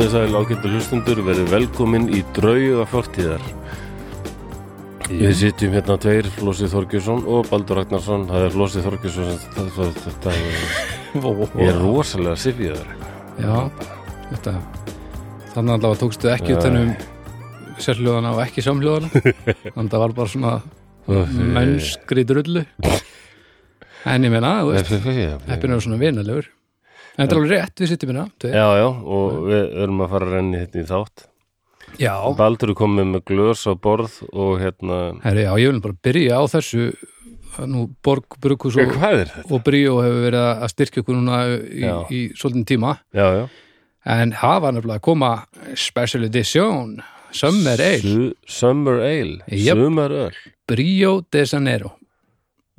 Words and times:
komið 0.00 0.14
sæl 0.14 0.32
ágættu 0.38 0.68
hlustundur 0.72 1.18
verið 1.26 1.50
velkomin 1.52 2.06
í 2.16 2.22
drauga 2.32 2.86
fortíðar. 2.88 3.42
Við 5.10 5.32
sitjum 5.36 5.74
hérna 5.76 5.96
tveir, 6.00 6.28
Flósi 6.38 6.68
Þorgjursson 6.72 7.26
og 7.28 7.50
Baldur 7.50 7.76
Ragnarsson. 7.82 8.22
Það 8.30 8.44
er 8.46 8.54
Flósi 8.54 8.84
Þorgjursson 8.86 9.34
þetta, 10.06 10.32
er 11.66 11.80
rosalega 11.82 12.38
sifjaður 12.40 12.94
Já, 13.42 13.58
þetta 14.30 14.54
Þannig 15.50 15.74
að 15.74 15.84
það 15.84 15.98
tókstu 16.04 16.30
ekki 16.32 16.54
Já. 16.54 16.56
utan 16.62 16.78
um 16.80 16.94
sérhljóðana 17.84 18.32
og 18.38 18.40
ekki 18.46 18.64
samhljóðana. 18.64 19.10
Þannig 19.74 19.82
að 19.82 19.90
það 19.90 20.04
var 20.06 20.14
bara 20.22 20.32
svona 20.36 20.54
mennskri 21.58 22.24
drullu. 22.24 22.64
En 24.08 24.24
ég 24.24 24.32
meina, 24.32 24.62
þú 24.64 24.72
veist, 24.72 24.96
heppin 25.50 25.76
er 25.76 25.84
svona 25.84 26.00
vinalegur 26.00 26.48
En 27.20 27.26
þetta 27.28 27.36
er 27.36 27.40
alveg 27.42 27.52
rétt, 27.52 27.80
við 27.82 27.90
sittum 27.92 28.10
hérna. 28.14 28.26
Já, 28.48 28.66
já, 28.80 28.86
og 28.88 29.34
við 29.50 29.74
erum 29.84 30.00
að 30.06 30.12
fara 30.14 30.26
að 30.30 30.34
renni 30.38 30.60
hérna 30.62 30.80
í 30.80 30.88
þátt. 30.88 31.26
Já, 32.00 32.14
Baldur 32.38 32.70
er 32.72 32.78
komið 32.78 33.08
með 33.10 33.24
glös 33.28 33.64
á 33.68 33.72
borð 33.76 34.20
og 34.30 34.52
hérna 34.62 34.98
herri, 35.24 35.42
já, 35.44 35.52
ég 35.58 35.72
vil 35.74 35.82
bara 35.84 35.98
byrja 36.06 36.38
á 36.38 36.44
þessu. 36.54 36.90
Nú, 37.66 37.88
Borg, 38.00 38.38
Brukus 38.40 38.76
og, 38.78 38.92
er 38.94 39.26
þetta? 39.26 39.42
og 39.50 39.66
hefur 39.66 40.20
verið 40.22 40.44
að 40.46 40.68
styrkja 40.70 41.02
okkur 41.02 41.16
núna 41.18 41.40
í, 41.50 41.80
Já. 41.82 41.94
í 42.08 42.20
svolítinn 42.38 42.64
tíma. 42.64 42.92
Já, 43.12 43.26
já. 43.40 43.48
En 44.06 44.32
hafa 44.32 44.70
nefnilega 44.72 45.00
að 45.02 45.04
koma 45.04 45.30
special 45.76 46.24
edition 46.24 47.02
Summer 47.36 47.74
Ale. 47.82 47.98
Su 48.00 48.30
Summer 48.46 49.02
Ale, 49.02 49.42
Jöp. 49.50 49.76
sumar 49.82 50.10
öl 50.14 50.38
Bríó 50.70 51.20
de 51.30 51.44
Janeiro. 51.44 51.96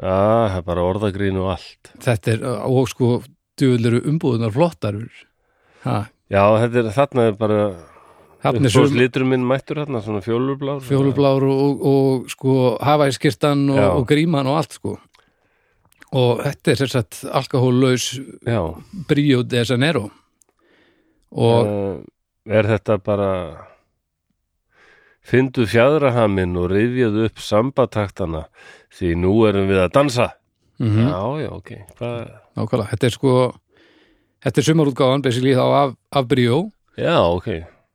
Já, 0.02 0.16
það 0.50 0.58
er 0.58 0.66
bara 0.72 0.88
orðagrín 0.88 1.38
og 1.44 1.52
allt. 1.58 1.92
Þetta 2.02 2.32
er, 2.34 2.46
og 2.66 2.88
sko 2.90 3.12
djúvel 3.60 3.92
eru 3.92 4.02
umbúðunar 4.12 4.54
flottar 4.56 4.98
ha, 5.86 6.06
Já, 6.32 6.44
þetta 6.62 6.80
er, 6.80 6.92
þarna 6.96 7.24
er 7.28 7.40
bara 7.40 7.64
litur 8.96 9.26
minn 9.28 9.44
mættur 9.46 9.82
hérna, 9.84 10.02
svona 10.02 10.22
fjólublár. 10.24 10.80
Fjólublár 10.82 11.44
og, 11.44 11.60
og, 11.62 11.82
og 11.92 12.30
sko 12.32 12.78
hafæskirtan 12.82 13.68
og, 13.70 13.82
og 14.00 14.08
gríman 14.10 14.48
og 14.48 14.62
allt 14.62 14.78
sko. 14.80 14.96
Og 16.12 16.42
þetta 16.44 16.72
er 16.72 16.80
sér 16.80 16.92
satt 16.92 17.20
alkohóllaus 17.32 18.14
Já, 18.48 18.62
Bríó 19.08 19.44
de 19.44 19.64
Janeiro. 19.64 20.10
Og 21.32 21.68
uh, 21.68 22.00
er 22.48 22.68
þetta 22.68 22.98
bara 23.00 23.30
Fyndu 25.22 25.68
fjadrahaminn 25.70 26.58
og 26.58 26.72
rifjaðu 26.72 27.28
upp 27.30 27.40
sambataktana 27.40 28.48
því 28.92 29.14
nú 29.22 29.36
erum 29.48 29.70
við 29.70 29.84
að 29.84 29.94
dansa 30.00 30.28
mm 30.82 31.08
Já, 31.08 31.22
já, 31.46 31.50
ok. 31.54 31.72
Hvað? 32.00 32.32
nákvæmlega, 32.58 32.90
þetta 32.92 33.08
er 33.10 33.16
sko 33.16 33.34
þetta 34.42 34.62
er 34.62 34.68
sumarútgáðan 34.68 35.24
basically 35.26 35.56
þá 35.56 35.64
af, 35.84 35.96
af 36.12 36.28
Bríó. 36.28 36.60
Já, 36.98 37.16
ok. 37.22 37.48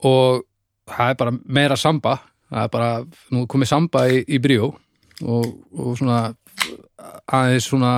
Og 0.06 0.42
það 0.86 1.10
er 1.10 1.20
bara 1.20 1.32
meira 1.44 1.76
samba. 1.76 2.19
Það 2.50 2.62
er 2.62 2.70
bara, 2.70 2.91
nú 3.34 3.47
komið 3.50 3.69
samba 3.72 4.06
í, 4.08 4.22
í 4.30 4.38
Bríó. 4.38 4.72
Og, 5.26 5.47
og 5.74 5.97
svona 5.98 6.20
aðeins 7.26 7.66
svona 7.69 7.91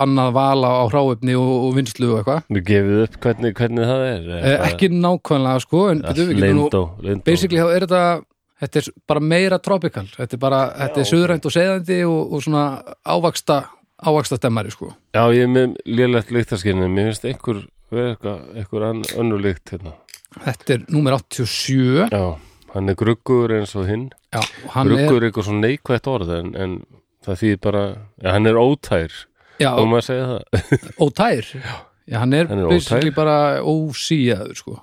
annað 0.00 0.32
vala 0.36 0.70
á 0.80 0.84
hráefni 0.90 1.34
og, 1.38 1.50
og 1.68 1.76
vinslu 1.76 2.12
og 2.12 2.20
eitthvað. 2.20 2.42
Við 2.54 2.64
gefið 2.70 3.02
upp 3.04 3.18
hvernig, 3.24 3.54
hvernig 3.58 3.88
það 3.90 4.04
er 4.06 4.28
Eh, 4.38 4.66
ekki 4.70 4.90
nákvæmlega 4.94 5.62
sko 5.64 5.84
en 5.92 6.02
betur, 6.04 6.28
við 6.30 6.42
getum 6.42 6.60
nú, 6.62 7.16
basically 7.26 7.60
þá 7.62 7.72
er 7.74 7.86
þetta 7.86 8.02
þetta 8.62 8.80
er 8.80 8.88
bara 9.10 9.24
meira 9.32 9.58
tropical. 9.62 10.06
Þetta 10.16 10.38
er 10.38 10.42
bara, 10.42 10.60
þetta 10.84 11.02
er 11.02 11.10
söðrænt 11.12 11.48
og 11.48 11.54
segðandi 11.54 11.98
og, 12.08 12.32
og 12.32 12.44
svona 12.46 12.64
ávaksta 13.06 13.58
ávaksta 13.98 14.38
stemmari 14.38 14.70
sko. 14.74 14.92
Já, 15.16 15.22
ég 15.34 15.46
er 15.46 15.50
með 15.52 15.76
lélegt 15.88 16.30
lyktaskynni 16.34 16.88
Mér 16.92 17.10
finnst 17.10 17.26
einhver, 17.28 17.64
einhver 17.92 18.86
ann, 18.90 19.02
önnur 19.18 19.42
lykt 19.42 19.72
hérna. 19.74 19.94
Þetta 20.44 20.74
er 20.76 20.84
númer 20.92 21.16
87 21.18 22.12
Já, 22.12 22.24
hann 22.74 22.92
er 22.92 22.98
gruggur 23.00 23.54
eins 23.56 23.74
og 23.78 23.88
hinn. 23.88 24.08
Já, 24.34 24.42
Gruggur 24.74 25.22
er 25.22 25.30
eitthvað 25.30 25.48
svona 25.48 25.64
neikvætt 25.64 26.10
orð 26.12 26.32
en, 26.36 26.54
en 26.54 26.78
það 27.24 27.40
þýðir 27.42 27.60
bara, 27.64 27.84
já, 28.20 28.30
hann 28.34 28.50
er 28.50 28.60
ótær. 28.60 29.14
Já, 29.58 29.70
og 29.72 29.88
maður 29.90 30.02
að 30.02 30.06
segja 30.06 30.26
það? 30.30 30.74
Ótær? 31.06 31.48
Já, 32.08 32.18
hann 32.22 32.36
er, 32.36 32.46
Hann 32.52 32.62
er 32.62 32.70
basically 32.70 33.12
bara 33.16 33.38
ósíjaður 33.64 34.60
sko. 34.60 34.76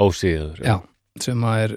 Ósíður 0.00 0.60
já, 0.64 0.76
sem 1.24 1.44
að 1.46 1.64
er, 1.64 1.74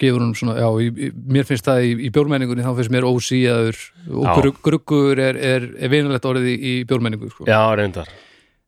gefur 0.00 0.22
hún 0.22 0.34
svona, 0.38 0.56
já, 0.60 0.68
í, 0.82 1.08
mér 1.36 1.46
finnst 1.48 1.68
það 1.68 1.86
í, 1.86 1.94
í 2.06 2.10
bjórmenningunni, 2.14 2.64
þá 2.66 2.76
finnst 2.78 2.92
mér 2.94 3.06
ósíjaður 3.08 3.80
og 4.10 4.52
gruggur 4.64 5.22
er, 5.22 5.38
er, 5.38 5.66
er 5.78 5.92
vinulegt 5.92 6.28
orðið 6.28 6.52
í, 6.52 6.58
í 6.58 6.74
bjórmenningu 6.88 7.30
sko. 7.32 7.48
Já, 7.50 7.60
reyndar. 7.78 8.10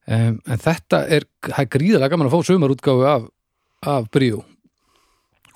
Um, 0.05 0.41
en 0.45 0.61
þetta 0.61 1.05
er, 1.09 1.25
það 1.47 1.63
er 1.63 1.71
gríðalega 1.73 2.13
gaman 2.13 2.29
að 2.29 2.35
fá 2.35 2.49
sumarútgáfu 2.51 3.07
af, 3.09 3.29
af 3.95 4.11
Bríó. 4.13 4.43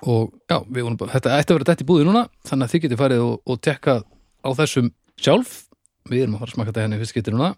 Og 0.07 0.31
já, 0.49 0.61
við 0.63 0.85
vonum 0.87 0.99
bara, 1.01 1.17
þetta 1.17 1.37
ætti 1.37 1.53
að 1.53 1.59
vera 1.59 1.69
dætt 1.73 1.83
í 1.83 1.89
búði 1.89 2.07
núna 2.07 2.29
þannig 2.47 2.69
að 2.69 2.75
þið 2.75 2.85
getið 2.85 3.01
farið 3.01 3.25
og, 3.25 3.35
og 3.45 3.59
tekka 3.67 3.97
á 4.07 4.49
þessum 4.61 4.93
sjálf. 5.19 5.57
Við 6.09 6.25
erum 6.25 6.39
að 6.39 6.45
fara 6.45 6.53
að 6.53 6.57
smaka 6.57 6.71
þetta 6.71 6.85
henni 6.87 7.01
fyrst 7.03 7.17
getið 7.17 7.37
núna. 7.37 7.51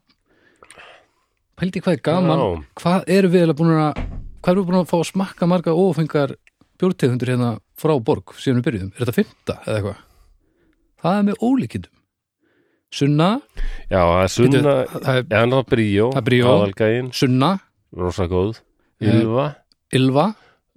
Pældi 1.61 1.83
hvað 1.85 1.99
er 1.99 2.03
gaman? 2.09 2.41
Já. 2.41 2.65
hvað 2.81 3.11
eru 3.19 3.31
við 3.31 3.43
eiginlega 3.43 3.59
búin 3.61 3.75
að 3.77 4.01
hvað 4.41 4.53
eru 4.55 4.63
við 4.63 4.71
búin 4.71 4.79
að 4.81 4.89
fá 4.89 4.97
að 4.97 5.09
smakka 5.11 5.49
marga 5.51 5.75
ófengar 5.77 6.33
bjórtegundur 6.81 7.33
hérna 7.33 7.51
frá 7.81 7.95
borg 8.05 8.35
síðan 8.41 8.61
við 8.61 8.67
byrjuðum, 8.69 8.93
er 8.95 9.03
þetta 9.05 9.17
fymta 9.17 9.57
eða 9.65 9.77
eitthvað? 9.81 10.05
Það 11.01 11.19
er 11.21 11.27
með 11.31 11.43
ólíkindum. 11.49 11.97
Sunna, 12.91 13.29
Já, 13.87 14.01
það 14.03 14.21
er 14.25 14.33
sunna, 14.35 14.61
Bíddu, 14.61 15.03
það 15.05 15.19
er 15.21 15.27
já, 15.31 15.43
er 15.47 15.67
bríó 15.71 16.07
Það 16.11 16.21
er 16.21 16.25
Bríó. 16.27 16.47
Aðalgæin, 16.57 17.11
Sunna, 17.15 17.51
rosa 17.97 18.27
góð. 18.31 18.59
Eh, 19.01 19.13
Ylva. 19.13 19.45
Ylva. 19.95 20.25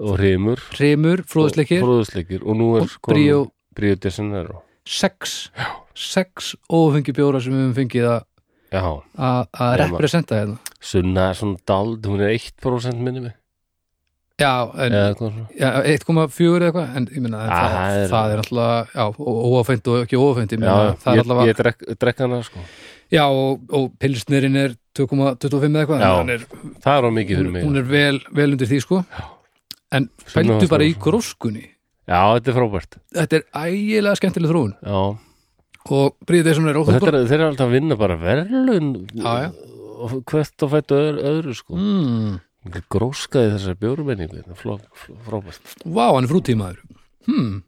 Og 0.03 0.13
Hrimur. 0.19 0.61
Remur, 0.77 1.23
Fróðsleikir 1.29 1.81
Fróðusleikir. 1.81 2.45
Og 2.45 2.57
nú 2.57 2.69
er 2.77 2.85
og 2.85 2.93
Bríó. 3.09 3.39
Bríó 3.73 3.97
de 3.97 4.11
Janeiro. 4.13 4.61
Sex. 4.85 5.49
Sex 5.97 6.53
ófengi 6.69 7.13
bjóra 7.15 7.41
sem 7.41 7.53
við 7.53 7.63
höfum 7.65 7.75
fengið 7.81 8.07
að 8.11 8.21
Já, 8.73 8.83
að- 9.17 9.47
Já, 9.53 9.77
representa 9.83 10.35
hérna. 10.39 10.57
Sunna 10.81 11.29
er 11.29 11.33
svona 11.37 11.59
dald, 11.65 12.05
hún 12.05 12.21
er 12.21 12.33
1% 12.33 12.97
minni 13.01 13.19
mig 13.21 13.33
já, 14.41 14.53
en, 14.73 14.91
Eða 14.93 15.09
eitthvað 15.11 15.29
svona. 15.33 15.45
Já 15.59 15.69
1,4 15.93 16.55
eða 16.57 16.69
eitthvað 16.69 16.95
en 16.97 17.05
ég 17.13 17.21
minna, 17.21 17.43
það, 17.47 17.73
það 17.73 17.97
er- 17.99 18.09
það 18.13 18.33
er 18.33 18.41
alltaf 18.43 18.95
já, 18.95 19.03
ó- 19.13 19.43
óáfengt 19.53 19.87
og 19.93 19.99
ekki 20.05 20.17
óáfengt 20.19 20.55
ég 20.55 20.63
Já, 20.63 20.75
ég, 21.19 21.33
ég 21.51 21.59
drekk, 21.61 21.85
drekk 21.99 22.23
hana 22.25 22.41
sko. 22.43 22.63
Já, 23.13 23.25
og, 23.29 23.61
og 23.69 23.91
pilsnerinn 24.01 24.55
er 24.57 24.73
2,25 24.97 25.69
eða 25.69 25.83
eitthvað 25.83 26.01
Já. 26.01 26.11
en 26.23 26.29
er, 26.33 26.45
Það 26.81 26.97
er 26.97 27.05
á 27.05 27.11
mikið 27.13 27.37
fyrir 27.43 27.51
mig. 27.53 27.63
hún 27.67 27.77
er 27.77 27.83
vel, 27.91 28.19
vel 28.33 28.51
undir 28.55 28.67
því 28.71 28.79
sko. 28.81 29.03
En 29.93 30.09
Sunna 30.25 30.33
pældu 30.33 30.57
var 30.65 30.71
bara 30.79 30.87
í 30.89 30.95
gróskunni. 30.97 31.67
Já, 32.09 32.21
þetta 32.33 32.49
er 32.49 32.57
frábært. 32.57 32.97
Þetta 33.13 33.37
er 33.37 33.43
ægilega 33.53 34.17
skemmtileg 34.17 34.49
þróun. 34.51 34.73
Já, 34.81 35.03
og 35.93 36.15
bríðið 36.25 36.63
er 36.69 36.77
og 36.79 36.87
þetta 36.89 37.11
er, 37.11 37.19
þeir 37.27 37.37
eru 37.39 37.47
alltaf 37.51 37.67
að 37.69 37.75
vinna 37.75 37.95
bara 37.99 38.17
verðlun 38.17 38.89
Já, 39.13 39.33
já. 39.45 39.49
hvert 40.25 40.65
og 40.65 40.71
fættu 40.73 40.97
öðru, 40.97 41.23
öðru 41.29 41.55
sko. 41.55 41.75
Mm, 41.77 42.39
gróskaði 42.93 43.53
þessar 43.57 43.77
er 44.47 44.57
fló, 44.59 44.77
fló, 44.95 45.15
frábært. 45.27 45.73
Vá, 45.85 46.05
hann 46.13 46.23
er 46.27 46.31
frútímaður. 46.31 46.79
Hmm, 47.27 47.63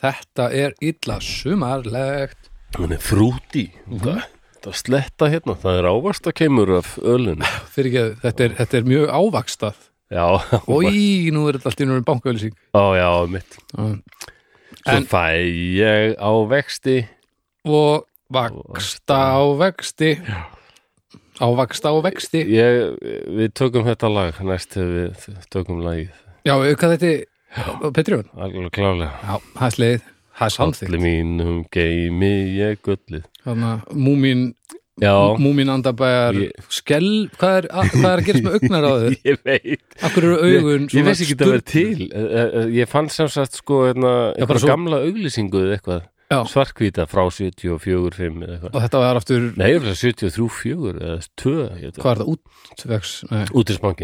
þetta 0.00 0.50
er 0.52 0.74
illa 0.84 1.18
sumarlegt. 1.24 2.50
Hann 2.76 2.92
er 2.92 3.00
frúti. 3.00 3.70
Mhm. 3.86 4.20
það 4.58 4.74
sletta 4.74 5.28
hérna, 5.30 5.54
það 5.56 5.76
er 5.78 5.86
ávast 5.88 6.26
að 6.28 6.34
kemur 6.42 6.72
af 6.80 6.96
ölun 6.98 7.44
þetta 8.24 8.44
er, 8.44 8.54
þetta 8.58 8.76
er 8.80 8.88
mjög 8.90 9.12
ávakstað 9.14 9.76
já, 10.10 10.24
og 10.74 10.88
í, 10.90 11.30
nú 11.32 11.44
er 11.48 11.56
þetta 11.56 11.70
allt 11.70 11.80
í 11.80 11.86
núna 11.86 12.04
bankaölusík 12.08 12.56
já, 12.58 12.82
já, 12.98 13.10
mitt 13.30 13.54
og 13.78 14.02
svo 14.82 14.96
En- 14.98 15.06
fæ 15.08 15.22
ég 15.78 16.18
á 16.18 16.30
vexti. 16.50 16.98
Vaksta 18.34 19.16
á 19.38 19.42
vexti 19.62 20.10
ávaksta 21.40 21.92
á 21.92 21.96
vexti. 22.04 22.44
Ég, 22.54 22.98
við 23.38 23.52
tökum 23.58 23.86
þetta 23.88 24.12
lag 24.12 24.38
næst 24.44 24.78
við 24.78 25.26
tökum 25.52 25.82
lagið. 25.86 26.14
Já, 26.46 26.54
hvað 26.58 26.94
þetta 26.96 27.12
Petrjón, 27.96 28.26
alveg 28.36 28.72
klálega 28.76 29.38
það 29.56 29.78
það 30.38 30.44
er 30.44 30.54
samþýtt 30.54 30.88
allir 30.90 31.02
mínum 31.02 31.62
geimi 31.72 32.32
ég 32.58 32.82
gullið. 32.84 33.24
Múmin 33.96 34.50
múmin 35.38 35.70
andabæjar 35.70 36.34
Ég- 36.34 36.68
skell, 36.74 37.28
hvað 37.38 37.56
er, 37.60 37.66
að, 37.70 37.90
hvað 37.94 38.10
er 38.10 38.18
að 38.18 38.26
gerast 38.26 38.44
með 38.44 38.56
augnar 38.58 38.84
á 38.84 38.92
þér? 38.98 39.16
Ég 39.30 39.42
veit. 39.46 39.98
Akkur 40.02 40.26
eru 40.26 40.38
augun 40.42 40.88
ég 40.90 41.06
veist 41.06 41.22
ekki 41.24 41.36
að 41.38 41.52
vera 41.52 41.66
til. 41.72 42.08
Eh, 42.10 42.28
eh, 42.34 42.70
ég 42.80 42.90
fann 42.90 43.08
sem 43.08 43.30
sagt 43.30 43.60
sko 43.60 43.84
hérna, 43.86 44.14
Já, 44.34 44.46
gamla 44.66 45.02
auglýsingu 45.06 45.62
eða 45.62 45.78
eitthvað 45.78 46.02
Já. 46.28 46.42
svarkvíta 46.44 47.06
frá 47.08 47.22
74 47.32 48.12
5 48.12 48.42
eða 48.44 48.56
eitthvað. 48.58 48.72
Og 48.74 48.82
þetta 48.84 49.00
var 49.00 49.20
aftur, 49.20 49.44
nei, 49.56 49.68
það 49.78 49.86
er 49.88 50.00
73 50.02 50.48
4 50.58 50.94
eða 50.98 51.18
2 51.40 51.54
hvað 52.02 52.10
er 52.12 52.20
það, 52.20 52.32
útvegs 52.34 53.12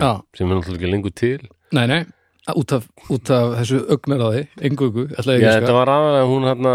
Já. 0.01 0.13
sem 0.39 0.49
er 0.49 0.57
náttúrulega 0.57 0.81
ekki 0.81 0.93
lengur 0.95 1.15
til. 1.21 1.49
Nei, 1.77 1.85
nei. 1.91 2.03
Út 2.55 2.73
af, 2.77 2.89
út 3.13 3.31
af 3.33 3.55
þessu 3.61 3.83
ætla 5.17 5.37
ég 5.37 5.45
Já, 5.45 5.53
þetta 5.59 5.77
var 5.77 5.93
aðalega 5.93 6.31
hún 6.33 6.49
hérna 6.49 6.75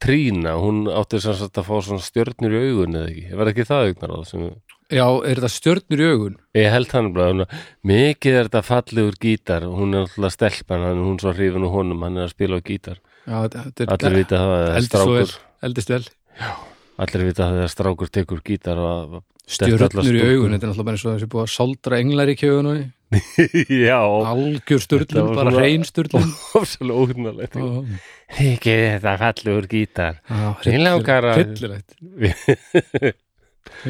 Trína, 0.00 0.54
hún 0.56 0.86
átti 0.88 1.18
sagt 1.20 1.58
að 1.60 1.66
fá 1.66 1.74
svona 1.84 2.02
stjörnur 2.02 2.54
í 2.56 2.60
augun 2.70 2.96
eða 2.96 3.10
ekki, 3.10 3.24
var 3.36 3.50
ekki 3.50 3.66
það 3.68 3.88
það 4.00 4.22
sem 4.30 4.46
já, 4.90 5.04
er 5.04 5.36
þetta 5.36 5.50
stjörnur 5.52 6.00
í 6.00 6.08
augun? 6.08 6.38
Ég 6.56 6.72
held 6.72 6.94
hann 6.96 7.10
bara, 7.14 7.46
mikið 7.86 8.38
er 8.38 8.48
þetta 8.48 8.62
fallegur 8.66 9.18
gítar 9.20 9.66
og 9.68 9.76
hún 9.82 9.98
er 9.98 10.06
alltaf 10.06 10.34
stelpan, 10.38 10.86
hann, 10.88 11.02
hún 11.04 11.20
svo 11.20 11.34
hrifin 11.36 11.66
úr 11.68 11.74
honum, 11.74 12.06
hann 12.06 12.16
er 12.16 12.30
að 12.30 12.32
spila 12.32 12.58
á 12.58 12.64
gítar. 12.64 13.02
Já, 13.26 13.36
þetta, 13.46 13.58
þetta 13.80 13.92
Allir 13.96 14.16
vita 14.20 14.34
það 14.40 14.50
að 14.54 14.60
svo 14.60 14.70
vel, 14.70 14.84
strákur, 14.90 15.30
eldist 15.68 15.90
vel? 15.94 16.04
Allir 17.00 17.22
vita 17.30 17.42
það 17.50 17.56
að 17.64 17.72
strákur 17.74 18.08
tekur 18.12 18.40
gítar 18.46 18.76
og 18.80 18.88
að 18.94 19.00
stjörnur 19.50 20.14
í 20.14 20.16
augun, 20.24 20.52
þetta 20.54 20.66
er 20.66 20.70
náttúrulega 20.70 20.86
bara 20.86 20.96
eins 20.96 21.04
og 21.04 21.08
þessi 21.16 21.28
búið 21.32 21.44
að 21.46 21.54
sáldra 21.56 21.94
englar 22.04 22.28
í 22.30 22.36
kjögun 22.38 22.68
Já, 23.90 23.98
algjör 24.30 24.82
var 25.16 25.34
bara 25.34 25.50
hrein 25.56 25.84
stjörnum 25.86 26.28
ofsalega 26.60 26.98
óhugnalegt. 27.02 27.54
Mikið 28.36 28.78
er 28.84 28.92
þetta 29.00 29.14
fallegur 29.24 29.66
gítar. 29.72 30.14
Mig 30.62 30.78
langar 30.84 31.24
að- 31.32 31.50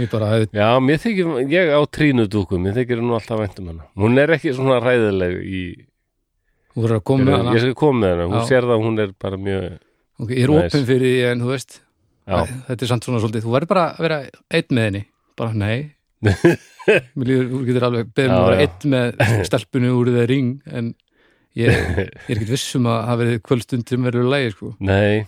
ég 0.00 0.08
bara, 0.12 0.26
Já, 0.54 0.68
mér 0.80 0.98
þykir, 1.02 1.26
ég 1.52 1.64
á 1.76 1.80
trínudúku, 1.92 2.54
mér 2.62 2.74
þykir 2.80 2.98
nú 3.04 3.12
alltaf 3.18 3.38
væntum 3.42 3.66
hana. 3.72 3.84
Hún 4.00 4.12
er 4.22 4.28
ekki 4.38 4.50
svona 4.56 4.76
ræðileg 4.82 5.32
í, 5.44 5.62
þú 6.80 6.86
verður 6.86 6.98
að 7.00 7.04
koma 7.10 7.24
með 7.28 7.36
hana. 7.38 7.52
ég 7.54 7.64
skal 7.66 7.76
koma 7.84 8.00
með 8.06 8.12
hana, 8.16 8.26
hún 8.30 8.40
Já. 8.40 8.48
sér 8.48 8.66
það 8.66 8.74
að 8.78 8.84
hún 8.88 8.98
er 9.04 9.12
bara 9.20 9.36
mjög, 9.46 9.78
ok, 10.24 10.30
ég 10.32 10.42
er 10.46 10.52
opinn 10.56 10.86
fyrir 10.88 11.06
því 11.12 11.22
en 11.30 11.44
þú 11.44 11.50
veist 11.52 11.76
já, 12.30 12.38
þetta 12.70 12.86
er 12.86 12.90
samt 12.94 13.04
svona 13.08 13.20
svolítið, 13.20 13.44
þú 13.46 13.54
verður 13.56 13.70
bara 13.74 13.84
að 13.92 14.02
vera 14.06 14.18
einn 14.58 14.74
með 14.78 14.88
henni, 14.88 15.02
bara 15.36 15.52
nei. 15.60 15.78
Líður, 17.20 17.46
þú 17.52 17.60
getur 17.68 17.86
alveg 17.86 18.10
beðum 18.16 18.34
að 18.36 18.48
vera 18.50 18.64
einn 18.64 18.92
með 18.94 19.44
stelpunni 19.48 19.90
úr 19.94 20.10
þeir 20.14 20.28
ring 20.30 20.50
en 20.70 20.90
ég, 21.58 21.70
ég 21.70 22.00
er 22.00 22.10
ekkert 22.36 22.52
viss 22.54 22.76
um 22.78 22.88
að 22.90 22.98
hafa 23.08 23.20
verið 23.22 23.42
kvöldstund 23.46 23.88
sem 23.92 24.06
verður 24.08 24.28
lægi 24.32 24.52
sko. 24.56 24.72
nei, 24.84 25.24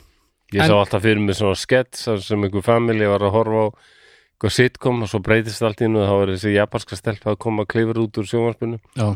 ég 0.53 0.61
En- 0.63 0.69
sá 0.71 0.77
alltaf 0.79 1.05
fyrir 1.05 1.21
mig 1.25 1.37
svona 1.39 1.59
skets 1.59 2.07
sem 2.27 2.45
einhver 2.49 2.65
familji 2.67 3.09
var 3.11 3.25
að 3.29 3.35
horfa 3.37 3.65
á 3.65 3.67
eitthvað 4.43 4.57
sitcom 4.59 5.05
og 5.05 5.09
svo 5.13 5.21
breytist 5.23 5.63
allt 5.63 5.85
nú 5.87 6.01
og 6.03 6.09
þá 6.11 6.15
er 6.25 6.33
þessi 6.35 6.55
japanska 6.57 6.97
stelpa 6.99 7.33
að 7.37 7.41
koma 7.45 7.63
að 7.63 7.71
klifur 7.77 8.01
út 8.03 8.19
úr 8.19 8.27
sjónvarpinu. 8.27 8.81
Já, 8.99 9.13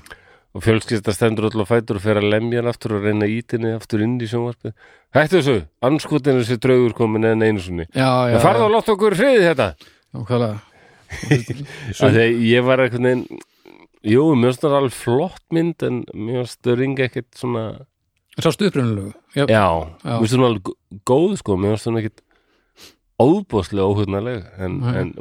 og 0.56 0.62
fjölskylda 0.64 1.12
stendur 1.14 1.50
á 1.52 1.66
fætur 1.68 1.98
og 2.00 2.04
fer 2.06 2.18
að 2.20 2.30
lemja 2.32 2.62
hann 2.62 2.70
aftur 2.72 2.96
og 2.96 3.04
reyna 3.04 3.28
ítinni 3.28 3.74
aftur 3.76 4.02
inn 4.04 4.16
í 4.22 4.28
sjónvarpinu. 4.30 4.72
Hættu 5.16 5.38
þessu, 5.42 5.56
anskotin 5.84 6.40
þessi 6.40 6.56
draugur 6.64 6.94
komin 6.96 7.28
en 7.28 7.44
einu 7.44 7.60
sinni. 7.60 7.84
já, 7.92 8.08
já, 8.30 8.36
Já, 8.36 8.40
Farðu 8.44 8.64
að 8.68 8.74
láta 8.76 8.94
okkur 8.96 9.16
hriði 9.20 9.44
þetta. 9.50 9.68
nákvæmlega. 10.16 10.56
Svo... 11.94 12.08
Þegar 12.08 12.40
ég 12.50 12.64
var 12.66 12.82
einhvern 12.82 13.06
veginn 13.06 13.44
Jú, 14.06 14.22
finnst 14.38 14.62
það 14.62 14.74
alveg 14.78 14.94
flott 14.94 15.42
mynd 15.54 15.82
en 15.86 16.00
það 16.62 16.76
ringa 16.78 17.06
ekkert 17.08 17.38
svona 17.38 17.62
sástu 18.38 18.68
upprunalegu 18.68 19.12
já, 19.34 19.64
finnst 20.02 20.34
það 20.36 20.44
alveg 20.46 20.62
gó- 20.68 20.76
góð 21.10 21.32
sko, 21.40 21.56
finnst 21.62 21.88
það 21.88 21.98
ekkert 22.02 22.22
óbúðslega 23.22 23.86
óhugnarleg 23.88 24.44
en, 24.62 24.76
en 24.92 25.12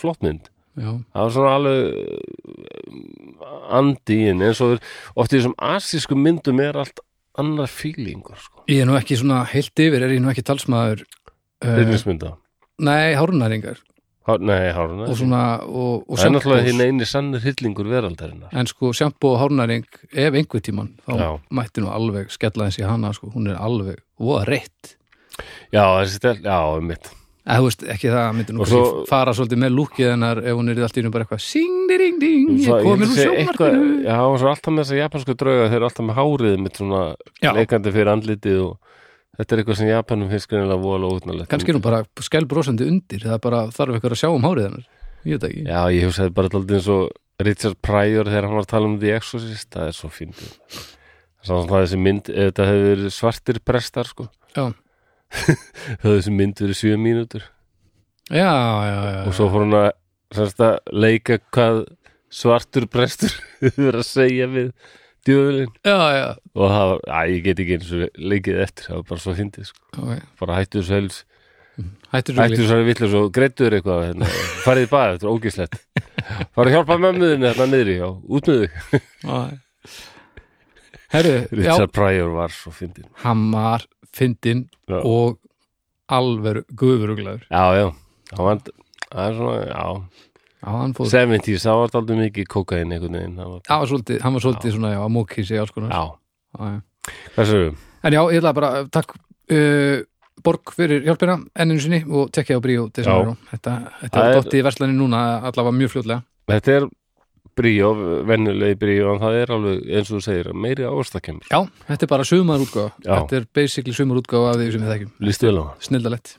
flott 0.00 0.22
mynd 0.24 0.48
já, 0.76 0.90
það 0.92 1.24
var 1.24 1.34
svona 1.36 1.56
alveg 1.58 1.80
uh, 1.96 3.56
andi 3.80 4.20
í 4.20 4.28
henni 4.30 4.48
eins 4.50 4.62
og 4.64 4.78
oft 5.16 5.32
í 5.32 5.40
þessum 5.40 5.56
asísku 5.72 6.18
myndum 6.18 6.62
er 6.64 6.78
allt 6.82 7.02
annar 7.40 7.70
fílingur 7.72 8.38
sko, 8.40 8.64
ég 8.72 8.84
er 8.84 8.88
nú 8.88 8.96
ekki 8.98 9.18
svona 9.20 9.42
heilt 9.50 9.84
yfir, 9.86 10.04
er 10.04 10.16
ég 10.16 10.22
nú 10.24 10.32
ekki 10.32 10.46
talsmaður 10.46 11.04
uh, 11.04 11.76
byrjusmynda 11.76 12.36
nei, 12.84 13.14
hárunæringar 13.18 13.82
Há, 14.26 14.34
Nei, 14.42 14.72
háruna 14.74 15.04
og 15.06 15.14
svona, 15.14 15.40
og, 15.62 16.00
og 16.10 16.18
Það 16.18 16.26
er 16.26 16.32
náttúrulega 16.34 16.66
hinn 16.66 16.80
eini 16.82 17.06
sannir 17.06 17.44
hillingur 17.44 17.86
veraldarinnar. 17.86 18.50
En 18.58 18.66
sko 18.66 18.90
sjampo 18.90 19.36
og 19.36 19.38
hárnæring 19.38 19.84
ef 20.10 20.38
einhver 20.40 20.64
tíman, 20.66 20.88
þá 21.06 21.12
Já. 21.20 21.28
mætti 21.54 21.84
nú 21.84 21.92
alveg 21.94 22.34
skella 22.34 22.66
í 22.66 22.82
hana, 22.82 23.12
sko, 23.14 23.30
hún 23.36 23.46
er 23.52 23.60
alveg 23.62 24.02
voða 24.18 24.42
reitt, 24.50 24.96
Já, 25.70 25.84
þessi 26.00 26.18
stel, 26.18 26.36
já, 26.42 26.58
mitt 26.82 27.12
þú 27.46 27.66
veist 27.68 27.82
ekki 27.94 28.08
það 28.10 28.30
myndi 28.36 28.54
nú 28.56 28.60
Og 28.64 28.66
svo- 28.70 29.04
fara 29.06 29.32
svolítið 29.36 29.60
með 29.62 29.74
lúkið 29.78 30.08
hennar 30.10 30.38
ef 30.42 30.56
hún 30.58 30.70
er 30.72 30.80
allt 30.82 30.96
í 30.98 31.02
nú 31.06 31.10
bara 31.14 31.24
eitthvað 31.24 31.42
sing, 31.46 31.86
ding, 31.88 32.18
ding, 32.18 32.48
Svo- 32.64 32.80
ég 32.80 32.86
held 32.86 33.02
úr 33.02 33.06
að 33.06 33.20
sjómarkinu 33.22 34.04
Já, 34.04 34.16
og 34.26 34.38
svo 34.42 34.48
alltaf 34.50 34.72
með 34.74 34.82
þessa 34.84 34.98
japansku 35.02 35.36
drauga 35.38 35.68
þeir 35.70 35.76
eru 35.78 35.84
alltaf 35.90 36.06
með 36.08 36.18
hárið 36.18 36.58
mitt 36.64 36.76
svona 36.80 37.02
Já. 37.42 37.52
leikandi 37.54 37.92
fyrir 37.94 38.10
andlitið 38.16 38.58
og 38.66 38.74
þetta 39.38 39.52
er 39.52 39.62
eitthvað 39.62 39.76
sem 39.78 39.88
Japanum 39.92 40.30
finnst 40.32 40.48
greinilega 40.50 40.80
vola 40.82 41.06
útnalegt 41.12 41.48
kannski 41.52 41.70
er 41.70 41.76
hún 41.78 41.82
bara 41.86 42.02
skælbrósandi 42.18 42.88
undir 42.88 43.20
það 43.22 43.34
er 43.38 43.42
bara 43.46 43.62
þarf 43.68 43.94
eitthvað 43.94 44.16
að 44.16 44.20
sjá 44.24 44.30
um 44.34 44.42
hárið 44.48 44.66
hennar. 44.70 44.86
Ég 45.26 45.38
veit 45.38 45.46
ekki, 45.50 45.62
Já, 45.66 45.80
ég 45.92 46.06
hugsaði 46.08 46.34
bara 46.34 46.48
alltaf 46.50 46.70
eins 46.74 46.88
og 46.88 47.10
Richard 47.46 47.76
Pryor 47.84 48.24
þegar 48.24 48.46
hann 48.48 48.56
var 48.56 48.64
að 48.64 48.70
tala 48.72 48.86
um 48.88 48.98
The 48.98 49.12
Exorcist 49.12 49.70
það 49.70 49.86
er 49.86 49.92
svo 49.92 50.08
fyndið 50.08 50.50
Það 56.02 56.16
þessi 56.16 56.32
mynd, 56.34 56.62
verið 56.62 56.80
svartir 56.80 56.96
prestar 56.96 56.96
sko, 56.96 56.96
já, 56.96 56.96
það 56.96 56.96
hefur 56.96 56.96
þessi 56.96 56.96
mynd 56.96 56.96
verið 56.96 56.96
sjö 56.96 56.96
mínútur. 57.06 57.48
Já, 58.26 58.52
já, 58.90 58.98
já, 59.06 59.20
og 59.22 59.36
svo 59.36 59.48
fór 59.52 59.64
hann 59.64 59.78
að, 59.78 59.90
að 60.66 60.94
leika 61.04 61.38
hvað 61.54 61.82
svartur 62.36 62.88
prestur 62.90 63.36
hefur 63.64 64.00
að 64.00 64.08
segja 64.08 64.48
við 64.50 64.72
já, 66.14 66.26
og 66.54 66.68
það 66.70 66.90
var, 66.90 67.00
að 67.18 67.32
ég 67.32 67.46
get 67.46 67.62
ekki 67.62 67.78
eins 67.78 67.94
og 67.96 68.20
leikið 68.32 68.60
eftir, 68.62 68.84
það 68.86 68.98
var 68.98 69.06
bara 69.08 69.24
svo 69.24 69.34
fyndið 69.40 69.70
sko. 69.70 69.86
ok. 70.02 70.26
Bara 70.42 70.58
hættu 70.60 70.82
þessu 70.82 70.96
helst. 70.96 71.24
Hættu 72.12 72.36
þessu 72.36 72.80
villur 72.86 73.12
svo 73.12 73.22
greittur 73.34 73.76
eitthvað 73.76 74.04
hérna, 74.06 74.28
farið 74.64 74.86
í 74.86 74.90
bað, 74.92 75.14
þetta 75.16 75.26
er 75.26 75.32
ógislegt 75.34 75.78
farið 76.56 76.70
að 76.70 76.76
hjálpa 76.76 76.98
mömmuðinni 77.02 77.50
hérna 77.50 77.66
já, 77.98 78.06
út 78.38 78.52
með 78.52 78.62
þig. 78.62 79.10
Richard 81.52 81.92
Pryor 81.94 82.32
var 82.34 82.54
svo 82.54 82.72
fyndin 82.74 83.06
hann 83.22 83.44
var 83.52 83.84
fyndin 84.16 84.64
Já. 84.88 84.98
og 85.02 85.38
alveru 86.12 86.62
guðuruglaður 86.78 87.46
já, 87.50 87.64
já, 87.80 87.86
það 88.32 88.42
var 88.48 88.60
það 88.66 89.22
er 89.26 89.38
svona, 89.38 89.56
já, 89.66 89.84
já, 90.62 90.74
fóð 90.98 91.14
70s, 91.14 91.64
það 91.66 91.80
var 91.82 91.96
aldrei 92.00 92.18
mikið 92.24 92.50
kokain 92.56 92.94
einhvern 92.96 93.18
veginn, 93.20 93.38
var, 93.42 93.62
var 93.70 93.90
svolítið, 93.90 94.20
hann 94.24 94.36
var 94.38 94.44
svolítið 94.46 94.76
svona 94.76 94.92
já, 94.94 95.00
að 95.04 95.14
móki 95.16 95.46
sig 95.46 95.62
alls 95.62 95.74
konar. 95.74 95.94
Já, 95.94 96.04
Já, 96.56 96.74
já. 96.76 97.14
þessu 97.38 97.62
en 98.06 98.14
já, 98.18 98.20
ég 98.32 98.38
ætla 98.40 98.52
bara, 98.56 98.70
takk 98.94 99.16
uh, 99.16 100.04
Borg 100.46 100.70
fyrir 100.76 101.02
hjálpina 101.06 101.38
enninu 101.58 101.80
sinni 101.82 102.02
og 102.06 102.28
tekja 102.34 102.58
á 102.58 102.62
Bríó 102.62 102.86
Desember 102.94 103.34
þetta, 103.50 103.72
þetta 104.02 104.24
er 104.26 104.36
dótt 104.36 104.54
í 104.54 104.60
verslani 104.62 104.94
núna 104.94 105.22
allavega 105.48 105.72
mjög 105.74 105.94
fljótlega. 105.94 106.22
Þetta 106.52 106.74
er 106.76 106.86
bríó, 107.56 107.90
vennulegi 108.28 108.78
bríó 108.80 109.14
en 109.14 109.22
það 109.22 109.38
er 109.40 109.52
alveg, 109.56 109.82
eins 109.88 110.10
og 110.10 110.18
þú 110.18 110.22
segir, 110.26 110.50
meiri 110.52 110.86
ástakemur 110.88 111.48
já, 111.50 111.60
þetta 111.88 112.06
er 112.06 112.12
bara 112.12 112.28
sumarútgáfa. 112.28 112.92
Já. 113.04 113.12
þetta 113.14 113.38
er 113.40 113.48
basically 113.58 113.96
sumarútgáfa 113.96 114.52
af 114.52 114.60
því 114.60 114.68
sem 114.74 114.84
við 114.84 114.92
þekkjum. 114.94 115.12
Lístu 115.28 115.48
vel 115.48 115.56
á 115.56 115.64
það, 115.64 115.74
snildalett 115.88 116.32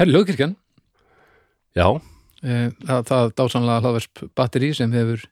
Herri 0.00 0.14
Lögkirkjan 0.14 0.56
já, 1.74 1.86
eh, 2.42 2.68
það, 2.86 3.06
það 3.10 3.34
dásanlega 3.42 3.84
hlaðversp 3.84 4.24
batteri 4.38 4.72
sem 4.78 4.94
hefur 4.94 5.28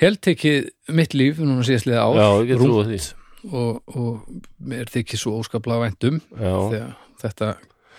heltekið 0.00 0.70
mitt 0.94 1.14
líf 1.14 1.38
núna 1.42 1.66
síðastliða 1.66 2.02
ár. 2.02 2.18
Já, 2.18 2.48
ég 2.50 2.58
trúið 2.58 2.90
því. 2.90 3.00
Og, 3.44 3.82
og 3.94 4.42
mér 4.64 4.90
þykir 4.90 5.20
svo 5.20 5.36
óskaplega 5.42 5.84
væntum 5.84 6.22
já, 6.32 6.54
þegar 6.72 6.94
þetta 7.20 7.50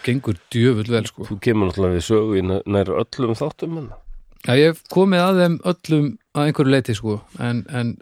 gengur 0.06 0.40
djöfull 0.54 0.90
vel 0.90 1.06
sko. 1.10 1.28
þú 1.30 1.38
kemur 1.42 1.70
náttúrulega 1.70 1.98
við 1.98 2.06
sögu 2.08 2.40
í 2.40 2.44
nær 2.46 2.92
öllum 3.02 3.38
þáttum 3.38 3.80
en 3.82 3.88
Já, 4.46 4.54
ég 4.60 4.72
hef 4.72 4.84
komið 4.94 5.24
að 5.24 5.40
þeim 5.42 5.56
öllum 5.72 6.10
að 6.36 6.50
einhverju 6.50 6.74
leiti 6.74 6.96
sko, 6.98 7.16
en, 7.42 7.64
en 7.70 7.96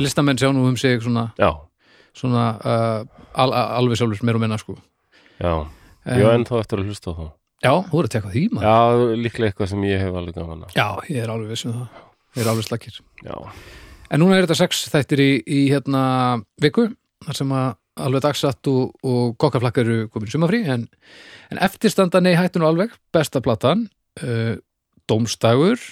listamenn 0.00 0.40
sjá 0.40 0.48
nú 0.54 0.64
um 0.68 0.78
sig 0.80 1.02
svona, 1.04 1.26
svona 2.16 2.46
uh, 2.60 3.02
al, 3.34 3.50
al, 3.50 3.66
alveg 3.82 4.00
sjálfur 4.00 4.24
mér 4.24 4.38
og 4.38 4.44
minna 4.46 4.58
sko. 4.60 4.78
já, 5.40 5.52
ég 6.06 6.24
var 6.24 6.38
ennþá 6.38 6.62
eftir 6.62 6.80
að 6.80 6.90
hlusta 6.90 7.12
á 7.12 7.18
það 7.18 7.30
Já, 7.60 7.74
þú 7.84 7.92
voru 7.92 8.08
að 8.08 8.12
tekka 8.14 8.30
því 8.32 8.42
maður. 8.56 8.64
Já, 8.64 9.16
líklega 9.20 9.50
eitthvað 9.50 9.68
sem 9.68 9.82
ég 9.84 10.00
hef 10.00 10.14
alveg 10.16 10.36
gaman 10.38 10.62
af. 10.64 10.70
Já, 10.72 10.86
ég 11.12 11.18
er 11.20 11.28
alveg 11.28 11.50
viss 11.52 11.66
um 11.68 11.74
það. 11.74 11.98
Ég 12.32 12.40
er 12.40 12.48
alveg 12.54 12.64
slakir. 12.64 12.94
Já, 13.20 13.34
En 14.10 14.18
núna 14.18 14.38
er 14.38 14.46
þetta 14.46 14.58
sex 14.58 14.88
þættir 14.90 15.22
í, 15.22 15.28
í 15.46 15.60
hérna 15.70 16.00
viku, 16.62 16.88
þar 17.26 17.36
sem 17.38 17.52
að 17.54 17.68
alveg 18.00 18.24
dagsatt 18.24 18.70
og, 18.72 18.96
og 19.06 19.36
kokkaflakkar 19.38 19.86
eru 19.86 20.08
komin 20.10 20.30
í 20.30 20.32
sumafrí, 20.32 20.64
en, 20.72 20.88
en 21.52 21.60
eftirstanda 21.62 22.22
nei 22.24 22.32
hættinu 22.38 22.66
alveg, 22.66 22.96
besta 23.14 23.42
platan, 23.44 23.84
uh, 24.24 24.56
Dómstagur, 25.10 25.82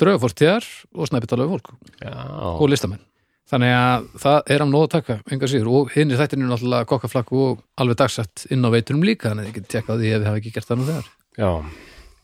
Draugafortíðar 0.00 0.64
og 0.96 1.08
Snæpitalögu 1.10 1.56
fólk 1.58 1.72
já, 2.00 2.12
og 2.56 2.68
listamenn. 2.72 3.02
Þannig 3.50 3.72
að 3.74 4.04
það 4.22 4.50
er 4.54 4.62
á 4.62 4.66
nóg 4.70 4.84
að 4.86 4.92
taka, 4.94 5.14
enga 5.34 5.48
síður, 5.50 5.70
og 5.74 5.88
hinn 5.96 6.12
í 6.14 6.18
þættinu 6.18 6.46
er 6.46 6.52
náttúrulega 6.52 6.86
kokkaflakk 6.92 7.32
og 7.34 7.64
alveg 7.82 7.98
dagsatt 7.98 8.44
inn 8.54 8.62
á 8.62 8.70
veitunum 8.70 9.02
líka, 9.02 9.32
þannig 9.32 9.42
að 9.42 9.48
þið 9.50 9.56
getið 9.58 9.72
tekkað 9.74 9.98
því 10.04 10.12
ef 10.14 10.20
þið 10.22 10.28
hafa 10.30 10.40
ekki 10.40 10.52
gert 10.54 10.70
það 10.70 10.78
nú 10.80 10.86
þegar. 10.92 11.08
já, 11.40 11.50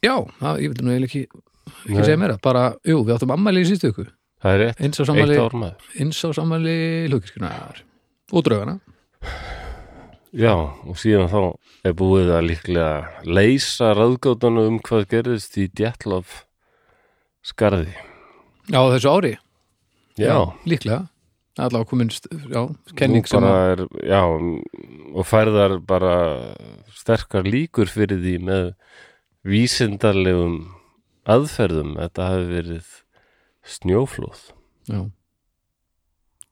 Já, 0.04 0.12
það, 0.38 0.60
ég 0.62 0.70
vil 0.70 0.84
nú 0.86 0.92
eiginlega 0.92 1.08
ekki, 1.10 1.22
ekki 1.66 1.96
Nei. 1.96 2.04
segja 2.06 2.20
meira, 2.22 2.36
bara, 2.46 2.62
jú, 2.86 3.00
við 3.02 3.14
áttum 3.16 3.32
ammæli 3.34 3.64
í 3.64 3.66
síðustu 3.66 3.90
ykkur, 3.90 4.10
það 4.44 4.54
er 4.54 4.62
rétt, 4.62 4.82
eitt 4.86 5.40
ár 5.42 5.56
maður. 5.58 5.86
eins 5.98 6.20
á 6.22 6.28
sammæli 6.36 6.76
hlugkirkjunar 7.10 7.80
og 8.30 8.44
draugana 8.46 8.76
Já, 10.34 10.52
og 10.56 10.96
síðan 11.00 11.28
þá 11.30 11.40
er 11.86 11.94
búið 11.96 12.30
að 12.34 12.46
líklega 12.50 13.24
leysa 13.24 13.92
ráðgátana 13.96 14.66
um 14.68 14.78
hvað 14.84 15.06
gerðist 15.12 15.54
í 15.62 15.68
Djætlof 15.70 16.42
skarði. 17.46 17.94
á 18.74 18.80
þessu 18.90 19.12
ári, 19.12 19.34
Já, 20.18 20.52
líklega. 20.66 21.08
Allavega 21.56 21.88
komin, 21.88 22.10
st- 22.12 22.28
já, 22.52 22.62
kenning 22.96 23.24
sem 23.28 23.40
að, 23.44 23.70
er, 23.72 23.82
já, 24.04 24.20
og 25.16 25.24
færðar 25.24 25.78
bara 25.80 26.14
sterkar 26.92 27.44
líkur 27.48 27.88
fyrir 27.88 28.18
því 28.20 28.34
með 28.44 28.66
vísindarlegum 29.46 30.58
aðferðum. 31.24 31.94
Þetta 31.96 32.26
hafi 32.28 32.48
verið 32.50 32.90
snjóflóð. 33.64 34.42
Já. 34.90 35.00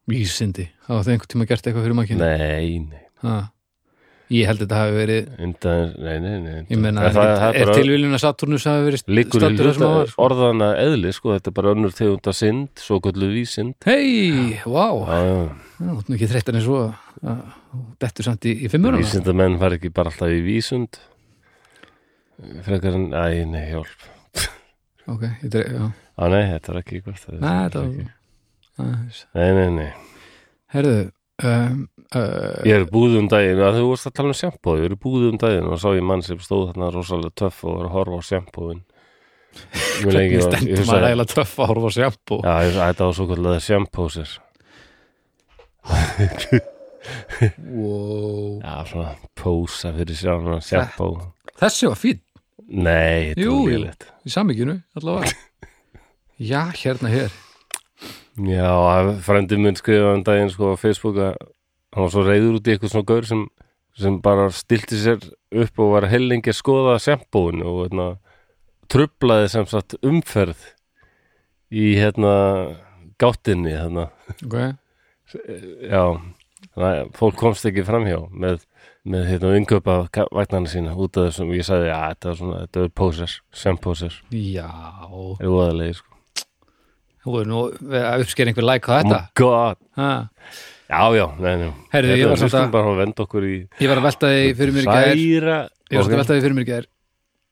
Vísindi, 0.09 0.69
hafa 0.89 1.03
það 1.05 1.13
einhvern 1.15 1.33
tíma 1.35 1.49
gert 1.49 1.67
eitthvað 1.69 1.85
fyrir 1.87 1.99
makkinu? 2.01 2.21
nei, 2.25 2.79
nei, 2.89 3.03
Ha. 3.25 3.37
Ég 4.33 4.47
held 4.49 4.63
að 4.63 4.65
þetta 4.65 4.77
hafi 4.81 4.95
verið 4.97 5.27
undan, 5.45 5.91
nei, 6.01 6.15
nei, 6.25 6.37
nei 6.41 6.55
Ég 6.73 6.79
meina, 6.81 7.03
En 7.05 7.11
er, 7.11 7.13
það, 7.13 7.27
er, 7.29 7.59
er 7.61 7.67
bara 7.69 7.75
tilvíljun 7.77 8.17
að 8.17 8.23
Saturnus 8.23 8.65
hafi 8.71 8.87
verið 8.87 9.03
liggur 9.19 9.45
í 9.45 9.51
hluta 9.59 9.91
var? 9.91 10.07
sko? 10.09 10.23
orðana 10.25 10.69
eðli 10.81 11.13
sko, 11.13 11.35
þetta 11.37 11.51
er 11.53 11.57
bara 11.59 11.73
önnur 11.77 11.93
tegunda 11.99 12.33
synd, 12.33 12.71
svo 12.81 13.01
göllu 13.05 13.29
vísind 13.35 13.75
Hei, 13.85 14.57
vá, 14.65 14.87
já, 14.97 15.19
já, 15.29 15.43
það 15.77 15.91
er 15.91 16.09
nú 16.09 16.17
ekki 16.17 16.31
þreyttan 16.33 16.59
eins 16.63 16.71
og 16.73 16.95
að- 17.21 17.45
dettur 18.01 18.29
samt 18.31 18.49
í, 18.49 18.55
í 18.65 18.71
fimmurana 18.73 19.03
vísindamenn 19.05 19.59
fara 19.61 19.77
ekki 19.77 19.93
bara 19.93 20.09
alltaf 20.15 20.33
í 20.33 20.41
vísund. 20.47 20.97
Frekar 22.65 22.97
en, 22.99 23.07
æ, 23.15 23.45
nei, 23.47 23.65
hjálp. 23.71 24.09
Ok, 25.11 25.23
þetta 25.45 25.61
er, 25.61 25.69
já. 25.77 25.85
Á, 26.17 26.25
nei, 26.33 26.43
þetta 26.55 26.73
er 26.73 26.79
ekki 26.81 27.01
þetta 27.05 27.35
er 27.35 27.41
Nei, 27.43 27.57
þetta 27.69 27.83
ekki. 27.85 28.07
var 28.79 28.87
aðeins. 28.89 29.21
nei, 29.37 29.49
nei, 29.59 29.69
nei. 29.77 29.91
Herðu 30.75 30.95
um, 31.51 31.81
uh, 32.13 32.61
Ég 32.69 32.75
er 32.79 32.85
búið 32.91 33.19
um 33.23 33.29
daginn, 33.33 33.61
að 33.65 33.79
þú 33.81 33.85
vorst 33.91 34.09
að 34.11 34.17
tala 34.19 34.33
um 34.33 34.39
sjampó 34.39 34.75
ég 34.81 34.89
er 34.91 34.97
búið 35.01 35.29
um 35.33 35.39
daginn 35.41 35.71
og 35.71 35.81
sá 35.83 35.89
ég 35.97 36.05
mann 36.07 36.23
sem 36.27 36.41
stóð 36.43 36.69
þarna 36.73 36.91
rosalega 36.95 37.35
töff 37.45 37.63
og 37.65 37.79
var 37.79 37.89
að 37.89 37.95
horfa 37.99 38.21
á 38.21 38.23
sjampóin 38.31 38.83
Hvernig 40.03 40.43
stendur 40.43 40.85
maður 40.89 41.09
eiginlega 41.09 41.31
töff 41.35 41.55
að 41.63 41.71
horfa 41.73 41.91
á 41.91 41.97
sjampó 41.99 42.41
Já, 42.43 42.55
þetta 42.81 43.09
var 43.09 43.17
svo 43.21 43.27
kallega 43.31 43.61
sjampósir 43.69 44.35
wow. 47.71 48.61
Já, 48.63 48.75
svona 48.89 49.15
pósa 49.39 49.93
fyrir 49.97 50.19
sjálfna 50.19 50.61
sjampó 50.65 51.09
Þessi 51.55 51.87
var 51.87 51.99
fín. 52.01 52.21
Nei, 52.67 53.31
þetta 53.31 53.45
Jú, 53.45 53.57
var 53.61 53.69
lélegt. 53.71 54.07
í 54.27 54.33
samíkinu 54.33 54.75
allavega. 54.99 55.35
Já, 56.51 56.63
hérna 56.81 57.13
hér 57.13 57.35
Já, 58.43 58.71
frændi 59.23 59.59
minn 59.61 59.77
skrifaði 59.79 60.17
um 60.19 60.25
daginn 60.27 60.51
sko 60.51 60.73
á 60.75 60.77
Facebook 60.81 61.21
að 61.23 61.37
hann 61.95 62.05
var 62.07 62.13
svo 62.13 62.25
reyður 62.27 62.59
út 62.59 62.69
í 62.69 62.75
eitthvað 62.75 62.93
svona 62.93 63.09
gaur 63.09 63.29
sem, 63.29 63.43
sem 63.99 64.21
bara 64.25 64.49
stilti 64.55 64.99
sér 65.01 65.25
upp 65.65 65.83
og 65.83 65.93
var 65.95 66.09
hellingi 66.11 66.51
að 66.51 66.59
skoða 66.59 66.99
sjampóin 67.03 67.63
og 67.63 67.85
hérna, 67.85 68.09
trublaði 68.91 69.51
sem 69.55 69.67
sagt 69.71 69.97
umferð 70.05 70.71
í 71.75 71.95
hérna 71.99 72.35
gáttinni 73.23 73.73
hérna, 73.75 74.09
okay. 74.45 74.75
já 75.87 76.03
að 76.75 77.11
fólk 77.15 77.37
komst 77.39 77.67
ekki 77.69 77.85
framhjá 77.87 78.19
með, 78.35 78.65
með 79.07 79.29
hérna 79.31 79.53
inköpa 79.59 79.97
vagnarna 80.35 80.71
sína 80.71 80.95
út 80.99 81.19
af 81.21 81.29
þessum, 81.31 81.53
ég 81.55 81.67
sagði, 81.67 81.91
já, 81.93 81.99
þetta 82.15 82.31
er 82.31 82.39
svona 82.41 82.61
þetta 82.65 82.83
er 82.83 82.93
pósers, 83.01 83.37
sjampósers 83.55 84.21
Já. 84.35 84.69
Er 85.39 85.51
óðalegi, 85.51 85.99
sko. 86.01 86.47
Þú 87.25 87.37
er 87.41 87.49
nú 87.49 87.61
að 87.71 88.25
uppsker 88.25 88.51
einhver 88.51 88.67
like 88.67 88.91
á 88.91 88.93
Oh 88.97 89.03
þetta? 89.05 89.21
my 89.21 89.39
god, 89.39 89.83
ha. 90.01 90.11
Já, 90.91 91.01
já, 91.17 91.27
nei, 91.41 91.55
nei. 91.63 91.73
Heyrðu, 91.95 92.17
ég 92.21 92.31
var 92.33 92.41
samt 92.43 92.57
að 92.61 92.71
bara 92.75 92.93
að 92.93 93.03
venda 93.03 93.25
okkur 93.25 93.49
í 93.49 93.57
Ég 93.81 93.91
var 93.91 94.01
að 94.01 94.09
velta 94.11 94.31
því 94.35 94.55
fyrir 94.61 94.77
mér 94.77 94.85
í 94.85 94.89
gær. 94.91 95.13
Særa 95.25 95.59
Ég 95.91 95.99
var 95.99 96.07
samt 96.07 96.15
að 96.15 96.21
velta 96.23 96.35
því 96.37 96.45
fyrir 96.45 96.57
mér 96.59 96.67
í 96.67 96.71
gær. 96.73 96.89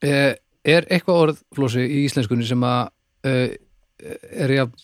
Eh, 0.03 0.33
Er 0.63 0.87
eitthvað 0.95 1.21
orð, 1.25 1.39
Flósi, 1.57 1.83
í 1.83 2.05
íslenskunni 2.07 2.47
sem 2.47 2.63
að 2.63 2.93
uh, 3.27 3.55
er 4.45 4.53
ég 4.55 4.63
að 4.63 4.77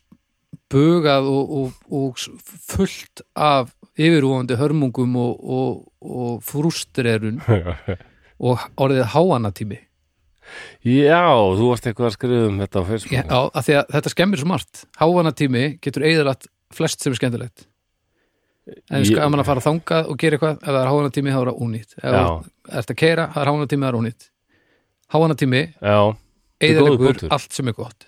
bugað 0.72 1.28
og, 1.30 1.52
og, 1.60 1.76
og 1.94 2.22
fullt 2.68 3.22
af 3.38 3.70
yfirvóandi 3.98 4.58
hörmungum 4.58 5.14
og, 5.22 5.38
og, 5.38 5.78
og 6.02 6.42
frústrerun 6.46 7.38
og 8.48 8.66
orðið 8.78 9.06
háanatími? 9.14 9.78
Já, 10.82 11.22
þú 11.30 11.70
varst 11.70 11.86
eitthvað 11.86 12.10
að 12.10 12.14
skrifa 12.16 12.44
um 12.48 12.60
þetta 12.62 12.82
á 12.82 12.88
Facebook. 12.88 13.14
Já, 13.14 13.62
því 13.62 13.78
að 13.78 13.90
þetta 13.94 14.12
skemmir 14.14 14.40
svo 14.40 14.50
margt. 14.50 14.84
Háanatími 14.98 15.64
getur 15.84 16.06
eðalagt 16.08 16.48
flest 16.74 17.04
sem 17.04 17.14
er 17.14 17.20
skemmtilegt 17.20 17.68
En 18.90 19.04
ef 19.04 19.30
mann 19.32 19.42
að 19.42 19.48
fara 19.48 19.64
þangað 19.64 20.10
og 20.12 20.18
gera 20.20 20.36
eitthvað 20.38 20.58
ef 20.58 20.68
það 20.68 20.80
er 20.82 20.90
háanatími 20.92 21.32
þá 21.34 21.38
er 21.40 21.50
það 21.50 21.62
ónýtt. 21.66 21.94
Ef 21.98 22.10
það 22.16 22.78
ert 22.82 22.92
að 22.92 22.98
keira, 23.02 23.26
það 23.34 23.42
er 23.42 23.50
háanatími, 23.52 23.86
það 23.86 23.92
er 23.92 23.98
ónýtt 24.02 24.28
Háanatími 25.08 25.60
eðalegur 26.68 27.20
allt 27.32 27.54
sem 27.56 27.70
er 27.70 27.76
gott. 27.76 28.06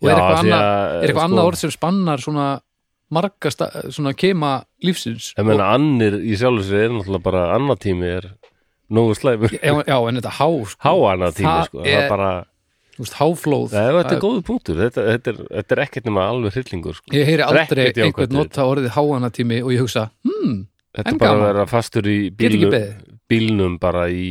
Og 0.00 0.08
Já, 0.08 0.12
er 0.14 0.16
eitthvað 0.16 0.38
annað, 0.40 0.62
að, 0.64 0.90
er 0.90 1.02
eitthvað 1.04 1.18
sko, 1.18 1.24
annað 1.28 1.48
orð 1.50 1.60
sem 1.60 1.72
spannar 1.74 2.22
svona 2.24 2.46
marga 3.12 3.52
sta, 3.52 3.66
svona 3.92 4.12
kema 4.16 4.52
lífsins? 4.86 5.32
Ég 5.36 5.44
meina, 5.48 5.66
annir 5.74 6.16
í 6.22 6.38
sjálfu 6.40 6.64
sér 6.70 6.86
er 6.86 6.94
náttúrulega 6.94 7.26
bara 7.26 7.42
annar 7.56 7.80
tími 7.82 8.08
er 8.08 8.30
nógu 8.90 9.18
slæmur. 9.18 9.52
Já, 9.60 9.96
en 9.98 10.20
þetta 10.20 10.32
há 10.38 10.48
sko, 10.72 10.80
Há 10.86 10.92
annar 11.12 11.36
tími, 11.36 11.50
Það 11.50 11.68
sko. 11.68 11.82
Það 11.84 11.98
er 11.98 12.08
bara, 12.14 12.30
þú 12.96 13.04
veist, 13.04 13.16
háflóð 13.20 13.74
Nei, 13.76 13.86
þetta 13.98 14.14
er 14.16 14.22
góður 14.24 14.42
punktur 14.48 14.80
Þetta, 14.84 15.04
þetta, 15.10 15.32
er, 15.34 15.40
þetta 15.58 15.76
er 15.76 15.82
ekkert 15.86 16.08
nema 16.10 16.26
alveg 16.30 16.56
hryllingur, 16.58 16.98
sko 17.00 17.14
ég 17.16 17.28
heyri 17.30 17.44
aldrei 17.46 17.84
ekkert 17.86 18.00
jákvætt 18.02 18.06
einhvern 18.06 18.30
við 18.30 18.38
nota 18.40 18.66
orðið 18.70 18.94
háanatími 18.98 19.60
og 19.64 19.72
ég 19.76 19.84
hugsa, 19.84 20.06
hmm, 20.26 20.56
Þetta 20.90 21.06
En 21.06 21.14
er 21.14 21.18
bara 21.22 21.30
gaman. 21.30 21.44
að 21.44 21.52
vera 21.54 21.66
fastur 21.70 22.08
í 22.10 22.16
Getur 22.30 22.34
ekki 22.34 22.58
bílnum, 22.58 22.72
beðið. 22.74 23.18
bílnum 23.30 23.74
bara 23.78 24.04
í 24.10 24.24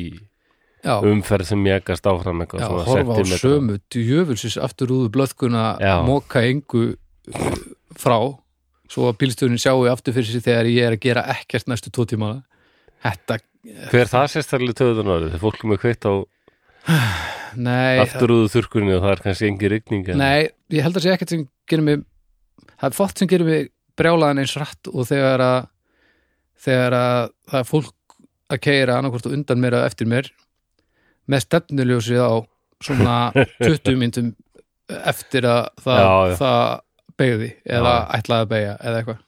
já, 0.84 0.96
umferð 1.08 1.48
sem 1.54 1.62
mjagast 1.63 2.10
áfram 2.12 2.42
eitthvað 2.44 2.60
já 2.60 2.68
svona 2.68 2.84
horfa 2.89 3.00
á 3.00 3.16
sentimetra. 3.16 3.39
sömu 3.46 3.78
djöfulsis 3.96 4.58
aftur 4.60 4.92
úðu 4.96 5.10
blöðkuna 5.16 5.63
Já. 5.80 5.94
móka 6.08 6.44
engu 6.48 6.84
uh, 6.92 7.56
frá 7.96 8.18
svo 8.89 9.08
að 9.08 9.18
bílstöðunin 9.24 9.62
sjáu 9.62 9.88
aftur 9.92 10.16
fyrir 10.18 10.28
sig 10.34 10.44
þegar 10.44 10.68
ég 10.72 10.84
er 10.89 10.96
að 10.98 11.04
gera 11.08 11.24
ekkert 11.36 11.68
næstu 11.72 11.92
tvo 11.96 12.04
tímana 12.12 12.42
þetta, 13.08 13.39
Hver 13.92 14.08
það 14.12 14.28
sérstaklega 14.36 14.78
töðun 14.80 15.10
orðið? 15.16 15.32
Þegar 15.34 15.42
fólk 15.48 15.63
er 15.63 15.70
með 15.72 15.82
kveitt 15.84 16.08
á 16.08 16.13
nei 17.56 18.00
afturúðu 18.03 18.50
þurrkunni 18.53 18.96
og 18.98 19.03
það 19.03 19.12
er 19.15 19.22
kannski 19.25 19.48
engi 19.50 19.70
rigning 19.74 20.10
en- 20.10 20.18
Nei, 20.22 20.50
ég 20.74 20.84
held 20.86 20.96
að 21.00 21.06
sé 21.06 21.13
ekkert 21.15 21.29
sem 21.34 21.48
gerir 21.70 21.84
mig 21.88 22.03
það 22.79 22.89
er 22.91 22.98
fótt 22.98 23.18
sem 23.22 23.27
gerir 23.32 23.46
mig 23.48 23.70
brjálaðan 24.00 24.39
eins 24.44 24.56
rætt 24.60 24.89
og 24.94 25.08
þegar 25.10 25.44
að 25.46 25.68
þegar 26.60 26.96
að 27.00 27.29
það 27.50 27.60
er 27.63 27.68
fólk 27.70 27.96
að 28.50 28.62
keira 28.65 28.98
annarkvort 29.00 29.25
og 29.29 29.36
undan 29.38 29.60
mér 29.62 29.77
eða 29.79 29.89
eftir 29.91 30.08
mér 30.10 30.29
með 31.29 31.44
stefnuljósið 31.46 32.22
á 32.25 32.32
svona 32.84 33.15
20 33.65 33.98
myndum 34.00 34.32
eftir 34.89 35.46
að 35.46 35.68
það, 35.84 36.00
Já, 36.01 36.13
já. 36.32 36.36
það 36.39 37.15
beigði 37.20 37.50
eða 37.70 37.94
Já. 37.94 38.08
ætlaði 38.20 38.46
að 38.46 38.51
beigja 38.53 38.75
eða 38.79 39.00
eitthvað. 39.01 39.20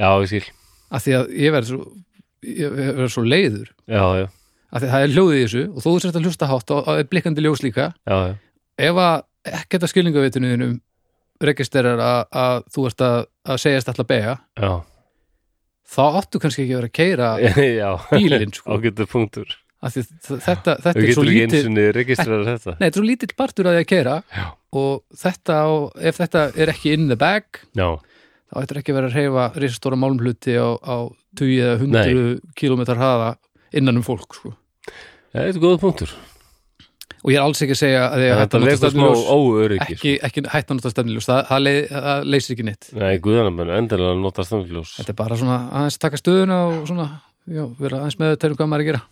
Já, 0.00 0.08
ég 0.22 0.28
skil. 0.30 0.44
Af 0.90 1.02
því 1.04 1.14
að 1.18 1.32
ég 1.40 1.54
verð 1.56 1.70
svo 1.70 3.08
svo 3.10 3.22
leiður. 3.26 3.68
Já, 3.90 4.04
já, 4.20 4.26
að 4.70 4.86
það 4.90 5.04
er 5.06 5.14
hljóðið 5.14 5.38
í 5.40 5.44
þessu 5.46 5.64
og 5.70 5.82
þú 5.84 5.94
sért 6.04 6.18
að 6.20 6.26
hlusta 6.28 6.48
hátt 6.50 6.70
og 6.76 6.84
það 6.86 7.00
er 7.02 7.08
blikkandi 7.10 7.44
ljós 7.46 7.62
líka. 7.64 7.88
Já, 8.06 8.16
já. 8.30 8.34
ef 8.90 9.00
að 9.06 9.16
ekkert 9.60 9.86
að 9.86 9.92
skilningavitunum 9.94 10.76
registerar 11.40 12.00
að, 12.04 12.20
að 12.36 12.62
þú 12.74 12.86
ert 12.90 13.04
að, 13.06 13.18
að 13.48 13.60
segjast 13.64 13.88
alltaf 13.90 14.08
beigja 14.10 14.34
já. 14.60 14.72
þá 15.94 16.02
áttu 16.20 16.40
kannski 16.42 16.66
ekki 16.66 16.76
að 16.76 16.80
vera 16.82 16.90
að 16.90 16.94
keira 17.00 17.90
bílinn 18.12 18.52
sko. 18.54 18.76
Ágættur 18.76 19.08
punktur. 19.10 19.56
Af 19.80 19.94
því 19.94 20.02
þ- 20.04 20.38
þetta, 20.44 20.72
þetta 20.84 21.00
er 21.00 21.14
svo 21.16 21.22
lítið 21.24 21.68
þetta. 21.80 22.72
Nei, 22.76 22.84
þetta 22.84 22.90
er 22.90 22.98
svo 22.98 23.06
lítill 23.08 23.32
partur 23.38 23.68
að 23.70 23.76
því 23.78 23.80
að 23.80 23.88
keira 23.94 24.16
Já. 24.36 24.44
og 24.76 25.20
þetta, 25.22 25.56
á, 25.64 25.68
ef 26.10 26.18
þetta 26.20 26.42
er 26.60 26.72
ekki 26.74 26.92
in 26.98 27.06
the 27.08 27.16
bag 27.16 27.62
Já, 27.80 27.86
þá 28.52 28.58
ættir 28.60 28.80
ekki 28.82 28.96
vera 28.98 29.08
að 29.08 29.16
reyfa 29.16 29.46
risastóra 29.64 29.96
málumhluti 30.02 30.58
á, 30.60 30.68
á 30.84 30.96
20 31.40 31.64
eða 31.64 31.78
100 31.80 32.52
kilometrar 32.60 33.00
hraða 33.00 33.30
innan 33.76 34.00
um 34.00 34.04
fólk 34.06 34.36
sko. 34.38 34.52
þetta 35.32 35.48
er 35.48 35.62
góða 35.62 35.80
punktur. 35.82 36.14
Og 37.20 37.34
ég 37.34 37.36
er 37.36 37.44
alls 37.44 37.60
ekki 37.60 37.74
að 37.74 37.80
segja 37.82 38.04
að 38.06 38.22
Þetta 38.24 38.58
að 38.58 38.62
leikur 38.64 38.92
smá 38.94 39.08
óöryggi 39.12 39.94
ekki, 39.96 40.12
ekki 40.24 40.42
hætti 40.48 40.72
að 40.72 40.78
nota 40.78 40.92
stefnuljós. 40.94 41.26
Það, 41.28 41.40
það, 41.50 41.62
leið, 41.66 41.80
það 41.92 42.28
leysir 42.32 42.54
ekki 42.54 42.64
neitt. 42.64 42.86
Nei, 42.96 43.10
guðanum, 43.26 43.58
en 43.66 43.72
endilega 43.76 44.14
að 44.14 44.22
nota 44.22 44.46
stafnljós 44.48 44.94
þetta 44.96 45.12
er 45.12 45.18
bara 45.18 45.38
svona 45.42 45.58
aðeins 45.68 46.00
taka 46.00 46.20
stöðuna 46.20 46.60
og 46.70 46.78
svona, 46.88 47.08
já, 47.44 47.62
vera 47.82 48.00
aðeins 48.00 48.16
með 48.22 48.32
þetta 48.32 48.52
hvað 48.54 48.72
maður 48.72 48.80
er 48.80 48.86
að 48.86 48.90
gera. 48.90 49.02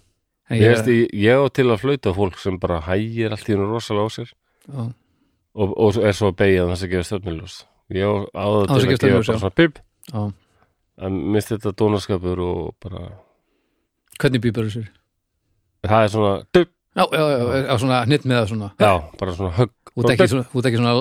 En 0.48 0.56
Ég, 0.56 0.72
ég, 0.72 0.88
ég, 0.88 1.12
ég 1.26 1.36
á 1.36 1.44
til 1.52 1.66
að 1.68 1.82
flauta 1.84 2.16
fólk 2.16 2.40
sem 2.40 2.56
bara 2.62 2.80
hægir 2.88 3.36
allt 3.36 3.50
í 3.50 3.52
hennu 3.52 3.68
rosalega 3.68 4.08
á 4.08 4.16
sér. 4.16 4.32
Og, 4.72 5.76
og 5.76 6.00
er 6.00 6.16
svo 6.16 6.32
að 6.32 6.38
beigja 6.40 6.64
þess 6.70 6.86
að 6.86 6.94
gefa 6.94 7.08
stafnljós 7.10 7.58
Ég 7.92 8.04
á 8.04 8.12
á 8.32 8.46
það 8.48 8.58
að 8.60 8.68
til 8.68 8.88
að 8.88 8.92
gefa 8.92 9.12
bara 9.12 9.28
svona 9.28 9.56
pip. 9.56 9.80
En 10.98 11.20
minnst 11.32 11.52
þetta 11.52 11.76
dónaskapur 11.76 12.40
og 12.42 12.62
bara 12.80 13.04
hvernig 14.18 14.42
býpar 14.44 14.68
þessu? 14.68 14.84
það 15.88 16.04
er 16.04 16.12
svona 16.14 16.34
dup, 16.56 16.74
Já, 16.98 17.04
já, 17.14 17.20
já, 17.30 17.42
já, 17.62 17.74
svona 17.78 17.98
hnitt 18.08 18.24
með 18.26 18.40
það 18.40 18.46
svona. 18.50 18.68
Já, 18.82 18.92
bara 19.20 19.34
svona 19.36 19.52
högg 19.54 19.92
út 19.98 20.08
ekki 20.10 20.26
svona, 20.32 20.46
út 20.58 20.66
ekki 20.66 20.80
svona 20.80 20.94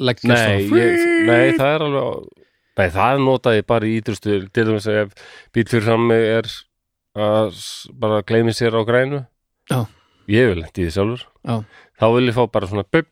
leggja 0.00 0.30
Nei, 0.30 0.62
svona 0.68 0.80
ég, 0.80 1.02
nei, 1.28 1.42
það 1.58 1.72
er 1.74 1.84
alveg 1.88 2.30
Nei, 2.72 2.86
það 2.94 3.18
notaði 3.26 3.64
bara 3.68 3.84
í 3.88 3.96
ítrustu 4.00 4.36
til 4.48 4.64
dæmis 4.64 4.86
ef 4.88 5.10
bíl 5.52 5.66
fyrir 5.68 5.84
frammi 5.84 6.16
er 6.16 6.48
að 7.20 7.58
bara 8.00 8.22
gleymi 8.24 8.54
sér 8.56 8.72
á 8.72 8.80
grænu. 8.88 9.18
Já. 9.68 9.82
Ég 10.32 10.54
vil 10.54 10.62
ekki 10.64 10.86
því 10.86 10.94
sjálfur. 10.94 11.26
Já. 11.44 11.58
Þá 12.00 12.06
vil 12.16 12.30
ég 12.30 12.38
fá 12.38 12.46
bara 12.54 12.70
svona 12.70 12.86
bip, 12.88 13.10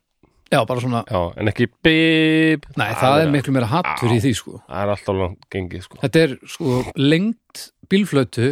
Já, 0.51 0.65
bara 0.67 0.81
svona, 0.83 1.05
já, 1.07 1.21
en 1.39 1.47
ekki 1.53 1.69
bip 1.85 2.65
nei, 2.75 2.89
það 2.99 3.21
er 3.23 3.29
miklu 3.31 3.53
meira 3.55 3.69
hattur 3.71 4.11
í 4.11 4.17
því 4.25 4.33
sko. 4.35 4.57
Það 4.65 4.81
er 4.81 4.91
alltaf 4.97 5.19
langt 5.21 5.45
gengið 5.53 5.85
sko. 5.85 6.01
Þetta 6.01 6.23
er 6.25 6.33
sko 6.51 6.81
lengt 6.99 7.67
bílflötu 7.93 8.49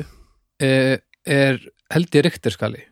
er, 0.59 1.03
er 1.27 1.61
held 1.95 2.15
ég 2.15 2.25
rikterskali 2.29 2.85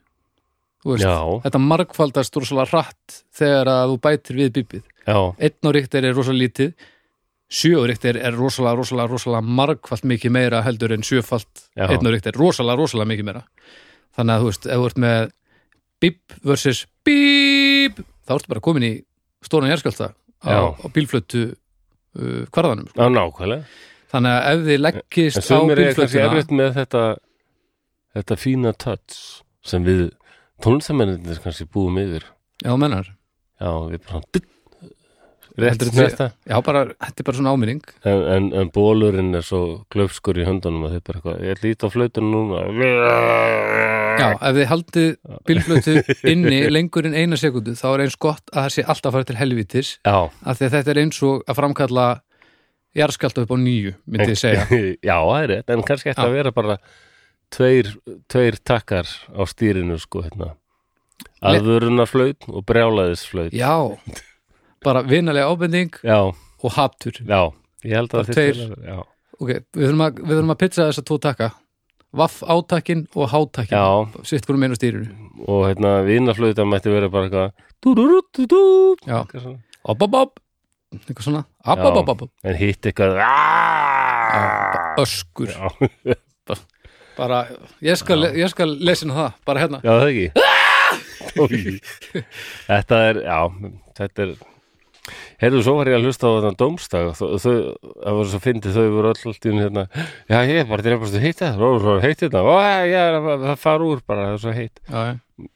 þetta 1.43 1.63
margfaldast 1.63 2.37
rosalega 2.39 2.71
hratt 2.71 3.23
þegar 3.35 3.73
að 3.73 3.95
þú 3.95 3.97
bætir 4.09 4.39
við 4.43 4.53
bíbið 4.59 4.85
einn 5.07 5.67
á 5.67 5.71
ríktir 5.75 6.07
er 6.07 6.15
rosalega 6.15 6.45
lítið 6.45 6.87
sjö 7.47 7.79
á 7.79 7.85
ríktir 7.87 8.19
er 8.19 8.35
rosalega, 8.35 8.77
rosalega, 8.81 9.11
rosalega 9.13 9.43
margfald 9.61 10.07
mikið 10.09 10.35
meira 10.35 10.63
heldur 10.67 10.95
en 10.97 11.05
sjöfald 11.07 11.67
einn 11.79 12.07
á 12.07 12.11
ríktir, 12.11 12.35
rosalega, 12.35 12.79
rosalega 12.81 13.11
mikið 13.13 13.29
meira. 13.29 13.43
Þannig 14.17 14.35
að 14.35 14.43
þú 14.43 14.51
veist, 14.51 14.67
ef 14.67 14.81
þú 14.81 14.89
ert 14.91 15.01
með 15.05 15.29
bíb 16.03 16.37
versus 16.51 16.81
bíb 17.07 18.01
þá 18.27 18.35
ertu 18.37 18.53
bara 18.53 18.65
komin 18.65 18.87
í 18.87 18.93
stóran 19.47 19.71
jærskjálta 19.71 20.11
á, 20.11 20.75
á 20.75 20.87
bílflötu 20.93 21.45
uh, 21.53 22.43
kvarðanum 22.51 22.89
sko. 22.91 22.99
þannig 24.13 24.35
að 24.35 24.49
ef 24.51 24.65
þið 24.67 24.77
En 24.77 24.85
leggist 24.87 25.39
á 25.39 25.43
sumir 25.47 25.79
er 25.79 25.95
kannski 25.95 26.19
bílflötuna 26.19 26.27
erfitt 26.33 26.57
með 26.59 26.75
þetta 26.81 27.05
þetta 28.17 28.41
fína 28.41 28.75
touch 28.77 29.23
sem 29.67 29.87
við 29.87 30.09
tónlistamennir 30.65 31.41
kannski 31.45 31.69
búum 31.69 31.99
yfir. 32.01 32.27
Já, 32.65 32.73
mennar. 32.81 33.13
Já, 33.61 33.71
við 33.91 34.03
bara 34.05 34.13
svona 34.13 34.31
dutt, 34.37 34.53
rétt 35.57 35.71
Heldur 35.73 35.91
með 35.91 36.03
þetta 36.03 36.27
þetta 36.29 36.53
já, 36.53 36.57
bara, 36.67 36.83
þetta 37.01 37.23
er 37.23 37.29
bara 37.29 37.39
svona 37.39 37.53
áminning. 37.57 37.83
En, 38.05 38.23
en, 38.35 38.49
en 38.61 38.73
bólurinn 38.73 39.39
er 39.39 39.45
svo 39.45 39.63
glöfskur 39.93 40.41
í 40.41 40.47
höndunum 40.49 40.89
að 40.89 40.97
þið 40.97 41.05
bara 41.09 41.21
eitthvað, 41.21 41.39
ég 41.49 41.63
lít 41.65 41.87
á 41.87 41.89
flautun 41.93 42.31
núna. 42.33 42.65
Já, 44.17 44.29
ef 44.33 44.57
þið 44.57 44.69
haldið 44.73 45.09
bílflötu 45.49 45.97
inni 46.33 46.61
lengur 46.73 47.09
en 47.09 47.17
eina 47.17 47.41
sekundu 47.41 47.77
þá 47.77 47.87
er 47.93 48.05
eins 48.07 48.17
gott 48.21 48.45
að 48.53 48.63
það 48.63 48.71
sé 48.77 48.85
alltaf 48.87 49.11
að 49.11 49.17
fara 49.19 49.29
til 49.29 49.41
helvítis 49.41 49.91
já, 49.99 50.17
af 50.17 50.57
því 50.57 50.69
að 50.69 50.77
þetta 50.77 50.93
er 50.93 51.01
eins 51.03 51.19
og 51.27 51.43
að 51.45 51.59
framkalla 51.59 52.07
jarðskjálta 52.97 53.45
upp 53.45 53.53
á 53.53 53.59
nýju, 53.61 53.93
myndi 54.09 54.33
ég 54.33 54.41
segja. 54.41 54.63
Já, 55.11 55.17
það 55.21 55.43
er 55.43 55.51
rétt, 55.53 55.73
en 55.75 55.85
kannski 55.85 56.13
Já. 56.15 56.21
að 56.23 56.37
vera 56.39 56.53
bara 56.57 56.79
tveir, 57.55 57.93
tveir 58.31 58.59
takkar 58.67 59.09
á 59.09 59.43
stýrinu 59.49 59.99
sko 60.03 60.25
hérna. 60.27 60.55
Aðvörunarflaut 61.47 62.49
og 62.51 62.65
brjálaðisflaut 62.69 63.55
já, 63.57 63.73
bara 64.85 65.03
vinalega 65.07 65.51
ábending 65.53 66.01
já, 66.03 66.19
og 66.33 66.75
haptur 66.77 67.21
já, 67.21 67.53
ég 67.85 67.97
held 67.97 68.17
að 68.17 68.31
þetta 68.31 68.47
er 68.47 68.59
já, 68.89 68.99
ok, 69.39 69.53
við 69.77 69.87
þurfum 69.87 70.05
að, 70.07 70.51
að 70.57 70.61
pizza 70.65 70.89
þessa 70.89 71.07
tvo 71.07 71.21
takka. 71.23 71.53
Vaff 72.17 72.41
átakkin 72.49 73.03
og 73.19 73.29
hátakkin 73.29 74.13
sitt 74.25 74.47
hvernig 74.47 74.63
meina 74.63 74.77
stýrinu. 74.79 75.11
Og 75.45 75.67
hérna 75.67 75.99
vinaflauta 76.07 76.65
mætti 76.65 76.93
vera 76.95 77.11
bara 77.13 77.29
eitthvað 77.29 77.51
Já. 79.05 79.19
eitthvað 79.21 79.43
svona. 81.27 81.43
op, 81.67 82.09
op, 82.09 82.23
op. 82.23 82.31
en 82.47 82.57
hitt 82.57 82.89
eitthvað 82.89 83.19
já, 83.21 83.33
öskur. 85.03 85.53
Já, 85.53 85.67
bara, 87.17 87.45
ég 87.85 87.99
skal, 88.01 88.29
ég 88.37 88.53
skal 88.53 88.77
lesina 88.81 89.17
það, 89.17 89.41
bara 89.49 89.65
hérna. 89.65 89.81
Já 89.85 89.93
það 89.95 90.11
ekki? 90.13 90.29
Þetta 92.67 93.01
er 93.11 93.19
já, 93.25 93.41
þetta 93.97 94.25
er 94.25 94.37
heyrðu, 95.41 95.63
svo 95.65 95.75
var 95.79 95.91
ég 95.91 95.99
að 95.99 96.07
hlusta 96.07 96.31
á 96.31 96.33
þetta 96.37 96.53
dómstag 96.63 97.11
og 97.11 97.19
þau, 97.19 97.29
það 97.43 98.19
var 98.19 98.31
svo 98.31 98.41
fyndið 98.47 98.79
þau 98.79 98.87
voru 98.95 99.13
öll 99.13 99.31
allt 99.31 99.47
í 99.47 99.53
hún 99.53 99.63
hérna, 99.63 99.85
já 100.31 100.39
ég 100.49 100.63
er 100.63 100.71
bara 100.71 100.97
að 100.97 101.19
hitta 101.23 101.53
það, 101.53 101.77
það 101.85 101.93
er 101.93 102.07
heitt 102.07 102.25
þetta 102.25 102.43
og 102.43 102.89
já, 102.91 103.03
það 103.45 103.61
fara 103.63 103.91
úr 103.91 104.03
bara, 104.07 104.27
það 104.31 104.37
er 104.39 104.43
svo 104.45 104.57
heitt. 104.57 104.83
Já, 104.89 105.05
já. 105.11 105.49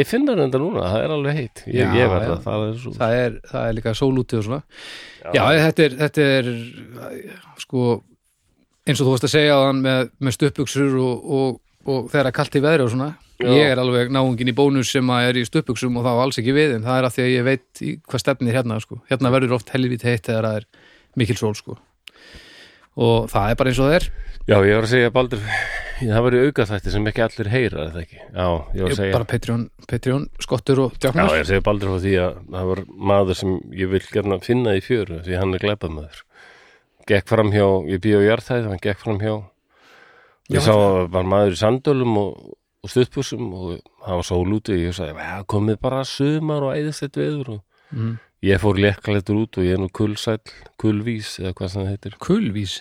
ég 0.00 0.10
finn 0.10 0.28
það 0.28 0.44
enda 0.46 0.62
núna, 0.64 0.90
það 0.92 1.06
er 1.06 1.16
alveg 1.16 1.40
heitt 1.42 1.64
ég, 1.66 1.78
Já, 1.78 1.96
ég 2.00 2.12
verð 2.14 2.28
já. 2.28 2.36
það, 2.48 2.66
er 2.66 2.76
svo. 2.82 2.94
Það 2.98 3.16
er, 3.22 3.38
það 3.52 3.70
er 3.70 3.78
líka 3.78 3.96
sólúti 4.02 4.40
og 4.40 4.46
svona. 4.48 4.60
Já, 5.28 5.42
þetta 5.68 5.86
er, 5.86 5.98
þetta 6.02 6.28
er 6.38 6.52
sko 7.62 7.86
eins 8.88 9.00
og 9.00 9.06
þú 9.06 9.14
varst 9.14 9.28
að 9.28 9.34
segja 9.34 9.56
á 9.56 9.60
hann 9.68 9.80
með, 9.84 10.12
með 10.24 10.36
stuppuksur 10.38 11.00
og, 11.04 11.32
og, 11.38 11.58
og 11.88 12.12
þegar 12.12 12.30
að 12.30 12.38
kalt 12.38 12.58
í 12.58 12.62
veðri 12.64 12.86
og 12.86 12.94
svona 12.94 13.10
Já. 13.38 13.50
ég 13.54 13.72
er 13.72 13.78
alveg 13.78 14.08
náungin 14.10 14.50
í 14.50 14.56
bónus 14.56 14.90
sem 14.90 15.10
að 15.14 15.28
er 15.28 15.36
í 15.38 15.44
stuppuksum 15.46 15.98
og 16.00 16.06
þá 16.06 16.12
alls 16.24 16.40
ekki 16.40 16.54
við 16.56 16.78
en 16.78 16.86
það 16.86 16.96
er 17.00 17.08
að 17.08 17.16
því 17.16 17.24
að 17.24 17.34
ég 17.34 17.44
veit 17.46 17.82
hvað 18.08 18.22
stefnir 18.24 18.56
hérna 18.56 18.80
sko. 18.82 18.98
hérna 19.10 19.34
verður 19.34 19.58
oft 19.60 19.70
helvít 19.74 20.06
heitt 20.08 20.26
þegar 20.26 20.48
það 20.48 20.62
er 20.62 20.66
mikil 21.18 21.38
sól 21.38 21.54
sko 21.58 21.78
og 22.98 23.28
það 23.30 23.52
er 23.52 23.60
bara 23.60 23.70
eins 23.70 23.82
og 23.82 23.90
það 23.90 24.00
er 24.00 24.08
Já, 24.48 24.56
ég 24.64 24.78
var 24.78 24.86
að 24.86 24.92
segja 24.94 25.12
Baldur 25.12 25.42
það 25.98 26.22
var 26.24 26.34
í 26.34 26.40
auka 26.46 26.66
þætti 26.70 26.92
sem 26.94 27.08
ekki 27.10 27.24
allir 27.24 27.50
heyra 27.52 27.86
það 27.92 28.00
ekki? 28.02 28.18
Já, 28.18 28.46
ég 28.48 28.82
var 28.82 28.94
að 28.94 29.00
segja 29.00 29.16
bara 29.18 29.28
Patreon, 29.28 29.64
Patreon 29.90 30.24
skottur 30.42 30.82
og 30.86 30.96
Já, 30.96 31.00
djáknar 31.04 31.34
ég 31.36 31.48
segi 31.50 31.64
Baldur 31.68 31.92
frá 31.92 32.02
því 32.06 32.14
að 32.24 32.38
það 32.54 32.70
var 32.72 32.82
maður 33.12 33.38
sem 33.42 33.54
ég 33.76 33.92
vil 33.92 34.02
gerna 34.08 34.40
finna 34.42 34.74
í 34.78 34.82
fjöru 34.82 35.20
því 35.26 35.38
hann 35.38 35.54
er 35.54 35.62
glæpað 35.62 35.94
maður 35.98 36.24
gekk 37.08 37.28
fram 37.30 37.50
hjá, 37.54 37.64
ég 37.88 38.00
býð 38.04 38.20
á 38.20 38.28
jarðhæð 38.28 38.68
hann 38.70 38.82
gekk 38.84 39.02
fram 39.02 39.18
hjá. 39.22 39.34
Já, 40.48 40.56
ég 40.56 40.64
sá 40.64 40.72
að 40.76 41.10
var 41.12 41.26
maður 41.28 41.56
í 41.56 41.60
sandölum 41.60 42.14
og, 42.20 42.38
og 42.84 42.92
stuðpúsum 42.92 43.48
og 43.52 43.74
það 44.06 44.14
var 44.20 44.26
sól 44.30 44.54
úti 44.56 44.76
og 44.76 44.84
ég 44.86 44.96
sagði, 44.96 45.18
"Ja, 45.20 45.42
komið 45.44 45.80
bara 45.82 46.04
sumar 46.08 46.62
og 46.68 46.74
æðist 46.76 47.04
þetta 47.04 47.20
veður 47.24 47.48
og 47.56 47.60
mm. 47.92 48.14
ég 48.48 48.60
fór 48.62 48.80
lekkaletur 48.80 49.42
út 49.42 49.58
og 49.58 49.64
ég 49.66 49.76
er 49.76 49.82
nú 49.82 49.88
kulsæll 49.92 50.40
kulvís 50.80 51.34
eða 51.42 51.52
hvað 51.54 51.68
sem 51.72 51.82
það 51.82 51.88
heitir. 51.92 52.16
Kulvís 52.22 52.78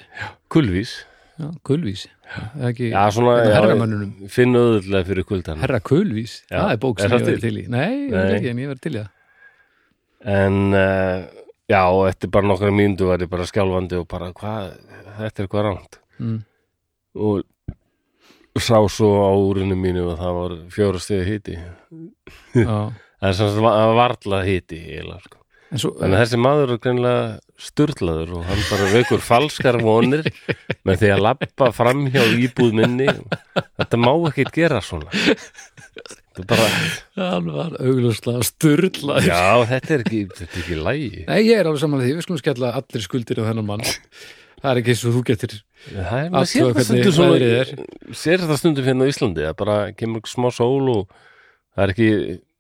kulvís, 0.50 0.94
já, 1.40 1.50
kulvís 1.64 2.08
Það 2.28 2.62
er 2.64 2.70
ekki 2.74 2.88
já 2.92 2.98
Hérna 3.08 3.34
já, 3.40 3.54
herramönnunum. 3.56 4.30
finn 4.30 4.56
auðvöldlega 4.56 5.06
fyrir 5.08 5.24
kuldan 5.24 5.60
herra 5.64 5.80
kulvís, 5.80 6.44
Já. 6.52 6.60
það 6.60 6.72
er 6.74 6.80
bók 6.84 7.00
sem 7.00 7.12
ég 7.12 7.22
verið 7.24 7.42
til? 7.42 7.58
í. 7.58 7.68
Nei, 7.72 7.94
ég 8.08 8.12
Nei. 8.12 8.34
ekki, 8.36 8.50
en 8.52 8.58
ég 8.60 8.68
verið 8.68 8.82
til 8.84 8.92
í 8.92 9.00
það. 9.00 9.12
En 10.28 10.58
uh, 10.74 11.37
já, 11.68 11.82
og 11.92 12.08
eftir 12.08 12.32
bara 12.32 12.48
nokkra 12.48 12.72
mínútu 12.74 13.10
var 13.10 13.24
ég 13.24 13.32
bara 13.32 13.48
skjálfandi 13.48 14.00
og 14.00 14.08
bara 14.12 14.32
hvað, 14.36 14.76
þetta 15.18 15.28
er 15.28 15.48
eitthvað 15.48 15.68
ránt 15.68 16.00
mm. 16.20 16.38
og 17.18 18.62
sá 18.64 18.78
svo 18.90 19.10
á 19.28 19.32
úrinu 19.38 19.78
mínu 19.78 20.08
og 20.12 20.22
það 20.22 20.38
var 20.40 20.56
fjóra 20.74 21.02
stiði 21.02 21.26
hiti 21.32 21.58
já. 21.58 21.74
það 23.20 23.28
er 23.30 23.36
sem 23.38 23.52
sagt 23.52 23.66
va- 23.66 23.76
varla 23.98 24.42
hiti 24.48 24.80
eiginlega, 24.80 25.22
sko. 25.26 25.44
en 25.72 25.84
svo, 25.84 25.92
að 26.00 26.18
þessi 26.22 26.40
maður 26.42 26.74
er 26.74 26.82
greinlega 26.86 27.28
sturlaður 27.68 28.36
og 28.38 28.48
hann 28.48 28.64
bara 28.70 28.90
veikur 28.94 29.24
falskar 29.26 29.80
vonir 29.82 30.26
með 30.88 31.04
því 31.04 31.14
að 31.16 31.24
lappa 31.26 31.72
fram 31.76 32.06
hjá 32.14 32.24
íbúð 32.38 32.76
minni 32.82 33.10
þetta 33.10 34.02
má 34.02 34.12
ekki 34.30 34.48
gera 34.54 34.82
svona 34.86 35.10
þetta 35.12 35.42
er 35.44 35.77
hann 37.18 37.48
var 37.54 37.78
augljóslega 37.82 38.46
sturla 38.46 39.22
já, 39.26 39.42
þetta 39.72 39.96
er 39.96 40.04
ekki, 40.06 40.24
þetta 40.38 40.50
er 40.52 40.64
ekki 40.64 40.80
lægi 40.82 41.24
nei, 41.28 41.40
ég 41.48 41.54
er 41.58 41.70
alveg 41.70 41.84
saman 41.84 42.04
því, 42.04 42.12
við 42.18 42.28
skulum 42.28 42.42
skella 42.42 42.74
allir 42.78 43.06
skuldir 43.06 43.42
á 43.42 43.48
þennan 43.50 43.68
mann. 43.68 43.86
Það 44.58 44.72
er 44.72 44.82
ekki 44.82 44.94
eins 44.94 45.06
og 45.06 45.16
þú 45.18 45.24
getur 45.28 45.56
Það 45.88 46.18
er, 46.18 46.48
sér 46.50 46.64
það 46.64 46.74
hvernig 46.74 46.88
stundum 46.88 47.16
svona, 47.16 47.34
veðrið 47.38 48.16
sér 48.18 48.44
það 48.44 48.60
stundum 48.62 48.88
hérna 48.88 49.06
á 49.06 49.12
Íslandi 49.12 49.46
að 49.48 49.58
bara 49.60 49.76
kemur 49.98 50.30
smá 50.30 50.48
sól 50.56 50.90
og 50.94 51.04
það 51.78 51.84
er 51.84 51.94
ekki 51.94 52.10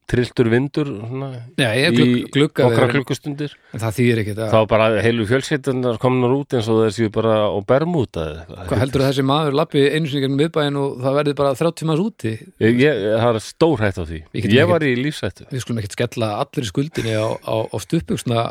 trilltur 0.08 0.50
vindur 0.52 0.88
svona, 0.88 1.30
já, 1.60 1.68
ég 1.76 1.98
í 2.00 2.08
glugg, 2.32 2.62
við, 2.62 2.84
klukkustundir. 2.94 3.56
En 3.76 3.82
það 3.84 3.98
þýðir 3.98 4.22
ekki 4.24 4.36
þá 4.38 4.44
það 4.54 4.68
bara 4.72 4.90
heilu 5.04 5.28
fjölskyldunnar 5.28 6.00
komnar 6.02 6.36
út 6.38 6.56
eins 6.58 6.70
og 6.72 6.84
þessi 6.86 7.10
bara 7.14 7.40
á 7.52 7.58
bermúta 7.68 8.24
eða 8.24 8.44
eitthvað. 8.46 8.70
hvað 8.72 8.84
heldur 8.86 9.06
þessi 9.08 9.28
maður 9.28 9.58
lappi 9.60 9.84
einu 9.88 10.12
sinni 10.12 10.24
gegn 10.24 10.38
miðbæin 10.40 10.80
og 10.80 11.02
það 11.04 11.20
verði 11.22 11.36
bara 11.42 11.56
30 11.60 11.80
tímas 11.82 12.04
úti? 12.04 12.38
Ég, 12.64 12.80
ég, 12.86 13.04
það 13.18 13.42
er 13.42 13.46
stór 13.48 13.84
hætt 13.84 14.00
á 14.00 14.04
því. 14.04 14.22
Getum 14.38 14.56
ég 14.58 14.72
var 14.72 14.88
í 14.88 14.94
lífsættu 15.02 15.50
við 15.52 15.66
skulum 15.66 15.82
ekkert 15.82 15.98
skella 15.98 16.32
allir 16.44 16.68
skuldinni 16.72 17.18
á, 17.18 17.28
á, 17.44 17.56
á 17.68 17.78
stuppuksna 17.84 18.48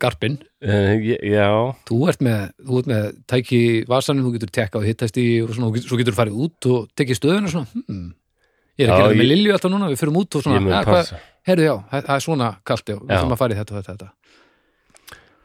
garpin 0.00 0.38
uh, 0.64 0.94
ég, 0.96 1.20
já, 1.32 1.48
þú 1.88 1.98
ert 2.10 2.22
með, 2.24 2.44
þú 2.64 2.80
ert 2.80 2.90
með 2.90 3.10
tæki 3.30 3.60
vasanum, 3.88 4.26
þú 4.26 4.34
getur 4.36 4.54
tekka 4.58 4.80
og 4.80 4.86
hittast 4.88 5.20
í 5.20 5.26
og 5.44 5.52
svona, 5.54 5.70
og 5.70 5.84
svo 5.84 5.98
getur 6.00 6.16
þú 6.16 6.20
farið 6.22 6.40
út 6.46 6.68
og 6.72 6.88
tekið 6.98 7.20
stöðuna 7.20 7.52
svona, 7.52 7.84
hmm. 7.86 8.08
Ég 8.78 8.86
er 8.86 8.92
að 8.92 8.98
gera 8.98 9.08
það 9.08 9.16
með 9.18 9.24
ég- 9.24 9.30
Lilju 9.32 9.52
alltaf 9.56 9.72
núna, 9.74 9.88
við 9.92 9.98
fyrir 10.02 10.16
út 10.22 10.36
og 10.38 10.42
svona, 10.44 10.56
ég 10.58 10.62
mun 10.66 10.72
"Ja, 10.72 10.82
hvað- 10.84 10.94
passa 11.02 11.18
heyrðu 11.48 11.64
já, 11.68 11.74
það 11.90 12.02
það 12.08 12.14
er 12.16 12.24
svona 12.28 12.48
kalt 12.64 12.86
já, 12.88 12.94
við 12.98 13.08
þurfum 13.18 13.32
að 13.34 13.40
fara 13.42 13.54
í 13.54 13.58
þetta 13.58 13.72
og 13.72 13.78
þetta, 13.78 13.92
þetta. 13.98 14.10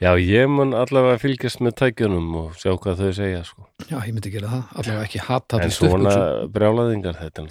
já, 0.03 0.11
ég 0.19 0.49
mun 0.49 0.73
allavega 0.73 1.19
fylgjast 1.23 1.59
með 1.63 1.73
tækjunum 1.81 2.35
og 2.41 2.55
sjá 2.59 2.71
hvað 2.77 2.95
þau 3.01 3.11
segja 3.13 3.43
sko. 3.47 3.67
já, 3.89 3.97
ég 4.03 4.13
myndi 4.13 4.31
gera 4.33 4.47
það, 4.47 4.63
allavega 4.77 5.03
ekki 5.07 5.19
hata 5.27 5.61
en 5.63 5.69
svona 5.69 6.11
stuppuksum, 6.11 6.51
brjálaðingar 6.53 7.15
þetta 7.21 7.39
er 7.39 7.47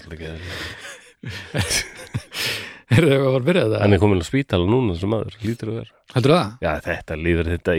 heyrðu 2.93 3.13
það 3.15 3.23
var 3.25 3.41
að 3.41 3.47
byrja 3.49 3.65
það 3.73 3.81
hann 3.81 3.93
er 3.97 4.03
komin 4.03 4.21
að 4.21 4.29
spítala 4.29 4.67
núna 4.69 4.97
sem 5.01 5.09
maður, 5.13 5.37
lítur 5.47 5.71
að 5.73 5.79
vera. 5.81 5.93
Heldur 6.17 6.35
það? 6.37 6.51
Já, 6.67 6.73
þetta 6.87 7.17
líður 7.23 7.51
þetta 7.57 7.77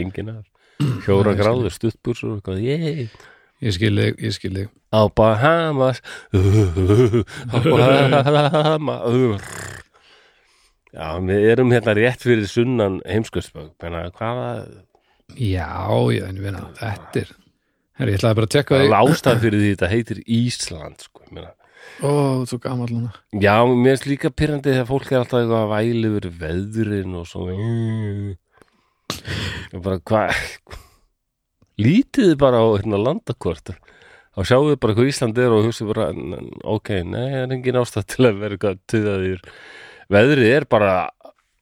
Fjóra 1.04 1.30
Já, 1.30 1.36
ég 1.36 1.38
gráður, 1.38 1.70
stuttbursur 1.70 2.32
og 2.32 2.40
eitthvað. 2.40 3.14
Ég 3.64 3.74
skil 3.76 3.94
þig, 3.98 4.18
ég 4.28 4.34
skil 4.36 4.52
þig. 4.58 4.68
Á 4.94 5.00
Bahamas. 5.18 5.98
Á 7.50 7.58
Bahamas. 7.64 9.46
Já, 10.94 11.08
við 11.26 11.48
erum 11.50 11.72
hérna 11.74 11.94
rétt 11.98 12.22
fyrir 12.22 12.46
sunnan 12.46 13.00
heimskuðsbögg 13.08 13.72
Menna, 13.82 14.04
hvaða 14.14 14.50
já, 15.34 15.66
já, 16.14 16.22
en 16.28 16.36
ég 16.38 16.44
meina, 16.44 16.60
þetta 16.78 17.22
er 17.24 17.32
herri, 17.98 18.12
ég 18.14 18.20
ætlaði 18.20 18.38
bara 18.38 18.46
að 18.46 18.52
tekka 18.54 18.76
Það 18.76 18.84
þig 18.84 18.92
er 18.92 18.98
ástæð 19.00 19.40
fyrir 19.42 19.58
því 19.64 19.70
þetta 19.72 19.90
heitir 19.90 20.20
Ísland 20.36 21.02
sko, 21.02 21.24
ég 21.26 21.32
meina. 21.40 21.50
ó, 21.98 22.10
svo 22.46 22.60
gamall 22.62 22.92
núna. 22.94 23.10
Já, 23.42 23.56
mér 23.66 23.96
finnst 23.96 24.06
líka 24.12 24.30
pyrrandi 24.30 24.70
þegar 24.70 24.88
fólk 24.92 25.10
er 25.10 25.18
alltaf 25.24 25.40
eitthvað 25.42 25.64
að 25.64 25.74
væli 25.74 26.06
yfir 26.12 26.30
veðrin 26.44 27.18
og 27.18 27.26
svo 27.32 27.48
og 29.74 29.82
bara 29.82 29.98
hvað 30.12 30.30
lítið 31.80 32.36
bara 32.40 32.60
á 32.62 32.66
hérna 32.78 33.00
landakvort 33.02 33.74
þá 34.34 34.40
sjáum 34.46 34.68
við 34.72 34.78
bara 34.82 34.94
hvað 34.98 35.10
Ísland 35.10 35.38
er 35.38 35.52
og 35.54 35.64
hugsa 35.66 35.86
bara, 35.86 36.08
"N- 36.12 36.34
n- 36.34 36.60
ok, 36.64 36.88
nei, 37.06 37.26
það 37.30 37.42
er 37.42 37.52
engin 37.54 37.78
ástæð 37.80 38.06
til 38.06 38.24
að 38.26 38.38
vera 38.40 38.56
eitthvað 38.56 38.78
tuðaðir 38.90 39.40
veðrið 40.10 40.50
er 40.56 40.64
bara 40.66 41.10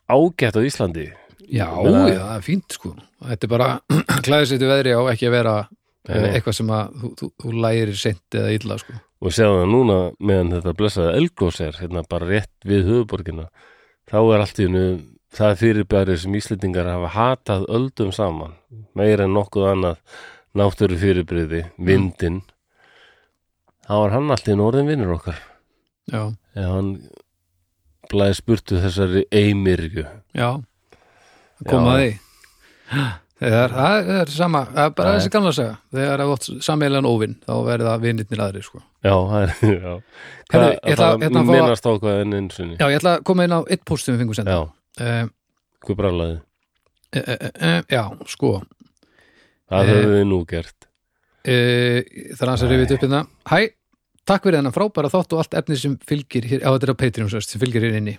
ágætt 0.09 0.57
á 0.57 0.63
Íslandi. 0.65 1.13
Já, 1.53 1.69
Ég 1.69 1.85
meina- 1.85 2.09
já, 2.09 2.21
það 2.25 2.37
er 2.37 2.45
fínt 2.47 2.73
sko. 2.73 2.95
Þetta 3.23 3.45
er 3.45 3.49
bara 3.49 3.81
til 4.23 4.69
veðri 4.69 4.93
á 4.97 5.01
ekki 5.13 5.27
að 5.29 5.31
vera 5.37 5.69
Nei, 6.09 6.17
eh, 6.17 6.35
eitthvað 6.41 6.55
sem 6.55 6.67
að 6.69 6.95
þú, 6.99 7.09
þú, 7.19 7.27
þú 7.43 7.53
lærir 7.63 7.95
seint 7.95 8.31
eða 8.35 8.53
illa 8.57 8.79
sko. 8.79 8.93
Og 9.23 9.31
sjáum 9.31 9.61
það 9.61 9.69
núna 9.71 9.99
meðan 10.19 10.51
þetta 10.57 10.73
blessaði 10.75 11.17
Elgós 11.21 11.61
er 11.61 11.73
hérna 11.79 12.03
bara 12.09 12.27
rétt 12.27 12.51
við 12.67 12.89
höfuborgina 12.89 13.49
þá 14.11 14.17
er 14.35 14.41
allt 14.43 14.59
í 14.59 14.67
hennu 14.67 14.87
það 15.33 15.57
fyrirbæri 15.63 16.17
sem 16.21 16.35
Íslendingar 16.37 16.89
hafa 16.93 17.09
hatað 17.17 17.67
öldum 17.73 18.13
saman 18.13 18.53
meira 18.99 19.25
en 19.25 19.35
nokkuð 19.37 19.69
annað 19.73 19.97
náttúru 20.59 20.99
fyrirbriði, 21.01 21.63
vindin 21.81 22.43
þá 23.87 23.95
var 23.97 24.13
hann 24.17 24.31
allt 24.35 24.47
í 24.49 24.53
hennu 24.53 24.67
orðin 24.69 24.91
vinnur 24.93 25.15
okkar. 25.17 25.39
Já, 26.13 26.27
eða 26.57 26.75
hann 26.77 26.91
blæði 28.13 28.37
spurtu 28.37 28.81
þessari 28.83 29.25
eimirju 29.33 30.05
já. 30.37 30.51
Koma 31.69 31.93
Já. 31.93 31.97
að 31.97 32.03
því. 32.03 32.13
Þegar, 33.43 33.73
það 33.75 34.11
er 34.21 34.31
sama, 34.31 34.61
það 34.71 34.85
er 34.85 34.93
bara 34.99 35.13
þessi 35.17 35.31
gamla 35.35 35.53
saga. 35.57 35.75
Þegar 35.91 36.13
það 36.13 36.27
er 36.29 36.33
átt 36.37 36.49
sameilan 36.67 37.09
óvinn 37.09 37.33
þá 37.43 37.53
verða 37.67 37.95
vinnirnir 38.03 38.43
aðri 38.45 38.63
sko. 38.67 38.83
Já, 39.03 39.15
það 39.17 39.43
er 39.43 39.55
já. 39.87 39.95
Ég 40.53 40.53
ætla- 40.53 40.61
það 40.61 40.77
ég 40.77 40.93
ætla 40.93 41.09
að 41.09 41.33
fá 41.33 41.41
að- 41.41 41.51
minnast 41.57 41.89
á 41.89 41.93
hvað 42.03 42.21
enn 42.23 42.37
einu 42.39 42.53
sinni. 42.55 42.77
Já, 42.79 42.87
ég 42.93 43.01
ætla 43.01 43.15
að 43.17 43.25
koma 43.31 43.45
inn 43.49 43.57
á 43.57 43.61
eitt 43.67 43.85
póst 43.89 44.05
sem 44.07 44.15
við 44.15 44.23
fengum 44.23 44.39
senda 44.39 44.53
já, 44.59 44.63
hvað 44.99 45.99
brálaði 45.99 46.39
uh, 46.39 47.21
uh, 47.23 47.51
uh, 47.51 47.83
Já, 47.91 48.03
sko. 48.31 48.55
Það 49.73 49.83
Eh, 49.89 49.93
höfum 49.93 50.17
við 50.17 50.27
nú 50.29 50.41
gert. 50.49 50.89
Það 51.43 52.43
er 52.45 52.51
að 52.53 52.71
rifið 52.71 52.93
upp 52.97 53.05
hérna. 53.07 53.21
Hæ, 53.49 53.61
takk 54.29 54.45
fyrir 54.45 54.61
þennan 54.61 54.75
frábæra 54.77 55.11
þátt 55.11 55.33
og 55.35 55.41
allt 55.43 55.57
efni 55.59 55.79
sem 55.81 55.95
fylgir 56.07 56.45
hér, 56.47 56.61
á 56.63 56.71
þetta 56.77 56.87
er 56.87 56.93
á 56.95 57.01
Patreon 57.01 57.31
sem 57.33 57.63
fylgir 57.63 57.87
hér 57.87 57.97
inni. 57.99 58.19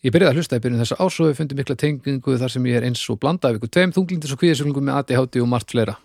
Ég 0.00 0.14
byrjaði 0.14 0.32
að 0.32 0.38
hlusta 0.40 0.56
í 0.56 0.62
byrjun 0.64 0.80
þessa 0.80 0.96
ás 0.96 1.16
og 1.20 1.28
við 1.28 1.36
fundum 1.36 1.58
mikla 1.60 1.76
tengingu 1.76 2.36
þar 2.40 2.52
sem 2.54 2.66
ég 2.70 2.78
er 2.78 2.86
eins 2.88 3.02
og 3.12 3.18
blanda 3.20 3.50
af 3.50 3.58
ykkur 3.58 3.68
tveim 3.76 3.90
þunglindis 3.92 4.32
og 4.32 4.40
kvíðisölungum 4.40 4.86
með 4.88 5.00
ADHD 5.02 5.42
og 5.44 5.50
margt 5.52 5.74
fleira. 5.74 5.98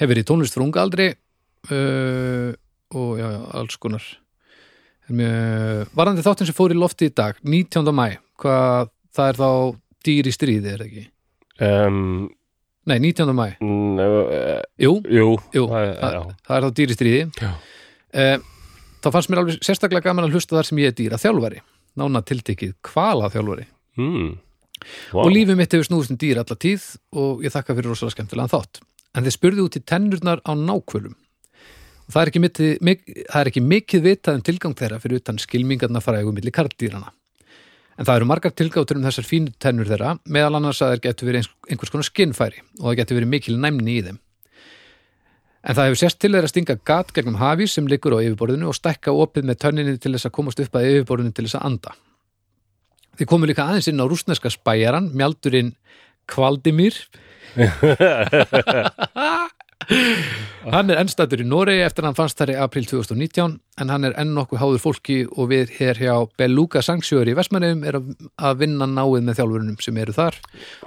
Hefur 0.00 0.16
í 0.16 0.24
tónlist 0.24 0.56
frá 0.56 0.64
unga 0.64 0.80
aldri 0.80 1.10
uh, 1.12 2.56
og 2.96 3.10
já, 3.20 3.26
já, 3.36 3.40
alls 3.60 3.76
konar 3.82 4.06
Varandi 5.06 6.24
þáttin 6.24 6.48
sem 6.48 6.56
fór 6.56 6.74
í 6.74 6.78
lofti 6.78 7.10
í 7.10 7.14
dag 7.14 7.38
19. 7.46 7.92
mæ, 7.94 8.18
hvað 8.42 8.90
það 9.14 9.28
er 9.30 9.38
þá 9.38 9.50
dýr 10.06 10.26
í 10.26 10.34
stríði, 10.34 10.72
er 10.72 10.82
það 10.82 10.88
ekki? 10.90 11.06
um, 11.66 12.26
Nei, 12.86 12.98
19. 13.02 13.32
mæ, 13.34 13.46
uh, 13.58 14.60
jú, 14.78 14.92
jú, 15.10 15.30
jú 15.54 15.64
það, 15.70 15.88
það, 16.00 16.18
það 16.46 16.58
er 16.58 16.66
þá 16.66 16.76
dýr 16.78 16.92
í 16.92 16.96
stríði 16.96 17.22
eh, 18.14 18.36
þá 19.02 19.08
fannst 19.10 19.30
mér 19.32 19.42
alveg 19.42 19.62
sérstaklega 19.66 20.06
gaman 20.06 20.28
að 20.28 20.36
hlusta 20.36 20.58
þar 20.58 20.68
sem 20.68 20.82
ég 20.82 20.92
er 20.92 20.98
dýra 20.98 21.20
þjálfari 21.20 21.62
nána 21.98 22.22
tiltekið 22.26 22.76
kvala 22.86 23.30
þjálfari 23.32 23.66
mm. 23.98 24.30
wow. 25.16 25.24
og 25.24 25.32
lífið 25.34 25.58
mitt 25.58 25.74
hefur 25.74 25.88
snúðust 25.88 26.14
um 26.14 26.20
dýr 26.20 26.42
alla 26.42 26.58
tíð 26.62 26.86
og 27.16 27.42
ég 27.46 27.54
þakka 27.54 27.74
fyrir 27.74 27.90
rosalega 27.90 28.16
skemmtilegan 28.16 28.54
þátt 28.54 28.82
en 29.16 29.26
þeir 29.26 29.34
spurðu 29.34 29.66
út 29.66 29.78
í 29.80 29.84
tennurnar 29.88 30.42
á 30.46 30.52
nákvölum 30.54 31.16
það 32.10 32.22
er 32.22 32.32
ekki, 32.32 32.42
mitt, 32.42 32.62
mik, 32.86 33.06
það 33.28 33.40
er 33.40 33.52
ekki 33.52 33.64
mikið 33.66 34.04
vitað 34.06 34.38
um 34.38 34.44
tilgang 34.46 34.76
þeirra 34.78 35.00
fyrir 35.02 35.22
utan 35.22 35.40
skilmingarna 35.42 36.02
frægum 36.04 36.36
milli 36.36 36.54
karldýrana 36.54 37.10
en 37.96 38.04
það 38.04 38.18
eru 38.18 38.28
margar 38.28 38.52
tilgáttur 38.52 39.00
um 39.00 39.08
þessar 39.08 39.26
fínu 39.26 39.56
tennur 39.62 39.88
þeirra 39.88 40.16
meðal 40.28 40.60
annars 40.60 40.82
að 40.84 40.94
þeir 40.94 41.04
getur 41.08 41.32
verið 41.32 41.50
einhvers 41.70 41.94
konar 41.94 42.10
skinnfæri 42.10 42.62
og 42.78 42.88
það 42.88 42.98
getur 43.00 43.20
verið 43.20 43.34
mikil 43.34 43.58
næmni 43.62 43.98
í 43.98 44.06
þeim 44.06 44.22
En 45.66 45.74
það 45.74 45.88
hefur 45.88 45.98
sérst 45.98 46.20
til 46.22 46.30
þeirra 46.30 46.46
að 46.46 46.52
stinga 46.52 46.74
gat 46.86 47.08
gegnum 47.14 47.40
hafís 47.40 47.72
sem 47.74 47.88
liggur 47.90 48.14
á 48.14 48.22
yfirborðinu 48.22 48.68
og 48.70 48.76
stækka 48.78 49.10
opið 49.10 49.48
með 49.48 49.56
tönninni 49.64 49.96
til 49.98 50.12
þess 50.14 50.28
að 50.28 50.36
komast 50.38 50.62
upp 50.62 50.78
að 50.78 50.86
yfirborðinu 50.92 51.34
til 51.34 51.46
þess 51.48 51.58
að 51.58 51.66
anda. 51.70 51.90
Þið 53.18 53.30
komu 53.32 53.50
líka 53.50 53.66
aðeins 53.66 53.90
inn 53.90 53.98
á 53.98 54.06
rúsneska 54.06 54.52
spæjaran, 54.54 55.10
mjaldurinn 55.16 55.74
Kvaldimir. 56.30 56.94
hann 60.74 60.90
er 60.90 60.98
ennstættur 61.00 61.42
í 61.44 61.46
Noregi 61.46 61.82
eftir 61.86 62.02
að 62.04 62.08
hann 62.10 62.18
fannst 62.18 62.40
þar 62.40 62.52
í 62.54 62.56
april 62.64 62.84
2019 62.90 63.56
en 63.82 63.92
hann 63.92 64.06
er 64.08 64.16
enn 64.18 64.32
nokkuð 64.34 64.58
háður 64.62 64.82
fólki 64.82 65.18
og 65.30 65.50
við 65.52 65.74
hér 65.78 66.00
hjá 66.02 66.14
Beluga 66.40 66.82
Sangsjóður 66.82 67.30
í 67.32 67.36
Vestmannum 67.38 67.84
er 67.86 68.00
að- 68.00 68.30
að 68.38 68.56
vinna 68.64 68.88
náið 68.90 69.22
með 69.28 69.38
þjálfurunum 69.40 69.76
sem 69.84 70.00
eru 70.02 70.16
þar 70.16 70.40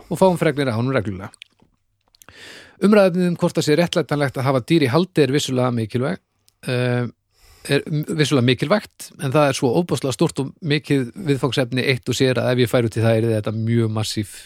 og 0.09 0.19
fáum 0.19 0.37
fregnir 0.41 0.67
á 0.71 0.75
honum 0.75 0.91
reglulega. 0.95 1.31
Umræðum 2.83 3.27
um 3.29 3.37
hvort 3.39 3.55
það 3.57 3.67
sé 3.67 3.75
réttlætanlegt 3.79 4.37
að 4.39 4.47
hafa 4.47 4.61
dýr 4.67 4.85
í 4.87 4.91
haldi 4.91 5.23
er 5.25 5.33
vissulega 5.35 5.71
mikilvæg 5.75 6.19
uh, 6.71 7.07
er 7.69 7.83
vissulega 8.15 8.45
mikilvægt 8.47 9.09
en 9.19 9.33
það 9.35 9.49
er 9.49 9.57
svo 9.57 9.73
óbúslega 9.81 10.15
stort 10.15 10.39
og 10.43 10.53
mikið 10.63 11.09
viðfóksefni 11.27 11.83
eitt 11.91 12.07
og 12.07 12.15
sér 12.15 12.39
að 12.39 12.53
ef 12.53 12.61
ég 12.63 12.71
færi 12.71 12.87
út 12.91 12.95
í 12.99 13.03
það 13.03 13.17
er 13.19 13.27
þetta 13.35 13.55
mjög 13.57 13.91
massíf 13.95 14.37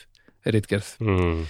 reitgerð. 0.46 0.90
mm. 1.00 1.44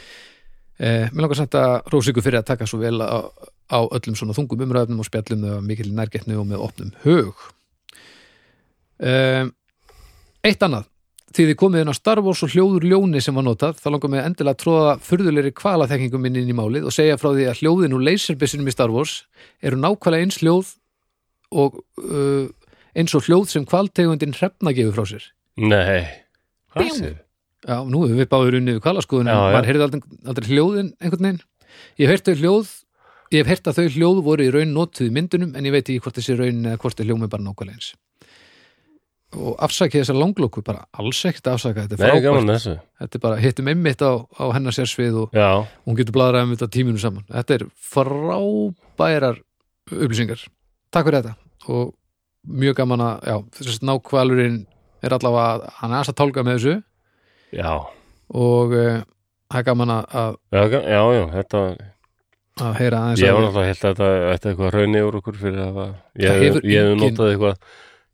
Uh, 0.82 1.10
mér 1.14 1.26
langar 1.26 1.38
samt 1.38 1.58
að 1.58 1.74
rósa 1.94 2.10
ykkur 2.10 2.26
fyrir 2.26 2.42
að 2.42 2.48
taka 2.48 2.68
svo 2.70 2.80
vel 2.82 2.98
á, 2.98 3.22
á 3.70 3.80
öllum 3.84 4.16
svona 4.18 4.34
þungum 4.34 4.64
umræðum 4.66 5.04
og 5.04 5.08
spjallum 5.08 5.44
með 5.44 5.60
mikil 5.68 5.92
nærgetnu 5.94 6.40
og 6.42 6.48
með 6.50 6.64
opnum 6.66 6.96
hug. 7.04 7.44
Uh, 9.04 9.52
eitt 10.42 10.66
annað 10.66 10.90
því 11.34 11.46
þið 11.50 11.58
komið 11.58 11.84
inn 11.84 11.92
á 11.94 11.98
Star 11.98 12.22
Wars 12.22 12.44
og 12.46 12.54
hljóður 12.54 12.86
ljóni 12.86 13.22
sem 13.24 13.38
var 13.38 13.46
notað, 13.48 13.80
þá 13.82 13.88
langar 13.90 14.12
mig 14.14 14.22
endilega 14.22 14.54
að 14.54 14.62
tróða 14.62 14.92
furðulegri 15.02 15.54
kvalaþekkingu 15.58 16.22
minn 16.22 16.38
inn 16.42 16.52
í 16.52 16.58
málið 16.58 16.90
og 16.90 16.94
segja 16.94 17.18
frá 17.18 17.32
því 17.32 17.48
að 17.50 17.62
hljóðin 17.62 17.96
úr 17.98 18.06
laserbissinum 18.06 18.70
í 18.70 18.76
Star 18.76 18.94
Wars 18.94 19.16
eru 19.66 19.80
nákvæmlega 19.82 20.28
eins 20.28 20.38
hljóð 20.44 20.76
og 21.64 21.82
uh, 22.06 22.46
eins 22.94 23.18
og 23.18 23.26
hljóð 23.26 23.50
sem 23.50 23.66
kvaltegundin 23.70 24.38
hrefna 24.38 24.76
gefur 24.78 25.00
frá 25.00 25.10
sér. 25.10 25.28
Nei, 25.58 26.06
hvað 26.74 26.90
Bjúm. 26.90 27.23
Já, 27.64 27.78
nú 27.88 28.04
hefur 28.04 28.20
við 28.20 28.30
báður 28.32 28.58
unnið 28.60 28.80
við 28.80 28.86
já. 29.32 29.36
maður 29.56 29.70
heyrði 29.70 29.86
aldrei, 29.88 30.02
aldrei 30.28 30.48
hljóðin 30.52 30.90
einhvern 31.00 31.28
veginn. 31.28 31.44
Ég 31.98 32.10
hef 32.10 32.14
heyrt 32.14 32.32
hljóð 32.44 32.72
ég 33.34 33.42
hef 33.42 33.50
heyrt 33.50 33.70
að 33.70 33.80
þau 33.80 33.94
hljóð 33.98 34.24
voru 34.26 34.46
í 34.46 34.54
raun 34.54 34.74
notuð 34.76 35.10
í 35.10 35.14
myndunum 35.14 35.54
en 35.58 35.68
ég 35.68 35.74
veit 35.74 35.86
ekki 35.88 36.02
hvort 36.06 36.18
þessi 36.20 36.36
raun 36.38 36.66
eða 36.70 36.82
hvort 36.82 37.00
þau 37.00 37.08
hljómi 37.08 37.30
bara 37.32 37.46
nákvæmlega 37.46 37.78
eins. 37.80 37.94
Og 39.34 39.56
afsakið 39.66 40.04
þessar 40.04 40.20
langlóku 40.20 40.62
bara 40.66 40.84
alls 41.02 41.24
ekkert 41.26 41.50
að 41.50 41.56
afsaka, 41.58 41.86
þetta 41.88 41.98
er 41.98 42.22
frábært. 42.22 42.84
Þetta 43.02 43.18
er 43.18 43.24
bara, 43.24 43.40
hittum 43.42 43.72
einmitt 43.72 44.04
á, 44.06 44.22
á 44.22 44.46
hennar 44.54 44.76
sérsvið 44.78 45.18
og 45.24 45.34
Já, 45.34 45.66
hún 45.88 45.98
getur 45.98 46.14
bladraði 46.20 46.46
um 46.46 46.54
þetta 46.54 46.70
tíminu 46.76 47.02
saman. 47.02 47.26
Þetta 47.32 47.58
er 47.58 47.66
frábærar 47.90 49.42
upplýsingar. 49.90 50.46
Takk 50.94 51.10
fyrir 51.10 51.24
þetta 51.24 51.74
og 51.74 51.96
mjög 52.44 52.78
gaman 52.78 53.02
að, 53.02 53.26
já, 53.32 53.36
þess 53.58 53.80
að 53.80 53.90
nákvælurinn 53.90 54.62
er 55.04 55.18
allavega, 55.18 55.74
hann 55.80 55.90
er 55.90 55.98
aðeins 55.98 56.14
að 56.14 56.20
tálka 56.22 56.46
með 56.46 56.60
þessu 56.60 56.76
já. 57.54 57.74
Og 58.34 58.74
uh, 58.74 59.02
það 59.52 59.60
er 59.62 59.66
gaman 59.70 59.92
að, 59.94 60.06
að, 60.24 60.38
Já, 60.58 60.62
ga- 60.74 60.86
já, 60.90 61.02
já, 61.18 61.24
þetta 61.38 61.64
að 62.64 62.76
heyra 62.80 63.00
aðeins 63.04 63.22
Ég 63.24 63.30
að- 63.30 63.36
var 63.38 63.44
náttúrulega 63.48 63.70
held 63.72 63.84
að 63.84 63.94
þetta 63.94 64.34
ætti 64.34 64.50
eitthvað 64.52 64.74
raunni 64.78 65.02
úr 65.08 65.18
okkur 65.22 65.38
fyrir 65.42 65.62
að 65.68 65.80
ég 66.22 66.42
hef 66.44 66.60
engin- 66.64 67.00
notað 67.02 67.32
eitthvað 67.34 67.56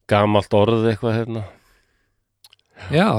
gamalt 0.09 0.53
orð 0.59 0.87
eitthvað 0.91 1.17
hérna. 1.19 1.43
Já, 2.95 3.09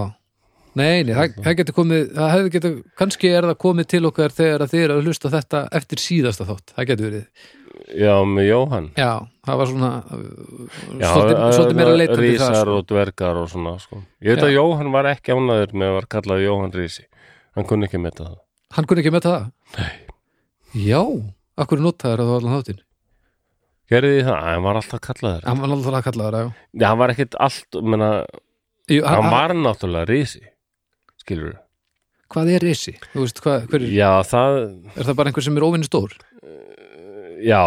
nei, 0.79 1.03
nei, 1.07 1.15
það, 1.17 1.39
það 1.45 1.57
getur 1.61 1.77
komið 1.77 2.03
það 2.17 2.29
hefði 2.35 2.53
getur, 2.57 2.75
kannski 3.01 3.31
er 3.31 3.47
það 3.51 3.57
komið 3.65 3.89
til 3.91 4.03
okkar 4.11 4.35
þegar 4.35 4.67
þið 4.71 4.85
eru 4.85 4.99
að 4.99 5.09
hlusta 5.09 5.33
þetta 5.33 5.63
eftir 5.81 6.03
síðasta 6.03 6.47
þátt, 6.49 6.75
það 6.77 6.89
getur 6.91 7.09
verið. 7.09 7.49
Já, 8.01 8.13
með 8.27 8.47
Jóhann. 8.47 8.87
Já, 8.99 9.11
það 9.47 9.61
var 9.61 9.71
svona 9.71 9.91
uh, 10.15 10.21
Já, 11.01 11.09
svolítið, 11.11 11.79
meira 11.79 11.95
leitandi 11.97 12.19
það 12.19 12.53
Rísar 12.53 12.71
og 12.75 12.85
dvergar 12.91 13.41
og 13.41 13.49
svona 13.51 13.73
sko. 13.83 14.03
Ég 14.23 14.37
veit 14.37 14.45
Já. 14.45 14.47
að 14.47 14.55
Jóhann 14.55 14.93
var 14.95 15.09
ekki 15.11 15.35
ánæður 15.35 15.75
með 15.75 15.91
að 15.91 15.97
var 15.97 16.09
kallað 16.15 16.45
Jóhann 16.45 16.77
Rísi 16.77 17.07
Hann 17.57 17.67
kunni 17.67 17.89
ekki 17.89 17.99
með 18.03 18.21
það. 18.21 18.37
Hann 18.77 18.87
kunni 18.87 19.03
ekki 19.03 19.15
með 19.15 19.27
það? 19.27 19.49
Nei. 19.75 19.91
Já, 20.87 21.01
akkur 21.59 21.83
notaður 21.83 22.23
að 22.23 22.31
það 22.31 22.39
allan 22.39 22.57
þáttinn? 22.59 22.85
Gerði 23.91 24.13
því 24.15 24.23
það, 24.29 24.39
hann 24.47 24.63
var 24.69 24.79
alltaf 24.79 25.03
kallaður. 25.03 25.49
Hann 25.49 25.65
var 25.65 25.75
alltaf 25.75 25.99
að 25.99 26.07
kalla 26.07 26.29
það, 26.29 26.39
já. 26.39 26.53
Já, 26.79 26.87
hann 26.87 27.01
var 27.01 27.15
ekkit 27.17 27.37
allt, 27.49 27.81
menna, 27.83 28.11
Jú, 28.91 29.03
hann 29.07 29.31
var 29.31 29.55
náttúrulega 29.55 30.11
Rísi 30.11 30.45
Skilur 31.31 31.59
Hvað 32.31 32.51
er 32.55 32.63
risi? 32.63 32.93
Veist, 33.15 33.41
hvað, 33.43 33.71
er, 33.75 33.87
Já, 33.91 34.11
það, 34.27 34.59
er 34.95 35.07
það 35.09 35.17
bara 35.19 35.31
einhver 35.33 35.47
sem 35.47 35.57
er 35.59 35.67
óvinni 35.67 35.87
stór? 35.89 36.13
já 37.41 37.63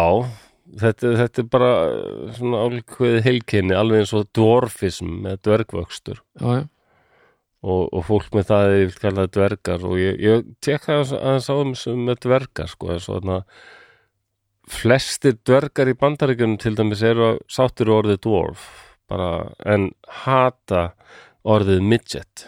þetta, 0.78 1.10
þetta 1.18 1.42
er 1.42 1.48
bara 1.50 1.70
uh, 1.88 2.28
svona 2.36 2.60
álíkveð 2.62 3.16
heilkenni 3.26 3.74
alveg 3.74 4.04
eins 4.04 4.12
og 4.14 4.28
dwarfism 4.38 5.08
með 5.24 5.40
dvergvöxtur 5.48 6.20
Já, 6.40 6.46
já, 6.60 6.62
og, 7.64 7.82
og 7.90 8.04
fólk 8.06 8.28
með 8.36 8.46
það 8.52 8.74
er 8.78 8.94
kallað 9.02 9.32
dvergar 9.34 9.84
og 9.88 9.96
ég, 9.98 10.20
ég 10.22 10.46
tekka 10.64 11.00
aðeins 11.00 11.48
á 11.50 11.54
þeim 11.58 11.74
sem 11.80 12.04
með 12.06 12.22
dvergar 12.28 12.70
sko, 12.70 12.92
þarna 13.18 13.40
flestir 14.70 15.36
dvergar 15.44 15.90
í 15.92 15.96
bandaríkjunum 16.00 16.58
til 16.62 16.74
dæmis 16.78 17.02
eru 17.04 17.32
að- 17.34 17.42
við 17.52 17.92
orðið 17.98 18.20
dwarf 18.28 18.64
bara, 19.10 19.30
en 19.66 19.90
hata 20.24 20.92
orðið 21.44 21.82
midget 21.84 22.46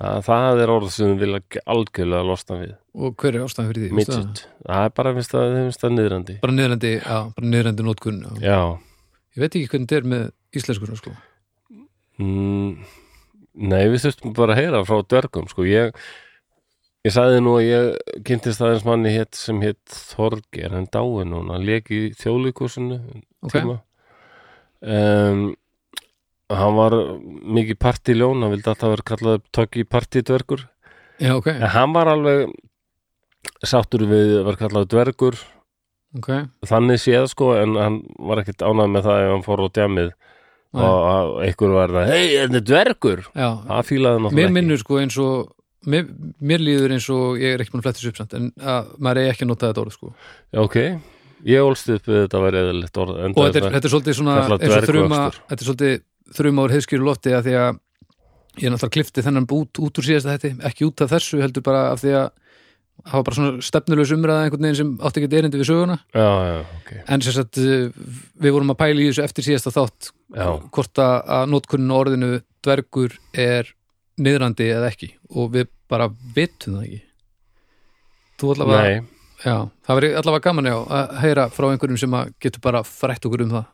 það, 0.00 0.18
það 0.28 0.62
er 0.64 0.72
orð 0.74 0.90
sem 0.94 1.12
við 1.12 1.24
vilja 1.24 1.62
algjörlega 1.76 2.28
losna 2.30 2.60
við 2.62 2.74
og 2.96 3.16
hver 3.20 3.36
er 3.36 3.44
ástæðan 3.44 3.70
fyrir 3.70 3.86
því? 3.86 3.96
Midget, 3.98 4.42
það 4.64 4.84
er 4.88 4.92
bara 5.00 5.14
finnst 5.16 5.34
þeim 5.36 5.56
finnst 5.60 5.82
það 5.84 5.96
niðrandi 5.96 6.36
bara 6.42 6.56
niðrandi, 6.58 6.92
já, 7.00 7.16
bara 7.38 7.50
niðrandi 7.54 7.86
nótkun 7.86 8.20
já. 8.42 8.60
ég 9.36 9.42
veit 9.42 9.50
ekki 9.50 9.72
hvernig 9.72 9.88
þetta 9.90 9.98
er 10.00 10.08
með 10.12 10.28
íslenskunum 10.56 11.00
sko. 11.00 11.16
mm, 12.22 12.70
nei 13.72 13.82
við 13.92 14.06
þurftum 14.06 14.36
bara 14.38 14.56
að 14.56 14.62
heyra 14.62 14.84
frá 14.88 15.02
dvergum 15.04 15.50
sko, 15.52 15.66
ég 15.68 15.92
ég 17.06 17.14
sagði 17.14 17.42
nú 17.44 17.58
að 17.60 17.66
ég 17.68 18.22
kynntist 18.26 18.62
aðeins 18.64 18.86
manni 18.86 19.12
hétt 19.14 19.36
sem 19.38 19.60
hétt 19.62 19.98
Þorger, 20.10 20.72
hann 20.74 20.88
dáin 20.90 21.30
núna 21.30 21.54
hann 21.54 21.66
leik 21.68 21.92
í 21.94 22.08
þjóðlíkusinu 22.18 22.98
Ok. 23.46 23.52
tíma 23.54 23.76
um, 24.82 25.52
hann 26.52 26.76
var 26.78 26.94
mikið 27.56 27.78
partiljón, 27.82 28.44
hann 28.44 28.52
vildi 28.54 28.70
alltaf 28.70 28.92
vera 28.92 29.06
kallað 29.10 29.42
tökki 29.56 29.84
partidvergur 29.88 30.66
já, 31.18 31.32
ok, 31.34 31.50
en 31.56 31.68
hann 31.74 31.94
var 31.96 32.12
alveg 32.12 32.52
sáttur 33.66 34.06
við 34.06 34.38
að 34.40 34.46
vera 34.48 34.60
kallað 34.60 34.88
dvergur. 34.92 35.36
Ok. 36.16 36.30
Þannig 36.66 37.00
séð 37.02 37.26
sko 37.32 37.50
en 37.58 37.76
hann 37.78 37.98
var 38.28 38.40
ekkert 38.40 38.64
ánægð 38.64 38.92
með 38.94 39.08
það 39.08 39.24
ef 39.24 39.32
hann 39.34 39.44
fór 39.44 39.62
á 39.62 39.66
djamið 39.76 40.14
og 40.76 41.36
einhver 41.44 41.72
var 41.72 41.92
það 41.94 42.10
hei, 42.10 42.24
er 42.36 42.48
þetta 42.50 42.62
dvergur? 42.68 43.22
já, 43.32 43.48
það 43.68 43.86
fílaði 43.90 44.16
mér 44.18 44.24
náttúrulega 44.26 44.46
ekki. 44.46 44.56
minnur 44.56 44.80
sko 44.82 44.98
eins 45.00 45.18
og 45.22 45.36
mér, 45.88 46.08
mér 46.50 46.64
líður 46.66 46.94
eins 46.96 47.06
og 47.14 47.38
ég 47.40 47.54
er 47.54 47.62
ekki 47.64 47.72
búin 47.72 47.82
að 47.82 47.86
fletta 47.86 48.00
þessu 48.00 48.12
upp 48.12 48.20
samt 48.20 48.36
en 48.36 48.50
að 48.60 48.90
maður 49.06 49.22
er 49.22 49.30
ekki 49.32 49.46
að 49.46 49.50
nota 49.52 49.70
þetta 49.70 49.84
orð 49.84 49.96
sko. 49.96 50.12
Ok, 50.64 50.76
ég 51.48 51.70
ólst 51.70 51.92
upp 51.94 52.10
við 52.10 52.20
þetta 52.24 52.40
að 52.40 52.46
vera 52.48 52.64
eðalegt 52.64 53.00
orð 53.04 53.22
en 53.22 53.36
og 53.36 53.48
þetta 53.48 53.62
er, 53.62 53.68
þetta 53.76 53.88
er 53.90 53.94
svolítið 53.94 54.18
svona 54.20 54.36
eins 54.36 54.52
og 54.52 54.64
dvergvöxtur. 54.66 55.40
þetta 55.46 55.60
er 55.60 55.70
svolítið 55.70 55.96
þruma 56.34 56.66
úr 56.66 56.74
heiðskýru 56.74 57.06
lofti 57.06 57.34
að 57.36 57.48
því 57.48 57.54
að 57.60 57.78
ég 58.56 58.72
náttúrulega 58.72 58.94
klifti 58.96 59.24
þennan 59.24 59.46
út, 59.52 59.80
út 59.84 60.00
úr 60.00 60.06
síðasta 60.06 60.34
þetta 60.36 60.68
ekki 60.70 60.88
út 60.88 61.04
af 61.04 61.12
þessu 61.12 61.40
heldur 61.42 61.64
bara 61.66 61.86
af 61.92 62.02
því 62.02 62.14
að 62.22 62.28
hafa 63.04 63.22
bara 63.26 63.36
svona 63.36 63.64
stefnulegs 63.64 64.12
umræða 64.16 64.46
einhvern 64.46 64.66
veginn 64.66 64.78
sem 64.78 64.92
átti 65.04 65.22
ekki 65.22 65.38
erindi 65.38 65.60
við 65.60 65.68
söguna. 65.68 65.98
Já, 66.16 66.28
já, 66.48 66.54
ok. 66.78 66.92
En 67.12 67.24
sem 67.24 67.36
sagt 67.36 67.60
uh, 67.60 67.90
við 68.42 68.54
vorum 68.56 68.72
að 68.72 68.78
pæla 68.80 69.02
í 69.04 69.08
þessu 69.10 69.24
eftir 69.26 69.46
síðasta 69.46 69.74
þátt 69.74 70.08
Já. 70.32 70.46
hvort 70.72 71.02
að, 71.04 71.16
á 71.28 71.98
orðinu 71.98 72.30
dvergur 72.64 73.18
er 73.36 73.68
niðrandi 74.16 74.70
eða 74.72 74.88
ekki. 74.88 75.12
Og 75.36 75.52
við 75.54 75.68
bara 75.92 76.08
vitum 76.08 76.78
það 76.78 76.88
ekki. 76.88 77.02
Þú 78.40 78.54
allavega 78.54 79.04
það 79.44 79.98
verið 80.00 80.18
allavega 80.18 80.48
gaman 80.48 80.72
að 80.72 81.16
heyra 81.20 81.48
frá 81.52 81.68
einhverjum 81.68 82.00
sem 82.00 82.14
getur 82.42 82.62
bara 82.64 82.80
frætt 82.86 83.28
okkur 83.28 83.44
um 83.44 83.52
það 83.58 83.66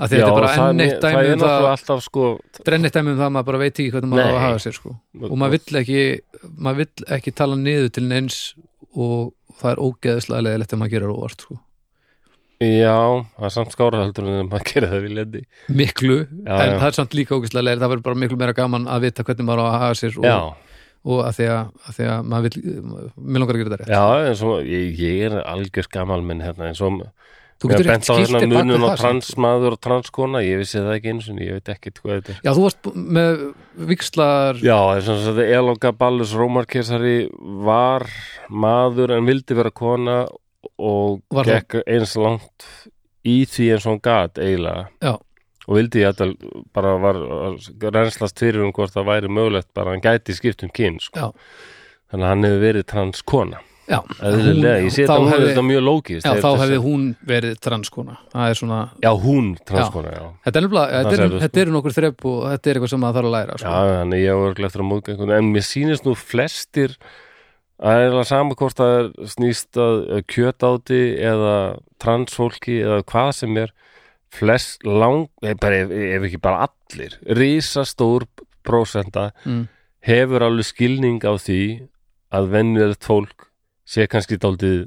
að 0.00 0.12
þetta 0.14 0.28
er 0.28 0.36
bara 0.36 0.52
það, 0.52 0.70
enn 0.72 0.82
eitt 0.84 0.94
það 1.02 1.16
dæmi 1.16 1.32
um 1.32 1.42
það 1.42 2.00
sko 2.06 2.28
eitt 2.62 2.94
dæmi 2.96 3.12
um 3.12 3.18
það 3.18 3.26
að 3.26 3.34
maður 3.36 3.48
bara 3.50 3.60
veit 3.62 3.72
ekki 3.72 3.90
hvernig 3.92 4.12
maður 4.12 4.30
á 4.30 4.32
að 4.32 4.44
hafa 4.46 4.62
sér 4.64 4.76
sko. 4.78 4.94
Og 5.28 5.34
maður 5.40 5.58
vill 5.58 5.80
ekki 5.82 6.04
maður 6.56 6.80
vill 6.82 7.10
ekki 7.18 7.34
tala 7.42 7.58
niður 7.60 7.92
til 7.92 8.06
neins 8.08 8.38
og 8.92 9.34
það 9.60 9.74
er 9.74 9.84
ógeðslega 9.86 10.46
leðilegt 10.48 10.74
ef 10.74 10.80
maður 10.80 10.94
gerir 10.96 11.12
óvart 11.12 11.46
sko. 11.46 11.58
Já, 12.62 12.98
það 13.34 13.46
er 13.48 13.54
samt 13.56 13.72
skára 13.74 14.02
heldur 14.04 14.28
en 14.30 14.50
maður 14.50 14.68
gerir 14.70 14.92
það 14.92 15.06
við 15.06 15.14
lendi 15.18 15.40
miklu, 15.74 16.18
Já, 16.22 16.52
en 16.54 16.74
já. 16.74 16.76
það 16.78 16.88
er 16.88 16.98
samt 16.98 17.16
líka 17.18 17.38
ógeðslega 17.38 17.64
leðilegt, 17.66 17.82
það 17.82 17.94
verður 17.94 18.04
bara 18.06 18.20
miklu 18.22 18.38
meira 18.38 18.54
gaman 18.58 18.86
að 18.86 19.08
vita 19.08 19.24
hvernig 19.26 19.48
maður 19.48 19.62
á 19.62 19.66
að 19.66 19.80
hafa 19.82 19.98
sér 19.98 20.20
og, 20.20 20.68
og 21.02 21.24
að 21.26 21.40
því 21.40 21.48
að, 21.56 21.72
að 21.88 21.96
því 21.98 22.06
að 22.12 22.28
maður 22.30 22.46
vill 22.46 22.76
mér 23.16 23.42
langar 23.42 23.58
að 23.58 23.62
gera 23.62 23.72
þetta 23.72 23.80
rétt. 23.82 23.96
Já, 23.96 24.46
og 24.46 24.70
ég, 24.70 25.02
ég 25.02 25.24
er 25.26 25.36
algjör 25.42 25.90
gamal 25.98 26.20
minn 26.28 26.44
hérna 26.44 26.70
eins 26.70 26.84
og 26.86 27.02
þú 27.62 27.70
getur 27.72 27.92
á 27.92 27.98
skilt 28.02 28.32
þér 28.34 28.52
bak 28.52 28.66
við 28.72 28.84
það 28.84 29.00
transmaður 29.02 29.76
og 29.76 29.80
transkona, 29.86 30.42
ég 30.44 30.60
vissi 30.62 30.78
það 30.82 30.94
ekki 30.98 31.12
eins 31.14 31.28
og 31.32 31.40
ég 31.42 31.56
veit 31.58 31.72
ekkert 31.76 32.00
hvað 32.02 32.14
þetta 32.18 32.34
er 32.34 32.40
já, 32.42 32.52
þú 32.58 32.64
varst 32.66 32.90
með 33.18 33.42
vikslar 33.92 34.60
Já, 34.62 34.76
það 34.76 35.02
svona 35.08 35.32
að 35.32 35.42
Eloga 35.46 35.92
Ballus 36.02 36.34
Rómarkesari 36.36 37.16
var 37.68 38.06
maður 38.50 39.16
en 39.18 39.28
vildi 39.30 39.56
vera 39.58 39.70
kona 39.70 40.16
og 40.78 41.20
Var 41.30 41.44
það- 41.46 41.52
gekk 41.60 41.82
eins 41.86 42.16
langt 42.18 42.66
í 43.24 43.36
því 43.46 43.68
eins 43.76 43.86
og 43.86 43.92
hann 43.94 44.02
gat 44.02 44.38
eiginlega 44.42 44.88
Já. 45.02 45.14
og 45.68 45.76
vildi 45.78 46.02
ég 46.02 46.22
að 46.22 46.32
bara 46.74 46.96
var 46.98 47.18
reynslast 47.94 48.38
fyrir 48.42 48.64
um 48.66 48.72
hvort 48.74 48.90
það 48.94 49.06
væri 49.12 49.28
mögulegt 49.30 49.70
bara 49.74 49.94
hann 49.94 50.02
gæti 50.02 50.34
skipt 50.34 50.64
um 50.66 50.70
kyn 50.74 50.98
sko. 51.00 51.18
Já. 51.18 51.28
þannig 52.10 52.24
að 52.26 52.32
hann 52.32 52.44
hefur 52.48 52.64
verið 52.66 52.86
transkona 52.90 53.60
já, 53.92 53.98
eðlilega, 54.28 54.76
ég 54.82 54.94
sé 54.94 55.04
þetta, 55.04 55.16
hún 55.20 55.44
þetta 55.46 55.64
mjög 55.68 55.82
lókist 55.86 56.26
já, 56.26 56.32
þá 56.42 56.48
hefði 56.62 56.78
hún 56.84 57.08
verið 57.28 57.58
transkona. 57.62 58.16
Það 58.32 58.54
svona, 58.60 58.78
Já, 59.02 59.10
hún 59.24 59.50
transkona, 59.68 60.14
já, 60.16 60.22
þetta 60.46 60.62
er 60.62 60.68
þetta 60.68 60.86
Það 60.92 61.12
er, 61.16 61.24
þú, 61.24 61.42
þetta 61.42 61.62
er 61.62 61.72
nokkur 61.76 61.96
þrepp 61.98 62.26
og 62.30 62.38
þetta 62.48 62.72
er 62.72 62.80
eitthvað 62.80 62.92
sem 62.94 63.04
maður 63.04 63.18
þarf 63.18 63.30
að 63.30 63.36
læra 63.36 63.58
Já, 63.58 63.60
sko. 63.62 63.74
þannig 63.92 64.24
ég 64.24 64.40
var 64.42 64.64
eftir 64.68 64.84
að 64.84 64.88
móðga 64.88 65.14
einhvern 65.14 65.36
en 65.36 65.52
mér 65.52 65.68
sýnist 65.68 66.08
nú 66.08 66.16
flestir 66.18 66.96
að 67.82 67.92
það 67.92 68.06
er 68.06 68.12
alveg 68.12 68.28
sama 68.30 68.58
hvort 68.58 68.80
það 68.82 68.96
er 68.98 69.30
snýst 69.32 69.80
að 69.82 70.02
kjötáti 70.30 71.02
eða 71.30 71.56
transfólki 72.02 72.78
eða 72.82 73.00
hvað 73.12 73.32
sem 73.40 73.62
er 73.62 73.72
flest 74.32 74.86
lang, 74.86 75.28
eh, 75.44 75.52
ef, 75.52 75.90
ef 75.92 76.26
ekki 76.28 76.40
bara 76.40 76.68
allir, 76.68 77.18
risastór 77.28 78.24
prósenta 78.64 79.30
mm. 79.44 79.66
hefur 80.08 80.46
alveg 80.46 80.70
skilning 80.70 81.20
á 81.26 81.36
því 81.36 81.62
að 82.32 82.52
venjulegt 82.54 83.04
fólk 83.08 83.48
sé 83.88 84.06
kannski 84.10 84.38
dálítið 84.40 84.82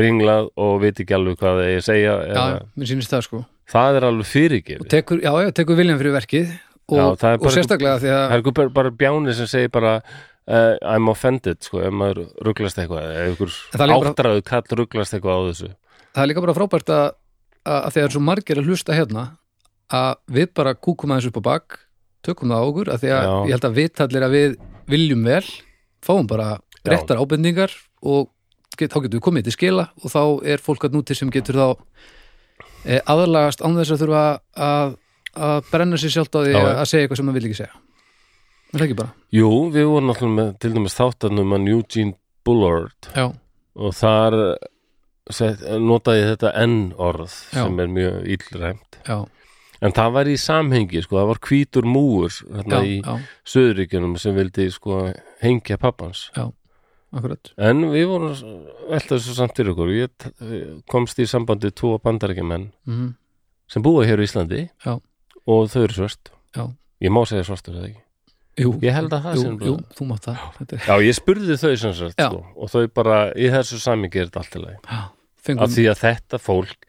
ringlað 0.00 0.50
og 0.58 0.78
veit 0.82 1.00
ekki 1.00 1.14
alveg 1.14 1.38
hvað 1.38 1.58
það 1.60 1.70
er 1.70 1.80
að 1.80 1.86
segja 1.86 2.12
já, 2.12 2.30
eða, 2.34 2.60
mér 2.74 2.90
sýnist 2.90 3.12
það 3.14 3.26
sko 3.28 3.42
það 3.70 3.98
er 3.98 4.06
alveg 4.08 4.30
fyrirgefið 4.30 4.88
tekur, 4.90 5.20
já, 5.22 5.32
já, 5.44 5.50
tekur 5.60 5.78
viljan 5.78 6.00
fyrir 6.00 6.16
verkið 6.16 6.54
og, 6.84 6.98
Já, 6.98 7.34
og 7.38 7.52
sérstaklega 7.54 8.00
því 8.02 8.10
að 8.12 8.24
Það 8.28 8.36
er 8.36 8.56
bara, 8.58 8.72
bara 8.74 8.90
bjáni 8.92 9.34
sem 9.36 9.48
segir 9.48 9.70
bara 9.72 9.94
uh, 10.02 10.74
I'm 10.82 11.08
offended, 11.08 11.62
sko, 11.64 11.80
ef 11.84 11.94
maður 11.94 12.26
rugglast 12.44 12.80
eitthvað, 12.80 13.06
ef 13.14 13.30
einhver 13.30 13.54
er 13.54 13.88
líka 13.88 13.94
bara- 13.94 14.12
áttræðu 14.12 14.44
kall 14.50 14.78
rugglast 14.82 15.16
eitthvað 15.16 15.38
á 15.40 15.42
þessu 15.48 15.70
það 15.70 16.22
er 16.24 16.30
líka 16.30 16.44
bara 16.44 16.56
frábært 16.58 16.92
að, 16.94 17.06
að, 17.64 17.88
þegar 17.96 18.14
svo 18.16 18.24
margir 18.24 18.60
að 18.60 18.68
hlusta 18.68 18.98
hérna 18.98 19.24
að 19.94 20.12
við 20.36 20.52
bara 20.60 20.74
kúkum 20.74 21.14
aðeins 21.14 21.30
upp 21.30 21.40
á 21.40 21.48
bak 21.48 21.80
tökum 22.24 22.52
það 22.52 22.60
á 22.60 22.68
okkur, 22.68 22.92
að 22.92 23.02
því 23.04 23.14
að 23.14 23.24
Já. 23.24 23.34
ég 23.48 23.56
held 23.56 23.68
að 23.68 23.78
við 23.80 24.04
allir 24.04 24.26
að 24.28 24.36
við 24.36 24.54
viljum 24.94 25.24
vel 25.28 25.44
fáum 26.04 26.28
bara 26.28 26.50
Já. 26.84 26.92
réttar 26.92 27.20
ábendingar 27.20 27.72
og 28.04 28.28
get, 28.78 28.92
þá 28.92 28.98
getum 29.04 29.18
við 29.18 29.24
komið 29.28 29.46
til 29.48 29.54
skila 29.56 29.86
og 30.02 30.12
þá 30.12 30.20
er 30.54 30.62
fólk 30.62 30.86
að 30.88 30.98
núti 30.98 31.16
sem 31.16 31.30
getur 31.32 31.58
þá 31.60 31.66
e, 32.84 33.00
aðlagast 33.00 33.64
án 33.64 33.78
þess 33.78 33.94
að 33.96 34.04
þurfa 34.04 34.24
að, 34.68 34.94
að 35.48 35.70
brenna 35.70 36.00
sér 36.00 36.14
sjálft 36.16 36.36
á 36.36 36.40
því 36.44 36.52
Já, 36.54 36.58
að, 36.60 36.68
já. 36.68 36.76
að 36.82 36.90
segja 36.92 37.06
eitthvað 37.06 37.20
sem 37.20 37.28
maður 37.30 37.40
vil 37.40 37.48
ekki 37.50 37.60
segja. 37.62 37.80
Er 38.74 38.80
það 38.80 38.86
ekki 38.88 38.98
bara? 38.98 39.14
Jú, 39.38 39.50
við 39.74 39.88
vorum 39.90 40.08
náttúrulega 40.10 40.38
með 40.40 40.52
til 40.64 40.72
dæmis 40.74 40.96
þáttanum 40.98 41.54
að 41.56 41.68
Eugene 41.74 42.16
Bullard 42.44 43.10
Já, 43.14 43.26
og 43.74 43.94
þar 43.96 44.36
set, 45.32 45.62
notaði 45.80 46.26
þetta 46.32 46.50
N-orð 46.66 47.30
Já. 47.54 47.62
sem 47.62 47.78
er 47.84 47.94
mjög 47.94 48.18
illræmt. 48.34 48.98
Já, 49.06 49.16
en 49.84 49.94
það 49.94 50.12
var 50.18 50.30
í 50.32 50.34
samhengi, 50.40 51.04
sko, 51.04 51.20
það 51.20 51.30
var 51.30 51.40
hvítur 51.48 51.88
múur 51.88 52.34
já, 52.34 52.44
hérna 52.58 52.82
í 52.88 52.98
já, 52.98 53.14
Söðuríkjunum 53.54 54.18
sem 54.20 54.36
vildi, 54.36 54.68
sko, 54.74 55.00
hengja 55.44 55.78
pappans 55.80 56.26
akkurat. 57.14 57.52
En 57.58 57.84
við 57.92 58.06
vorum 58.10 58.32
velta 58.90 59.14
þessu 59.16 59.34
samt 59.36 59.56
fyrir 59.58 59.72
okkur. 59.74 59.92
Ég 59.94 60.30
komst 60.90 61.18
í 61.22 61.26
sambandi 61.30 61.70
tvo 61.74 61.96
bandarækjumenn 62.02 62.70
mm 62.88 63.12
sem 63.74 63.82
búa 63.82 64.04
hér 64.04 64.20
á 64.20 64.24
Íslandi 64.28 64.58
Já. 64.84 64.92
og 65.48 65.68
þau 65.72 65.82
eru 65.86 65.94
svört. 65.96 66.28
Já. 66.54 66.68
ég 67.00 67.10
má 67.10 67.22
segja 67.26 67.46
svartur 67.48 67.78
eða 67.80 67.88
ekki? 67.88 68.02
Jú, 68.60 68.70
Ég 68.84 68.92
held 68.94 69.10
að 69.16 69.24
það 69.24 69.34
jú, 69.34 69.44
nefnilega. 69.48 69.66
jú, 69.66 69.94
þú 69.96 70.06
mátt 70.10 70.26
það. 70.28 70.74
Já. 70.84 70.94
Ég 71.02 71.16
spurði 71.16 71.56
þau 71.58 71.72
sem 71.80 71.94
sagt 71.96 72.20
sko, 72.20 72.42
og 72.54 72.70
þau 72.70 72.84
bara 72.94 73.16
í 73.34 73.48
þessu 73.50 73.80
sami 73.82 74.10
þetta 74.12 74.42
allt 74.42 74.54
í 74.54 74.62
lagi. 74.62 74.78
Af 75.58 75.72
því 75.74 75.86
að 75.90 75.98
þetta 76.04 76.38
fólk 76.38 76.86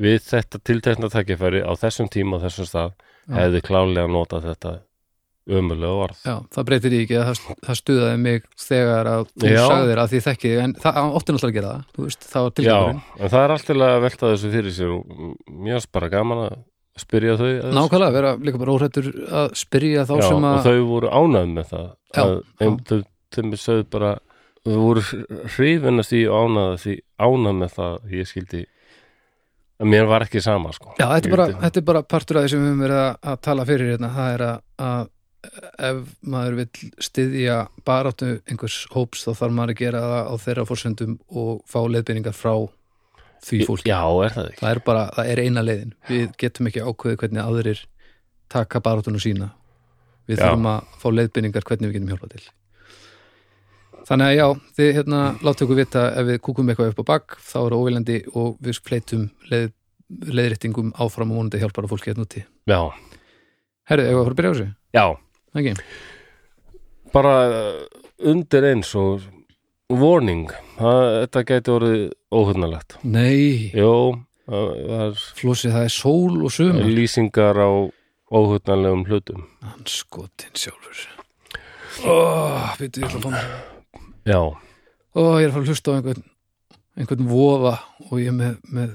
við 0.00 0.20
þetta 0.28 0.60
tiltekna 0.64 1.10
takkifæri 1.12 1.64
á 1.64 1.72
þessum 1.80 2.08
tíma 2.12 2.36
og 2.36 2.44
þessum 2.44 2.68
stað 2.68 2.92
Já. 3.26 3.34
hefði 3.40 3.60
klálega 3.66 4.06
notað 4.12 4.46
þetta 4.52 4.74
ömulega 5.58 5.92
orð 6.04 6.22
Já, 6.26 6.34
það 6.54 6.66
breytir 6.70 6.94
í 6.96 7.00
ekki 7.04 7.18
að 7.20 7.28
það, 7.30 7.60
það 7.66 7.78
stuðaði 7.80 8.18
mig 8.24 8.48
þegar 8.64 9.10
að 9.10 9.22
þú 9.34 9.50
Já. 9.50 9.60
sagðir 9.66 10.00
að 10.02 10.10
því 10.12 10.20
ég 10.20 10.26
þekki 10.26 10.52
en 10.64 10.74
það 10.80 10.98
ótti 11.20 11.34
náttúrulega 11.36 11.50
að 11.50 11.58
gera 11.58 11.72
það 11.74 11.94
þú 11.96 12.06
veist, 12.06 12.26
það 12.30 12.46
var 12.46 12.50
já, 12.50 12.56
tilgangurinn 12.60 13.02
en 13.20 13.32
það 13.34 13.44
er 13.44 13.54
allt 13.56 13.70
í 13.70 13.78
lagi 13.80 13.96
að 13.98 14.04
velta 14.06 14.32
þessu 14.34 14.52
fyrir 14.54 14.76
sér 14.76 14.94
og 14.96 15.14
mér 15.66 15.78
er 15.80 15.88
bara 15.98 16.12
gaman 16.12 16.42
að 16.46 16.58
spyrja 17.00 17.36
þau 17.40 17.46
að. 17.50 17.70
Nákvæmlega, 17.76 18.16
vera 18.16 18.32
líka 18.40 18.60
bara 18.60 18.74
óhrættur 18.74 19.06
að 19.40 19.54
spyrja 19.60 20.02
þá 20.08 20.14
já, 20.18 20.26
sem 20.26 20.48
að 20.50 20.58
og 20.58 20.66
þau 20.66 20.88
voru 20.90 21.12
ánægð 21.14 21.54
með 21.54 21.70
það 21.70 21.86
Já, 22.10 22.24
já. 22.24 22.40
þeim, 22.60 23.04
þeim 23.36 23.54
sögðu 23.62 23.86
bara 23.94 24.10
þau 24.66 24.76
voru 24.82 25.04
hrifin 25.54 26.02
að 26.02 26.10
því 26.10 26.20
og 26.28 26.44
ánægð 26.50 26.76
því 26.84 26.96
ánægð 27.24 27.56
með 27.62 27.74
það 27.78 27.94
að 27.94 28.14
ég 28.18 28.30
skildi 28.30 28.62
að 29.80 29.88
mér 29.94 30.10
var 30.10 30.26
ekki 30.26 30.42
sama 30.44 30.74
sko. 30.76 30.92
Já, 30.98 31.06
þetta 31.08 31.16
er, 31.16 31.30
Ég 31.30 31.36
bara, 31.36 31.46
þetta 31.62 31.80
er 31.80 31.86
bara 31.88 32.02
partur 32.04 32.40
af 32.40 32.44
því 32.44 32.52
sem 32.52 32.60
við 32.60 32.68
höfum 32.68 32.84
verið 32.84 33.00
að, 33.00 33.14
að 33.32 33.38
tala 33.46 33.66
fyrir 33.70 33.92
hérna, 33.94 34.10
það 34.16 34.34
er 34.34 34.44
að, 34.44 34.58
að 34.90 35.08
ef 35.80 36.00
maður 36.20 36.58
vill 36.60 36.90
styðja 37.02 37.56
baráttu 37.86 38.32
einhvers 38.50 38.82
hóps 38.94 39.24
þá 39.26 39.30
þarf 39.38 39.54
maður 39.56 39.74
að 39.74 39.80
gera 39.80 40.02
það 40.04 40.28
á 40.30 40.34
þeirra 40.44 40.66
fórsendum 40.68 41.14
og 41.30 41.62
fá 41.70 41.80
leiðbeiningar 41.88 42.36
frá 42.36 42.52
því 43.46 43.62
fólki. 43.66 43.88
já, 43.88 44.00
er 44.26 44.34
það 44.36 44.50
ekki 44.50 44.60
Það 44.60 44.70
er 44.74 44.80
bara, 44.84 45.04
það 45.16 45.30
er 45.32 45.40
eina 45.46 45.62
leiðin. 45.64 45.94
Við 46.10 46.26
getum 46.42 46.68
ekki 46.68 46.82
ákveðið 46.84 47.20
hvernig 47.22 47.42
aðrir 47.46 47.84
taka 48.52 48.80
baráttunum 48.84 49.22
sína. 49.22 49.52
við 50.28 50.38
Já. 50.38 50.44
þurfum 50.44 50.66
að 50.70 50.96
fá 51.00 51.06
leiðbynningar 51.16 51.64
hvernig 51.66 51.88
við 51.90 51.96
getum 51.96 52.10
hjálpað 52.12 52.34
til 52.36 52.44
þannig 54.10 54.26
að 54.26 54.36
já, 54.36 54.46
þið 54.76 54.92
hérna 54.96 55.18
láttu 55.44 55.64
okkur 55.66 55.78
vita 55.78 56.02
ef 56.18 56.26
við 56.28 56.38
kúkum 56.44 56.70
eitthvað 56.72 56.92
upp 56.92 57.00
á 57.02 57.10
bak 57.10 57.36
þá 57.42 57.56
er 57.60 57.74
það 57.74 57.78
óviljandi 57.80 58.16
og 58.38 58.56
við 58.64 58.78
fleitum 58.86 59.24
leið, 59.50 59.72
leiðréttingum 60.30 60.92
áfram 61.02 61.30
og 61.34 61.40
vonandi 61.40 61.60
hjálpar 61.62 61.86
að 61.86 61.92
fólki 61.94 62.10
hérna 62.10 62.26
úti 62.26 62.44
Já, 62.70 62.80
Herru, 63.90 64.06
ef 64.06 64.20
Ekki? 65.56 65.74
bara 67.14 67.34
uh, 67.50 67.84
undir 68.30 68.66
eins 68.70 68.92
og 68.98 69.24
warning, 69.90 70.50
það, 70.78 71.00
þetta 71.24 71.44
gæti 71.48 71.72
orðið 71.74 72.02
óhugnalegt. 72.30 72.98
Nei, 73.02 73.70
Jó, 73.74 74.20
það 74.46 74.92
er 75.00 75.24
Flósi, 75.40 75.72
það 75.72 75.86
er 75.88 75.94
sól 75.94 76.44
og 76.46 76.54
sumar 76.54 76.86
lýsingar 76.86 77.58
á 77.58 77.70
óhugnanlegum 78.30 79.06
hlutum. 79.08 79.46
Hann 79.66 79.86
skotin 79.90 80.54
sjálfur 80.54 81.06
Ó, 82.06 82.14
veitu, 82.78 83.02
ég 83.02 83.10
ætla 83.10 83.18
að 83.18 83.24
fá 83.26 84.00
Já, 84.30 84.40
Ó, 85.10 85.20
ég 85.40 85.48
er 85.48 85.50
að 85.50 85.56
fara 85.56 85.64
að 85.64 85.72
hlusta 85.72 85.90
á 85.90 85.96
einhvern 85.98 86.26
einhvern 87.00 87.30
voða 87.30 87.74
og 88.06 88.20
ég 88.20 88.30
er 88.30 88.36
með, 88.36 88.54
með, 88.70 88.92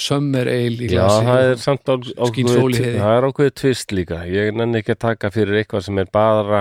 summer 0.00 0.48
ale 0.48 0.86
í 0.86 0.88
já, 0.88 1.02
glasi 1.04 1.26
það 1.26 1.46
er 1.50 1.58
samt 1.62 1.90
á, 1.92 1.94
skín 2.30 2.48
sól 2.48 2.70
í 2.70 2.76
ákveðið, 2.76 2.84
heiði. 2.86 3.00
það 3.02 3.16
er 3.18 3.26
ákveðið 3.30 3.54
tvist 3.60 3.92
líka. 3.96 4.18
Ég 4.32 4.52
nenni 4.56 4.80
ekki 4.80 4.94
að 4.96 5.00
taka 5.04 5.30
fyrir 5.34 5.58
eitthvað 5.60 5.84
sem 5.86 5.98
er 6.02 6.08
bara 6.16 6.60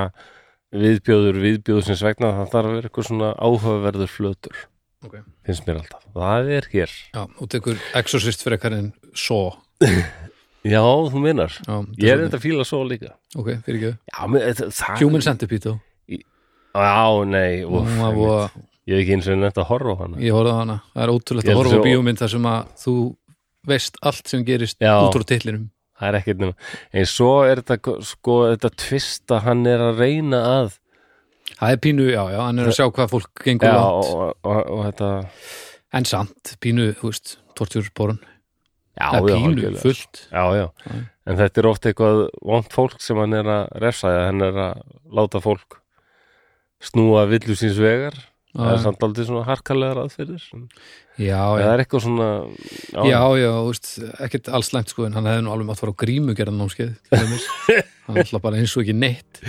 viðbjóður 0.75 1.39
viðbjóðsins 1.45 2.03
vegna, 2.03 2.33
það 2.41 2.51
þarf 2.55 2.69
að 2.69 2.75
vera 2.75 2.89
eitthvað 2.89 3.07
svona 3.09 3.29
áhugaverður 3.39 4.11
flötur, 4.11 4.57
Ok. 5.05 5.15
finnst 5.47 5.67
mér 5.69 5.79
alltaf. 5.83 6.03
Það 6.17 6.51
er 6.57 6.69
hér. 6.73 6.95
Já, 7.15 7.21
og 7.39 7.49
tekur 7.53 7.81
exorcist 8.01 8.43
frekar 8.43 8.73
en 8.75 8.91
svo 9.15 9.41
Já, 10.65 10.81
þú 10.81 11.19
minnar. 11.21 11.53
Já, 11.61 11.75
Ég 12.01 12.09
er 12.15 12.23
þetta 12.25 12.39
að 12.39 12.45
fíla 12.47 12.63
svo 12.65 12.79
líka. 12.89 13.11
Ok, 13.37 13.51
fyrir 13.67 13.77
ekki 13.77 13.91
Já, 14.11 14.21
menn, 14.27 14.47
það, 14.57 14.71
það 14.79 15.03
Human 15.03 15.21
Centipede 15.21 15.75
Já, 16.75 17.25
nei, 17.29 17.61
úf, 17.63 17.85
Hún 17.85 18.17
var 18.19 18.49
Ég 18.85 18.93
hef 18.95 19.01
ekki 19.01 19.13
eins 19.17 19.27
og 19.33 19.39
nefnt 19.41 19.57
að 19.63 19.69
horfa 19.71 19.93
á 19.93 19.97
hana. 20.03 20.17
Ég 20.21 20.35
horfði 20.35 20.51
á 20.53 20.57
hana, 20.61 20.75
það 20.93 21.03
er 21.07 21.13
ótrúlegt 21.15 21.49
að 21.49 21.57
horfa 21.61 21.77
á 21.81 21.85
bíómynd 21.87 22.19
þar 22.21 22.31
sem 22.35 22.49
að 22.51 22.73
þú 22.83 22.93
veist 23.65 23.95
allt 24.05 24.27
sem 24.29 24.43
gerist 24.45 24.77
Já. 24.83 24.93
út 25.01 25.15
úr 25.17 25.25
titlinum. 25.25 25.69
Það 25.95 26.07
er 26.11 26.17
ekkert 26.19 26.41
nema. 26.43 26.53
En 26.93 27.05
svo 27.09 27.29
er 27.47 27.61
þetta, 27.63 27.95
sko, 28.05 28.33
þetta 28.51 28.69
tvist 28.83 29.31
að 29.31 29.45
hann 29.47 29.65
er 29.71 29.79
að 29.89 30.01
reyna 30.03 30.41
að 30.59 30.73
Það 31.55 31.71
er 31.71 31.77
pínu, 31.79 32.05
já, 32.09 32.21
já, 32.33 32.39
hann 32.41 32.59
er 32.59 32.67
að 32.67 32.73
sjá 32.75 32.85
hvað 32.91 33.11
fólk 33.13 33.41
gengur 33.45 33.69
Já, 33.69 33.75
langt. 33.77 34.07
og, 34.11 34.31
og, 34.49 34.61
og 34.75 34.79
þetta 34.89 35.09
En 35.95 36.07
samt, 36.09 36.55
pínu, 36.59 36.87
þú 36.99 37.11
veist, 37.13 37.35
tortjúrsporun 37.55 38.17
Já, 38.97 39.07
Það 39.13 39.29
já, 39.29 39.35
pínu, 39.35 39.51
algjörlega. 39.53 39.81
fullt. 39.85 40.21
Já, 40.33 40.43
já, 40.57 40.65
Já. 40.89 40.95
en 41.31 41.39
þetta 41.39 41.61
er 41.61 41.67
oft 41.69 41.85
eitthvað 41.89 42.19
vont 42.49 42.73
fólk 42.75 42.97
sem 43.05 43.17
hann 43.21 43.33
er 43.39 43.49
að 43.55 43.69
refsa 43.85 44.11
hann 44.25 44.41
er 44.45 44.59
að 44.65 44.81
láta 45.15 45.41
fólk 45.43 45.79
snúa 46.83 47.23
villu 47.29 47.55
síns 47.57 47.79
vegar 47.81 48.17
það 48.55 48.71
er 48.71 48.77
Já, 48.79 48.83
samt 48.85 49.05
aldrei 49.07 49.25
svona 49.27 49.45
harkalegar 49.47 49.99
aðferðir. 50.01 50.43
En 50.55 50.65
já, 51.19 51.39
það 51.43 51.61
já, 51.61 51.69
er 51.73 51.83
eitthvað 51.83 52.03
svona 52.05 52.27
já, 53.11 53.21
já, 53.41 53.49
þú 53.51 53.69
veist, 53.69 53.89
ekkert 54.27 54.51
alls 54.57 54.69
slæmt 54.71 54.93
sko, 54.93 55.07
en 55.07 55.17
hann 55.19 55.29
hefði 55.29 55.45
nú 55.45 55.53
alveg 55.55 55.69
mátt 55.69 55.81
fara 55.83 55.93
á 55.95 56.01
grímu 56.05 56.35
gerðan 56.37 56.61
námskeið 56.63 56.93
hann 58.05 58.21
alltaf 58.21 58.43
bara 58.43 58.61
eins 58.61 58.75
og 58.77 58.83
ekki 58.85 58.95
neitt. 58.97 59.41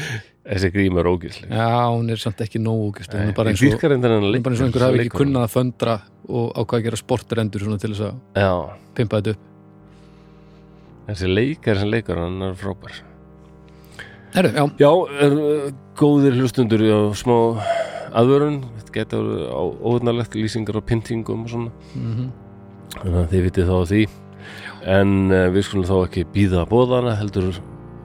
Þessi 0.46 0.70
grím 0.70 1.00
er 1.02 1.08
ógisli 1.10 1.48
Já, 1.50 1.66
hún 1.90 2.12
er 2.14 2.20
samt 2.22 2.42
ekki 2.44 2.60
nógu 2.62 2.92
ógist, 2.92 3.10
hún 3.14 3.32
er 3.32 3.34
bara 3.34 3.50
eins 3.50 3.62
og 3.66 3.82
hún 3.82 3.96
er 3.96 4.42
bara 4.44 4.54
eins 4.54 4.62
og 4.62 4.68
einhver 4.68 4.84
hafi 4.86 5.02
ekki 5.02 5.16
kunnað 5.16 5.48
að 5.48 5.54
föndra 5.56 5.96
og 6.26 6.52
ákvað 6.54 6.78
að 6.78 6.86
gera 6.86 7.00
sportrendur 7.00 7.64
svona 7.66 7.82
til 7.82 7.90
þess 7.94 8.06
að 8.06 8.44
Já, 8.44 8.52
pimpa 8.94 9.20
þetta 9.20 9.34
upp. 9.34 9.52
Þessi 11.06 11.28
leikar 11.30 11.78
sem 11.82 11.90
leikar 11.90 12.18
hann 12.18 12.40
er 12.42 12.54
frábær. 12.58 12.96
Herru, 14.36 14.50
já, 14.52 14.64
Já, 14.82 14.90
er 15.22 15.36
góðir 15.98 16.34
hlustundur 16.40 16.82
á 16.82 16.98
smá 17.16 17.36
aðvörun 18.16 18.58
þetta 18.78 18.96
getur 18.96 19.30
á 19.52 19.62
óðnarlegt 19.62 20.36
lýsingar 20.38 20.80
á 20.80 20.88
pyntingum 20.88 21.46
og 21.46 21.52
svona. 21.52 21.72
Mm 21.94 22.28
þannig 22.96 23.18
að 23.20 23.32
þið 23.32 23.46
vitið 23.46 23.70
þá 23.70 23.78
því. 23.90 24.02
En 24.96 25.14
uh, 25.32 25.46
við 25.54 25.66
skulum 25.66 25.88
þá 25.88 25.96
ekki 25.98 26.26
býða 26.34 26.62
að 26.62 26.70
bóðana 26.72 27.16
heldur 27.18 27.60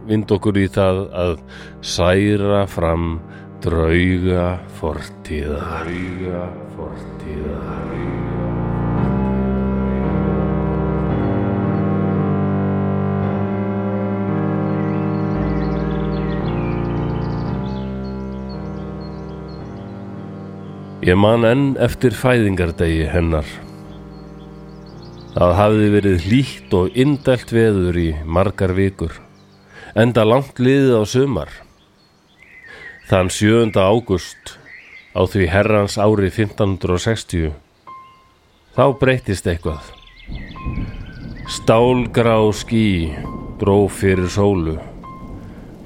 vind 0.10 0.34
okkur 0.34 0.58
í 0.58 0.65
það 0.74 1.04
að 1.24 1.36
særa 1.86 2.63
fram 2.69 3.19
drauga 3.62 4.47
fortíða 4.80 5.60
drauga 5.62 6.47
fortíða 6.74 7.60
Ég 21.02 21.18
man 21.18 21.48
enn 21.48 21.68
eftir 21.82 22.14
fæðingardegi 22.14 23.08
hennar 23.10 23.48
Það 25.32 25.54
hafði 25.56 25.86
verið 25.94 26.24
hlýtt 26.28 26.74
og 26.76 26.98
indælt 27.00 27.52
veður 27.56 27.96
í 28.02 28.10
margar 28.28 28.74
vikur, 28.76 29.14
enda 29.96 30.26
langt 30.28 30.60
liðið 30.60 30.98
á 31.00 31.04
sumar. 31.08 31.54
Þann 33.08 33.32
7. 33.32 33.72
ágúst 33.80 34.58
á 35.16 35.24
því 35.24 35.48
herrans 35.54 35.96
ári 35.96 36.28
1560, 36.28 37.56
þá 38.76 38.86
breyttist 39.00 39.48
eitthvað. 39.48 39.88
Stálgrá 41.48 42.36
ský 42.52 43.16
dró 43.64 43.88
fyrir 43.88 44.28
sólu 44.28 44.76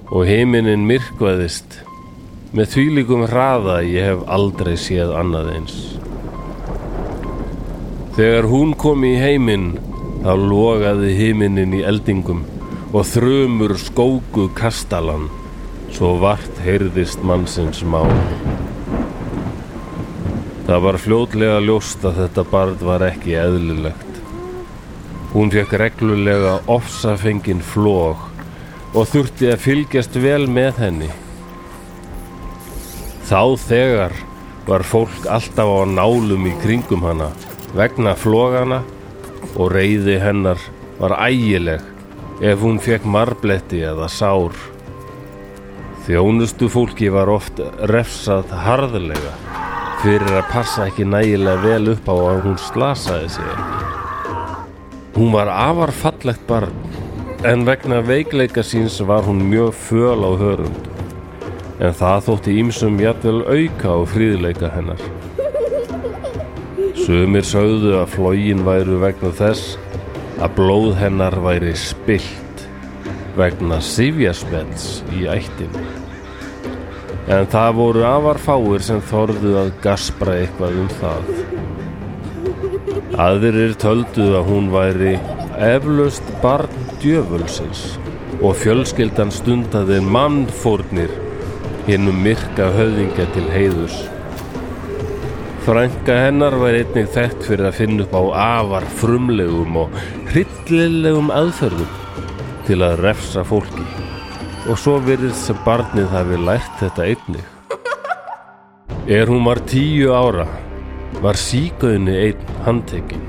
og 0.10 0.26
heiminin 0.26 0.90
myrkvaðist 0.90 1.85
með 2.54 2.72
þvílíkum 2.74 3.26
hraða 3.30 3.80
ég 3.88 4.12
hef 4.12 4.26
aldrei 4.30 4.76
séð 4.78 5.16
annað 5.18 5.50
eins. 5.56 5.78
Þegar 8.16 8.50
hún 8.52 8.76
kom 8.80 9.04
í 9.04 9.16
heiminn, 9.20 9.74
þá 10.22 10.34
logaði 10.40 11.16
himinin 11.18 11.74
í 11.76 11.82
eldingum 11.84 12.46
og 12.96 13.04
þrumur 13.10 13.74
skóku 13.82 14.46
kastalan, 14.56 15.26
svo 15.92 16.14
vart 16.22 16.62
heyrðist 16.64 17.26
mannsins 17.26 17.82
mál. 17.84 18.14
Það 20.66 20.80
var 20.88 21.02
fljótlega 21.02 21.60
ljóst 21.62 22.06
að 22.08 22.24
þetta 22.24 22.46
barn 22.54 22.80
var 22.88 23.04
ekki 23.06 23.36
eðlilegt. 23.38 24.22
Hún 25.36 25.52
fekk 25.52 25.76
reglulega 25.82 26.56
ofsafengin 26.72 27.60
flóg 27.62 28.24
og 28.96 29.12
þurfti 29.12 29.52
að 29.52 29.62
fylgjast 29.66 30.16
vel 30.24 30.46
með 30.48 30.80
henni. 30.86 31.12
Þá 33.26 33.58
þegar 33.58 34.14
var 34.68 34.84
fólk 34.86 35.24
alltaf 35.34 35.66
á 35.66 35.82
nálum 35.90 36.44
í 36.46 36.52
kringum 36.62 37.08
hana 37.08 37.32
vegna 37.74 38.14
flógana 38.14 38.84
og 39.56 39.72
reyði 39.74 40.20
hennar 40.22 40.62
var 41.00 41.16
ægileg 41.26 41.82
ef 42.46 42.62
hún 42.62 42.78
fekk 42.78 43.08
marbletti 43.10 43.82
eða 43.90 44.12
sár. 44.14 44.54
Þjónustu 46.06 46.70
fólki 46.70 47.10
var 47.10 47.34
oft 47.34 47.64
refsað 47.90 48.54
harðlega 48.68 49.34
fyrir 50.04 50.30
að 50.30 50.50
passa 50.54 50.86
ekki 50.86 51.10
nægilega 51.10 51.66
vel 51.66 51.96
upp 51.96 52.06
á 52.06 52.16
að 52.30 52.42
hún 52.46 52.60
slasaði 52.62 53.32
sig. 53.40 53.54
Hún 55.18 55.34
var 55.34 55.50
afar 55.50 55.98
fallegt 56.06 56.46
barn 56.46 56.78
en 57.42 57.66
vegna 57.66 58.06
veikleika 58.06 58.62
síns 58.62 59.02
var 59.02 59.26
hún 59.26 59.48
mjög 59.50 59.74
föl 59.88 60.22
á 60.22 60.32
hörund 60.38 60.95
en 61.80 61.96
það 61.96 62.22
þótti 62.30 62.56
ímsum 62.62 63.00
jafnvel 63.02 63.42
auka 63.44 63.92
á 63.92 64.00
fríðleika 64.08 64.72
hennar. 64.72 65.02
Sumir 66.96 67.46
sögðu 67.46 67.98
að 68.00 68.14
flógin 68.16 68.64
væru 68.66 69.02
vegna 69.04 69.32
þess 69.36 69.76
að 70.40 70.56
blóð 70.58 70.96
hennar 71.00 71.36
væri 71.44 71.76
spilt 71.78 72.66
vegna 73.36 73.82
sifjaspells 73.84 75.04
í 75.14 75.28
ættinu. 75.30 75.84
En 77.26 77.48
það 77.50 77.78
voru 77.80 78.06
afar 78.08 78.40
fáir 78.40 78.84
sem 78.86 79.02
þorðu 79.10 79.56
að 79.60 79.72
gaspra 79.84 80.38
eitthvað 80.40 80.80
um 80.84 80.90
það. 81.02 81.32
Aðrir 83.26 83.76
töldu 83.82 84.32
að 84.40 84.50
hún 84.50 84.72
væri 84.74 85.16
eflaust 85.66 86.34
barn 86.44 86.90
djöfulsins 87.04 87.86
og 88.42 88.58
fjölskyldan 88.60 89.32
stundaði 89.34 90.02
mannfórnir 90.04 91.14
hinnum 91.86 92.18
myrka 92.26 92.72
höfðingja 92.74 93.28
til 93.36 93.46
heiðus. 93.54 93.98
Frænka 95.66 96.16
hennar 96.28 96.58
var 96.62 96.78
einnig 96.78 97.10
þekkt 97.14 97.46
fyrir 97.48 97.70
að 97.70 97.78
finna 97.80 98.06
upp 98.06 98.16
á 98.18 98.24
afar 98.60 98.86
frumlegum 99.00 99.78
og 99.84 100.00
hryllilegum 100.32 101.32
aðferðum 101.34 101.94
til 102.66 102.80
að 102.86 103.02
refsa 103.06 103.46
fólki 103.46 103.86
og 104.66 104.80
svo 104.82 104.98
virðist 105.06 105.46
sem 105.46 105.58
barnið 105.66 106.10
hafi 106.14 106.42
lært 106.42 106.80
þetta 106.82 107.06
einnig. 107.06 107.46
Er 109.06 109.30
hún 109.30 109.46
var 109.46 109.62
tíu 109.70 110.14
ára 110.14 110.48
var 111.22 111.38
síkauðni 111.38 112.16
einn 112.26 112.54
handtekinn 112.66 113.26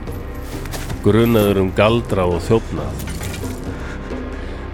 grunaður 1.07 1.61
um 1.63 1.69
galdra 1.77 2.25
og 2.27 2.41
þjófnað. 2.49 3.03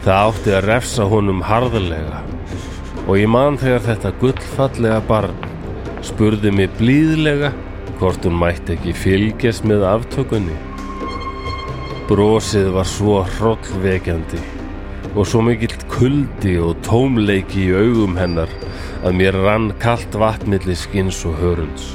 Það 0.02 0.20
átti 0.20 0.54
að 0.56 0.68
refsa 0.70 1.04
honum 1.10 1.42
harðlega 1.44 2.22
og 3.06 3.16
ég 3.18 3.30
man 3.30 3.58
þegar 3.58 3.82
þetta 3.88 4.12
gullfallega 4.20 5.00
barn 5.08 5.48
spurði 6.06 6.52
mig 6.54 6.70
blíðlega 6.78 7.50
hvort 7.98 8.24
hún 8.26 8.38
mætti 8.38 8.76
ekki 8.76 8.94
fylgjast 8.98 9.66
með 9.66 9.84
aftökunni. 9.86 10.54
Brosið 12.08 12.72
var 12.74 12.88
svo 12.90 13.20
hrollvekjandi 13.36 14.40
og 15.12 15.26
svo 15.28 15.42
mikill 15.46 15.74
kuldi 15.90 16.56
og 16.62 16.78
tómleiki 16.86 17.66
í 17.66 17.74
augum 17.74 18.16
hennar 18.18 18.50
að 19.02 19.18
mér 19.18 19.38
rann 19.44 19.70
kalt 19.82 20.14
vatnmilli 20.18 20.76
skins 20.78 21.20
og 21.28 21.38
hörunds. 21.42 21.92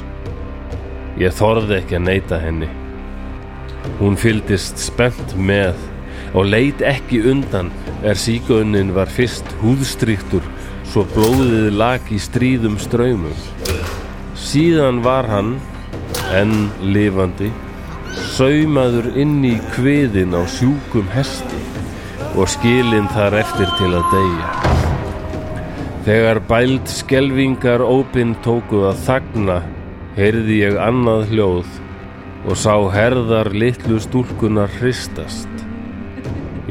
Ég 1.18 1.34
þorði 1.34 1.80
ekki 1.80 1.98
að 1.98 2.06
neyta 2.06 2.38
henni. 2.40 2.68
Hún 3.98 4.16
fylgdist 4.20 4.78
spennt 4.80 5.34
með 5.36 5.76
og 6.36 6.48
leit 6.52 6.84
ekki 6.84 7.22
undan 7.30 7.72
er 8.06 8.18
sígaunin 8.20 8.92
var 8.96 9.10
fyrst 9.10 9.48
húðstryktur 9.62 10.44
svo 10.88 11.04
blóðið 11.12 11.72
lag 11.76 12.12
í 12.12 12.18
stríðum 12.20 12.78
ströymum. 12.80 13.34
Síðan 14.38 15.02
var 15.04 15.28
hann, 15.28 15.56
enn 16.32 16.70
lifandi, 16.80 17.50
saumaður 18.32 19.10
inn 19.20 19.42
í 19.44 19.56
kviðin 19.74 20.32
á 20.32 20.42
sjúkum 20.48 21.10
hesti 21.12 21.60
og 22.38 22.48
skilinn 22.48 23.10
þar 23.12 23.36
eftir 23.42 23.74
til 23.80 23.90
að 23.98 24.14
deyja. 24.14 24.48
Þegar 26.08 26.40
bæld 26.48 26.88
skelvingar 26.88 27.84
ópinn 27.84 28.32
tóku 28.44 28.86
að 28.88 29.04
þagna, 29.04 29.58
heyrði 30.16 30.62
ég 30.62 30.80
annað 30.80 31.28
hljóð 31.34 31.76
og 32.48 32.56
sá 32.56 32.72
herðar 32.94 33.52
litlu 33.52 33.98
stúlkunar 34.00 34.72
hristast. 34.78 35.50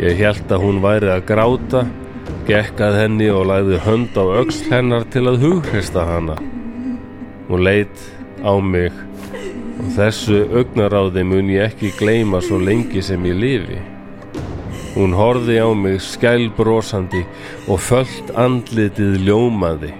Ég 0.01 0.18
held 0.18 0.49
að 0.49 0.63
hún 0.63 0.82
væri 0.82 1.11
að 1.13 1.26
gráta, 1.30 1.86
gekkað 2.47 2.95
henni 3.01 3.27
og 3.27 3.49
lagði 3.49 3.81
hönd 3.83 4.15
á 4.15 4.23
öxl 4.39 4.71
hennar 4.71 5.03
til 5.11 5.25
að 5.27 5.41
hughrista 5.43 6.05
hana. 6.07 6.37
Hún 7.49 7.63
leit 7.67 7.99
á 8.39 8.55
mig 8.63 8.95
og 9.77 9.91
þessu 9.97 10.45
augnaráði 10.55 11.25
mun 11.27 11.51
ég 11.51 11.67
ekki 11.67 11.91
gleyma 11.99 12.41
svo 12.41 12.59
lengi 12.63 13.03
sem 13.03 13.27
ég 13.27 13.39
lifi. 13.43 13.79
Hún 14.95 15.13
horfi 15.13 15.59
á 15.59 15.67
mig 15.75 15.99
skælbrósandi 16.01 17.25
og 17.67 17.83
föllt 17.83 18.31
andlitið 18.33 19.19
ljómaði. 19.27 19.93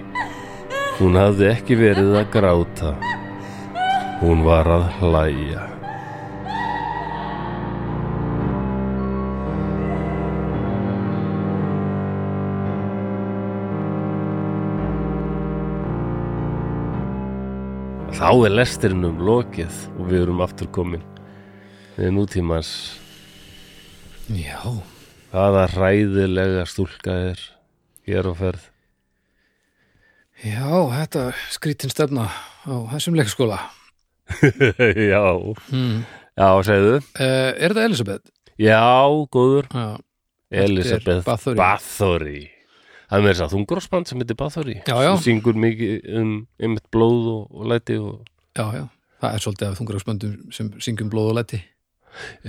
Hún 0.98 1.20
hafði 1.20 1.52
ekki 1.52 1.78
verið 1.78 2.16
að 2.22 2.30
gráta. 2.34 2.94
Hún 4.24 4.42
var 4.48 4.66
að 4.66 4.88
hlæja. 4.98 5.77
Þá 18.18 18.32
er 18.48 18.50
lesturinnum 18.50 19.20
lokið 19.22 19.76
og 19.94 20.08
við 20.10 20.24
erum 20.24 20.40
aftur 20.42 20.66
komin. 20.74 21.04
Við 21.94 22.08
nútímans. 22.16 22.70
Já, 24.34 24.58
hvaða 25.30 25.62
hræðilega 25.70 26.64
stúlka 26.66 27.14
er 27.28 27.44
hér 28.10 28.26
á 28.26 28.34
ferð? 28.40 28.66
Já, 30.42 30.66
þetta 30.96 31.24
skrítin 31.54 31.94
stefna 31.94 32.26
á 32.66 32.74
þessum 32.90 33.14
leikskóla. 33.22 33.60
Já, 35.14 35.22
hmm. 35.70 36.02
já, 36.34 36.48
segðu. 36.66 36.98
Uh, 37.14 37.54
Er 37.54 37.70
þetta 37.70 37.86
Elisabeth? 37.86 38.34
Já, 38.58 38.82
góður. 39.30 39.70
Já, 39.70 39.88
Elisabeth 40.66 41.22
Bathory. 41.54 42.48
Það 43.08 43.18
er 43.18 43.24
með 43.24 43.32
þess 43.32 43.44
að 43.46 43.52
þungrósband 43.56 44.10
sem 44.10 44.20
heitir 44.22 44.36
Bathory 44.36 44.76
sem 44.84 45.20
syngur 45.24 45.56
mikið 45.56 46.08
um 46.20 46.32
einmitt 46.60 46.88
blóð 46.92 47.28
og, 47.32 47.42
og 47.56 47.70
læti 47.72 47.96
og 47.96 48.18
já, 48.58 48.66
já. 48.76 48.84
Það 49.18 49.34
er 49.34 49.42
svolítið 49.42 49.68
af 49.68 49.78
þungaraugsböndum 49.80 50.34
sem 50.54 50.68
syngjum 50.84 51.08
blóð 51.10 51.30
og 51.32 51.38
læti. 51.40 51.58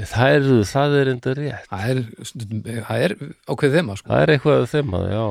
Það 0.10 0.34
er, 0.36 0.50
það 0.70 0.98
er 1.00 1.10
enda 1.14 1.32
rétt. 1.38 1.70
Það 1.70 1.86
er, 1.94 2.02
stundum- 2.30 2.66
það 2.90 3.06
er 3.06 3.16
ákveð 3.50 3.78
þema 3.78 3.96
sko. 3.98 4.10
Það 4.12 4.22
er 4.26 4.34
eitthvað 4.36 4.68
að, 5.00 5.08
já. 5.14 5.24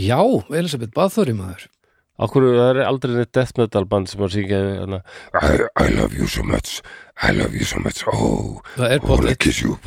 Já, 0.00 0.18
Elisabeth 0.60 0.94
Bathory 0.96 1.34
maður. 1.36 1.68
Akkur, 2.20 2.44
það 2.52 2.70
er 2.74 2.80
aldrei 2.84 3.14
neitt 3.16 3.30
death 3.32 3.54
metal 3.56 3.86
band 3.88 4.10
sem 4.10 4.20
syngja 4.28 4.58
hana, 4.82 4.98
I, 5.40 5.56
I 5.80 5.86
love 5.94 6.12
you 6.18 6.26
so 6.28 6.42
much. 6.44 6.82
I 7.22 7.30
love 7.32 7.56
you 7.56 7.64
so 7.64 7.80
much. 7.80 8.02
Oh, 8.12 8.60
er 8.76 8.98
I 8.98 8.98
wanna 9.00 9.30
potið, 9.30 9.38
kiss 9.46 9.62
you. 9.64 9.78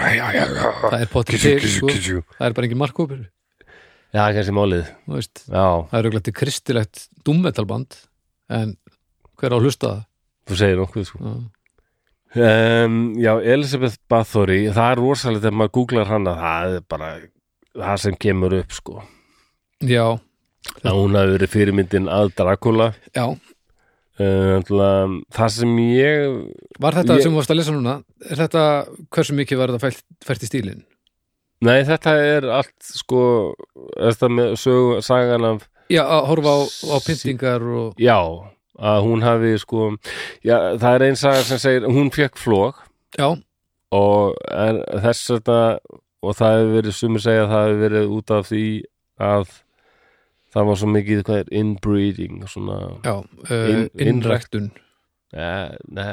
Það 0.00 1.00
er 1.02 1.10
potið 1.12 1.44
sko. 1.76 1.92
Það 2.38 2.48
er 2.48 2.56
bara 2.56 2.68
engin 2.70 2.80
markkópur 2.80 3.20
Já, 4.14 4.24
kannski 4.30 4.54
málið 4.54 4.84
þú 5.08 5.16
veist. 5.18 5.40
Já, 5.50 5.64
Það 5.90 5.98
er 5.98 6.08
auðvitað 6.10 6.36
kristilegt 6.38 7.04
dummetalband 7.26 7.96
en 8.54 8.76
hver 9.40 9.56
á 9.56 9.58
hlusta 9.58 9.88
það? 9.90 10.02
þú 10.48 10.58
segir 10.60 10.78
nokkuð 10.82 11.06
sko 11.08 11.18
Já. 11.24 11.34
um, 12.84 12.98
Já, 13.18 13.32
Elisabeth 13.54 13.96
Bathory 14.12 14.60
það 14.74 14.90
er 14.92 15.00
rosalega 15.02 15.44
þegar 15.46 15.58
maður 15.60 15.74
googlar 15.78 16.10
hana 16.12 16.36
það 16.38 16.76
er 16.78 16.84
bara 16.94 17.10
það 17.74 17.96
sem 18.04 18.16
kemur 18.26 18.54
upp 18.60 18.76
sko 18.76 19.02
Já, 19.84 20.04
að 20.84 21.00
hún 21.00 21.18
hafi 21.18 21.34
verið 21.34 21.52
fyrirmyndin 21.56 22.06
að 22.08 22.30
Dracula 22.38 22.92
já, 23.16 23.24
um, 24.22 25.18
það 25.34 25.50
sem 25.58 25.72
ég 25.82 26.36
var 26.80 26.94
þetta 27.00 27.18
Ég- 27.18 27.22
sem 27.26 27.32
þú 27.34 27.40
varst 27.40 27.50
að 27.52 27.58
lesa 27.60 27.74
núna 27.74 27.96
er 28.30 28.36
þetta, 28.44 28.62
hversu 29.10 29.34
mikið 29.36 29.58
var 29.60 29.72
þetta 29.74 29.82
fælt, 29.88 30.04
fælt 30.24 30.46
í 30.46 30.50
stílinn? 30.52 30.84
Nei, 31.62 31.84
þetta 31.86 32.14
er 32.20 32.46
allt 32.50 32.74
sko 32.82 33.20
þetta 33.94 34.28
með 34.32 34.56
sögu, 34.60 34.98
sagan 35.06 35.44
af 35.44 35.68
Já, 35.92 36.02
að 36.02 36.26
horfa 36.30 36.52
á, 36.56 36.60
á 36.64 36.96
pyntingar 37.04 37.62
og 37.62 37.98
já, 38.00 38.16
að 38.80 39.02
hún 39.04 39.22
hafi 39.22 39.52
sko 39.60 39.90
já, 40.44 40.56
það 40.80 40.94
er 40.96 41.04
einn 41.10 41.16
saga 41.20 41.42
sem 41.44 41.60
segir 41.60 41.84
hún 41.92 42.08
fekk 42.14 42.40
flók 42.40 42.80
já, 43.18 43.28
og 43.94 44.34
er, 44.50 44.80
þess 45.04 45.28
þetta 45.34 45.58
og 46.24 46.32
það 46.38 46.56
hefur 46.58 46.72
verið 46.78 46.96
sumir 46.96 47.20
segja 47.24 47.44
að 47.44 47.52
það 47.52 47.66
hefur 47.68 47.82
verið 47.84 48.14
út 48.16 48.32
af 48.38 48.48
því 48.48 48.64
að 49.28 49.44
það 50.54 50.68
var 50.70 50.80
svo 50.80 50.88
mikið 50.94 51.22
hvað 51.28 51.40
er 51.42 51.52
inbreeding 51.60 52.44
svona 52.48 52.78
já 53.04 53.14
uh, 53.14 53.68
Inn- 53.74 53.90
innræktun. 54.08 54.70
ne, 55.34 55.50
ne, 55.90 56.06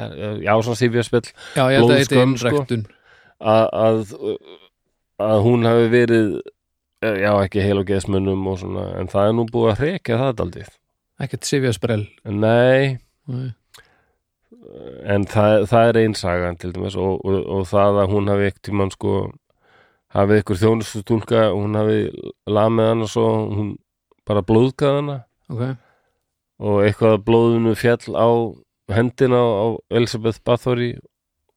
já, 0.44 0.54
svona 0.62 0.80
sifjarspell 0.84 1.28
Já, 1.56 1.64
ég 1.72 1.80
held 1.80 1.92
að 1.96 2.04
þetta 2.04 2.16
Blóðskömm, 2.20 2.36
sko. 2.42 2.52
innræktun. 2.52 2.86
Að, 3.42 3.66
að, 3.72 4.16
að 5.22 5.46
hún 5.46 5.68
hafi 5.70 5.88
verið 5.94 6.28
eh, 7.06 7.18
já, 7.24 7.32
ekki 7.46 7.66
heil 7.66 7.80
og 7.82 7.88
geðsmunum 7.90 8.48
og 8.52 8.60
svona, 8.62 8.86
en 9.00 9.12
það 9.12 9.30
er 9.30 9.36
nú 9.38 9.48
búið 9.52 9.72
að 9.74 9.82
hrekja 9.84 10.22
það 10.22 10.38
daldið 10.42 10.72
ekkert 11.22 11.50
sifja 11.50 11.74
sprell 11.78 12.06
Nei, 12.26 12.98
Nei. 13.30 13.52
en 15.06 15.28
það, 15.30 15.68
það 15.72 15.92
er 15.92 16.02
einsagan 16.06 16.60
til 16.62 16.74
dæmis 16.76 16.98
og, 17.00 17.22
og, 17.26 17.40
og 17.58 17.70
það 17.70 18.02
að 18.04 18.12
hún 18.16 18.32
hafi 18.32 18.50
ekkert 18.50 18.66
tímann 18.70 18.94
sko 18.94 19.16
hafið 20.16 20.42
ykkur 20.42 20.60
þjónustu 20.60 21.04
stúlka 21.06 21.46
hún 21.54 21.78
hafi 21.80 22.10
lamið 22.50 22.90
hana 22.92 23.08
svo 23.08 23.28
hún 23.52 23.72
bara 24.28 24.44
blóðgað 24.46 24.98
hana. 25.00 25.18
Ok, 25.52 25.64
og 26.62 26.82
eitthvað 26.86 27.24
blóðinu 27.28 27.74
fjall 27.80 28.16
á 28.16 28.30
hendina 28.92 29.40
á 29.40 29.68
Elisabeth 29.92 30.42
Bathory 30.46 30.94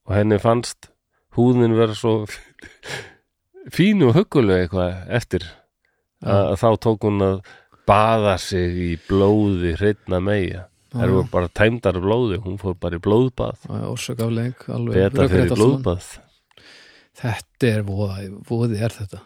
og 0.07 0.15
henni 0.17 0.39
fannst 0.43 0.91
húðin 1.37 1.75
vera 1.77 1.97
svo 1.99 2.25
fínu 3.73 4.11
og 4.11 4.19
huggulega 4.19 4.67
eitthvað 4.67 5.17
eftir. 5.21 5.47
Að, 6.25 6.55
þá 6.61 6.69
tók 6.81 7.05
hún 7.05 7.21
að 7.25 7.41
baða 7.89 8.39
sig 8.41 8.77
í 8.81 8.93
blóði 9.09 9.75
hreitna 9.77 10.21
meia 10.25 10.69
Það 10.95 11.03
eru 11.09 11.23
bara 11.27 11.49
tæmdar 11.51 11.97
blóði, 11.99 12.37
hún 12.45 12.59
fór 12.61 12.77
bara 12.79 12.95
í 12.95 13.03
blóðbað. 13.03 13.65
Orsakafleik 13.91 14.61
alveg 14.71 15.09
rökrétt 15.11 15.33
fyrir 15.33 15.55
blóðbað. 15.59 16.11
Þetta 17.19 17.71
er 17.71 17.83
voða, 17.87 18.19
voði 18.47 18.79
er 18.79 18.95
þetta. 18.95 19.23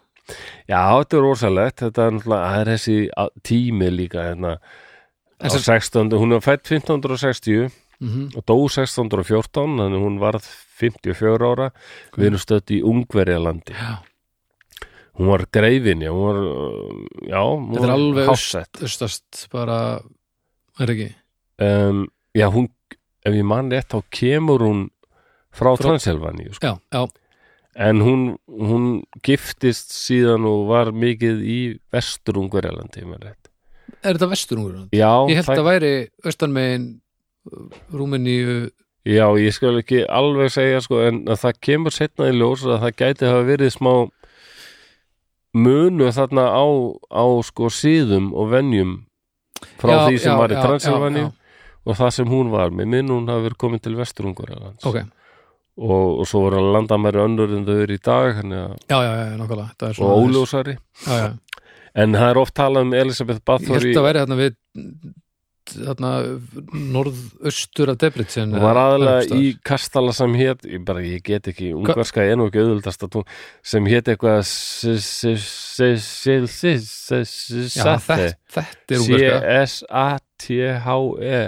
Já, 0.69 0.81
þetta 0.97 1.19
er 1.19 1.25
rosalegt. 1.25 1.83
Þetta 1.85 2.07
er 2.07 2.39
er 2.63 2.71
þessi 2.73 2.97
tími 3.45 3.91
líka 3.93 4.25
hérna, 4.31 4.57
á 4.57 5.45
En 5.45 5.51
sem- 5.51 5.61
16. 5.61 6.11
Hún 6.17 6.33
er 6.37 6.41
fætt 6.41 6.65
1560 6.65 7.69
mm 8.01 8.33
og 8.37 8.45
dó 8.49 8.57
1614 8.69 9.77
þannig 9.77 10.01
hún 10.01 10.19
varð 10.19 10.49
54 10.81 11.53
ára. 11.53 11.71
Við 12.17 12.27
erum 12.31 12.39
stödd 12.41 12.71
í 12.73 12.81
Ungverjalandi. 12.83 13.77
Já, 13.77 14.01
hún 15.19 15.29
var 15.33 15.45
greifin, 15.53 16.01
já, 16.07 16.11
hún 16.15 16.25
var 16.29 16.39
uh, 16.41 17.07
já, 17.27 17.41
hún 17.43 17.69
þetta 17.73 17.83
er 17.83 17.87
var 17.89 17.95
alveg 17.97 18.29
hásett 18.31 18.83
öst, 18.83 19.03
östast 19.07 19.49
bara 19.53 19.79
er 20.81 20.93
ekki 20.95 21.09
um, 21.67 22.05
já, 22.39 22.47
hún, 22.55 22.69
ef 23.27 23.35
ég 23.35 23.45
man 23.45 23.71
rétt 23.75 23.91
þá 23.91 24.03
kemur 24.15 24.63
hún 24.67 24.85
frá, 25.51 25.73
Frá- 25.75 25.81
Transilvaníu 25.89 26.55
sko. 26.55 26.77
En 27.79 28.01
hún, 28.03 28.23
hún 28.47 28.87
giftist 29.23 29.93
síðan 29.95 30.43
og 30.51 30.65
var 30.71 30.89
mikið 30.91 31.43
í 31.47 31.59
vestur 31.95 32.39
Ungverjalandi 32.41 32.99
ef 32.99 33.05
ég 33.05 33.11
man 33.11 33.23
rétt. 33.23 33.51
er 34.03 34.15
þetta 34.19 34.29
vesturungur? 34.33 34.89
já, 34.95 35.11
Ég 35.31 35.39
held 35.39 35.47
það- 35.47 35.61
að 35.63 35.69
væri 35.69 35.93
austanmegin 36.25 36.89
Rúmeníu 37.93 38.71
Já, 39.09 39.25
ég 39.41 39.55
skal 39.57 39.79
ekki 39.81 40.03
alveg 40.11 40.51
segja 40.53 40.81
sko, 40.85 40.99
en 41.07 41.23
að 41.31 41.39
það 41.41 41.61
kemur 41.65 41.95
setna 41.95 42.27
í 42.29 42.35
ljós 42.37 42.65
að 42.67 42.83
það 42.83 42.97
gæti 43.01 43.29
hafa 43.31 43.45
verið 43.47 43.71
smá 43.73 43.93
munu 45.57 46.09
þarna 46.13 46.49
á, 46.53 46.67
á 47.09 47.25
sko 47.47 47.71
síðum 47.73 48.33
og 48.37 48.51
venjum 48.53 48.97
frá 49.81 49.95
Já, 49.95 50.01
því 50.07 50.19
sem 50.23 50.33
já, 50.33 50.39
var 50.39 50.53
í 50.53 50.59
já, 50.59 51.29
og 51.89 51.97
það 51.97 52.11
sem 52.19 52.29
hún 52.29 52.51
var 52.53 52.75
með. 52.75 52.91
Minn 52.93 53.13
hún 53.13 53.31
hafi 53.31 53.47
verið 53.49 53.61
komin 53.65 53.83
til 53.83 53.95
vesturungur 53.99 54.53
ok, 54.53 54.99
og, 55.79 56.07
og 56.21 56.27
svo 56.29 56.45
voru 56.47 56.61
að 56.61 56.73
landa 56.77 56.99
meiri 57.01 57.23
önnur 57.25 57.55
en 57.57 57.65
þau 57.69 57.77
eru 57.85 57.97
í 57.97 58.03
dag 58.05 58.35
þannig 58.41 58.65
að, 58.65 58.75
já, 58.85 58.99
já, 58.99 59.13
já, 59.19 59.37
nákvæmlega. 59.41 59.71
Þetta 59.73 60.05
og 60.05 60.25
óljósari. 60.25 60.77
En 61.99 62.15
það 62.15 62.29
er 62.29 62.43
oft 62.43 62.55
talað 62.55 62.85
um 62.87 62.93
Elisabeth 62.95 63.41
Ég 63.41 63.43
held 63.43 63.49
Bathory 63.49 63.95
að 63.97 64.05
væri 64.05 64.23
þarna 64.23 64.39
við 64.39 64.59
þarna 65.75 66.11
norðaustur 66.95 67.93
af 67.93 67.99
Debrecen 68.03 68.53
hún 68.55 68.65
var 68.65 68.79
aðalega 68.81 69.39
í 69.39 69.51
kastala 69.67 70.13
sem 70.17 70.35
hét 70.39 70.65
ég, 70.69 70.83
bara, 70.89 71.03
ég 71.05 71.23
get 71.27 71.49
ekki, 71.53 71.73
ungarska 71.77 72.25
er 72.25 72.37
nú 72.41 72.49
ekki 72.49 72.63
auðvöldast 72.65 73.05
að 73.09 73.23
sem 73.63 73.89
hét 73.91 74.09
eitthvað 74.13 74.43
C-S-A-T-H-E 80.09 81.41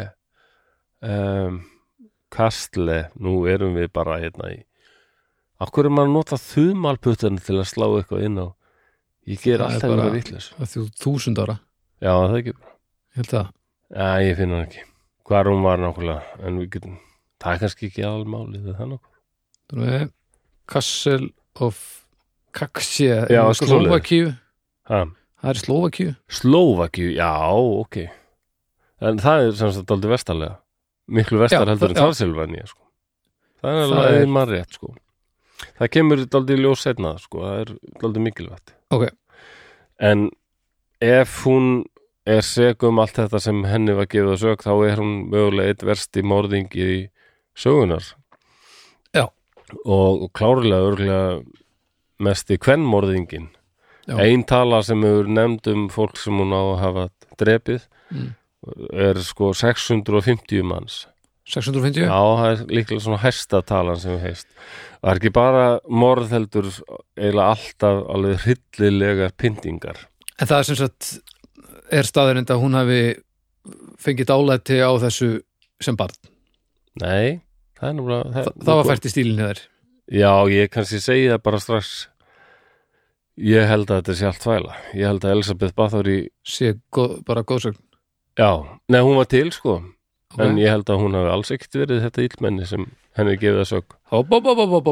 Kastle 2.31 2.99
nú 3.19 3.33
erum 3.51 3.75
við 3.79 3.89
bara 3.95 4.19
hérna 4.23 4.51
í 4.55 4.59
Akkur 5.61 5.85
er 5.89 5.93
maður 5.93 6.09
að 6.09 6.15
nota 6.15 6.37
þumalputtan 6.41 7.37
til 7.45 7.59
að 7.61 7.67
slá 7.69 7.85
eitthvað 7.99 8.23
inn 8.25 8.39
á? 8.41 8.49
Ég 9.29 9.43
ger 9.45 9.59
er 9.59 9.65
alltaf 9.67 9.91
bara- 9.91 10.07
eitthvað 10.09 10.15
vitlaus. 10.17 10.47
Það 10.57 10.63
er 10.65 10.71
þú 10.73 10.85
þúsund 11.03 11.41
ára. 11.43 11.57
Já, 12.01 12.13
það 12.17 12.31
er 12.31 12.39
ekki 12.41 12.55
Ég 12.55 13.17
held 13.21 13.29
það 13.35 13.51
Já, 13.91 14.09
ég 14.23 14.37
finn 14.39 14.53
hann 14.55 14.67
ekki 14.67 14.85
Hvar 15.31 15.49
hún 15.51 15.63
var 15.67 15.81
nákvæmlega 15.83 16.47
En 16.47 16.59
við 16.63 16.71
getum 16.77 16.99
Það 17.41 17.53
er 17.57 17.63
kannski 17.65 17.89
ekki 17.91 18.05
alveg 18.07 18.31
málið 18.35 18.69
það 18.71 18.85
er 18.85 18.91
nokkuð 18.93 19.17
Þannig 19.71 19.91
við 19.95 20.07
Castle 20.71 21.31
of 21.67 21.81
eitthvað 22.55 23.59
Slovakíu. 23.61 24.31
Það 24.91 25.51
er 25.53 25.61
Slovakíu 25.65 26.15
Slovakíu, 26.41 27.11
já, 27.17 27.31
ok 27.55 28.01
En 29.01 29.19
það 29.23 29.47
er 29.49 29.55
sem 29.59 29.71
sagt 29.75 29.91
aldrei 29.95 30.13
vestarlega 30.15 30.59
Miklu 31.11 31.41
vestar 31.43 31.65
Já, 31.67 31.71
heldur 31.73 31.91
en 31.91 31.97
já. 31.97 32.03
Transilvania 32.05 32.67
sko. 32.71 32.83
Það 33.61 33.71
er 33.71 33.79
Það 33.81 33.95
alveg 33.97 34.11
er- 34.15 34.21
er... 34.23 34.29
mann 34.35 34.49
rétt 34.51 34.77
sko. 34.77 34.91
Það 35.81 35.89
kemur 35.97 36.21
aldrei 36.39 36.59
ljós 36.61 36.85
setna 36.87 37.11
sko. 37.19 37.41
Það 37.43 37.63
er 37.65 37.73
aldrei 38.07 38.23
mikilvægt 38.29 38.75
Ok, 38.95 39.09
En 39.99 40.29
ef 41.03 41.35
hún 41.47 41.67
er 42.27 42.43
seg 42.45 42.83
um 42.85 42.99
allt 43.03 43.17
þetta 43.17 43.41
sem 43.41 43.63
henni 43.65 43.95
var 43.97 44.07
gefið 44.11 44.33
að 44.35 44.43
sög 44.43 44.65
þá 44.67 44.73
er 44.91 45.01
hún 45.01 45.15
mögulega 45.33 45.73
eitt 45.73 45.85
versti 45.87 46.23
morðingi 46.23 46.89
í 46.97 46.99
sögunar 47.57 48.05
Já. 49.17 49.27
og, 49.85 50.29
klárlega 50.37 50.91
örgulega 50.91 51.41
mesti 52.21 52.59
kvennmorðingin 52.61 53.49
Já. 54.09 54.19
ein 54.21 54.45
tala 54.45 54.83
sem 54.83 55.01
hefur 55.07 55.29
nefnd 55.31 55.67
um 55.73 55.89
fólk 55.93 56.19
sem 56.21 56.37
hún 56.41 56.53
á 56.53 56.61
að 56.75 56.79
hafa 56.85 57.09
drepið 57.41 57.87
Mm. 58.11 58.33
er 58.93 59.15
sko 59.23 59.53
650 59.55 60.65
manns 60.67 61.07
650 61.47 62.03
Já, 62.09 62.11
það 62.11 62.49
er 62.51 62.65
líklega 62.75 63.01
svona 63.05 63.21
hæsta 63.23 63.61
talan 63.63 64.01
sem 64.03 64.17
við 64.17 64.25
heist. 64.25 64.49
Það 65.01 65.11
er 65.13 65.21
ekki 65.21 65.31
bara 65.33 65.63
morð 65.87 66.33
heldur 66.35 66.67
eiginlega 67.15 67.47
alltaf 67.55 68.01
alveg 68.11 68.43
hryllilegar 68.45 69.33
pyntingar. 69.39 70.03
En 70.43 70.51
það 70.51 70.59
er 70.59 70.69
sem 70.69 70.79
sagt 70.81 71.13
er 71.91 72.09
staðurind 72.09 72.53
að 72.53 72.63
hún 72.63 72.79
hafi 72.79 73.03
fengið 74.01 74.31
dálæti 74.31 74.81
á 74.81 74.91
þessu 75.03 75.33
sem 75.83 75.99
barn 75.99 76.17
Nei, 77.01 77.41
það 77.79 77.89
er 77.89 77.99
náttúrulega... 77.99 78.31
Þa, 78.35 78.55
það 78.65 78.81
var 78.81 78.89
fært 78.91 79.07
í 79.07 79.13
stílinni 79.13 79.51
þær 79.51 79.67
Já, 80.11 80.33
ég 80.51 80.73
kannski 80.75 80.99
segi 80.99 81.29
það 81.31 81.43
bara 81.47 81.59
strax. 81.63 81.91
Ég 83.39 83.69
held 83.71 83.93
að 83.93 84.01
þetta 84.01 84.17
sé 84.19 84.27
allt 84.27 84.43
þvæla. 84.43 84.79
Ég 84.99 85.07
held 85.07 85.23
að 85.23 85.35
Elisabeth 85.37 85.77
Bathory, 85.79 86.17
sé 86.43 86.73
góð, 86.91 87.21
bara 87.29 87.45
góðsögn 87.47 87.79
já, 88.41 88.51
nei, 88.89 89.01
hún 89.05 89.19
var 89.19 89.29
til 89.31 89.51
sko, 89.53 89.79
okay. 90.35 90.49
en 90.49 90.59
ég 90.61 90.73
held 90.73 90.91
að 90.91 91.03
hún 91.03 91.17
hafi 91.19 91.33
alls 91.35 91.55
ekkert 91.55 91.81
verið 91.83 92.05
þetta 92.07 92.27
illmenni 92.27 92.69
sem 92.69 92.87
henni 93.19 93.39
gefið 93.41 93.63
að 93.65 93.71
sög. 93.71 93.97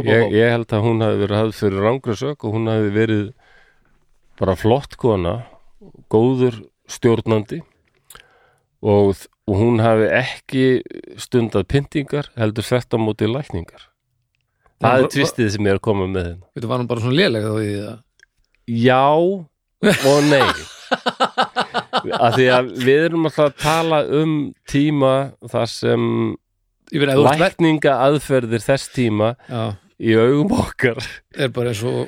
Ég, 0.08 0.34
ég 0.36 0.52
held 0.54 0.74
að 0.74 0.84
hún 0.86 1.04
hafi 1.04 1.20
verið 1.22 1.40
hafð 1.40 1.54
fyrir 1.60 1.86
rangri 1.86 2.16
sög 2.18 2.44
og 2.44 2.56
hún 2.56 2.70
hafi 2.70 2.90
verið 2.94 3.24
bara 4.38 4.56
flott 4.58 4.98
kona, 5.00 5.36
góður 6.12 6.60
stjórnandi 6.88 7.60
og, 8.82 9.14
og 9.48 9.54
hún 9.58 9.82
hafi 9.82 10.08
ekki 10.20 10.64
stundað 11.20 11.68
pyntingar 11.72 12.30
heldur 12.38 12.66
þvert 12.66 12.94
á 12.94 12.98
móti 13.02 13.28
lækningar. 13.30 13.86
Það 14.78 15.02
er 15.02 15.08
tvistið 15.14 15.48
sem 15.54 15.66
ég 15.66 15.74
er 15.74 15.80
að 15.80 15.86
koma 15.88 16.06
með 16.06 16.26
henn. 16.28 16.42
Þetta 16.54 16.70
var 16.70 16.82
hún 16.82 16.90
bara 16.90 17.02
svona 17.02 17.18
lélega 17.18 17.54
þá 17.54 17.62
í 17.64 17.72
það 17.78 17.96
Já 18.68 19.02
og 19.08 20.20
nei. 20.28 20.50
að 22.24 22.36
því 22.38 22.46
að 22.54 22.70
við 22.84 23.02
erum 23.08 23.26
alltaf 23.28 23.48
að 23.48 23.58
tala 23.62 23.98
um 24.20 24.36
tíma 24.70 25.12
þar 25.50 25.70
sem 25.72 26.06
að 26.94 27.24
lækninga 27.42 27.96
aðferðir 28.06 28.64
þess 28.64 28.92
tíma 28.94 29.34
Já, 29.48 29.74
í 30.00 30.14
augum 30.16 30.54
okkar 30.62 31.00
er 31.36 31.52
bara 31.54 31.74
eins 31.74 31.82
og 31.86 32.06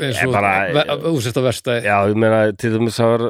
eins 0.00 0.18
Ég 0.18 0.26
og 0.26 0.32
bara- 0.34 0.96
úsest 1.12 1.36
að 1.38 1.46
versta 1.48 1.76
Já, 1.84 1.96
ég 2.10 2.16
meina, 2.18 2.40
til 2.58 2.72
dæmis 2.74 2.96
það 2.98 3.12
var 3.14 3.24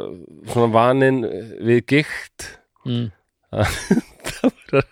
svona 0.52 0.70
vaninn 0.74 1.20
við 1.66 1.82
gikt. 1.92 2.46
Mm. 2.88 3.10
það 3.54 4.50
var 4.72 4.80
að 4.80 4.90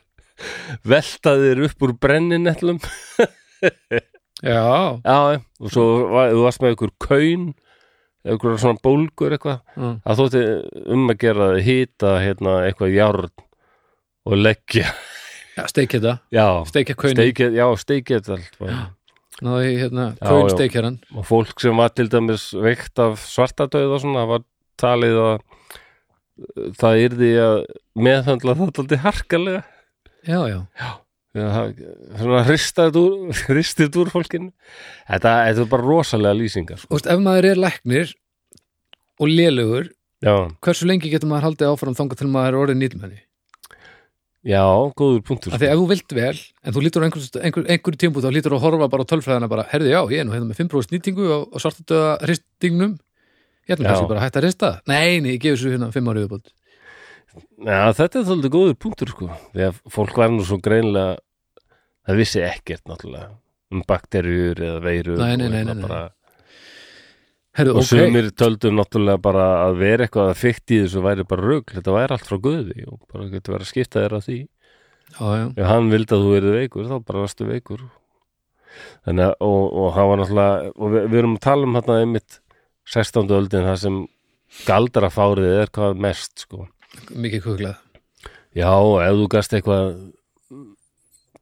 velta 0.93 1.35
þér 1.41 1.65
upp 1.69 1.85
úr 1.87 1.93
brenninellum 2.03 2.79
Já, 4.43 4.99
Já, 5.07 5.19
og 5.63 5.71
svo 5.71 5.85
var, 6.11 6.33
þú 6.35 6.41
varst 6.47 6.63
með 6.65 6.73
ykkur 6.77 6.93
kaun 7.05 7.45
ykkur 8.23 8.57
svona 8.59 8.79
bólgur 8.83 9.35
eitthvað. 9.35 9.61
Mm. 9.79 9.97
það 10.05 10.21
þótti 10.23 10.43
um 10.95 11.09
að 11.13 11.19
gera 11.23 11.49
það 11.53 11.61
hýta 11.67 12.13
hérna 12.23 12.57
eitthvað 12.69 12.95
járn 12.97 13.31
og 14.23 14.37
leggja, 14.39 14.91
já 15.57 15.63
steikja 15.71 15.99
þetta. 15.99 16.15
Já 16.35 16.47
Steikja 16.71 16.95
kaun 16.99 17.15
steikið, 17.17 17.57
já, 17.59 17.67
í 19.43 19.73
hérna, 19.81 20.05
Já, 20.21 20.29
kaun 20.29 20.47
já. 20.49 20.55
steikja 20.55 20.83
hann 20.87 20.99
og 21.19 21.25
fólk 21.29 21.61
sem 21.63 21.77
var 21.77 21.91
til 21.97 22.09
dæmis 22.13 22.49
veikt 22.55 22.99
af 23.03 23.19
svartadauð 23.27 23.97
og 23.97 24.03
svona 24.05 24.23
var 24.31 24.45
talið 24.81 25.19
að 25.23 25.39
það 26.81 27.01
yrði 27.07 27.31
að 27.43 27.57
meðhandla 28.07 28.55
það 28.59 28.71
alltaf 28.83 29.03
harkalega 29.07 29.63
Já, 30.23 30.39
já, 30.47 30.59
Já, 31.33 31.47
það- 31.49 31.79
svona 32.21 32.43
hristað 32.47 32.97
úr, 33.01 33.15
hristið 33.49 33.97
úr 34.03 34.11
fólkinu 34.13 34.51
þetta, 35.09 35.33
þetta 35.49 35.65
er 35.65 35.71
bara 35.73 35.87
rosalega 35.89 36.37
lýsingar 36.39 36.79
sko. 36.83 36.93
Veist, 36.95 37.09
ef 37.11 37.23
maður 37.25 37.49
er 37.51 37.61
læknir 37.63 38.13
og 39.23 39.29
lélugur, 39.33 39.89
já, 40.23 40.35
hversu 40.63 40.87
lengi 40.89 41.11
getur 41.13 41.31
maður 41.31 41.49
haldið 41.51 41.73
áfram 41.73 41.97
þangað 41.99 42.21
til 42.23 42.31
maður 42.33 42.53
er 42.53 42.61
orðið 42.63 42.81
nýlmenni? 42.83 43.21
Já, 44.47 44.63
góður 44.99 45.23
punktur 45.29 45.55
því 45.55 45.69
ef 45.71 45.79
þú 45.81 45.87
vilt 45.93 46.15
vel, 46.19 46.35
en 46.67 46.75
þú 46.75 46.83
lítur 46.85 47.05
á 47.05 47.07
einhver, 47.07 47.27
einhver, 47.47 47.67
einhver 47.77 47.99
tímpú 48.03 48.23
þá 48.25 48.31
lítur 48.35 48.57
að 48.57 48.65
horfa 48.67 48.89
bara 48.93 49.07
á 49.07 49.11
tölfræðina 49.13 49.49
bara, 49.53 49.67
herði 49.71 49.93
já, 49.95 50.01
ég 50.11 50.23
er 50.23 50.27
nú 50.29 50.35
hérna 50.35 50.49
með 50.51 50.61
5% 50.65 50.97
nýtingu 50.97 51.29
á, 51.31 51.39
á 51.47 51.57
svartadöða 51.63 52.13
hristingnum. 52.27 52.97
Ég 53.69 53.77
ætlum 53.77 53.87
Já. 53.87 53.93
kannski 53.93 54.11
bara 54.11 54.23
hætta 54.25 54.41
að 54.41 54.45
hrista 54.49 54.71
Nei, 54.91 55.21
nei, 55.23 55.37
ég 55.37 55.43
gefur 55.45 55.61
svo 55.63 55.71
hérna 55.71 55.93
5 55.95 56.09
árið 56.11 56.25
viðbót. 56.27 56.49
Já, 57.63 57.79
þetta 57.95 58.19
er 58.19 58.27
þóldið 58.29 58.53
góður 58.57 58.75
punktur 58.83 59.13
sko. 59.13 59.29
Því 59.55 59.63
að 59.69 59.77
fólk 59.95 60.19
var 60.19 60.33
nú 60.35 60.43
svo 60.45 60.59
greinlega 60.61 61.13
það 62.09 62.19
vissi 62.19 62.43
ekkert 62.43 62.83
náttúrulega 62.91 63.31
um 63.73 63.85
bakterjur 63.89 64.59
eða 64.67 64.81
veirur 64.85 65.23
Nei, 65.23 65.37
nei, 65.39 65.47
nei, 65.49 65.63
nei, 65.65 65.77
nei. 65.79 65.85
bara, 65.87 66.01
Herðu, 67.53 67.75
og 67.77 67.83
ok, 67.83 67.89
sumir 67.91 68.31
töldu 68.33 68.71
náttúrulega 68.73 69.21
bara 69.21 69.47
að 69.67 69.81
vera 69.83 70.07
eitthvað 70.07 70.31
að 70.33 70.39
fyrkt 70.41 70.73
í 70.73 70.79
þessu 70.85 71.03
væri 71.05 71.27
bara 71.29 71.45
rugl, 71.45 71.75
þetta 71.75 71.97
væri 71.99 72.17
allt 72.17 72.31
frá 72.31 72.39
guði 72.47 72.87
og 72.89 73.01
bara 73.13 73.27
getur 73.29 73.57
verið 73.57 73.67
að 73.67 73.73
skipta 73.73 74.05
þér 74.05 74.17
að 74.17 74.29
því. 74.29 74.39
Ef 75.13 75.67
hann 75.69 75.91
vildi 75.93 76.17
að 76.17 76.25
þú 76.25 76.33
verið 76.33 76.57
veikur 76.57 76.89
þá 76.89 76.97
bara 77.11 77.27
varstu 77.27 77.49
veikur. 77.51 77.85
Þannig 79.05 79.27
að 79.27 79.35
og, 79.45 79.63
og 79.83 79.93
hann 79.99 80.09
var 80.09 80.23
náttúrulega 80.23 80.73
og 80.73 80.95
við, 80.97 81.07
við 81.13 81.21
erum 81.21 81.37
að 81.37 81.45
tala 81.45 81.69
um 81.69 81.77
þarna 81.77 82.01
einmitt 82.07 82.41
16. 82.89 83.37
öldin 83.37 83.69
það 83.69 83.81
sem 83.85 84.01
galdrafárið 84.65 85.57
er 85.61 85.73
hvað 85.77 86.03
mest 86.09 86.47
sko. 86.47 86.67
Mikið 87.13 87.45
kuklað 87.45 87.81
Já, 88.53 88.73
ef 88.73 89.17
þú 89.17 89.29
gast 89.33 89.55
eitthvað 89.57 89.93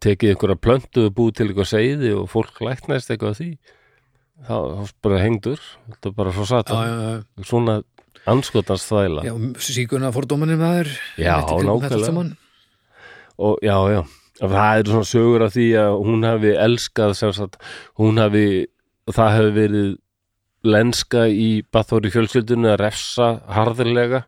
tekið 0.03 0.33
einhverja 0.33 0.63
plöntuðu 0.63 1.13
búið 1.15 1.37
til 1.39 1.47
eitthvað 1.49 1.71
seiði 1.71 2.13
og 2.17 2.29
fólk 2.31 2.61
læknæst 2.63 3.11
eitthvað 3.11 3.35
að 3.35 3.41
því 3.41 3.49
þá, 4.49 4.57
bara 5.05 5.21
hengdur 5.23 5.61
þetta 5.61 6.11
er 6.11 6.17
bara 6.17 6.35
svo 6.37 6.47
Já, 6.47 6.51
satan 6.53 6.83
já, 6.87 6.95
já, 7.01 7.47
svona 7.51 7.77
anskotans 8.31 8.85
þvæla 8.89 9.25
já, 9.27 9.35
síkuna 9.65 10.13
fordómanir 10.15 10.61
maður 10.61 10.93
Já, 11.21 11.39
nákvæmlega. 11.47 12.27
og 13.41 13.59
já, 13.65 13.77
já, 13.95 14.03
það 14.41 14.83
eru 14.83 14.95
svona 14.95 15.11
sögur 15.15 15.47
af 15.47 15.57
því 15.57 15.67
að 15.81 15.97
hún 16.05 16.29
hafi 16.29 16.55
elskað 16.69 17.17
sem 17.19 17.33
sagt, 17.37 17.59
hún 18.01 18.21
hafi 18.21 18.47
það 19.11 19.35
hefði 19.39 19.57
verið 19.57 19.91
lenska 20.61 21.25
í 21.33 21.63
Bathóri 21.73 22.11
fjölskyldunni 22.13 22.69
að 22.69 22.83
refsa 22.83 23.31
harðurlega 23.49 24.27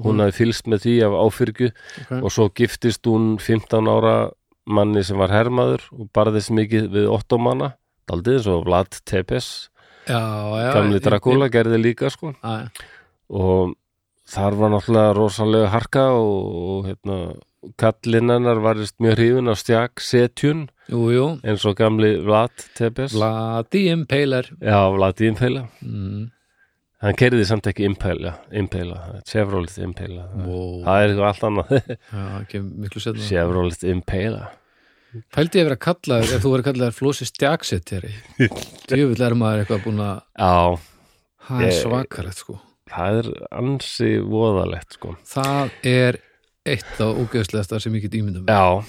hún 0.00 0.22
hafi 0.24 0.38
fylst 0.40 0.68
með 0.70 0.86
því 0.86 0.94
af 1.06 1.16
áfyrgju. 1.26 1.68
Ok. 2.04 2.14
og 2.22 2.32
svo 2.32 2.48
giftist 2.56 3.04
hún 3.06 3.34
15 3.36 3.90
ára 3.92 4.16
manni 4.64 5.04
sem 5.04 5.18
var 5.20 5.32
hermaður 5.34 5.84
og 5.92 6.08
barðist 6.16 6.54
mikið 6.56 6.88
við 6.94 7.10
ottomanna 7.12 7.74
daldið 8.10 8.38
eins 8.38 8.50
og 8.52 8.66
Vlad 8.68 9.00
Tepes 9.08 9.48
já, 10.08 10.20
já 10.60 10.68
gamli 10.74 10.98
ég- 10.98 11.06
Dracula 11.06 11.48
gerði 11.48 11.80
líka 11.80 12.10
sko. 12.12 12.34
Ég- 12.34 12.68
já, 12.68 12.68
og 13.30 13.74
þar 14.28 14.56
var 14.60 14.70
náttúrulega 14.70 15.16
rosalega 15.16 15.72
harka 15.72 16.04
og, 16.12 16.54
og 16.54 16.86
hérna 16.88 17.18
kallinn 17.80 18.30
hennar 18.30 18.60
varist 18.60 18.96
mjög 19.00 19.16
hrifin 19.18 19.48
á 19.48 19.54
stjak 19.56 20.00
setjun 20.04 20.68
eins 21.44 21.64
og 21.64 21.76
gamli 21.76 22.18
Vlad 22.20 22.52
Tepes. 22.76 23.14
Vladi 23.16 23.88
Impaler. 23.92 24.50
Já, 24.60 24.78
Vlad 24.92 25.20
Impela 25.24 25.68
mm. 25.80 26.30
hann 27.04 27.16
kerði 27.16 27.44
samt 27.48 27.66
ekki 27.66 27.86
Impela 27.88 28.34
Chevrolet 29.28 29.78
Impela 29.78 30.28
wow. 30.44 30.84
það 30.84 31.00
er 31.00 31.08
eitthvað 31.08 31.30
allt 31.30 31.48
annað. 31.48 31.68
Chevrolet 33.28 33.82
Impala 33.84 34.50
Pældi 35.34 35.60
ég 35.60 35.64
að 35.64 35.68
vera 35.70 35.80
kallaður, 35.84 36.32
ef 36.34 36.42
þú 36.42 36.50
verið 36.54 36.66
kallaður 36.68 36.96
flósi 36.96 37.26
stjaksettjari 37.28 38.12
Djöfull 38.90 39.22
er 39.22 39.36
maður 39.38 39.62
eitthvað 39.62 39.84
búin 39.86 40.02
að 40.02 40.16
já, 40.34 40.80
Það 41.44 41.64
er 41.66 41.74
svakalegt 41.76 42.40
sko. 42.40 42.54
Það 42.88 43.18
er 43.20 43.30
ansi 43.60 44.10
voðalegt 44.24 44.96
sko. 44.96 45.14
Það 45.28 45.74
er 45.90 46.18
eitt 46.64 47.00
á 47.00 47.06
ógeðslegasta 47.12 47.80
sem 47.82 47.96
ég 47.98 48.06
get 48.06 48.16
ímyndum 48.16 48.48
já, 48.48 48.80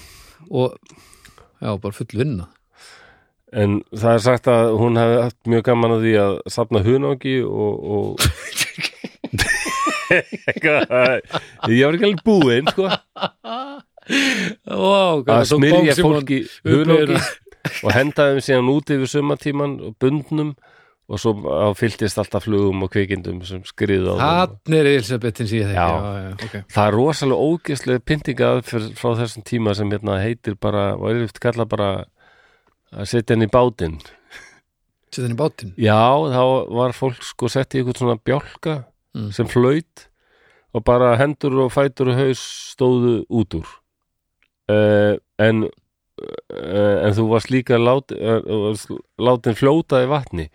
og 0.48 0.76
já, 1.60 1.70
bara 1.76 1.96
full 1.96 2.08
vinna. 2.16 2.48
En 3.56 3.80
það 3.92 4.12
er 4.14 4.22
sagt 4.24 4.48
að 4.50 4.72
hún 4.80 4.98
hefði 5.00 5.18
haft 5.20 5.50
mjög 5.52 5.66
gaman 5.68 5.96
að 5.96 6.06
því 6.06 6.14
að 6.22 6.38
safna 6.56 6.82
hunangi 6.86 7.36
og, 7.46 7.74
og... 7.96 8.16
ég 10.46 10.62
var 10.62 11.20
ekki 11.68 11.86
alveg 11.88 12.20
búinn 12.26 12.68
sko 12.70 12.88
Ó, 14.70 15.22
að 15.22 15.44
smyrja 15.50 15.96
fólki 15.98 16.44
upp 16.46 17.82
og 17.82 17.92
henda 17.94 18.30
þeim 18.30 18.40
síðan 18.46 18.72
út 18.72 18.92
yfir 18.94 19.10
sumatíman 19.10 19.76
og 19.88 19.96
bundnum 20.02 20.54
og 21.06 21.20
svo 21.22 21.34
á 21.46 21.70
fylltist 21.78 22.18
alltaf 22.18 22.46
flugum 22.46 22.82
og 22.82 22.90
kvikindum 22.94 23.40
sem 23.46 23.62
skriðu 23.66 24.14
á 24.14 24.18
okay. 26.34 26.64
það 26.70 26.88
er 26.88 26.98
rosalega 26.98 27.50
ógeðslega 27.50 28.04
pyntingað 28.06 28.62
frá 28.66 29.10
þessum 29.22 29.46
tíma 29.46 29.74
sem 29.78 29.90
hérna 29.94 30.18
heitir 30.22 30.58
bara, 30.58 30.92
og 30.98 31.10
er 31.10 31.26
eftir 31.26 31.46
kalla 31.46 31.66
bara 31.70 31.90
að 32.94 33.10
setja 33.10 33.34
henni 33.34 33.46
í 33.46 33.54
bátinn. 33.54 34.00
Setja 35.10 35.26
hann 35.26 35.34
í 35.34 35.38
bátinn? 35.38 35.72
Já, 35.78 36.02
þá 36.30 36.42
var 36.78 36.94
fólk 36.94 37.22
sko 37.26 37.50
sett 37.50 37.74
í 37.74 37.82
eitthvað 37.82 38.02
svona 38.02 38.18
bjálka 38.22 38.76
Mm. 39.16 39.32
sem 39.32 39.48
flöyt 39.48 40.08
og 40.76 40.84
bara 40.84 41.16
hendur 41.16 41.54
og 41.64 41.72
fætur 41.72 42.12
og 42.12 42.18
haus 42.20 42.42
stóðu 42.74 43.24
út 43.32 43.56
úr 43.56 43.68
uh, 44.72 45.14
en 45.42 45.64
uh, 45.66 46.96
en 47.06 47.16
þú 47.16 47.28
varst 47.30 47.52
líka 47.52 47.78
lát, 47.80 48.12
uh, 48.12 48.74
látin 49.18 49.58
fljóta 49.58 50.02
í 50.04 50.10
vatni 50.10 50.50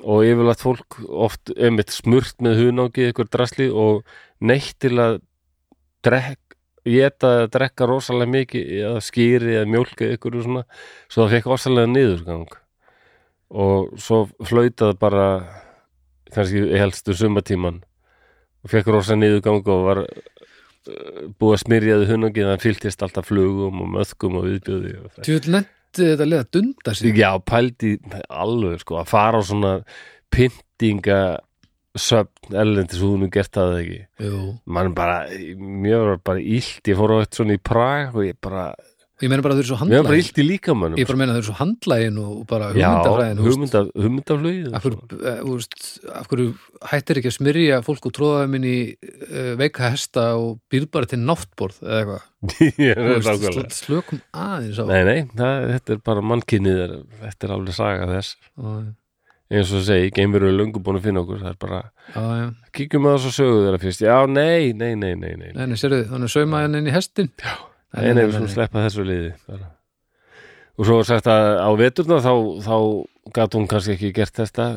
og 0.00 0.24
yfirleitt 0.24 0.62
fólk 0.64 1.00
oft 1.08 1.52
einmitt 1.56 1.92
smurt 1.92 2.38
með 2.40 2.62
hunangi 2.64 3.10
ykkur 3.10 3.28
drasli 3.28 3.68
og 3.68 4.06
neitt 4.40 4.78
til 4.80 4.96
að 5.00 5.18
drekk, 6.06 6.56
geta 6.88 7.32
að 7.42 7.50
drekka 7.56 7.88
rosalega 7.88 8.32
mikið 8.32 8.70
eða 8.80 9.02
skýri 9.04 9.58
eða 9.60 9.84
ykkur 10.14 10.38
og 10.38 10.46
svona. 10.46 10.62
Svo 11.08 11.26
það 11.26 11.34
fekk 11.34 11.50
rosalega 11.50 11.90
niðurgang. 11.92 12.54
Og 13.50 13.90
svo 14.00 14.22
flautaði 14.46 14.96
bara 15.02 15.26
kannski 16.34 16.62
helstu 16.78 17.14
sumatíman 17.18 17.82
og 18.62 18.72
fekk 18.72 18.92
rosa 18.94 19.16
niðurgang 19.18 19.66
og 19.66 19.86
var 19.86 20.02
búið 21.40 21.56
að 21.56 21.62
smyrjaði 21.64 22.08
hunangi 22.08 22.46
þannig 22.46 22.64
fylgtist 22.64 23.04
alltaf 23.04 23.28
flugum 23.28 23.82
og 23.84 23.92
möðkum 23.98 24.38
og 24.40 24.48
viðbjöði 24.48 24.94
Djöfull 25.20 25.54
netti 25.58 26.06
þetta 26.12 26.28
leið 26.30 26.40
að 26.40 26.50
dunda 26.56 26.94
sig 26.96 27.20
Já, 27.20 27.30
pældi 27.52 27.92
alveg 28.28 28.80
sko 28.84 29.00
að 29.02 29.10
fara 29.12 29.42
á 29.42 29.42
svona 29.44 29.72
pyntinga 30.32 31.20
söfn 31.98 32.54
erlendis 32.54 33.02
og 33.02 33.16
hún 33.16 33.26
er 33.26 33.32
gert 33.34 33.52
það 33.56 33.76
ekki? 33.80 34.00
Jú. 34.22 34.40
mann 34.64 34.94
bara, 34.94 35.24
mér 35.58 36.06
var 36.06 36.22
bara 36.30 36.40
illt 36.40 36.86
ég 36.86 36.98
fór 36.98 37.16
á 37.18 37.20
eitt 37.20 37.36
svona 37.36 37.58
í 37.58 37.62
Prag 37.62 38.14
og 38.14 38.24
ég 38.28 38.38
bara 38.40 38.70
Ég 39.20 39.28
meina 39.28 39.44
bara 39.44 39.52
að 39.52 39.58
þau 39.58 39.64
eru 39.64 39.68
svo 39.70 39.78
mér 39.84 40.00
var 40.00 40.06
bara 40.06 40.16
handlægin 40.16 40.24
illt 40.24 40.38
í 40.40 40.44
líkamannum 40.48 41.00
Ég 41.00 41.08
bara 41.10 41.18
meina 41.20 41.32
að 41.32 41.36
þau 41.36 41.40
eru 41.42 41.48
svo 41.50 41.56
handlægin 41.58 42.20
og 42.22 42.36
bara 42.48 42.68
Já, 42.72 42.88
hugmyndafræðin 42.88 43.40
veist. 43.40 43.50
hugmynda, 43.50 43.82
hugmyndaflugið 44.04 44.70
af 44.78 44.86
eh, 44.88 46.20
af 46.20 46.30
hverju 46.30 46.46
hættir 46.92 47.20
ekki 47.20 47.30
að 47.32 47.36
smyrja 47.36 47.80
fólk 47.84 48.08
og 48.08 48.14
tróða 48.16 48.38
þeim 48.44 48.56
inn 48.60 48.68
í 48.70 48.76
uh, 48.96 49.50
veika 49.60 49.90
hesta 49.92 50.24
og 50.40 50.54
býr 50.72 50.86
bara 50.92 51.10
til 51.10 51.20
náttborð 51.20 51.82
eða 51.84 51.98
eitthvað? 52.00 52.24
Ég 52.88 53.02
nákvæmlega. 53.04 53.52
sl- 53.52 53.76
slökum 53.82 54.22
aðeins 54.32 54.80
á 54.80 54.84
Nei, 54.88 55.02
nei, 55.04 55.18
það, 55.36 55.68
þetta 55.74 55.94
er 55.96 56.02
bara 56.08 56.24
mannkynnið 56.32 56.80
þetta 57.26 57.46
er 57.48 57.54
alveg 57.58 57.76
saga 57.76 58.08
þess. 58.14 58.34
Já, 58.56 59.60
eins 59.60 59.72
og 59.74 59.82
segi, 59.82 60.12
geimur 60.14 60.44
eru 60.46 60.54
löngu 60.54 60.80
búin 60.80 61.00
að 61.00 61.08
finna 61.08 61.24
okkur 61.24 61.40
það 61.42 61.52
er 61.52 61.58
bara, 61.60 61.80
já, 62.14 62.22
já. 62.38 62.46
kíkjum 62.78 63.08
að 63.10 63.16
þessu 63.18 63.32
sögu 63.34 63.62
þeirra 63.64 63.80
fyrst. 63.82 64.04
Já, 64.06 64.16
nei, 64.30 64.70
nei, 64.72 64.92
nei, 64.94 65.16
nei, 65.18 65.32
nei. 65.34 65.50
Nei, 65.56 65.64
nei, 65.72 65.78
sérðu, 65.80 66.04
þannig 66.12 66.30
saumaði 66.32 66.68
hann 66.68 66.78
inn 66.80 66.90
í 66.90 66.94
hestin 66.94 67.32
Já, 67.42 67.56
Nei, 67.96 68.12
nei, 68.14 68.24
við 68.30 68.48
sleppa 68.52 68.84
þessu 68.86 69.04
liði 69.06 69.34
bara. 69.48 69.72
Og 70.78 70.86
svo 70.86 71.00
var 71.00 71.08
sagt 71.08 71.26
að 71.28 71.58
á 71.60 71.70
veturna 71.76 72.20
þá, 72.24 72.32
þá 72.64 72.76
gat 73.36 73.56
hún 73.58 73.66
kannski 73.68 73.96
ekki 73.96 74.14
gert 74.16 74.38
þetta 74.38 74.70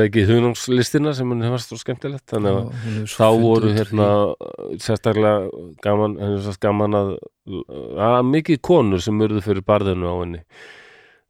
leikið 0.00 0.30
hunungslistina 0.36 1.12
sem 1.16 1.28
hún 1.28 1.42
hefði 1.44 1.60
svo 1.64 1.78
skemmtilegt. 1.80 2.24
Þannig 2.30 2.58
að 2.58 3.10
þá 3.12 3.26
voru 3.42 3.72
hérna 3.74 4.06
sérstaklega 4.80 5.34
gaman, 5.84 6.16
henni 6.20 6.38
er 6.38 6.46
svo 6.46 6.54
gaman 6.62 6.96
að, 6.98 7.10
að 8.06 8.20
mikið 8.30 8.62
konur 8.64 9.02
sem 9.04 9.20
urðu 9.26 9.42
fyrir 9.44 9.66
barðinu 9.66 10.08
á 10.08 10.16
henni. 10.22 10.42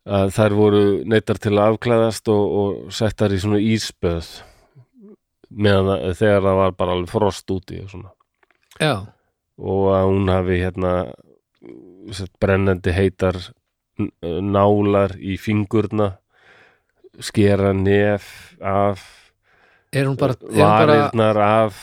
Að 0.02 0.32
þær 0.34 0.56
voru 0.58 0.84
neittar 1.06 1.38
til 1.42 1.54
að 1.56 1.74
afklæðast 1.76 2.30
og, 2.32 2.54
og 2.62 2.94
settar 2.94 3.34
í 3.34 3.38
svona 3.42 3.60
ísböð 3.62 4.30
meðan 5.52 6.14
þegar 6.16 6.46
það 6.46 6.58
var 6.62 6.78
bara 6.78 6.96
alveg 6.96 7.12
frost 7.12 7.50
úti 7.54 7.82
og 7.82 7.90
svona. 7.92 8.14
Já, 8.80 8.94
og 9.58 9.88
að 9.94 10.08
hún 10.10 10.32
hafi 10.32 10.58
hérna 10.62 10.92
brennandi 12.42 12.94
heitar 12.94 13.38
nálar 14.22 15.14
í 15.20 15.36
fingurna 15.40 16.14
skera 17.20 17.72
nef 17.76 18.56
af 18.58 19.02
er 19.92 20.08
hún 20.08 20.16
bara, 20.16 20.36
er 20.48 20.62
hún 20.64 21.18
bara, 21.18 21.48
af. 21.64 21.80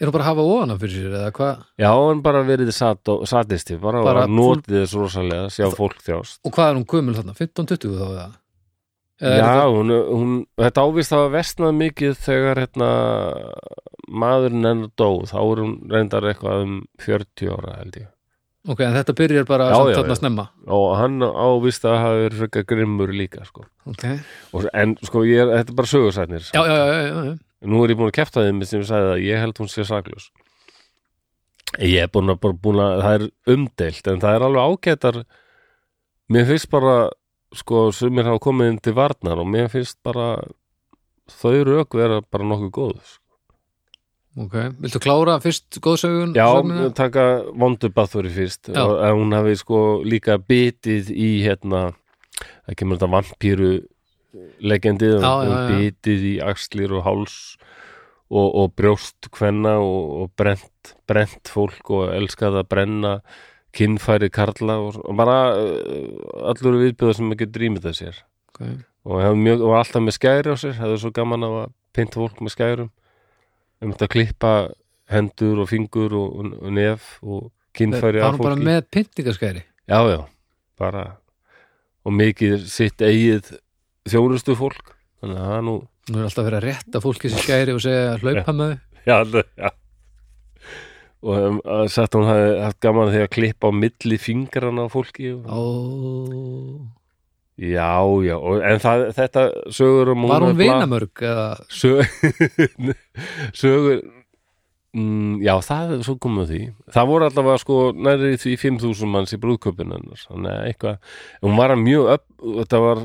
Er 0.00 0.08
hún 0.08 0.14
bara 0.14 0.24
að 0.24 0.30
hafa 0.30 0.44
ofan 0.46 0.74
af 0.74 0.78
fyrir 0.80 0.94
sér 0.96 1.16
eða 1.18 1.32
hvað? 1.36 1.64
Já, 1.82 1.88
hann 1.90 2.22
bara 2.24 2.42
verið 2.46 2.70
sat 2.72 3.10
satisti 3.28 3.76
bara, 3.80 4.04
Bara 4.06 4.22
bara 4.22 4.30
notið 4.30 4.78
þess 4.84 4.94
rosalega 4.96 5.48
að 5.48 5.56
sjá 5.56 5.66
fólk 5.74 5.98
þjást. 6.06 6.38
Og 6.46 6.54
hvað 6.54 6.70
er 6.70 6.78
hún 6.78 6.86
gömul 6.94 7.16
þarna, 7.18 7.34
15-20 7.36 7.98
þá 7.98 8.06
eða? 8.06 8.28
Já, 9.20 9.66
hún, 9.68 9.90
hún, 9.92 10.36
þetta 10.56 10.84
ávist 10.86 11.12
hafa 11.12 11.28
vestnað 11.34 11.74
mikið 11.76 12.14
þegar 12.24 12.60
hérna 12.62 12.88
maðurinn 14.10 14.68
enn 14.70 14.86
dó, 14.98 15.10
þá 15.28 15.36
er 15.42 15.60
hún 15.60 15.74
reyndar 15.92 16.26
eitthvað 16.30 16.64
um 16.64 16.78
40 17.04 17.52
ára 17.52 17.74
held 17.82 17.98
ég. 18.00 18.08
Ok, 18.70 18.80
en 18.84 18.96
þetta 18.96 19.14
byrjar 19.16 19.46
bara 19.48 19.66
Já, 19.70 19.76
samt 19.76 19.90
já, 19.92 19.96
þarna 20.00 20.14
já. 20.16 20.18
snemma. 20.20 20.46
Og 20.76 20.86
hann 20.98 21.22
ávist 21.24 21.84
að 21.88 21.94
hafa 22.00 22.18
verið 22.24 22.40
frekar 22.42 22.66
grimmur 22.72 23.12
líka 23.16 23.44
sko. 23.48 23.64
Ok, 23.88 24.04
og, 24.52 24.66
en 24.76 24.96
sko, 25.04 25.22
er, 25.28 25.52
þetta 25.60 25.72
er 25.72 25.78
bara 25.78 25.92
sögursætnir 25.92 26.48
já, 26.50 26.60
já, 26.60 26.74
já, 26.76 26.98
já, 27.06 27.22
já. 27.30 27.36
nú 27.72 27.84
er 27.84 27.94
ég 27.94 28.00
búin 28.00 28.10
að 28.10 28.18
kefta 28.18 28.44
þeim 28.44 28.60
sem 28.68 28.82
ég 28.82 28.88
sagði 28.90 29.14
að 29.14 29.22
ég 29.28 29.44
held 29.44 29.62
hún 29.62 29.72
sé 29.72 29.86
saklaus. 29.88 30.28
Ég 31.78 32.04
er 32.04 32.12
búin 32.12 32.32
að, 32.32 32.40
bara 32.42 32.60
búin 32.66 32.82
að 32.84 33.04
það 33.04 33.16
er 33.20 33.54
umdeilt 33.54 34.12
en 34.12 34.20
það 34.24 34.36
er 34.36 34.46
alveg 34.48 34.74
ágætar. 34.74 35.20
Mér 36.30 36.48
finnst 36.50 36.70
bara 36.72 36.96
sko 37.56 37.88
sumir 37.94 38.28
hafa 38.28 38.38
komið 38.42 38.68
inn 38.72 38.78
til 38.84 38.94
varnar 38.98 39.40
og 39.42 39.48
mér 39.50 39.70
finnst 39.72 39.98
bara 40.06 40.36
þau 41.30 41.56
rauk 41.66 41.94
vera 41.98 42.20
bara 42.22 42.46
nokkuð 42.46 42.70
góð 42.76 42.94
sko. 43.02 43.24
Ok, 44.40 44.54
viltu 44.78 45.00
klára 45.02 45.40
fyrst 45.42 45.80
góðsögun? 45.82 46.34
já, 46.38 46.46
sögnina? 46.46 46.92
taka 46.94 47.24
vondu 47.50 47.88
bathvöri 47.90 48.30
fyrst 48.30 48.70
Já. 48.70 48.78
og 48.86 49.00
hún 49.18 49.34
hafi 49.34 49.56
sko 49.58 50.02
líka 50.06 50.38
bitið 50.38 51.10
í 51.10 51.30
hérna 51.42 51.90
það 52.68 52.76
kemur 52.78 53.00
þetta 53.00 53.10
vampíru 53.10 53.72
legendið, 54.62 55.16
Já, 55.18 55.32
já, 55.42 55.50
já. 55.50 55.66
bitið 55.74 56.22
í 56.30 56.34
axlir 56.46 56.92
og 56.94 57.02
háls 57.04 57.56
og, 58.30 58.46
og 58.54 58.74
brjóst 58.78 59.26
kvenna 59.34 59.80
og, 59.82 60.10
og 60.22 60.30
brent, 60.38 60.94
brent 61.10 61.50
fólk 61.50 61.90
og 61.90 62.12
elskað 62.14 62.60
að 62.62 62.68
brenna 62.70 63.14
kinnfæri 63.76 64.30
karla 64.32 64.78
og, 64.82 64.98
og 65.04 65.16
bara 65.18 65.36
uh, 65.54 66.48
allur 66.50 66.78
viðbjöða 66.80 67.16
sem 67.18 67.28
maður 67.30 67.42
getur 67.44 67.64
rýmið 67.64 67.86
það 67.86 67.96
sér. 68.00 68.20
Ok, 68.50 68.60
og 69.06 69.38
mjög, 69.38 69.64
og 69.66 69.76
alltaf 69.78 70.04
með 70.04 70.16
skæri 70.18 70.54
á 70.54 70.56
sér 70.60 70.76
hefði 70.80 70.98
svo 71.04 71.12
gaman 71.16 71.46
að 71.46 71.56
pynta 71.96 72.20
fólk 72.20 72.42
með 72.44 72.54
skærum. 72.56 72.92
Um 73.80 73.94
þetta 73.94 74.08
að 74.08 74.12
klippa 74.16 74.52
hendur 75.10 75.62
og 75.62 75.70
fingur 75.70 76.14
og, 76.18 76.36
og, 76.58 76.68
nef 76.76 77.16
og 77.22 77.48
kinnfæri 77.76 78.20
Var 78.20 78.28
af 78.28 78.36
hún 78.36 78.44
bara 78.44 78.58
fólki 78.58 78.68
með 78.68 78.80
pyntingaskæri? 78.96 79.64
já, 79.90 80.00
já, 80.10 80.20
bara 80.78 81.04
og 82.04 82.14
mikið 82.16 82.66
sitt 82.70 83.02
eigið 83.02 83.54
þjónustu 84.08 84.56
fólk. 84.58 84.94
Þannig 85.20 85.40
að 85.40 85.48
það 85.50 85.58
er 85.58 85.66
nú 85.68 85.78
Hún 86.10 86.16
er 86.18 86.26
alltaf 86.26 86.46
verið 86.46 86.58
að 86.58 86.64
rétta 86.66 87.00
fólki 87.04 87.30
sér 87.30 87.44
skæri 87.44 87.74
og 87.76 87.82
segja 87.84 88.16
hlaupa 88.18 88.54
með 88.56 88.72
þau. 88.72 88.78
Já, 89.06 89.44
já 89.60 89.70
og 91.20 91.36
um, 91.36 91.58
að 91.68 91.90
sagt 91.92 92.16
hún 92.16 92.28
hafi 92.28 92.52
haft 92.64 92.80
gaman 92.84 93.12
því 93.12 93.24
að 93.24 93.34
klippa 93.34 93.68
á 93.68 93.72
milli 93.76 94.18
fingrana 94.20 94.86
á 94.86 94.92
fólki. 94.92 95.34
Ó, 95.44 95.64
já, 97.60 97.90
já, 98.24 98.36
og, 98.38 98.62
en 98.64 98.80
það, 98.80 99.04
þetta 99.18 99.44
sögur 99.76 100.14
um 100.14 100.24
Var 100.30 100.46
hún 100.46 100.56
vinamörg 100.60 101.24
eða? 101.28 101.50
Sög, 101.68 102.08
sögur 103.60 104.00
mm, 104.96 105.42
já, 105.44 105.52
það 105.66 105.92
svo 106.08 106.16
komið 106.24 106.46
að 106.46 106.54
því. 106.54 106.62
Það 106.96 107.10
voru 107.12 107.28
allavega 107.28 107.64
sko 107.64 107.80
nærið 107.96 108.38
því 108.46 108.56
5.000 108.64 109.12
manns 109.12 109.36
í 109.36 109.42
eitthvað, 110.70 111.12
hún 111.44 111.60
var 111.60 111.76
mjög 111.84 112.14
upp, 112.16 112.26
þetta 112.62 112.82
var 112.86 113.04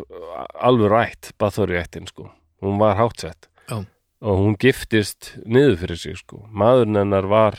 alveg 0.71 0.95
rætt 0.95 1.35
Bathori 1.41 1.81
ættin 1.83 2.07
sko, 2.07 2.31
hún 2.63 2.79
var 2.79 2.95
hátsett. 3.01 3.49
Já. 3.65 3.81
og 4.25 4.37
hún 4.39 4.53
giftist 4.61 5.35
niður 5.45 5.79
fyrir 5.81 5.97
sig 5.99 6.19
sko, 6.19 6.45
maðurinn 6.53 7.01
hennar 7.01 7.25
var 7.29 7.57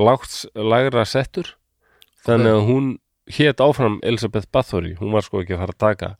lágt, 0.00 0.34
lægra 0.54 1.04
settur. 1.08 1.54
Þannig 2.26 2.54
að 2.56 2.66
hún 2.68 2.88
hét 3.38 3.60
áfram 3.60 3.98
Elisabeth 4.02 4.48
Bathory, 4.52 4.94
hún 5.00 5.12
var 5.12 5.22
sko 5.26 5.42
ekki 5.42 5.54
að 5.56 5.62
fara 5.64 5.74
að 5.76 5.82
taka 5.84 6.10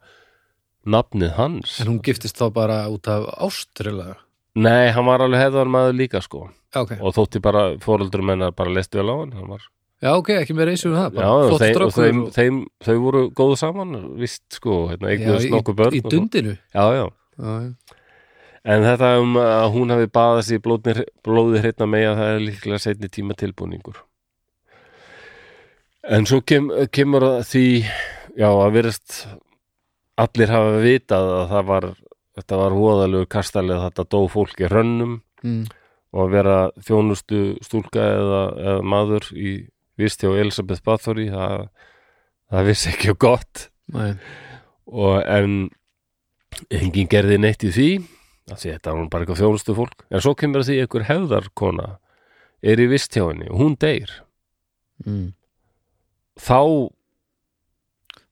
nafnið 0.88 1.32
hans. 1.38 1.78
En 1.82 1.90
hún 1.92 2.00
giftist 2.04 2.38
þá 2.40 2.48
bara 2.54 2.78
út 2.92 3.08
af 3.10 3.26
ástrilega 3.48 4.16
Nei, 4.58 4.88
hann 4.90 5.06
var 5.06 5.22
alveg 5.22 5.38
hefðar 5.38 5.68
maður 5.70 5.92
líka 5.94 6.20
sko. 6.24 6.48
Já, 6.74 6.80
ok, 6.82 6.94
og 6.98 7.12
þótti 7.14 7.40
bara 7.44 7.60
fóröldur 7.78 8.24
mennar 8.26 8.54
bara 8.56 8.72
leist 8.74 8.94
vel 8.96 9.06
á 9.06 9.14
hann, 9.20 9.30
hann 9.36 9.46
var, 9.52 9.62
já, 10.02 10.10
ok, 10.18 10.30
ekki 10.42 10.56
með 10.56 10.66
reysum 10.72 10.92
um 10.92 10.98
það 10.98 11.20
já, 11.20 11.28
og, 11.28 11.52
þeim, 11.62 11.76
og 11.84 11.92
þeim, 11.94 12.18
og- 12.24 12.32
þeim, 12.34 12.56
þau 12.84 12.96
voru 13.04 13.22
góðu 13.38 13.56
saman, 13.60 13.94
vist 14.18 14.42
sko 14.58 14.88
hérna, 14.90 15.12
í, 15.14 15.48
nokkuð 15.52 15.78
börn 15.78 15.96
í 15.96 16.02
og 16.04 16.10
dundinu? 16.12 16.56
Já, 16.74 16.84
já, 16.98 17.04
já, 17.38 17.54
já. 17.62 17.97
En 18.68 18.84
þetta 18.84 19.12
um 19.22 19.36
að 19.40 19.68
hún 19.74 19.92
hafi 19.94 20.08
baðast 20.12 20.52
í 20.52 20.58
blóði, 20.64 20.94
blóði 21.24 21.62
hreitna 21.62 21.86
með 21.88 22.08
það 22.18 22.32
er 22.34 22.42
líklega 22.44 22.82
setni 22.84 23.08
tíma 23.12 23.36
tilbúningur 23.38 24.02
en 26.08 26.26
svo 26.28 26.40
kem, 26.46 26.68
kemur 26.94 27.24
að 27.26 27.40
því 27.50 27.64
já, 28.38 28.48
að 28.48 28.74
virðast 28.76 29.16
allir 30.18 30.52
hafa 30.52 30.78
vitað 30.82 31.32
að 31.38 31.44
það 31.52 31.66
var 31.72 31.88
þetta 32.38 32.58
var 32.60 32.76
hóðalegur 32.78 33.28
kastalið 33.34 33.82
þetta 33.86 34.04
dó 34.14 34.20
fólk 34.32 34.62
í 34.64 34.70
rönnum 34.72 35.18
Mm. 35.38 35.68
og 36.10 36.24
að 36.24 36.32
vera 36.34 36.54
þjónustu 36.82 37.36
stúlka 37.62 38.02
eða, 38.02 38.38
eða 38.58 38.80
maður 38.90 39.28
í 39.38 39.52
vist 39.94 40.24
hjá 40.24 40.32
Elisabeth 40.34 40.82
Bathory 40.82 41.28
það, 41.30 41.68
það 42.50 42.66
vissi 42.66 42.88
ekki 42.90 43.12
og 43.12 43.20
gott 43.22 43.62
Nei. 43.94 44.16
og 44.90 45.20
en 45.30 45.54
enginn 46.74 47.06
gerði 47.12 47.38
neitt 47.38 47.62
í 47.62 47.70
því 47.70 47.86
því 48.56 48.72
þetta 48.74 48.94
nú 48.96 49.08
bara 49.12 49.24
eitthvað 49.24 49.42
þjónustu 49.42 49.74
fólk. 49.76 50.04
En 50.08 50.22
svo 50.24 50.34
kemur 50.38 50.64
því 50.66 50.78
einhver 50.82 51.04
hefðarkona 51.08 51.88
er 52.62 52.80
í 52.82 52.86
vist 52.90 53.14
hjá 53.14 53.24
henni 53.26 53.48
og 53.50 53.60
hún 53.60 53.74
deyr. 53.80 54.10
Mm. 55.06 55.28
þá, 56.38 56.90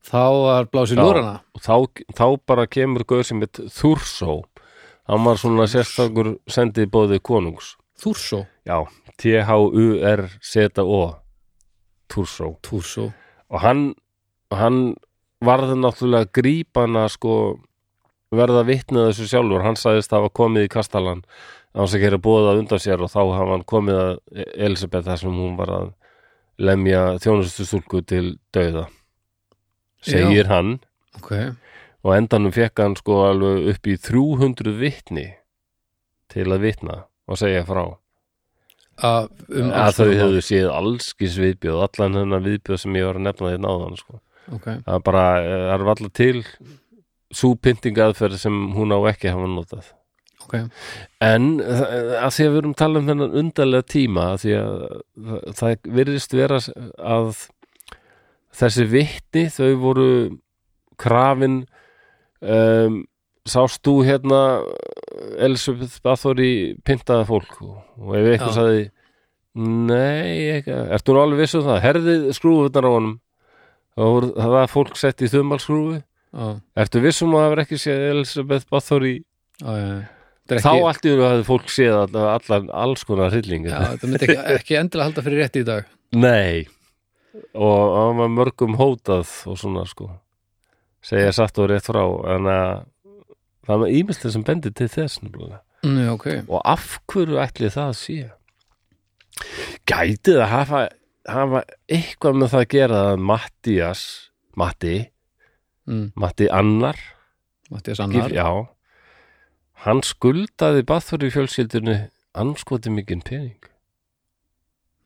þá 0.02 0.24
var 0.42 0.66
blásið 0.72 0.98
lúrana. 0.98 1.36
þá, 1.62 1.86
þá 2.10 2.26
bara 2.46 2.66
kemur 2.66 3.04
gauð 3.06 3.24
sem 3.28 3.42
heit 3.44 3.60
Þúrsó. 3.70 4.40
Hann 5.06 5.22
var 5.22 5.38
svona 5.38 5.68
sérstakur 5.70 6.32
sendið 6.50 6.90
bóðið 6.90 7.22
konungs. 7.22 7.76
Þúrsó, 7.96 8.42
já, 8.66 8.82
T-H-U-R-Z-O 9.22 11.02
Þúrsó. 12.10 12.50
Þúrsó. 12.66 13.12
Og 13.46 13.62
hann, 13.62 13.94
hann 14.50 14.96
varði 15.44 15.78
náttúrulega 15.78 16.30
grípana 16.34 17.06
sko 17.12 17.60
verða 18.34 18.64
vitnið 18.66 19.10
þessu 19.10 19.28
sjálfur. 19.30 19.64
Hann 19.64 19.78
sagðist 19.78 20.14
hafa 20.14 20.32
komið 20.34 20.66
í 20.66 20.72
kastalan 20.72 21.22
á 21.76 21.84
þess 21.84 21.98
að 21.98 22.04
gera 22.06 22.22
bóða 22.22 22.56
undan 22.58 22.82
sér 22.82 23.04
og 23.04 23.12
þá 23.12 23.20
hafa 23.36 23.52
hann 23.52 23.66
komið 23.68 24.02
að 24.02 24.44
Elisabeth 24.56 25.06
þar 25.06 25.22
sem 25.22 25.40
hún 25.42 25.56
var 25.58 25.72
að 25.76 25.88
lemja 26.56 27.02
þjónustu 27.20 27.66
stúlku 27.68 28.00
til 28.08 28.38
dauða 28.56 28.86
segir 30.06 30.48
hann. 30.50 30.78
Ok, 31.16 31.32
og 32.04 32.14
endanum 32.16 32.54
fekk 32.54 32.82
hann 32.82 32.96
sko 32.98 33.22
alveg 33.26 33.70
upp 33.72 33.88
í 33.88 33.96
300 34.00 34.74
vitni 34.80 35.28
til 36.32 36.48
að 36.50 36.66
vitna 36.66 36.98
og 37.26 37.40
segja 37.40 37.64
frá. 37.68 37.84
Að 39.04 39.28
um 39.52 39.72
að 39.76 39.98
þau 39.98 40.12
hefðu 40.16 40.42
séð 40.44 40.70
allskis 40.72 41.36
viðbjöð 41.40 41.82
allan 41.84 42.20
hennar 42.22 42.44
viðbjöð 42.44 42.80
sem 42.80 42.96
ég 42.96 43.08
var 43.08 43.18
að 43.18 43.26
nefna 43.26 43.52
því 43.52 43.58
náðan 43.64 43.98
sko. 44.00 44.16
mál. 44.16 44.22
Ok, 44.56 44.66
það 44.86 45.02
bara, 45.02 45.24
eh, 45.42 45.64
er 45.74 45.82
alltaf 45.82 46.12
til 46.14 46.44
svo 47.34 47.54
pyntingaðferð 47.58 48.40
sem 48.40 48.58
hún 48.76 48.94
á 48.94 48.98
ekki 49.10 49.32
hafa 49.32 49.48
notað. 49.50 49.92
Ok. 50.46 50.54
En 51.24 51.56
eh, 51.58 52.16
að 52.22 52.30
því 52.36 52.46
að 52.46 52.52
við 52.52 52.60
erum 52.60 52.74
að 52.74 52.80
tala 52.82 53.00
um 53.00 53.10
þennan 53.10 53.38
undarlega 53.40 53.88
tíma 53.90 54.26
að 54.32 54.42
því 54.44 54.56
að 54.60 54.74
það, 55.58 55.88
virðist 55.98 56.36
vera 56.36 56.60
að 57.02 57.30
þessi 58.56 58.86
vitni 58.92 59.46
þau 59.52 59.70
voru 59.82 60.10
krafin 61.00 61.64
um, 62.40 63.02
sást 63.46 63.82
þú 63.84 63.98
hérna 64.06 64.40
Elisabeth 65.42 65.98
Bathory 66.04 66.76
pyntaði 66.86 67.26
fólk? 67.28 67.58
Og, 67.66 68.14
ef 68.16 68.30
eitthvað 68.30 68.56
sagði 68.56 68.84
nei, 69.56 70.52
eitthvað, 70.54 70.90
ertu 70.96 71.14
nú 71.14 71.22
alveg 71.22 71.42
viss 71.42 71.58
um 71.58 71.66
það? 71.66 71.82
Herðið 71.84 72.26
skrúfunar 72.36 72.86
á 72.86 72.90
honum. 72.92 73.14
Það 73.96 74.52
var 74.52 74.68
fólk 74.68 74.98
sett 75.00 75.24
í 75.24 75.30
þumalskrúfu 75.32 76.02
Já, 76.36 76.48
ertu 76.84 77.00
viss 77.00 77.24
um 77.24 77.32
að 77.32 77.42
það 77.46 77.54
var 77.54 77.64
ekki 77.64 77.80
séð 77.80 78.04
Elisabeth 78.10 78.68
Bathory? 78.70 79.16
Já 79.62 80.04
Þetta 80.46 80.54
er 80.54 80.62
þá 80.62 80.70
ekki, 80.70 80.86
allt 80.86 81.06
í 81.06 81.12
raun 81.12 81.26
hafði 81.26 81.44
fólk 81.48 81.70
séð 81.74 81.96
allar, 82.04 82.26
allar 82.36 82.66
alls 82.84 83.00
konar 83.06 83.32
hrylling 83.34 83.64
já, 83.66 83.78
þetta 83.82 84.10
myndi 84.10 84.26
ekki, 84.28 84.36
ekki 84.54 84.76
endilega 84.78 85.08
halda 85.08 85.24
fyrir 85.26 85.42
rétt 85.42 85.56
í 85.58 85.62
dag. 85.66 85.88
Nei. 86.26 86.68
Og 87.50 87.80
það 87.96 88.10
var 88.20 88.30
mörgum 88.36 88.76
hótað 88.78 89.32
og 89.50 89.58
svona 89.58 89.82
sko. 89.90 90.06
Segja 91.02 91.32
satt 91.34 91.58
og 91.58 91.66
rétt 91.72 91.90
frá 91.90 92.04
en 92.36 92.46
að 92.52 92.70
það 93.66 93.82
var 93.82 93.96
ímyndlega 93.98 94.34
sem 94.36 94.46
bendir 94.46 94.76
til 94.78 94.88
þess 94.92 95.18
mm, 95.26 95.98
já, 96.04 96.12
Ok, 96.14 96.28
og 96.46 96.62
af 96.62 96.86
hverju 97.10 97.42
ætli 97.42 97.72
það 97.74 97.90
að 97.90 97.98
sé? 98.04 98.20
Gæti 99.86 100.36
það 100.38 100.50
hafa, 100.54 100.84
hafa 101.26 101.64
eitthvað 101.90 102.38
með 102.38 102.54
það 102.54 102.62
að 102.62 102.72
gera 102.76 103.02
að 103.10 103.26
Mattías 103.32 104.04
Matti, 104.56 104.96
mm, 105.86 106.10
Matti 106.14 106.50
Annar. 106.52 106.98
Mattias 107.70 108.00
Annar. 108.02 108.32
Já. 108.34 108.48
Hann 109.86 110.02
skuldaði 110.06 110.84
Bathori 110.86 111.30
fjölskyldinu 111.34 111.96
anskoti 112.36 112.92
mikinn 112.92 113.24
pening. 113.26 113.70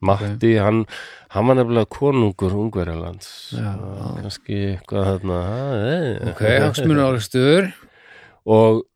Matti, 0.01 0.55
hann, 0.57 0.87
hann 1.35 1.49
var 1.51 1.59
nefnilega 1.59 1.91
konungur 1.93 2.55
Ungverjalands. 2.57 3.29
Kannski 3.53 4.61
eitthvað 4.71 5.11
þarna 5.11 5.41
eh, 5.77 6.31
Ok, 6.31 6.41
hagsmunum 6.65 7.11
árekstur 7.11 7.69
og 8.49 8.87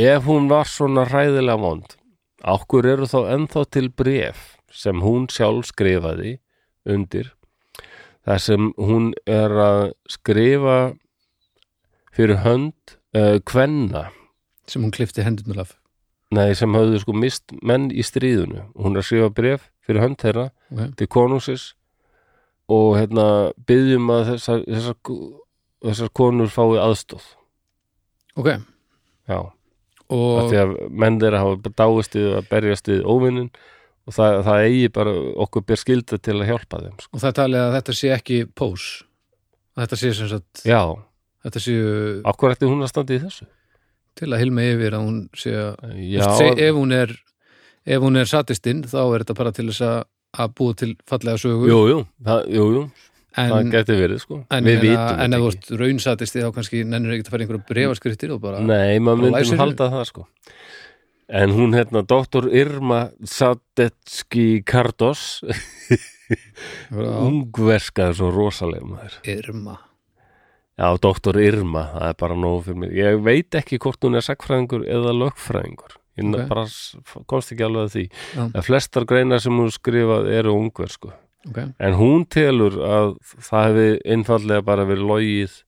ef 0.00 0.24
hún 0.24 0.48
var 0.48 0.68
svona 0.70 1.04
ræðilega 1.08 1.60
vond 1.60 1.96
okkur 2.46 2.86
eru 2.86 3.08
þá 3.08 3.18
ennþá 3.34 3.64
til 3.72 3.88
bref 3.90 4.56
sem 4.72 5.00
hún 5.04 5.26
sjálf 5.32 5.70
skrifaði 5.70 6.36
undir 6.88 7.32
þar 8.26 8.42
sem 8.42 8.70
hún 8.76 9.12
er 9.26 9.52
að 9.62 9.82
skrifa 10.10 10.78
fyrir 12.16 12.40
hönd 12.44 12.96
uh, 13.16 13.36
kvenna. 13.44 14.08
Sem 14.66 14.82
hún 14.82 14.94
klifti 14.94 15.24
hendurnar 15.24 15.66
af. 15.66 15.76
Nei, 16.34 16.50
sem 16.58 16.74
höfðu 16.74 16.98
sko 17.04 17.14
mist 17.14 17.52
menn 17.62 17.90
í 17.94 18.02
stríðunu 18.02 18.64
hún 18.74 18.96
er 18.96 19.04
að 19.04 19.06
skrifa 19.06 19.28
bref 19.34 19.68
fyrir 19.86 20.02
hönd 20.02 20.18
þeirra 20.18 20.48
Ok, 20.74 20.80
til 20.98 21.06
konungsins 21.06 21.66
og 22.66 22.96
hérna 22.98 23.26
byggjum 23.68 24.10
að 24.10 24.32
þessar, 24.32 24.64
þessar, 24.66 24.96
þessar 25.86 26.10
konur 26.18 26.50
fái 26.50 26.80
aðstóð 26.82 27.28
ok. 28.34 28.50
Já. 29.30 29.38
Af 29.38 30.16
Og 30.16 30.50
því 30.50 30.58
að 30.64 30.74
menn 30.90 31.20
þeirra 31.22 31.44
hafa 31.44 31.72
dáist 31.78 32.18
við 32.18 32.34
að 32.40 32.50
berjast 32.50 32.90
við 32.90 33.06
óvinnin 33.06 33.48
og 34.06 34.14
það, 34.14 34.40
það 34.46 34.66
eigi 34.66 34.92
bara 34.98 35.14
okkur 35.46 35.64
ber 35.66 35.80
skilda 35.80 36.18
til 36.18 36.36
að 36.40 36.50
hjálpa 36.50 36.82
þeim 36.82 37.00
sko. 37.02 37.10
Og 37.14 37.22
það 37.22 37.38
talið 37.38 37.62
að 37.62 37.74
þetta 37.78 37.94
sé 38.00 38.12
ekki 38.14 38.40
pós. 38.54 38.90
Þetta 39.78 39.98
sé 40.02 40.12
sem 40.14 40.30
sagt 40.30 40.66
Já, 40.66 40.80
Þetta 41.46 41.62
séu 41.62 41.86
okkur 42.26 42.56
ætti 42.56 42.66
hún 42.66 42.82
að 42.82 42.90
standa 42.90 43.14
í 43.14 43.22
þessu? 43.22 43.46
Til 44.16 44.32
að 44.32 44.42
hilma 44.42 44.64
yfir 44.66 44.96
að 44.96 45.04
hún 45.06 45.18
sé 45.36 45.52
að 45.54 45.96
Já, 46.00 46.24
seg, 46.40 46.62
ef 46.66 46.74
hún 46.74 46.94
er 46.96 47.12
ef 47.86 48.02
hún 48.02 48.18
er 48.18 48.30
satistinn 48.30 48.82
þá 48.86 49.00
er 49.04 49.22
þetta 49.22 49.36
bara 49.38 49.52
til 49.54 49.68
þess 49.68 49.84
að, 49.86 49.98
að 50.42 50.54
búa 50.58 50.78
til 50.80 50.94
fallega 51.06 51.42
sögu. 51.42 51.68
Jú, 51.70 51.82
jú, 51.92 52.00
það, 52.26 52.48
jú, 52.56 52.64
jú. 52.76 52.86
Það 53.36 53.54
en, 53.58 53.70
geti 53.74 53.96
verið 53.98 54.20
sko. 54.22 54.38
en, 54.48 54.64
Við 54.64 54.78
vitum 54.86 55.18
en 55.20 55.36
ef 55.36 55.42
þú 55.42 55.48
þetta 55.52 55.74
ert 55.74 55.80
raunsatisti 55.82 56.42
þá 56.42 56.50
kannski 56.56 56.82
nennir 56.88 57.14
ekki 57.14 57.26
að 57.26 57.34
fara 57.34 57.44
einhverja 57.44 57.68
brefaskriftir 57.68 58.32
og 58.32 58.40
bara 58.40 58.62
Nei, 58.64 58.96
maður 59.04 59.34
nú 59.36 59.58
halda 59.60 59.90
það 59.92 60.06
sko. 60.08 60.24
En 61.36 61.52
hún 61.52 61.74
hérna, 61.76 62.00
doktor 62.06 62.46
Irma 62.54 63.00
Sadetski 63.26 64.62
Kardos 64.64 65.42
bara, 65.44 67.12
ungverska 67.28 68.08
er 68.08 68.16
svo 68.16 68.30
rosalega 68.32 68.88
maður. 68.88 69.20
Irma 69.28 69.76
Já, 70.76 70.88
doktor 71.00 71.38
Irma, 71.40 71.86
það 71.94 72.10
er 72.10 72.16
bara 72.20 72.36
nóg 72.36 72.58
fyrir 72.66 72.80
mig 72.82 72.96
Ég 72.96 73.20
veit 73.24 73.56
ekki 73.56 73.78
hvort 73.80 74.02
hún 74.04 74.18
er 74.18 74.24
sakfræðingur 74.26 74.84
eða 74.84 75.14
lögfræðingur 75.16 75.96
Ég 76.16 76.24
Ok. 76.24 76.34
okay. 76.34 76.48
bara 76.48 77.24
komst 77.28 77.52
ekki 77.52 77.64
alveg 77.64 77.86
að 77.86 77.94
því 77.94 78.04
Já. 78.08 78.42
En 78.46 78.64
flestar 78.64 79.04
greinar 79.08 79.40
sem 79.44 79.56
hún 79.56 79.72
skrifað 79.72 80.30
eru 80.32 80.54
ungversku 80.56 81.12
okay. 81.48 81.72
En 81.80 81.96
hún 81.96 82.24
telur 82.28 82.76
að 82.80 83.16
það 83.24 83.66
hefði 83.70 83.88
einfallega 84.14 84.64
bara 84.64 84.86
verið 84.88 85.10
logið 85.10 85.58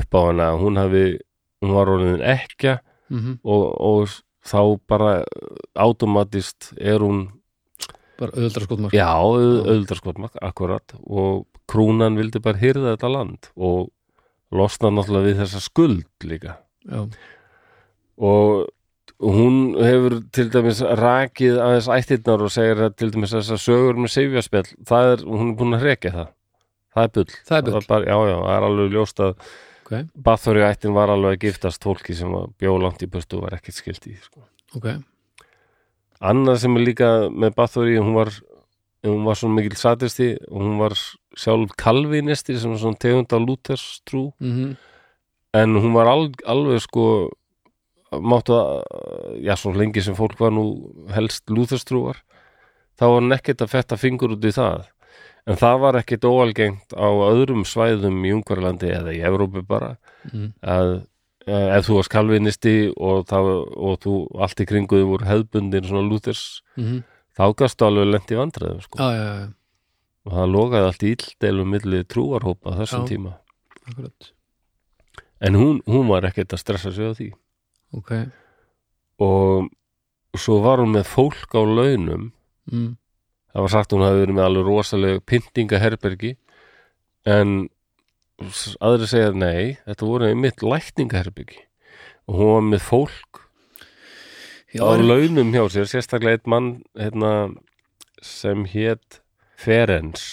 upp 0.00 0.14
á 0.14 0.20
hana 0.22 0.48
að 0.52 0.62
hún 0.64 0.78
hafi, 0.78 1.04
hún 1.62 1.76
var 1.76 1.92
orðin 1.94 2.26
ekkja 2.38 2.80
mm 3.10 3.38
og, 3.42 3.64
og 3.82 4.18
þá 4.46 4.60
bara 4.88 5.12
automatist 5.74 6.72
er 6.78 7.02
hún 7.04 7.24
bara 8.20 8.34
auðvöldra 8.36 8.66
skotmark 8.66 8.94
já, 8.94 9.08
auðvöldarskotmak, 9.10 10.36
akkurat 10.44 10.94
og 11.02 11.46
krúnan 11.70 12.18
vildi 12.18 12.42
bara 12.42 12.60
hyrða 12.60 12.94
þetta 12.94 13.10
land 13.12 13.50
og 13.56 13.90
losna 14.52 14.90
náttúrulega 14.94 15.28
við 15.30 15.40
þessa 15.44 15.60
skuld 15.64 16.26
líka. 16.26 16.56
Já, 16.90 17.04
og 18.20 18.68
hún 19.20 19.56
hefur 19.84 20.18
til 20.32 20.48
dæmis 20.52 20.80
rakið 20.80 21.58
aðeins 21.60 21.88
ættirnar 21.92 22.44
og 22.46 22.52
segir 22.52 22.78
að 22.86 22.94
til 23.00 23.10
dæmis 23.14 23.34
þessar 23.36 23.60
sögur 23.60 23.98
með 24.00 24.14
seifjaspjall, 24.16 24.68
það 24.88 25.10
er, 25.14 25.24
hún 25.28 25.50
er 25.52 25.56
búin 25.60 25.76
að 25.76 25.84
rekja 25.90 26.12
það. 26.14 26.30
Það 26.90 27.04
er 27.04 27.10
bull, 27.16 27.34
Það 27.46 27.58
er 27.60 27.66
bull. 27.70 27.84
bara, 27.88 28.06
já, 28.08 28.16
já, 28.30 28.36
það 28.40 28.54
er 28.56 28.66
alveg 28.68 28.94
ljóst 28.96 29.20
að 29.22 29.32
ok, 29.84 29.92
Bathory 30.26 30.64
ættin 30.66 30.96
var 30.96 31.12
alveg 31.14 31.36
að 31.36 31.44
giftast 31.46 31.84
fólki 31.86 32.16
sem 32.18 32.32
var 32.34 32.48
bjó 32.58 32.72
langt 32.82 33.04
í 33.04 33.10
burtu 33.12 33.38
og 33.38 33.44
var 33.46 33.58
ekkert 33.60 33.76
skilt 33.78 34.08
í 34.10 34.16
sko. 34.18 34.42
ok. 34.74 34.88
Annað 36.20 36.58
sem 36.64 36.74
er 36.76 36.84
líka 36.84 37.10
með 37.32 37.54
Bathory 37.56 37.94
hún 38.00 38.12
var, 38.16 38.32
hún 39.06 39.22
var 39.24 39.38
svona 39.38 39.56
mikil 39.60 39.76
satisti 39.80 40.32
og 40.50 40.58
hún 40.64 40.74
var 40.80 40.96
sjálf 41.38 41.74
kalvinisti 41.78 42.58
sem 42.58 42.72
var 42.72 42.80
svona 42.82 43.00
tegund 43.00 43.32
af 43.34 43.44
Luthers 43.44 44.00
trú. 44.08 44.30
Mm 44.40 44.76
en 45.52 45.76
hún 45.76 45.94
var 45.94 46.10
al, 46.10 46.30
alveg 46.46 46.82
sko 46.84 47.04
máttu 48.10 48.56
að, 48.56 48.70
já 49.46 49.54
svo 49.58 49.72
lengi 49.74 50.02
sem 50.02 50.16
fólk 50.18 50.38
var 50.40 50.54
nú 50.54 50.64
helst 51.14 51.50
lúþastrúar 51.50 52.18
þá 52.98 53.04
var 53.06 53.20
hann 53.20 53.36
ekkert 53.36 53.62
að 53.64 53.72
fetta 53.74 53.98
fingur 54.00 54.34
út 54.34 54.44
í 54.44 54.52
það. 54.54 54.88
En 55.48 55.56
það 55.56 55.78
var 55.82 55.96
ekkert 56.02 56.26
óalgengt 56.28 56.92
á 56.92 57.08
öðrum 57.30 57.62
svæðum 57.66 58.18
í 58.28 58.34
Ungverlandi 58.36 58.90
eða 58.92 59.14
í 59.16 59.22
Evrópu 59.24 59.62
bara 59.66 59.94
mm. 60.28 60.50
að 60.60 60.90
eh, 61.48 61.70
ef 61.78 61.86
þú 61.86 61.96
varst 61.96 62.12
kalvinisti 62.12 62.74
og, 62.92 63.24
það, 63.30 63.48
og 63.72 63.96
þú 64.04 64.16
allt 64.44 64.60
í 64.60 64.68
kringuðu 64.68 65.08
voru 65.14 65.30
hefðbundin 65.30 65.88
svona 65.88 66.06
lúþers 66.06 66.44
Mm 66.76 67.00
þá 67.40 67.56
gastu 67.56 67.86
alveg 67.86 68.10
lent 68.10 68.32
í 68.32 68.38
vandræðum 68.38 68.80
sko. 68.84 69.00
já, 69.00 69.08
já, 69.16 69.28
já, 69.40 69.46
og 70.26 70.36
það 70.36 70.52
logaði 70.54 70.88
allt 70.88 71.04
í 71.04 71.12
illdeilum 71.14 71.72
milli 71.74 72.02
trúarhópa 72.04 72.76
þessum 72.80 73.06
Já. 73.06 73.10
tíma. 73.12 73.32
akkurat. 73.88 74.32
En 75.40 75.56
hún, 75.56 75.80
hún 75.88 76.08
var 76.10 76.26
ekkert 76.28 76.52
að 76.52 76.62
stressa 76.62 76.92
sig 76.92 77.08
á 77.08 77.12
því. 77.16 77.28
Ok, 77.96 78.12
og 79.24 79.70
svo 80.38 80.60
var 80.62 80.82
hún 80.82 80.94
með 80.94 81.08
fólk 81.10 81.56
á 81.56 81.62
launum. 81.64 82.30
Mm. 82.70 82.96
það 83.50 83.64
var 83.64 83.72
sagt 83.72 83.92
hún 83.96 84.04
hafi 84.04 84.20
verið 84.20 84.36
með 84.36 84.46
alveg 84.46 84.66
rosaleg 84.68 85.22
pyntingaherbergi. 85.26 86.36
En 87.26 87.68
aðri 88.80 89.08
segja 89.10 89.32
nei, 89.34 89.78
þetta 89.88 90.06
voru 90.06 90.30
mitt 90.38 90.62
lækningaherbergi. 90.62 91.64
Og 92.30 92.38
hún 92.38 92.52
var 92.52 92.68
með 92.68 92.84
fólk 92.86 93.40
já, 94.70 94.84
á 94.86 94.90
launum 95.02 95.50
hjá 95.56 95.64
sér, 95.72 95.90
sérstaklega 95.90 96.38
eitt 96.38 96.46
mann 96.46 96.70
hérna, 96.94 97.50
sem 98.22 98.62
hét 98.70 99.20
Ferens 99.60 100.24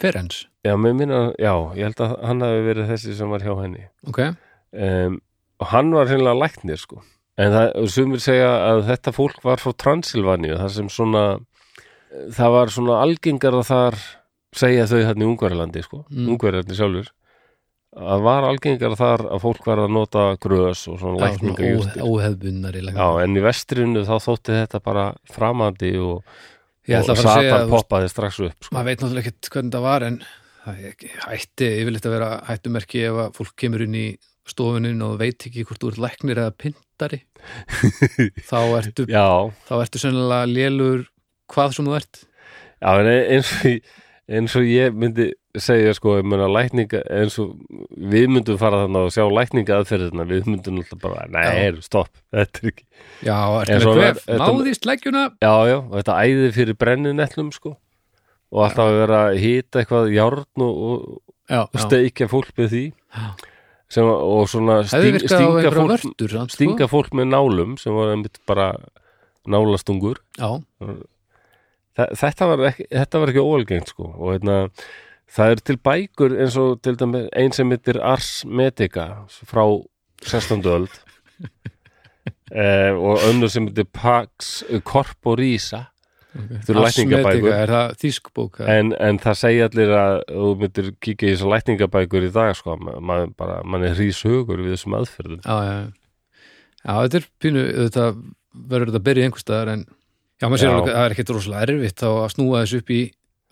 Ferens 0.00 0.46
já, 0.64 0.74
minna, 0.80 1.30
já, 1.40 1.52
ég 1.76 1.84
held 1.88 2.00
að 2.04 2.14
hann 2.28 2.44
hafi 2.44 2.62
verið 2.66 2.88
þessi 2.92 3.14
sem 3.16 3.30
var 3.32 3.44
hjá 3.44 3.52
henni. 3.62 3.86
Ok, 4.08 4.20
um, 4.76 5.18
og 5.60 5.70
hann 5.74 5.90
var 5.96 6.08
hreinlega 6.08 6.36
læknir 6.40 6.80
sko. 6.80 7.02
En 7.40 7.52
það, 7.54 7.70
sumir 7.92 8.20
segja 8.20 8.48
að 8.68 8.82
þetta 8.90 9.12
fólk 9.16 9.38
var 9.44 9.60
frá 9.62 9.72
Transilvaníu, 9.80 10.56
það 10.60 10.74
sem 10.74 10.88
svona 10.92 11.22
það 12.36 12.52
var 12.56 12.72
svona 12.74 12.98
algengar 13.04 13.56
að 13.60 13.68
þar 13.70 13.96
segja 14.60 14.84
þau 14.90 14.98
hérna 15.06 15.24
í 15.24 15.28
Ungverjalandi 15.30 15.82
sko, 15.86 16.02
Mm. 16.10 16.28
Ungverjalandi 16.34 16.76
sjálfur 16.76 17.10
að 18.00 18.22
var 18.22 18.44
algengar 18.46 18.92
þar 18.98 19.24
að 19.34 19.40
fólk 19.42 19.64
var 19.66 19.80
að 19.84 19.92
nota 19.94 20.24
grös 20.42 20.84
og 20.92 20.98
svona 21.00 21.24
lækninga 21.24 21.56
svona 21.56 21.70
jústir 21.74 22.02
ó- 22.04 22.10
óhefðbundnari 22.12 22.82
já, 22.86 23.06
en 23.24 23.36
í 23.36 23.42
vestrinu 23.42 24.04
þá 24.06 24.14
þótti 24.26 24.58
þetta 24.60 24.80
bara 24.84 25.06
framandi 25.32 25.90
og, 25.98 26.20
og 26.88 26.96
að 26.96 27.10
fara 27.10 27.16
að 27.16 27.22
segja 27.22 27.34
Satan 27.34 27.50
þú 27.50 27.70
veist, 27.70 27.74
poppaði 27.76 28.10
strax 28.12 28.40
upp 28.46 28.64
sko. 28.64 28.74
maður 28.76 28.88
veit 28.90 29.02
náttúrulega 29.04 29.26
ekkert 29.26 29.50
hvernig 29.54 29.76
það 29.76 29.86
var 29.86 30.06
en 30.08 30.18
það 30.64 30.80
hætti 31.26 31.70
yfirleitt 31.80 32.08
að 32.08 32.16
vera 32.16 32.30
hættumerki 32.48 33.04
ef 33.08 33.22
að 33.24 33.32
fólk 33.38 33.54
kemur 33.60 33.84
inn 33.86 33.96
í 34.00 34.06
stofunin 34.50 35.04
og 35.06 35.18
veit 35.20 35.46
ekki 35.46 35.64
hvort 35.68 35.82
þú 35.82 35.92
ert 35.92 36.02
læknir 36.06 36.40
eða 36.42 36.56
pintari 36.58 37.22
þá 38.50 38.60
ertu, 38.80 39.06
já, 39.08 39.26
þá 39.68 39.74
ertu 39.80 40.02
sennilega 40.02 40.48
lélur 40.50 41.04
hvað 41.50 41.76
sem 41.76 41.88
þú 41.88 41.96
ert. 41.98 42.22
Já, 42.80 42.90
en 42.94 43.10
eins 43.10 43.52
og, 43.56 43.88
eins 44.30 44.56
og 44.56 44.68
ég 44.68 44.96
myndi 44.96 45.30
segja 45.58 45.92
sko, 45.96 46.12
ég 46.20 46.26
meina 46.30 46.46
lækninga 46.46 47.00
eins 47.10 47.34
og 47.42 47.56
við 47.98 48.28
myndum 48.30 48.58
fara 48.60 48.84
þarna 48.84 49.00
og 49.08 49.12
sjá 49.14 49.24
lækninga 49.26 49.80
aðferðina, 49.80 50.26
við 50.30 50.46
myndum 50.46 50.78
alltaf 50.82 51.00
bara, 51.02 51.24
nei, 51.32 51.72
stopp, 51.82 52.10
þetta 52.36 52.62
er 52.62 52.70
ekki. 52.70 52.84
Já, 53.26 53.38
með 53.66 53.82
svona- 53.84 54.00
hvef, 54.04 54.20
þetta- 54.28 54.46
náðist 54.46 54.86
leggjuna? 54.90 55.24
Já, 55.42 55.54
já, 55.72 55.76
og 55.82 55.94
þetta 55.98 56.18
æði 56.22 56.52
fyrir 56.58 56.78
brenninettlum 56.78 57.50
sko 57.56 57.74
og 58.50 58.64
alltaf 58.66 58.88
að 58.90 58.98
vera 59.04 59.18
að 59.30 59.40
hýta 59.44 59.82
eitthvað 59.82 60.08
járn 60.14 60.64
og, 60.66 60.80
og, 60.90 61.68
steikja 61.78 62.26
fólk 62.30 62.48
með 62.58 62.72
því. 62.72 62.84
Já. 63.14 63.28
sem, 63.90 64.06
og 64.06 64.48
svona 64.50 64.80
sting, 64.86 65.18
stinga, 65.22 65.70
fólk, 65.74 65.90
vörtur 65.90 66.30
samt, 66.30 66.50
sko. 66.54 66.56
stinga 66.60 66.86
fólk 66.90 67.10
með 67.18 67.30
nálum 67.32 67.76
sem 67.78 67.94
var 67.94 68.12
einmitt 68.14 68.38
bara 68.46 68.72
nálastungur. 69.50 70.18
Já, 70.38 70.50
Þa- 71.98 72.12
þetta 72.16 72.46
var 72.50 72.60
ekki, 72.70 72.84
þetta 72.94 73.20
var 73.22 73.32
ekki 73.32 73.42
óalgengt 73.42 73.88
sko 73.90 74.06
og 74.14 74.28
hérna 74.36 74.58
það 75.30 75.54
er 75.54 75.62
til 75.68 75.78
bækur 75.78 76.34
eins 76.36 76.56
og 76.60 76.80
til 76.84 76.98
dæmis 77.00 77.28
einn 77.36 77.54
sem 77.54 77.70
heitir 77.72 78.00
Ars 78.02 78.30
Medica 78.46 79.26
frá 79.46 79.64
16. 80.26 80.64
öld. 80.66 80.90
Eh, 82.50 82.90
og 82.98 83.22
önnur 83.30 83.46
sem 83.48 83.68
heitir 83.68 83.86
Pax 83.94 84.64
Corporisa. 84.84 85.84
Þetta 86.34 86.72
eru 86.72 86.82
lækningabækur. 86.82 87.52
Er 87.54 87.70
það 87.70 87.92
þýskbók 88.02 88.58
en, 88.66 88.90
en 89.02 89.20
það 89.22 89.38
segja 89.38 89.68
allir 89.70 89.92
að 89.94 90.16
þú 90.28 90.50
myndir 90.60 90.90
kíkja 91.02 91.28
í 91.28 91.32
þessar 91.32 91.52
lækningabækur 91.54 92.26
í 92.26 92.30
dag 92.34 92.50
sko, 92.58 92.76
mann 92.78 93.86
er 93.86 93.94
hríshugur 93.94 94.62
við 94.62 94.74
þessum 94.76 94.98
aðferðum. 94.98 95.40
Já, 95.46 95.56
já, 95.66 96.44
já, 96.82 96.90
þetta 96.90 97.20
er 97.20 97.28
pínu 97.42 97.64
þetta 97.78 98.06
verður 98.74 98.90
þetta 98.92 99.00
að 99.00 99.06
byrja 99.08 99.28
einhvers 99.28 99.46
staðar 99.46 99.72
en 99.74 99.86
já, 99.86 100.46
maður 100.46 100.62
sér 100.62 100.72
alveg 100.74 100.90
að 100.90 100.98
það 100.98 101.06
er 101.06 101.16
ekkert 101.16 101.34
rosalega 101.34 101.66
erfitt 101.66 102.06
að 102.10 102.20
snúa 102.34 102.64
þessu 102.64 102.82
upp 102.82 102.94
í 102.94 103.00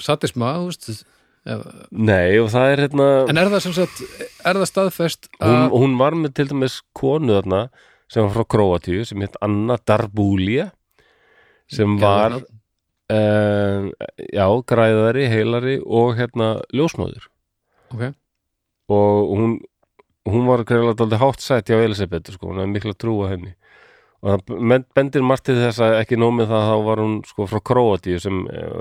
satisma, 0.09 0.53
þú 0.59 0.71
veist 0.71 1.07
Nei, 1.49 2.39
og 2.43 2.51
það 2.53 2.73
er 2.73 2.83
hérna 2.85 3.07
en 3.31 3.41
er 3.41 3.53
það 3.53 3.65
sem 3.67 3.77
sagt, 3.77 4.03
er 4.45 4.59
það 4.61 4.69
staðfest 4.73 5.31
hún, 5.39 5.55
að, 5.57 5.77
hún 5.81 5.97
var 6.01 6.19
með 6.19 6.35
til 6.39 6.49
dæmis 6.53 6.81
konu 6.97 7.39
þarna 7.39 7.63
sem 8.09 8.25
var 8.27 8.35
frá 8.37 8.51
Króatíu 8.57 9.07
sem 9.09 9.25
hétt 9.25 9.39
Anna 9.45 9.79
Darbúlia 9.89 10.71
sem 11.73 11.97
var 12.01 12.37
uh, 12.39 13.89
já, 14.29 14.47
græðari, 14.73 15.27
heilari 15.33 15.79
og 15.85 16.15
hérna 16.21 16.55
ljósmóður 16.75 17.29
ok, 17.95 18.07
og 18.93 19.35
hún 19.39 19.59
hún 20.29 20.49
var 20.49 20.65
greiðlega 20.67 20.99
dálítið 20.99 21.23
hátt 21.23 21.45
sætt 21.45 21.71
hjá 21.71 21.81
Elisabethu 21.83 22.35
sko, 22.35 22.51
hún 22.51 22.61
hefði 22.63 22.75
mikla 22.75 22.95
trú 22.99 23.17
að 23.25 23.35
henni. 23.35 23.55
Og 24.19 24.33
það 24.35 24.85
bendir 24.99 25.25
margt 25.27 25.47
til 25.47 25.55
þess 25.61 25.81
að 25.85 26.01
ekki 26.01 26.19
nómið 26.19 26.51
það 26.51 26.69
þá 26.69 26.77
var 26.89 27.03
hún 27.05 27.17
sko 27.29 27.47
frá 27.51 27.63
Króatíu 27.71 28.21
sem, 28.23 28.41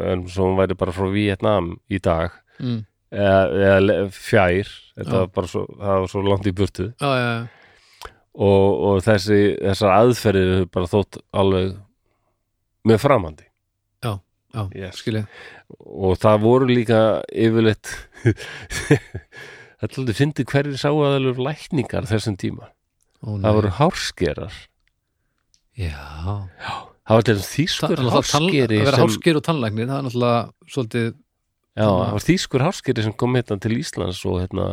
en 0.09 0.25
svo 0.31 0.49
hún 0.49 0.57
væri 0.57 0.77
bara 0.79 0.95
frá 0.95 1.09
Vietnam 1.13 1.75
í 1.93 2.01
dag 2.03 2.33
mm. 2.59 2.79
eða, 3.11 3.41
eða 3.71 3.97
fjær. 4.15 4.71
Þetta 4.97 5.13
Já. 5.13 5.17
var 5.19 5.27
bara 5.37 5.51
svo, 5.51 5.65
það 5.77 6.01
var 6.03 6.07
svo 6.13 6.23
langt 6.25 6.47
í 6.49 6.55
burtu. 6.57 6.87
Já, 7.01 7.09
já, 7.13 7.27
já. 7.37 8.13
Og, 8.37 8.71
og 8.87 8.97
þessi, 9.01 9.37
þessar 9.65 9.93
aðferðir 9.95 10.51
hefur 10.55 10.71
bara 10.77 10.89
þótt 10.93 11.19
alveg 11.41 11.75
með 12.87 12.99
framandi. 13.01 13.47
Já, 14.73 14.87
skilja. 14.95 15.25
Og 15.85 16.15
það 16.17 16.37
voru 16.41 16.67
líka 16.69 16.99
yfirleitt 17.29 17.89
þetta 19.81 20.01
er 20.07 20.17
fyndið 20.17 20.47
hverjir 20.49 20.79
sáu 20.81 20.95
að 21.03 21.11
það 21.11 21.17
eru 21.19 21.45
lækningar 21.45 22.07
þessum 22.09 22.37
tíma. 22.41 22.69
Ó, 23.21 23.37
það 23.43 23.57
voru 23.59 23.73
hárskerar. 23.77 24.55
Já, 25.77 25.99
það 27.05 27.13
var 27.19 27.27
til 27.27 27.37
þýskur 27.43 27.91
Það- 27.91 28.01
náttúrulega 28.07 28.23
tann- 28.31 28.47
hárskeri 28.47 28.79
að 28.79 28.85
vera 28.87 28.95
sem, 28.97 29.03
hársker 29.05 29.37
og 29.39 29.45
tannlæknir 29.45 29.89
það 29.91 29.97
er 29.99 30.07
náttúrulega 30.07 30.71
svolítið 30.73 31.11
já, 31.77 31.87
það 31.87 32.13
var 32.17 32.23
þýskur 32.25 32.63
hárskeri 32.65 33.03
sem 33.05 33.13
kom 33.13 33.37
hérna 33.37 33.59
til 33.61 33.77
Íslands 33.77 34.25
og 34.25 34.41
hérna 34.41 34.65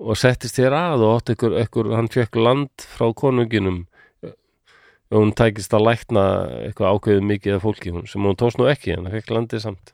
og 0.00 0.16
settist 0.16 0.56
hér 0.60 0.72
að 0.76 1.02
og 1.04 1.10
átti 1.18 1.32
ykkur, 1.36 1.52
ykkur 1.66 1.86
hann 1.96 2.08
fekk 2.12 2.34
land 2.40 2.72
frá 2.96 3.06
konunginum. 3.16 3.86
Og 5.10 5.16
hún 5.18 5.32
tækist 5.36 5.74
að 5.74 5.86
lækna 5.88 6.22
eitthvað 6.68 6.92
ákveðið 6.94 7.24
mikið 7.26 7.56
af 7.56 7.64
fólki 7.66 7.90
hún, 7.92 8.06
sem 8.08 8.22
hún 8.24 8.38
tókst 8.38 8.58
nú 8.60 8.64
ekki 8.70 8.90
en 8.94 9.04
það 9.08 9.16
fekk 9.18 9.28
landið 9.34 9.60
samt. 9.64 9.86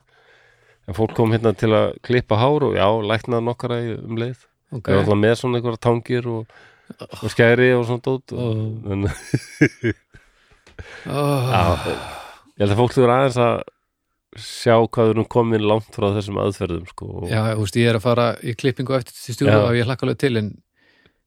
En 0.86 0.94
fólk 0.94 1.12
kom 1.16 1.32
hérna 1.34 1.52
til 1.56 1.72
að 1.74 1.86
klippa 2.06 2.36
hár 2.38 2.62
og 2.68 2.72
já, 2.76 2.84
lækna 2.84 3.36
nokkara 3.42 3.76
um 3.96 4.16
leið. 4.20 4.38
Ok, 4.74 4.84
við 4.90 4.92
erum 4.92 5.02
alltaf 5.06 5.22
með 5.22 5.34
svona 5.40 5.56
einhverja 5.58 5.84
tangir 5.86 6.24
og, 6.30 6.42
og 7.22 7.28
skæri 7.32 7.68
og 7.74 7.82
svona 7.88 8.04
dót 8.04 8.26
og, 8.34 8.36
Ó. 8.36 8.38
en, 8.92 9.00
oh, 11.16 11.42
já, 11.50 11.62
ég 12.58 12.62
held 12.62 12.74
að 12.74 12.80
fólk 12.82 12.94
þurfa 12.96 13.16
aðeins 13.16 13.40
að 13.46 13.54
sjá 14.42 14.74
hvað 14.86 15.08
við 15.08 15.14
erum 15.14 15.26
komin 15.32 15.64
langt 15.66 15.90
frá 15.94 16.06
þessum 16.16 16.38
aðferðum 16.42 16.86
sko. 16.90 17.08
Já, 17.30 17.40
þú 17.56 17.64
veist, 17.64 17.76
ég 17.80 17.90
er 17.90 17.98
að 17.98 18.04
fara 18.06 18.26
í 18.42 18.54
klippingu 18.58 18.96
eftir 18.98 19.16
til 19.16 19.34
stjúru 19.36 19.52
Já. 19.54 19.60
og 19.66 19.76
ég 19.78 19.88
hlakka 19.88 20.06
alveg 20.06 20.18
til 20.22 20.32
en 20.40 20.50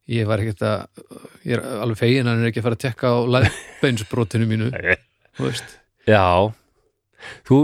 ég 0.10 0.26
var 0.30 0.42
ekkert 0.44 0.64
að 0.66 1.04
ég 1.46 1.58
er 1.58 1.64
alveg 1.84 2.00
fegin 2.02 2.26
að 2.28 2.34
hann 2.34 2.44
er 2.46 2.50
ekki 2.52 2.62
að 2.64 2.68
fara 2.70 2.78
að 2.80 2.84
tekka 2.86 3.12
á 3.14 3.18
læðbeinsbrotinu 3.36 4.48
mínu 4.52 4.72
Já 6.10 6.26
Þú, 7.46 7.58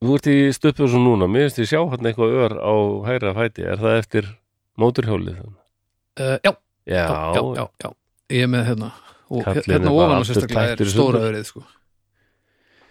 þú 0.00 0.16
ert 0.16 0.28
í 0.30 0.36
stöpum 0.54 0.88
svo 0.90 1.00
núna 1.02 1.26
mér 1.30 1.48
finnst 1.48 1.58
ég 1.64 1.70
sjá 1.72 1.80
hann 1.82 2.06
eitthvað 2.06 2.36
ör 2.44 2.54
á 2.62 2.74
hægra 3.08 3.32
fæti 3.36 3.64
er 3.66 3.80
það 3.82 3.96
eftir 3.98 4.28
móturhjólið? 4.80 5.40
uh, 5.42 6.36
já, 6.46 6.52
Já, 6.86 7.04
já, 7.04 7.34
já, 7.34 7.42
já, 7.58 7.66
já 7.84 7.90
ég 8.30 8.46
er 8.46 8.50
með 8.52 8.68
hérna 8.70 8.92
og 9.30 9.44
Kallinn 9.44 9.66
hérna 9.74 9.90
er 9.90 9.98
ofan 9.98 10.16
og 10.22 10.26
sérstaklega 10.28 10.76
er 10.78 10.90
stóra 10.90 11.20
öðrið 11.26 11.44
sko. 11.50 11.64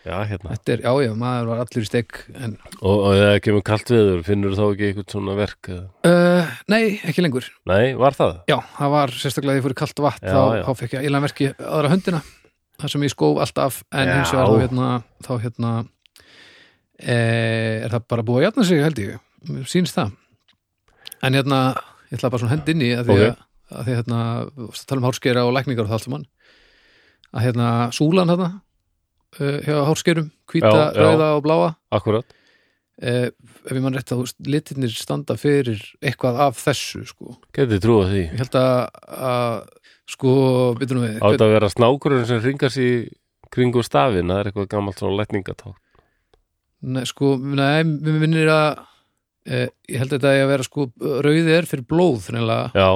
Já, 0.06 0.16
hérna 0.30 0.54
þetta 0.56 0.74
er, 0.76 0.82
já, 0.86 0.92
já, 1.06 1.12
maður 1.20 1.50
var 1.52 1.62
allur 1.64 1.84
í 1.86 1.90
stegg 1.90 2.20
en, 2.40 2.54
Og, 2.80 2.96
og 2.96 3.14
þegar 3.20 3.42
kemur 3.46 3.64
kalt 3.70 3.92
viður, 3.94 4.22
finnur 4.28 4.56
þá 4.58 4.64
ekki 4.70 4.88
eitthvað 4.90 5.14
svona 5.16 5.36
verk? 5.40 5.70
uh, 6.10 6.52
nei, 6.72 6.84
ekki 7.04 7.26
lengur 7.26 7.48
Nei, 7.70 7.94
var 8.00 8.16
það? 8.18 8.36
já, 8.50 8.58
það 8.78 8.94
var 8.96 9.16
sérstaklega 9.20 9.56
að 9.56 9.60
ég 9.62 9.68
fór 9.68 9.76
í 9.76 9.80
kalt 9.84 10.04
vatn 10.08 10.30
þá, 10.30 10.42
þá 10.66 10.72
fekk 10.84 10.96
ég 10.98 11.04
eiginlega 11.04 11.26
verki 11.28 11.50
aðra 11.60 11.92
höndina 11.96 12.22
þar 12.80 12.94
sem 12.96 13.04
ég 13.04 13.12
skóf 13.16 13.42
alltaf 13.44 13.82
en 13.92 14.14
hins 14.16 14.32
vegar 14.32 14.48
þá 14.54 14.62
hérna, 14.64 14.90
þá 15.28 15.32
hérna 15.44 15.72
e, 17.00 17.16
er 17.84 17.92
það 17.94 18.08
bara 18.14 18.26
búið 18.28 18.42
að 18.44 18.48
játna 18.50 18.68
sig 18.70 18.84
held 18.86 19.02
ég, 19.04 19.20
Mér 19.50 19.68
sýnst 19.72 19.96
það 20.00 20.16
en 21.28 21.36
hérna, 21.36 21.60
ég 22.10 22.18
ætla 22.20 22.32
bara 22.32 22.42
svona 22.44 22.56
hend 22.56 22.72
inn 22.74 22.84
í 22.88 22.90
að 22.96 23.10
því 23.12 23.16
Ok. 23.20 23.28
að, 23.28 23.46
að 23.80 23.86
því 23.90 23.96
hérna 24.00 24.20
þú 24.56 24.70
tala 24.90 25.02
um 25.04 25.08
hárskera 25.10 25.44
og 25.48 25.54
lækningar 25.56 25.84
og 25.86 25.92
það 25.92 25.98
allt 26.00 26.08
saman 26.08 26.26
að 27.36 27.46
hérna 27.46 27.68
súlan 27.96 28.32
hérna 28.32 28.50
hjá 29.38 29.76
hárskerum, 29.86 30.32
já. 30.56 30.70
rauða 30.98 31.34
og 31.38 31.46
bláa. 31.46 31.72
Akkurat 31.94 32.26
uh, 33.04 33.30
ef 33.30 33.76
ég 33.76 33.84
mann 33.84 33.96
rétt 33.96 34.12
að 34.14 34.34
litirnir 34.48 34.94
standa 34.96 35.36
fyrir 35.40 35.82
eitthvað 36.02 36.40
af 36.48 36.60
þessu 36.64 37.04
sko. 37.08 37.38
Getið 37.56 37.84
trúið 37.84 38.14
því. 38.14 38.24
Ég 38.26 38.42
held 38.44 38.58
að, 38.60 38.80
að 39.30 39.60
sko, 40.10 40.34
byrjum 40.80 41.06
við 41.06 41.20
Á 41.22 41.28
þetta 41.28 41.48
að 41.48 41.56
vera 41.56 41.72
snákurinn 41.74 42.28
sem 42.30 42.42
ringast 42.44 42.82
í 42.82 42.92
kringu 43.54 43.84
stafin, 43.86 44.30
það 44.30 44.42
er 44.42 44.50
eitthvað 44.50 44.72
gamalt 44.72 45.02
svona 45.02 45.20
lækningatá 45.20 45.74
Nei, 46.80 47.04
sko, 47.10 47.34
nei, 47.36 47.84
mér 47.84 48.20
minnir 48.22 48.50
að 48.54 48.68
eh, 49.50 49.68
ég 49.90 50.00
held 50.00 50.14
að 50.14 50.16
þetta 50.16 50.30
eigi 50.32 50.44
að 50.46 50.52
vera 50.54 50.68
sko 50.68 50.86
rauði 51.26 51.56
er 51.58 51.68
fyrir 51.68 51.88
blóð 51.90 52.30
nefnilega, 52.32 52.70
Já, 52.80 52.90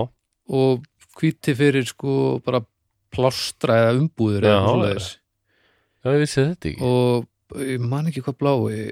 og 0.56 0.86
hvíti 1.20 1.56
fyrir 1.58 1.90
sko 1.90 2.38
bara 2.46 2.64
plástra 3.14 3.82
eða 3.82 3.98
umbúður 4.00 4.46
eða 4.46 4.54
eitthvað 4.54 4.78
svoleiðis. 4.78 5.10
Já, 6.04 6.12
ég 6.14 6.20
vissi 6.24 6.42
þetta 6.44 6.70
ekki. 6.72 6.82
Og 6.90 7.64
ég 7.64 7.80
man 7.80 8.08
ekki 8.12 8.24
hvað 8.26 8.38
blái 8.44 8.84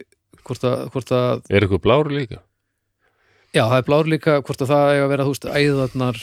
hvort 0.45 0.63
að, 0.65 0.87
hvort 0.93 1.11
að 1.17 1.43
Er 1.51 1.61
eitthvað 1.65 1.83
blár 1.85 2.09
líka? 2.11 2.39
já, 3.53 3.63
það 3.67 3.77
er 3.81 3.87
blár 3.89 4.07
líka, 4.09 4.39
hvort 4.41 4.61
að 4.63 4.71
það 4.71 4.89
eigi 4.93 5.03
að 5.05 5.11
vera 5.13 5.27
veist, 5.27 5.45
æðarnar 5.51 6.19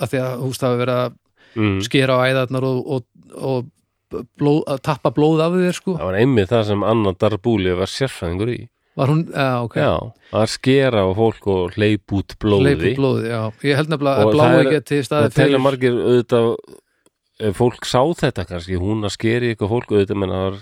að 0.00 0.10
því 0.12 0.20
að 0.22 0.44
það 0.46 0.68
hafi 0.70 0.82
verið 0.84 1.00
að 1.04 1.14
Mm. 1.56 1.78
skera 1.80 2.18
á 2.20 2.24
æðarnar 2.28 2.64
og, 2.68 2.78
og, 2.92 3.04
og 3.40 4.18
blóð, 4.36 4.58
að 4.68 4.80
tappa 4.84 5.08
blóð 5.16 5.38
af 5.40 5.54
þér 5.56 5.72
sko. 5.78 5.94
Það 5.96 6.04
var 6.10 6.16
einmitt 6.20 6.50
það 6.52 6.64
sem 6.68 6.82
Anna 6.84 7.12
Darbúli 7.16 7.72
var 7.78 7.88
sérfæðingur 7.88 8.50
í. 8.52 8.58
Var 8.96 9.08
hún, 9.08 9.22
já, 9.32 9.46
ok. 9.64 9.76
Já, 9.80 9.94
að 10.36 10.44
skera 10.52 11.00
á 11.04 11.08
fólk 11.16 11.48
og 11.48 11.72
hleyp 11.78 12.12
út 12.12 12.36
blóði. 12.44 12.74
Hleypa 12.76 12.90
út 12.92 13.00
blóði, 13.00 13.24
já, 13.32 13.40
ég 13.70 13.80
held 13.80 13.88
nefnilega 13.94 14.20
Og 14.20 14.28
að 14.28 14.36
það 14.36 14.36
blái 14.36 14.60
er- 14.66 14.70
geti 14.76 14.98
Það 15.00 15.06
staðið 15.08 15.34
telja 15.38 15.48
fyrir 15.56 15.64
margir 15.64 15.96
auðvitað 15.96 16.46
fólk 17.56 17.84
sá 17.88 18.00
þetta 18.16 18.46
kannski 18.48 18.78
hún 18.80 19.04
að 19.04 19.14
skeri 19.16 19.52
eitthvað 19.52 19.72
fólk 19.74 19.92
auðvitað 19.92 20.20
menn 20.22 20.34
að 20.34 20.60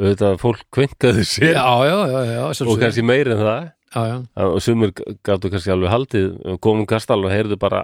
auðvitað 0.00 0.40
fólk 0.42 0.64
kvenkaði 0.74 1.24
sér. 1.28 1.54
Já, 1.56 1.64
já, 1.88 1.96
já, 2.10 2.20
já, 2.28 2.42
og 2.66 2.80
kannski 2.80 3.04
meir 3.06 3.32
en 3.32 3.40
það. 3.40 3.70
Já, 3.92 4.02
já, 4.08 4.18
og 4.48 4.60
sumir 4.64 4.92
gáttu 5.24 5.50
kannski 5.52 5.72
alveg 5.74 5.92
haldið 5.92 6.28
komum 6.64 6.88
kastal 6.88 7.20
og 7.20 7.32
heyrðu 7.32 7.58
bara 7.60 7.82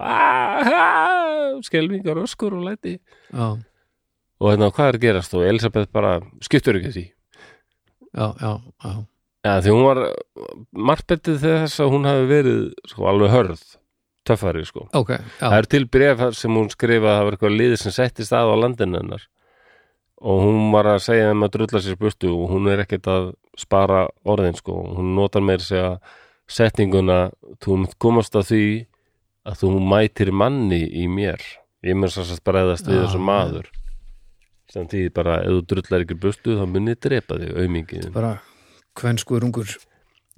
skelfingar, 1.65 2.21
öskur 2.25 2.57
og 2.57 2.65
læti. 2.69 2.97
Já, 3.33 3.49
og 4.39 4.51
hérna 4.53 4.71
hvað 4.73 4.95
er 4.95 5.01
gerast 5.03 5.37
og 5.37 5.45
Elisabeth 5.49 5.93
bara 5.93 6.19
skiptur 6.45 6.79
ekki 6.81 6.95
því. 6.95 7.05
Já, 8.17 8.27
já, 8.41 8.53
já. 8.85 8.95
ja, 9.45 9.59
því 9.61 9.75
hún 9.75 9.85
var 9.85 10.01
margbetið 10.73 11.43
þess 11.45 11.85
að 11.85 11.93
hún 11.93 12.09
hafi 12.09 12.31
verið 12.31 12.63
sko, 12.89 13.05
alveg 13.11 13.35
hörð 13.35 13.67
töffari 14.29 14.63
sko. 14.69 14.87
Ok, 14.99 15.15
það 15.41 15.57
er 15.59 15.69
til 15.75 15.83
bref 15.89 16.23
sem 16.37 16.55
hún 16.57 16.71
skrifa 16.73 17.11
að 17.13 17.19
það 17.19 17.27
var 17.29 17.37
eitthvað 17.39 17.57
liðið 17.59 17.83
sem 17.83 17.95
settist 17.97 18.35
að 18.37 18.53
á 18.53 18.57
landinu 18.63 19.01
hennar. 19.01 19.27
Og 20.19 20.41
hún 20.43 20.73
var 20.75 20.89
að 20.91 21.03
segja 21.07 21.29
þeim 21.31 21.45
að 21.47 21.53
drulla 21.55 21.83
sér 21.85 21.99
burtu 22.01 22.31
og 22.35 22.49
hún 22.53 22.67
er 22.73 22.83
ekkert 22.83 23.07
að 23.13 23.29
spara 23.59 24.05
orðin 24.27 24.57
sko, 24.59 24.75
hún 24.99 25.13
notar 25.15 25.45
meir 25.47 25.63
segja 25.63 25.97
setninguna 26.49 27.29
þú 27.63 27.83
komast 28.03 28.35
að 28.39 28.49
því 28.51 28.63
að 29.49 29.59
þú 29.63 29.73
mætir 29.93 30.33
manni 30.35 30.81
í 31.03 31.07
mér. 31.11 31.41
Ég 31.87 31.95
mun 31.97 32.11
svo 32.11 32.25
að 32.27 32.41
bregðast 32.49 32.89
við 32.91 32.99
Já, 32.99 33.03
þessu 33.07 33.21
já. 33.21 33.27
maður. 33.29 33.69
Sem 34.69 34.89
því 34.91 35.03
bara 35.17 35.39
ef 35.45 35.53
þú 35.55 35.61
drullar 35.71 36.05
ekki 36.05 36.17
burtu 36.21 36.57
þá 36.59 36.65
munið 36.69 36.99
drepa 37.07 37.39
þig 37.41 37.55
aumingið 37.63 38.09
bara 38.13 38.33
kvenskur 38.99 39.47
ungur 39.47 39.71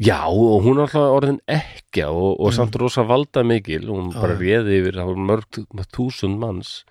Já, 0.01 0.21
og 0.33 0.63
hún 0.65 0.79
er 0.81 0.87
alltaf 0.87 1.13
orðin 1.13 1.41
ekkja 1.51 2.07
og, 2.09 2.39
og 2.41 2.49
Mm. 2.51 2.57
samt 2.57 2.77
rosa 2.81 3.03
valda 3.05 3.43
mikil 3.45 3.85
hún 3.91 4.13
Já, 4.15 4.21
bara 4.21 4.39
réði 4.41 4.79
yfir 4.81 4.97
var 4.97 5.19
mörg 5.19 5.61
þúsund 5.93 6.39
manns 6.41 6.85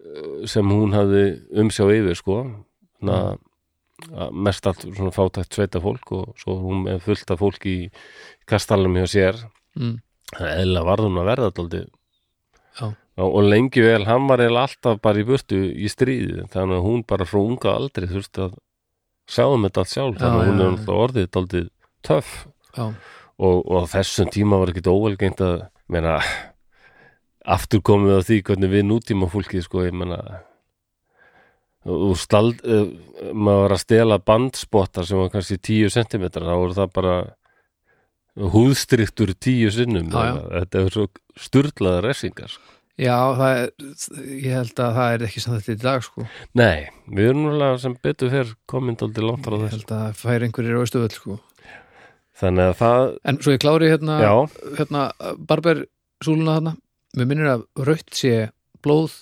eh, 0.00 0.46
sem 0.48 0.64
hún 0.72 0.94
hafði 0.96 1.24
umsjá 1.52 1.84
yfir 1.92 2.16
sko. 2.16 2.38
Na, 3.04 3.36
mest 4.32 4.66
allt 4.66 4.82
svona 4.86 5.12
fátækt 5.14 5.54
sveita 5.54 5.80
fólk 5.82 6.12
og 6.14 6.34
svo 6.38 6.56
hún 6.62 6.86
er 6.90 6.98
fullt 7.02 7.30
af 7.30 7.38
fólk 7.42 7.66
í 7.66 7.90
kastalum 8.46 8.94
hjá 8.96 9.06
sér. 9.06 9.38
Mm. 9.76 9.98
eða 10.38 10.82
varð 10.84 11.06
hún 11.08 11.20
að 11.20 11.28
verða 11.28 11.46
alltaf 11.52 11.86
Já. 12.78 12.86
og, 13.16 13.28
og 13.34 13.42
lengi 13.48 13.80
vel 13.82 14.04
hann 14.06 14.26
var 14.28 14.40
eiginlega 14.42 14.66
alltaf 14.68 15.00
bara 15.02 15.20
í 15.22 15.26
burtu 15.28 15.58
í 15.72 15.88
stríði 15.90 16.44
þannig 16.52 16.78
að 16.78 16.84
hún 16.86 17.04
bara 17.08 17.26
frá 17.28 17.38
unga 17.40 17.72
aldrei 17.74 18.06
þurfti 18.10 18.42
að 18.44 18.56
sjáum 19.28 19.64
þetta 19.66 19.80
allt 19.84 19.92
sjálf 19.92 20.16
Já, 20.18 20.20
þannig 20.24 20.40
að 20.42 20.48
hún 20.50 20.60
er 20.60 20.70
alltaf 20.72 21.00
orðið 21.04 21.28
daldið 21.36 21.68
töff. 22.06 22.46
Og, 22.78 23.62
og 23.62 23.74
á 23.86 23.90
þessum 23.98 24.30
tíma 24.34 24.58
var 24.60 24.72
ekkit 24.72 24.90
óvelgengt 24.90 25.40
að 25.44 25.64
meina, 25.90 26.18
aftur 27.48 27.82
komið 27.86 28.16
að 28.18 28.26
því 28.28 28.38
hvernig 28.50 28.72
við 28.74 28.86
nútíma 28.90 29.28
fólki 29.30 29.62
sko, 29.64 29.86
ég 29.86 29.94
meina 29.96 30.18
og 31.88 32.16
stald 32.20 32.58
uh, 32.66 32.88
maður 33.32 33.62
var 33.64 33.74
að 33.76 33.82
stela 33.84 34.18
bandspottar 34.20 35.06
sem 35.08 35.20
var 35.20 35.30
kannski 35.32 35.56
10 35.56 35.94
cm 35.94 36.26
þá 36.34 36.50
voru 36.50 36.74
það 36.76 36.90
bara 36.98 37.14
húðstryktur 38.38 39.32
10 39.34 39.72
sinnum 39.74 40.10
Já, 40.12 40.18
já. 40.26 40.34
þetta 40.58 40.82
er 40.82 40.90
svo 40.94 41.06
sturlaða 41.38 42.02
refsingar 42.04 42.52
sko. 42.52 42.74
já, 42.98 43.16
það 43.38 43.62
er 43.62 43.70
ég 44.34 44.56
held 44.58 44.82
að 44.84 44.98
það 44.98 45.14
er 45.14 45.24
ekki 45.28 45.42
sem 45.44 45.54
þetta 45.56 45.74
í 45.74 45.80
dag 45.86 46.04
sko. 46.06 46.26
Nei, 46.58 46.88
við 47.06 47.30
erum 47.30 47.44
núlega 47.46 47.80
sem 47.82 47.96
betur 48.02 48.34
fyrr 48.34 48.52
komin 48.70 48.98
dálítið 48.98 49.28
langt 49.30 49.46
frá 49.46 49.56
ég 49.56 49.64
þess 49.64 49.78
held 49.78 49.94
að 49.98 50.08
færi 50.20 50.48
einhverjir 50.48 50.78
á 50.78 50.82
austuðöld 50.82 51.16
sko 51.16 51.38
þannig 52.38 52.70
að 52.70 52.76
það, 52.78 53.06
en 53.30 53.40
svo 53.42 53.54
ég 53.54 53.62
klári 53.62 53.90
hérna, 53.90 54.18
hérna 54.78 55.06
barber 55.50 55.86
súluna 56.24 56.58
þarna. 56.58 56.76
Mér 57.18 57.30
minnir 57.30 57.50
að 57.50 57.64
raut 57.88 58.14
sé 58.14 58.34
blóð 58.84 59.16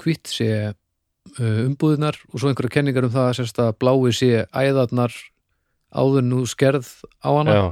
hvitt 0.00 0.30
sé 0.30 0.50
uh, 0.70 1.60
umbúðunar 1.66 2.18
og 2.30 2.38
svo 2.38 2.50
einhverja 2.50 2.76
kenningar 2.78 3.06
um 3.08 3.14
það 3.14 3.32
sérst 3.40 3.60
að 3.62 3.74
blái 3.82 4.14
sé 4.16 4.44
æðarnar 4.52 5.14
áður 5.90 6.26
nú 6.26 6.44
skerð 6.48 6.88
á 7.24 7.30
hana. 7.34 7.56
Já. 7.56 7.64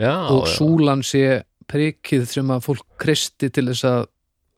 Já, 0.00 0.14
og 0.32 0.46
súlan 0.48 1.02
sé 1.04 1.42
prikið 1.68 2.24
sem 2.30 2.50
að 2.50 2.62
fólk 2.64 2.86
kristi 3.00 3.50
til 3.52 3.66
þess 3.68 3.84
að, 3.84 4.06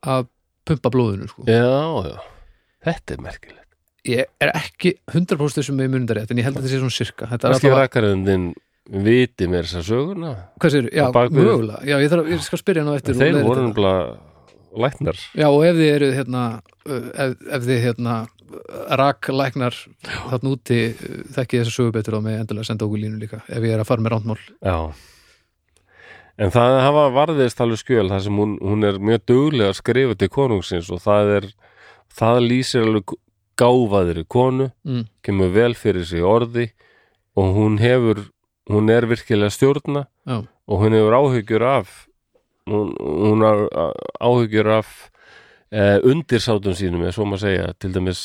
að 0.07 0.29
pumpa 0.63 0.91
blóðinu 0.93 1.27
sko. 1.27 1.43
já, 1.51 2.07
já, 2.07 2.15
þetta 2.87 3.15
er 3.15 3.25
merkilegt. 3.25 3.59
Ég 4.07 4.31
er 4.43 4.51
ekki 4.55 4.93
100% 5.11 5.67
sem 5.67 5.81
ég 5.83 5.91
munundar 5.91 6.19
rétt 6.19 6.31
en 6.31 6.39
ég 6.39 6.47
held 6.47 6.57
að 6.57 6.63
þetta 6.63 6.71
sé 6.71 6.79
svona 6.79 6.95
sirka. 6.95 7.27
Þetta 7.31 7.49
er 7.49 7.57
alltaf, 7.57 8.07
þinn 8.27 8.47
viti 8.89 9.47
mér 9.47 9.67
þess 9.67 9.79
að 9.79 9.89
söguna. 9.89 10.35
Hvað 10.59 10.75
sér, 10.75 10.91
já, 10.91 11.05
mögulega. 11.13 11.81
Já, 11.87 11.95
ég, 12.01 12.11
þarf, 12.11 12.29
ég 12.33 12.43
skal 12.43 12.59
spyrja 12.59 12.83
á 12.83 12.93
eftir 12.97 13.19
Þeir 13.19 13.41
voru 13.45 13.67
nefnilega 13.67 14.03
læknar. 14.83 15.19
Já, 15.37 15.47
og 15.47 15.63
ef 15.67 15.77
þið 15.77 15.89
eru 15.93 16.09
hérna, 16.17 16.43
uh, 16.87 17.09
ef, 17.25 17.35
ef 17.47 17.67
þið 17.67 17.83
hérna 17.87 18.17
raklæknar 18.99 19.77
þarna 20.03 20.51
úti 20.53 20.79
uh, 20.91 21.23
þekkið 21.33 21.63
þess 21.63 21.71
að 21.71 21.77
sögu 21.77 21.95
betur 21.95 22.19
á 22.19 22.25
mig 22.25 22.37
endilega 22.37 22.67
senda 22.69 22.85
okkur 22.85 23.01
línu 23.01 23.21
líka 23.21 23.41
ef 23.47 23.63
ég 23.63 23.73
er 23.73 23.81
að 23.81 23.89
fara 23.89 24.05
með 24.05 24.13
rántmál 24.13 24.37
Já. 24.61 24.77
En 26.41 26.53
það 26.53 26.79
hafa 26.81 27.03
varðist 27.13 27.59
alveg 27.61 27.81
skjöl 27.81 28.07
þar 28.09 28.23
sem 28.25 28.39
hún, 28.41 28.55
hún 28.61 28.87
er 28.87 28.97
mjög 28.97 29.25
duglega 29.29 29.73
að 29.73 29.79
skrifa 29.79 30.17
til 30.17 30.31
konungsins 30.33 30.89
og 30.93 31.01
það 31.03 31.33
er 31.37 31.49
það 32.13 32.39
lýsir 32.47 32.87
alveg 32.87 33.15
gáfaðri 33.59 34.23
konu, 34.25 34.71
mm, 34.81 35.03
kemur 35.25 35.51
vel 35.53 35.73
fyrir 35.77 36.07
sig 36.09 36.23
í 36.23 36.25
orði 36.25 36.71
og 37.37 37.53
hún 37.57 37.77
hefur 37.81 38.23
hún 38.69 38.89
er 38.89 39.07
virkilega 39.09 39.51
stjórna 39.51 40.05
já, 40.27 40.43
og 40.67 40.83
hún 40.83 40.95
hefur 40.95 41.17
áhyggjur 41.19 41.63
af 41.67 41.89
hún, 42.69 42.93
hún 42.99 43.43
har 43.43 43.67
áhyggjur 44.19 44.69
af 44.79 44.93
eh, 45.73 45.99
undir 46.05 46.41
sátum 46.43 46.75
sínum, 46.77 47.01
eða 47.03 47.15
svo 47.15 47.25
maður 47.27 47.43
segja. 47.47 47.71
Til 47.81 47.93
dæmis 47.95 48.21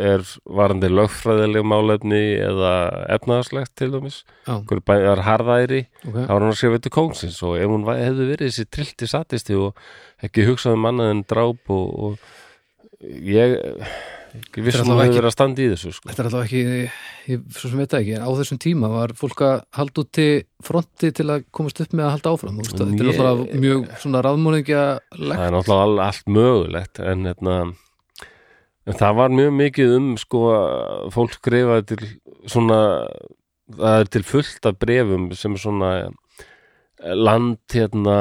er 0.00 0.24
varandi 0.58 0.88
lögfræðileg 0.90 1.66
málefni 1.68 2.22
eða 2.40 2.72
efnaðarslegt 3.18 3.74
til 3.78 3.92
dæmis. 3.94 4.22
Já, 4.48 4.56
hver 4.70 4.80
bæjar 4.88 5.24
harðæri 5.26 5.84
ok. 6.06 6.16
þá 6.16 6.32
var 6.32 6.40
hann 6.40 6.50
að 6.54 6.58
skrifa 6.60 6.80
til 6.80 6.94
kóngsins. 6.96 7.42
Og 7.44 7.58
ef 7.60 7.70
hún 7.74 7.86
hefði 7.90 8.30
verið 8.32 8.50
þessi 8.50 8.66
trillti 8.72 9.10
satisti 9.10 9.58
og 9.60 9.84
ekki 10.24 10.48
hugsað 10.48 10.78
um 10.78 10.90
annað 10.90 11.14
en 11.14 11.22
dráp 11.34 11.74
og, 11.76 11.94
og 12.08 13.12
ég 13.12 13.58
ég 14.34 14.64
vissum 14.66 14.88
allavega 14.90 15.04
að 15.04 15.08
ekki- 15.08 15.18
verið 15.20 15.28
að 15.30 15.34
standa 15.36 15.62
í 15.62 15.68
þessu 15.72 15.92
sko. 15.94 16.08
Þetta 16.10 16.22
er 16.22 16.28
alltaf 16.28 16.44
ekki, 16.48 16.62
ég 17.30 17.44
svo 17.54 17.68
sem 17.70 17.78
veit 17.78 17.94
ekki, 17.98 18.14
en 18.18 18.24
á 18.26 18.30
þessum 18.40 18.58
tíma 18.64 18.90
var 18.90 19.14
fólk 19.20 19.42
að 19.46 19.54
halda 19.78 20.02
út 20.04 20.10
til 20.18 20.42
fronti 20.64 21.10
til 21.14 21.26
að 21.30 21.44
komast 21.54 21.80
upp 21.84 21.92
með 21.94 22.04
að 22.08 22.14
halda 22.16 22.32
áfram. 22.34 22.58
Þetta 22.64 22.82
er 22.88 22.94
Ég- 22.94 23.20
alltaf 23.20 23.54
mjög 23.64 23.86
svona 24.02 24.22
raðmóningja 24.26 24.82
það 25.14 25.44
er 25.46 25.54
náttúrulega 25.54 25.84
all, 25.86 25.98
allt 26.08 26.26
mögulegt 26.26 27.00
en, 27.00 27.24
hérna, 27.30 27.54
en 28.86 28.98
það 29.00 29.14
var 29.16 29.28
mjög 29.30 29.52
mikið 29.62 29.96
um 29.96 30.10
sko 30.20 30.42
að 30.54 31.12
fólk 31.14 31.38
skrifaði 31.38 31.86
til 31.86 32.10
svona 32.50 32.80
það 33.78 34.00
er 34.02 34.10
til 34.12 34.22
fullt 34.28 34.66
af 34.68 34.78
brefum 34.78 35.30
sem 35.32 35.54
svona 35.56 35.92
eh, 36.04 37.14
land 37.14 37.56
hérna 37.72 38.18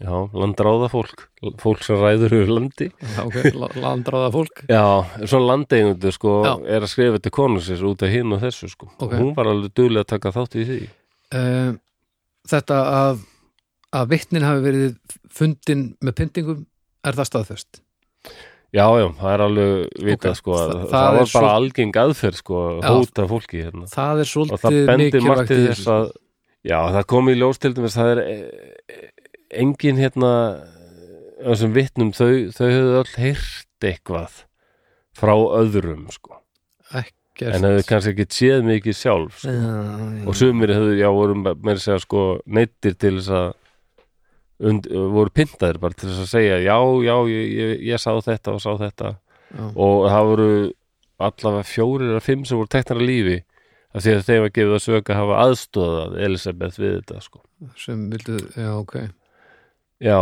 já, 0.00 0.14
landráða 0.34 0.88
fólk 0.90 1.26
fólk 1.62 1.82
sem 1.86 1.96
ræður 2.00 2.32
yfir 2.40 2.50
landi 2.50 2.88
okay, 3.22 3.52
landráða 3.54 4.30
fólk. 4.34 4.64
Já, 4.72 4.82
svona 5.28 5.46
landeigundur 5.52 6.14
sko 6.16 6.32
Já. 6.42 6.54
er 6.66 6.82
að 6.86 6.90
skrifa 6.94 7.20
til 7.22 7.30
konungsins 7.36 7.84
út 7.86 8.02
af 8.02 8.10
hinn 8.10 8.32
og 8.34 8.40
þessu 8.42 8.70
sko 8.72 8.88
Ok. 8.98 9.12
hún 9.20 9.34
var 9.36 9.46
alveg 9.52 9.70
duglega 9.76 10.02
að 10.06 10.12
taka 10.16 10.34
þátt 10.38 10.58
í 10.60 10.66
því 10.70 10.80
Um, 11.34 11.78
þetta 12.46 12.76
að, 12.94 13.22
að 13.96 14.10
vitnin 14.12 14.44
hafi 14.46 14.60
verið 14.62 14.92
fundin 15.34 15.80
með 16.04 16.14
pyntingum, 16.20 16.60
er 17.02 17.16
það 17.16 17.26
staðfest? 17.30 17.80
Já, 18.74 18.84
já, 19.00 19.06
það 19.18 19.32
er 19.32 19.42
alveg 19.46 19.72
vitað 20.10 20.34
Ok, 20.34 20.38
sko 20.38 20.52
að 20.54 20.68
það- 20.68 20.84
það, 20.84 20.92
það 20.94 21.16
var 21.18 21.32
bara 21.32 21.50
algeng 21.58 21.96
aðferð 22.04 22.38
sko 22.42 22.60
að 22.68 22.76
Já. 22.84 22.88
hóta 22.92 23.26
fólki 23.32 23.62
hérna 23.64 23.88
Það 23.90 24.22
er 24.22 24.30
svolítið 24.30 24.92
mikilvægt 25.00 25.50
í 25.50 25.58
þess 25.64 25.80
þessu. 25.80 25.96
að 25.96 26.06
já, 26.70 26.78
það 26.98 27.04
kom 27.14 27.28
í 27.32 27.34
ljós 27.40 27.58
til 27.64 27.72
dæmis 27.80 27.98
það 27.98 28.12
er 28.12 28.22
engin 29.60 30.00
hérna 30.00 30.32
þessum 31.44 31.74
vitnum 31.74 32.12
þau, 32.16 32.50
þau 32.54 32.66
höfðu 32.68 32.96
öll 33.00 33.12
heyrt 33.18 33.88
eitthvað 33.88 34.44
frá 35.14 35.34
öðrum 35.34 36.06
sko 36.12 36.40
Ekkert. 36.94 37.50
en 37.50 37.66
hefðu 37.66 37.84
kannski 37.88 38.14
ekki 38.14 38.26
séð 38.30 38.64
mikið 38.68 38.96
sjálf 38.98 39.42
sko. 39.42 39.52
Já, 39.52 40.24
og 40.24 40.38
sumir 40.38 40.72
hefðu, 40.74 40.94
já, 41.00 41.08
voru 41.14 41.36
að 41.44 41.82
segja 41.82 42.00
sko 42.02 42.24
neittir 42.46 42.96
til 42.96 43.16
þess 43.18 43.32
að 43.34 43.48
und, 44.70 44.88
voru 44.88 45.34
pyntaðir 45.34 45.80
bara 45.82 45.98
til 45.98 46.10
þess 46.10 46.24
að 46.24 46.30
segja 46.30 46.60
já, 46.62 46.76
já, 47.08 47.16
ég, 47.32 47.50
ég, 47.58 47.74
ég 47.90 48.02
sá 48.02 48.12
þetta 48.14 48.54
og 48.54 48.62
sá 48.62 48.70
þetta 48.80 49.10
já. 49.14 49.64
og 49.74 50.06
það 50.10 50.30
voru 50.30 50.52
allavega 51.24 51.66
fjórir 51.68 52.14
eða 52.14 52.24
fimm 52.24 52.46
sem 52.46 52.58
voru 52.58 52.72
teknar 52.74 53.02
að 53.02 53.10
lífi 53.10 53.36
af 53.94 54.02
því 54.02 54.14
að 54.14 54.24
þeim 54.28 54.46
að 54.48 54.80
söka 54.82 55.14
að 55.14 55.20
hafa 55.20 55.42
aðstóðað 55.44 56.16
Elisabeth 56.26 56.80
við 56.80 56.96
þetta 56.98 57.20
sko 57.22 57.44
sem 57.78 58.08
vildu, 58.10 58.38
já 58.58 58.70
ok 58.74 58.96
já, 60.02 60.18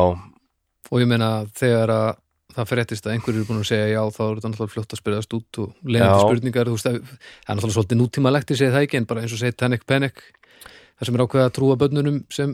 og 0.93 1.01
ég 1.01 1.09
meina 1.09 1.31
þegar 1.57 1.93
að 1.95 2.11
það 2.53 2.68
fréttist 2.68 3.07
að 3.09 3.14
einhverju 3.14 3.41
er 3.41 3.49
búin 3.49 3.62
að 3.62 3.68
segja 3.70 3.87
já 3.95 4.01
þá 4.12 4.20
er 4.27 4.35
þetta 4.37 4.49
náttúrulega 4.53 4.73
fljótt 4.75 4.93
að 4.93 5.01
spyrðast 5.01 5.37
út 5.39 5.59
og 5.62 5.70
leiðandi 5.89 6.25
spurningar, 6.27 6.68
þú 6.68 6.75
veist, 6.77 6.89
það 6.89 6.97
er 7.01 7.57
náttúrulega 7.57 7.77
svolítið 7.79 8.01
nútímalegt 8.03 8.53
ég 8.53 8.59
segi 8.61 8.75
það 8.75 8.87
ekki 8.87 8.99
en 9.01 9.07
bara 9.09 9.23
eins 9.25 9.33
og 9.33 9.41
segi 9.41 9.57
Tanek 9.62 9.87
Penek 9.89 10.20
það 10.66 11.09
sem 11.09 11.16
er 11.16 11.25
ákveða 11.25 11.47
að 11.49 11.55
trúa 11.57 11.79
bönnunum 11.81 12.18
sem 12.29 12.53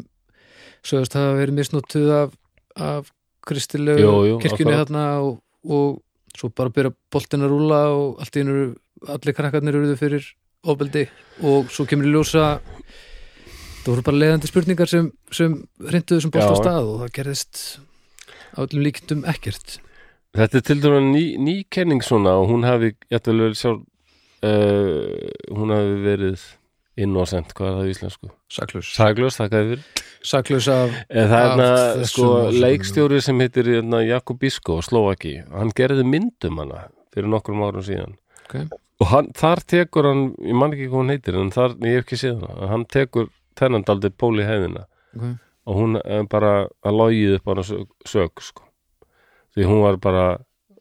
sögast 0.87 1.17
hafa 1.19 1.35
verið 1.41 1.59
misnóttuð 1.59 2.13
af, 2.15 2.37
af 2.79 3.11
kristilegu 3.49 4.05
kirkjunni 4.45 4.77
þarna 4.79 5.05
og, 5.27 5.41
og 5.67 5.99
svo 6.39 6.53
bara 6.55 6.71
byrja 6.71 6.95
boltin 7.11 7.43
að 7.43 7.51
rúla 7.57 7.81
og 7.97 8.23
í 8.23 8.45
eru- 8.45 8.77
allir 9.11 9.35
krakkarnir 9.35 9.75
eruðu 9.79 9.99
fyrir 9.99 10.31
ofbeldi 10.69 11.09
og 11.43 11.71
svo 11.75 11.87
kemur 11.91 12.07
í 12.07 12.15
ljósa 12.15 12.61
það 13.89 13.95
voru 13.95 14.05
bara 14.05 14.21
leiðandi 14.23 14.51
spurningar 14.51 14.91
sem, 14.91 15.11
sem 15.33 15.55
hreinduðu 15.81 16.25
sem 16.25 16.33
bolt 16.35 16.53
á 16.53 16.57
stað 16.61 16.89
og 16.93 16.99
það 17.03 17.13
gerðist 17.17 17.61
á 18.53 18.59
öllum 18.67 18.85
líkindum 18.85 19.25
ekkert. 19.31 19.79
Þetta 20.37 20.61
er 20.61 20.65
til 20.69 20.81
dæmis 20.83 21.07
ný, 21.09 21.23
ný 21.41 21.55
kenning 21.73 22.05
svona 22.05 22.37
og 22.37 22.51
hún 22.51 22.67
hafi, 22.69 22.93
ég 23.09 23.17
ætla 23.17 23.37
vel 23.39 23.57
sjálf 23.57 23.81
uh, 24.45 25.31
hún 25.57 25.73
hafi 25.73 25.95
verið 26.05 26.45
innocent, 26.99 27.55
hvað 27.57 27.71
er 27.71 27.79
það 27.79 27.89
í 27.89 27.95
íslensku? 27.95 28.31
saklaus. 28.53 28.91
Saglös, 28.97 29.39
þakkaði 29.39 29.71
fyrir. 29.73 30.05
Saklaus 30.29 30.69
af 30.73 30.93
En 31.07 31.31
það 31.31 31.39
er 31.39 31.47
hérna, 31.47 31.71
þessum 32.03 32.11
sko, 32.13 32.29
leikstjóri 32.67 33.23
sem 33.25 33.41
heitir 33.45 33.73
hérna, 33.73 34.03
Jakob 34.05 34.41
Bisko, 34.43 34.81
Slovaki 34.85 35.39
hann 35.55 35.73
gerði 35.79 36.05
myndum 36.05 36.61
hana 36.61 36.89
fyrir 37.15 37.31
nokkrum 37.33 37.65
árum 37.65 37.87
síðan. 37.87 38.19
Okay. 38.49 38.69
og 38.99 39.11
hann, 39.13 39.29
þar 39.37 39.61
tekur 39.69 40.09
hann, 40.09 40.23
ég 40.41 40.57
man 40.57 40.73
ekki 40.75 40.89
hvað 40.89 41.03
hún 41.03 41.13
heitir 41.13 41.37
en 41.39 41.51
þar, 41.55 41.77
ég 41.85 41.99
hef 41.99 42.07
ekki 42.07 42.19
séð 42.19 42.43
hana 42.43 42.71
hann 42.73 42.87
tekur 42.89 43.29
þennan 43.59 43.87
daldi 43.89 44.15
pól 44.15 44.37
í 44.39 44.47
heiðina 44.47 44.87
Okay. 45.09 45.39
og 45.67 45.77
hún 45.79 45.97
bara 46.29 46.69
að 46.85 46.97
logið 46.99 47.39
upp 47.39 47.47
hana 47.49 47.63
sög, 47.65 48.43
sko. 48.45 48.67
því 49.57 49.65
hún 49.67 49.81
var 49.83 49.97
bara 49.97 50.25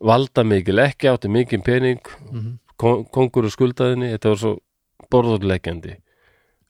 valda 0.03 0.43
mikil, 0.43 0.75
ekki 0.83 1.07
átti 1.07 1.31
mikil 1.31 1.61
pening. 1.63 2.03
Mm 2.27 2.57
kon, 2.79 3.05
kongur 3.13 3.47
og 3.47 3.53
skuldaðinni, 3.53 4.11
þetta 4.15 4.33
var 4.33 4.41
svo 4.41 4.53
borðurleikjandi 5.13 5.97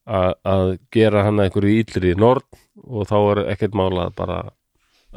að 0.07 0.29
að 0.47 0.69
gera 0.95 1.25
hana 1.27 1.47
einhverju 1.47 1.81
íllri 1.81 2.13
í 2.13 2.19
nord 2.19 2.45
og 2.85 3.09
þá 3.09 3.17
er 3.19 3.41
ekkert 3.53 3.75
málað 3.75 4.13
bara 4.15 4.37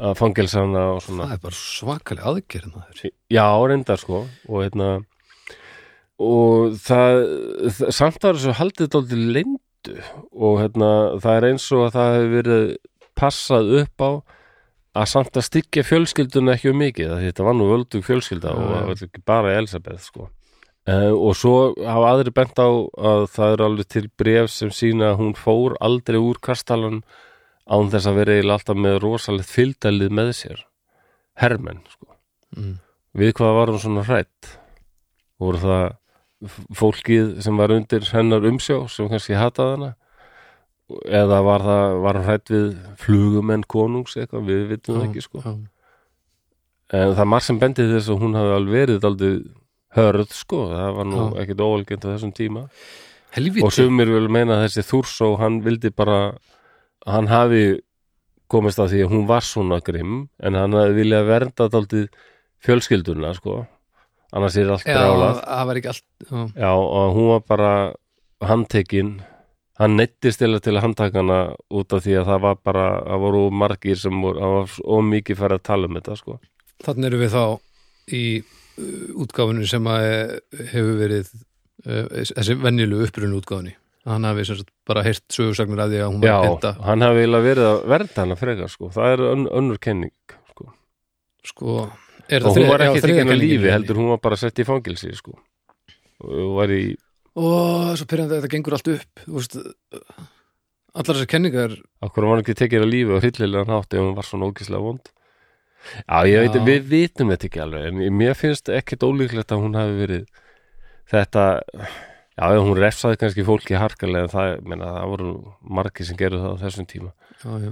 að 0.01 0.17
fangelsa 0.19 0.65
hana 0.65 0.83
og 0.95 1.01
svona. 1.05 1.29
Það 1.29 1.37
er 1.37 1.43
bara 1.45 1.59
svakalega 1.59 2.31
aðgerð 2.31 2.75
maður. 2.75 3.13
Já, 3.31 3.45
reyndar 3.71 4.01
sko. 4.01 4.23
Og 4.49 4.65
hérna 4.65 4.89
og 6.21 6.75
það, 6.81 7.19
það 7.77 7.93
samt 7.97 8.25
var 8.27 8.39
þessu 8.39 8.57
haldið 8.59 8.91
dálítið 8.95 9.23
leyndu 9.81 10.01
og 10.31 10.59
hérna 10.61 11.19
það 11.21 11.37
er 11.37 11.47
eins 11.51 11.71
og 11.71 11.85
að 11.87 11.95
það 11.95 12.13
hefur 12.15 12.35
verið 12.35 12.75
passað 13.15 13.71
upp 13.81 14.01
á 14.01 14.11
að 14.91 15.07
samt 15.07 15.37
að 15.37 15.47
styggja 15.47 15.83
fjölskylduna 15.87 16.55
ekki 16.55 16.71
um 16.71 16.79
mikið 16.81 17.15
þetta 17.21 17.43
var 17.43 17.55
nú 17.55 17.69
völdug 17.69 18.03
fjölskylda 18.03 18.51
og 18.51 18.69
það 18.71 18.87
var 18.87 19.03
ekki 19.07 19.23
bara 19.25 19.57
Elisabeth 19.57 20.03
sko. 20.03 20.29
Uh, 20.89 21.13
og 21.13 21.35
svo 21.37 21.73
hafa 21.77 22.15
aðri 22.15 22.31
bent 22.33 22.57
á 22.57 22.65
að 22.65 23.27
það 23.29 23.51
er 23.53 23.61
alveg 23.61 23.87
til 23.87 24.07
bref 24.17 24.49
sem 24.49 24.71
sína 24.73 25.11
að 25.11 25.19
hún 25.19 25.35
fór 25.37 25.77
aldrei 25.79 26.17
úr 26.17 26.39
kastalan 26.41 27.03
án 27.69 27.91
þess 27.93 28.09
að 28.09 28.17
vera 28.17 28.35
eiginlega 28.35 28.57
alltaf 28.57 28.79
með 28.81 28.97
rosalegt 29.03 29.53
fylgdælið 29.53 30.15
með 30.17 30.31
sér. 30.35 30.63
Hermenn 31.37 31.83
sko. 31.87 32.17
Mm. 32.57 32.81
við 33.15 33.31
hvað 33.37 33.53
var 33.55 33.69
hún 33.71 33.79
svona 33.79 34.01
hrætt 34.03 34.49
voru 35.39 35.61
það 35.61 35.85
fólkið 36.77 37.41
sem 37.45 37.57
var 37.59 37.73
undir 37.75 38.05
hennar 38.11 38.45
umsjá 38.49 38.77
sem 38.89 39.09
kannski 39.11 39.37
hataði 39.37 39.75
hana? 39.77 39.91
Eða 41.07 41.39
var 41.45 41.63
það 41.63 41.97
var 42.03 42.19
hrætt 42.25 42.51
við 42.51 42.71
flugumenn 42.99 43.63
konungs 43.69 44.17
eitthvað, 44.17 44.49
við 44.49 44.65
vitum 44.73 44.97
það 44.97 45.05
ekki 45.07 45.23
sko. 45.23 45.43
já. 45.45 45.53
en 46.97 47.13
það 47.15 47.29
margt 47.31 47.47
sem 47.47 47.59
bendið 47.61 47.93
þess 47.95 48.11
að 48.11 48.25
hún 48.25 48.35
hafi 48.35 48.55
alveg 48.57 48.75
verið 48.79 49.07
aldrei 49.07 49.37
hörð 49.95 50.33
sko, 50.35 50.65
það 50.71 50.97
var 50.97 51.07
nú 51.07 51.21
ekkit 51.39 51.63
óvalgjönd 51.63 52.07
á 52.07 52.11
þessum 52.11 52.33
tíma. 52.35 52.65
Helviti 53.35 53.63
og 53.63 53.71
sumir 53.75 54.11
vil 54.11 54.27
meina 54.31 54.59
þessi 54.65 54.83
Þúrsó 54.87 55.37
hann 55.39 55.61
vildi 55.63 55.91
bara 55.95 56.33
hann 57.07 57.29
hafi 57.31 57.79
komist 58.51 58.81
að 58.83 58.95
því 58.95 59.05
að 59.05 59.13
hún 59.13 59.27
var 59.29 59.45
svona 59.47 59.79
grimm 59.83 60.25
en 60.43 60.57
hann 60.59 60.75
hafi 60.75 60.97
viljað 60.97 61.29
vernda 61.29 61.69
daldið 61.71 62.09
fjölskylduna 62.65 63.31
sko 63.37 63.61
annars 64.31 64.57
er 64.57 64.71
allt 64.71 64.87
já, 64.87 64.95
já. 64.95 66.47
já 66.55 66.71
og 66.71 67.15
hún 67.15 67.27
var 67.33 67.43
bara 67.47 67.73
handtekin. 68.41 69.21
Hann 69.79 69.97
neittist 69.97 70.39
til 70.39 70.59
til 70.59 70.75
að 70.77 70.83
handtaka 70.85 71.17
hana 71.21 71.55
út 71.69 71.93
af 71.93 72.03
því 72.05 72.17
að 72.21 72.25
það 72.29 72.41
var 72.41 72.57
bara 72.63 72.87
það 73.01 73.21
voru 73.25 73.43
margir 73.51 73.97
sem 73.97 74.21
voru, 74.21 74.39
það 74.39 74.55
var 74.55 74.73
of 74.85 75.05
mikið 75.09 75.37
færið 75.37 75.59
að 75.59 75.63
tala 75.63 75.87
um 75.87 75.99
þetta 75.99 76.17
sko. 76.19 76.39
Þannig 76.85 77.09
erum 77.09 77.21
við 77.21 77.31
þá 77.35 77.45
í 78.11 78.25
uh, 78.41 79.21
útgáfinu 79.23 79.67
sem 79.69 79.87
að 79.87 80.07
eh, 80.09 80.65
hefur 80.73 80.97
verið 80.99 81.31
uh, 81.31 82.05
þessi 82.33 82.57
venjulegu 82.61 83.07
upprunnu 83.07 83.41
útgáfinu 83.41 83.77
hann 84.09 84.25
hafi 84.25 84.63
bara 84.87 85.03
heyrt 85.05 85.25
sögursagnir 85.29 85.81
af 85.83 85.91
því 85.91 85.99
að 86.01 86.07
hún 86.09 86.21
var 86.21 86.29
já, 86.29 86.37
að 86.37 86.47
pynta. 86.47 86.71
hann 86.87 87.05
hafi 87.05 87.25
verið 87.35 87.65
að 87.67 87.81
vernda 87.93 88.23
hana 88.23 88.37
frekar 88.39 88.71
sko, 88.71 88.89
það 88.95 89.13
er 89.13 89.23
ön, 89.27 89.43
önnur 89.59 89.81
kenning 89.81 90.13
sko. 90.49 90.71
Sko, 91.45 91.75
og 92.39 92.57
hún 92.57 92.67
var 92.69 92.85
ekki 92.87 93.03
þriðja 93.03 93.21
tekin 93.21 93.21
að 93.21 93.31
kenningin 93.31 93.45
í 93.45 93.53
lífi 93.55 93.73
heldur 93.75 94.01
hún 94.01 94.11
var 94.13 94.21
bara 94.23 94.39
sett 94.39 94.61
í 94.61 94.67
fangilsi 94.67 95.13
sko. 95.17 95.37
og 96.25 96.51
var 96.59 96.73
í 96.75 96.83
Ó, 97.31 97.43
svo 97.95 98.05
pyrrandi 98.11 98.35
að 98.35 98.41
þetta 98.41 98.51
gengur 98.51 98.73
allt 98.75 98.89
upp. 98.91 99.21
Veist, 99.31 99.53
allar 100.91 101.15
þessar 101.15 101.29
kenningar 101.31 101.75
okkur 102.03 102.27
var 102.27 102.33
hann 102.33 102.43
ekki 102.43 102.57
tekin 102.59 102.83
að 102.83 102.91
lífi 102.91 103.15
og 103.15 103.23
hryllilega 103.23 103.69
nátt 103.69 103.95
ef 103.95 104.03
hún 104.03 104.17
var 104.17 104.27
svona 104.27 104.49
ógislega 104.51 104.83
vond? 104.83 105.11
Já 106.03 106.27
ég 106.29 106.43
veit, 106.45 106.57
við 106.67 106.89
vitum 106.91 107.31
þetta 107.31 107.47
ekki 107.47 107.61
alveg 107.63 107.87
en 107.89 108.01
mér 108.19 108.35
finnst 108.37 108.69
ekkit 108.69 109.05
ólíklegt 109.07 109.53
að 109.55 109.63
hún 109.63 109.77
hafi 109.79 109.95
verið 109.97 110.25
þetta 111.11 111.45
já, 112.37 112.59
hún 112.59 112.75
refsaði 112.79 113.19
kannski 113.21 113.45
fólki 113.47 113.79
harkalega 113.79 114.27
en 114.27 114.33
það, 114.33 114.51
menna, 114.67 114.91
það 114.97 115.13
voru 115.13 115.31
margir 115.79 116.07
sem 116.07 116.19
gerðu 116.19 116.43
það 116.43 116.53
á 116.53 116.61
þessum 116.65 116.89
tíma. 116.89 117.13
Já, 117.41 117.49
já, 117.65 117.71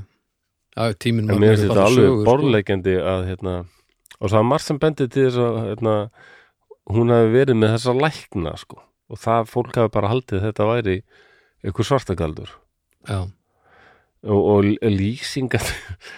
já 0.76 0.98
tíminn 1.06 1.28
en 1.28 1.36
var 1.36 1.44
mér 1.44 1.56
finnst 1.56 1.68
þetta 1.68 1.86
alveg 1.86 2.10
sko. 2.10 2.26
borðleikjandi 2.30 2.96
að 3.14 3.28
hérna, 3.30 3.56
og 4.20 4.30
það 4.30 4.38
var 4.38 4.48
margt 4.52 4.68
sem 4.68 4.80
bendið 4.82 5.12
til 5.14 5.26
þess 5.26 5.42
að 5.46 5.58
hérna, 5.70 5.96
hún 6.90 7.14
hefði 7.16 7.34
verið 7.36 7.60
með 7.60 7.76
þessa 7.78 7.98
lækna 7.98 8.56
sko. 8.60 8.82
og 9.10 9.18
það 9.18 9.50
fólk 9.50 9.76
hefði 9.80 9.94
bara 9.96 10.12
haldið 10.12 10.40
að 10.40 10.48
þetta 10.50 10.70
væri 10.70 10.98
einhver 11.66 11.88
svartagaldur. 11.88 12.52
Já, 13.10 13.20
og, 14.28 14.40
og 14.40 14.68
lýsingar 14.84 15.66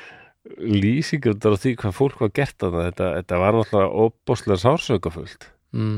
lýsingar 0.84 1.38
á 1.38 1.54
því 1.54 1.76
hvað 1.80 1.98
fólk 1.98 2.22
var 2.24 2.34
gert 2.36 2.66
að 2.66 2.78
þetta, 2.88 3.10
þetta 3.20 3.42
var 3.42 3.58
náttúrulega 3.58 4.06
óbáslega 4.06 4.62
sársökafullt 4.64 5.50
mm, 5.78 5.98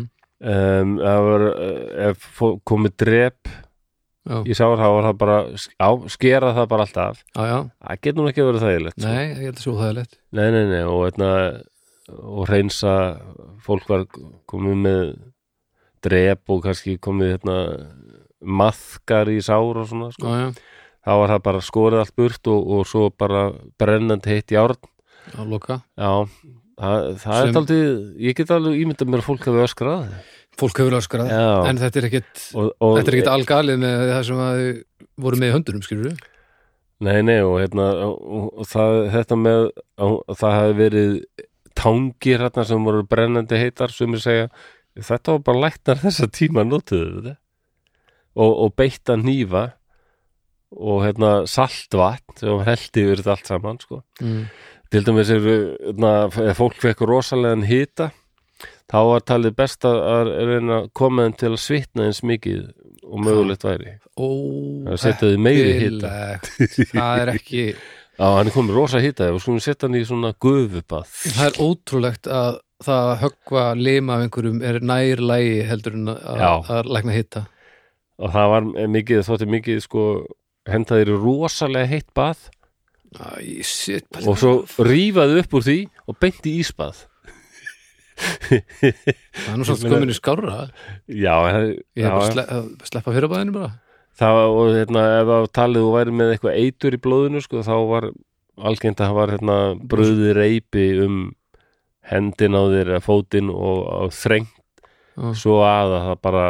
um, 0.53 0.95
það 0.99 1.27
var 1.29 1.45
eh, 1.51 2.09
ef 2.09 2.41
komið 2.67 2.95
drep 3.05 3.51
já, 4.27 4.37
í 4.43 4.57
sár 4.57 4.75
þá 4.79 4.87
var 4.97 5.07
það 5.07 5.19
bara 5.23 5.37
á, 5.79 5.89
skera 6.11 6.53
það 6.57 6.71
bara 6.75 6.87
alltaf 6.87 7.21
já, 7.23 7.43
já. 7.47 7.57
Það 7.87 8.01
getur 8.07 8.19
nú 8.19 8.31
ekki 8.31 8.47
verið 8.49 8.65
þægilegt 8.67 8.97
sko. 8.99 9.07
nei, 9.07 9.23
ég 9.23 9.45
held 9.47 9.55
að 9.55 9.63
svo 9.65 9.75
það 9.79 9.89
er 9.89 9.99
lett 10.01 10.17
nei, 10.29 10.47
nei, 10.57 10.63
nei, 10.73 10.81
og, 10.83 11.05
eitna, 11.07 11.31
og 12.11 12.47
reynsa 12.49 12.93
fólk 13.63 13.87
var 13.91 14.05
komið 14.49 14.79
með 14.83 15.03
drep 16.03 16.51
og 16.51 16.63
kannski 16.65 16.97
komið 17.03 17.35
hérna, 17.37 17.57
maðkar 18.43 19.31
í 19.31 19.37
sár 19.43 19.79
og 19.79 19.87
svona 19.87 20.09
sko. 20.11 20.27
já, 20.27 20.49
já, 20.49 20.49
þá 21.07 21.11
var 21.21 21.33
það 21.33 21.43
bara 21.47 21.61
skorið 21.63 22.01
allt 22.03 22.15
burt 22.19 22.51
og, 22.51 22.73
og 22.75 22.89
svo 22.89 23.07
bara 23.15 23.45
brennandi 23.79 24.33
heitt 24.33 24.51
járn. 24.51 24.79
Að 25.39 25.53
loka. 25.55 25.79
Já, 25.95 26.11
það, 26.79 27.07
það 27.23 27.39
Sem- 27.39 27.49
er 27.53 27.59
aldrei 27.61 27.79
ég 28.27 28.35
get 28.35 28.51
alveg 28.51 28.81
ímyndað 28.83 29.11
mér 29.13 29.23
að 29.23 29.29
fólk 29.29 29.47
hafi 29.47 29.63
öskrað 29.63 30.07
fólk 30.59 30.77
hefur 30.83 30.99
öskrað, 30.99 31.31
Já. 31.33 31.65
en 31.69 31.79
þetta 31.81 31.99
er 31.99 32.05
ekkit 32.09 32.43
og, 32.53 32.67
og, 32.77 32.97
þetta 32.99 33.09
er 33.09 33.15
ekkit 33.17 33.31
algalið 33.31 33.79
með 33.81 34.03
það 34.11 34.27
sem 34.27 34.41
að 34.43 34.59
voru 35.23 35.39
með 35.41 35.49
í 35.49 35.55
höndunum, 35.55 35.85
skilur 35.85 36.11
við 36.11 36.21
Nei, 37.03 37.17
nei, 37.25 37.39
og, 37.43 37.57
hérna, 37.59 37.87
það, 38.69 38.99
þetta 39.11 39.37
með 39.39 39.63
að 39.99 40.13
það 40.39 40.53
hafi 40.59 40.75
verið 40.77 41.15
tangir 41.77 42.41
hérna 42.43 42.65
sem 42.67 42.83
voru 42.85 43.03
brennandi 43.09 43.59
heitar 43.59 43.91
sem 43.93 44.13
ég 44.15 44.23
segja, 44.23 44.49
þetta 44.99 45.37
var 45.37 45.45
bara 45.47 45.63
læknar 45.67 46.01
þessa 46.03 46.27
tíma 46.31 46.65
notuðu 46.67 47.21
þetta 47.21 47.37
og, 48.33 48.51
og 48.65 48.75
beita 48.79 49.17
hnífa 49.19 49.63
og 50.73 51.03
hérna 51.05 51.31
saltvatn 51.49 52.39
sem 52.41 52.63
heldi 52.65 53.03
yfir 53.05 53.21
þetta 53.21 53.35
allt 53.35 53.49
saman 53.51 53.79
sko. 53.81 53.99
mm. 54.21 54.43
til 54.93 55.03
dæmis 55.05 55.29
er 55.33 55.43
hérna, 55.45 56.13
fólk 56.57 56.79
fekk 56.81 57.03
rosalegan 57.09 57.65
hita 57.69 58.09
þá 58.89 58.97
var 59.09 59.25
talið 59.25 59.55
best 59.57 59.85
að 59.89 59.99
að 60.13 60.31
reyna 60.49 60.79
að 60.81 60.89
koma 60.97 61.27
þeim 61.27 61.35
til 61.41 61.51
að 61.53 61.61
svitna 61.61 62.07
eins 62.09 62.23
mikið 62.25 62.63
og 63.03 63.21
mögulegt 63.25 63.65
væri 63.67 63.97
Ó, 64.13 64.27
Það 64.85 64.97
setja 65.01 65.29
þau 65.31 65.39
meiri 65.41 65.71
heppilegt. 65.73 66.49
það 66.93 67.21
er 67.23 67.31
ekki 67.33 67.63
Já, 68.13 68.27
hann 68.37 68.49
er 68.49 68.53
komið 68.53 68.77
rosa 68.77 69.01
hita 69.01 69.31
og 69.33 69.41
skulum 69.41 69.63
setja 69.63 69.87
hann 69.87 69.97
í 69.97 70.03
svona 70.05 70.33
gufubað. 70.43 71.09
Það 71.23 71.47
er 71.47 71.59
ótrúlegt 71.65 72.29
að 72.29 72.59
það 72.83 73.09
að 73.09 73.17
höggva 73.23 73.63
lima 73.79 74.17
af 74.17 74.25
einhverjum 74.25 74.61
er 74.65 74.79
nær 74.83 75.21
lægi 75.23 75.59
heldur 75.69 75.97
en 75.97 76.11
að, 76.13 76.71
að 76.75 76.89
lækna 76.91 77.15
hitta 77.15 77.43
og 78.23 78.33
það 78.33 78.51
var 78.53 78.67
mikið, 78.93 79.23
þótti 79.27 79.47
mikið 79.51 79.79
sko 79.83 80.03
hendaðir 80.69 81.15
rosalega 81.19 81.89
heitt 81.91 82.11
bað. 82.15 82.45
Æ, 83.13 83.61
shit, 83.67 84.07
og 84.25 84.37
svo 84.41 84.53
rífaði 84.85 85.41
upp 85.43 85.57
úr 85.57 85.65
því 85.65 85.79
og 86.09 86.17
beinti 86.21 86.53
í 86.53 86.61
ísbað. 86.63 87.03
Það 88.13 89.49
er 89.49 89.57
nú 89.59 89.65
svolítið 89.67 89.93
komin 89.93 90.13
í 90.13 90.17
skárra. 90.17 90.57
Já, 91.09 91.35
ég 91.97 92.05
er 92.05 92.13
bara 92.13 92.13
já, 92.13 92.13
að 92.13 92.29
sle 92.31 92.45
að 92.45 92.69
sleppa 92.89 93.15
fyrir 93.15 93.31
bæðinu 93.31 93.55
bara 93.57 93.71
það 94.19 94.35
var, 94.37 94.49
og 94.57 94.73
hérna, 94.77 95.03
ef 95.21 95.29
það 95.31 95.47
talið 95.59 95.85
þú 95.85 95.93
væri 95.97 96.15
með 96.19 96.33
eitthvað 96.35 96.59
eitur 96.63 96.97
í 96.97 97.01
blóðinu 97.05 97.41
sko, 97.43 97.63
þá 97.65 97.75
var 97.89 98.09
algengt 98.69 98.99
að 99.01 99.07
það 99.09 99.17
var 99.19 99.33
hérna 99.33 99.57
bröði 99.93 100.33
reypi 100.37 100.85
um 101.05 101.21
hendin 102.11 102.57
á 102.59 102.61
þér 102.67 102.91
fótinn 103.01 103.49
og 103.53 103.79
á 103.89 104.01
þreng 104.13 104.49
Já. 105.13 105.29
svo 105.37 105.59
að 105.65 105.95
að 105.97 106.05
það 106.09 106.19
bara 106.25 106.43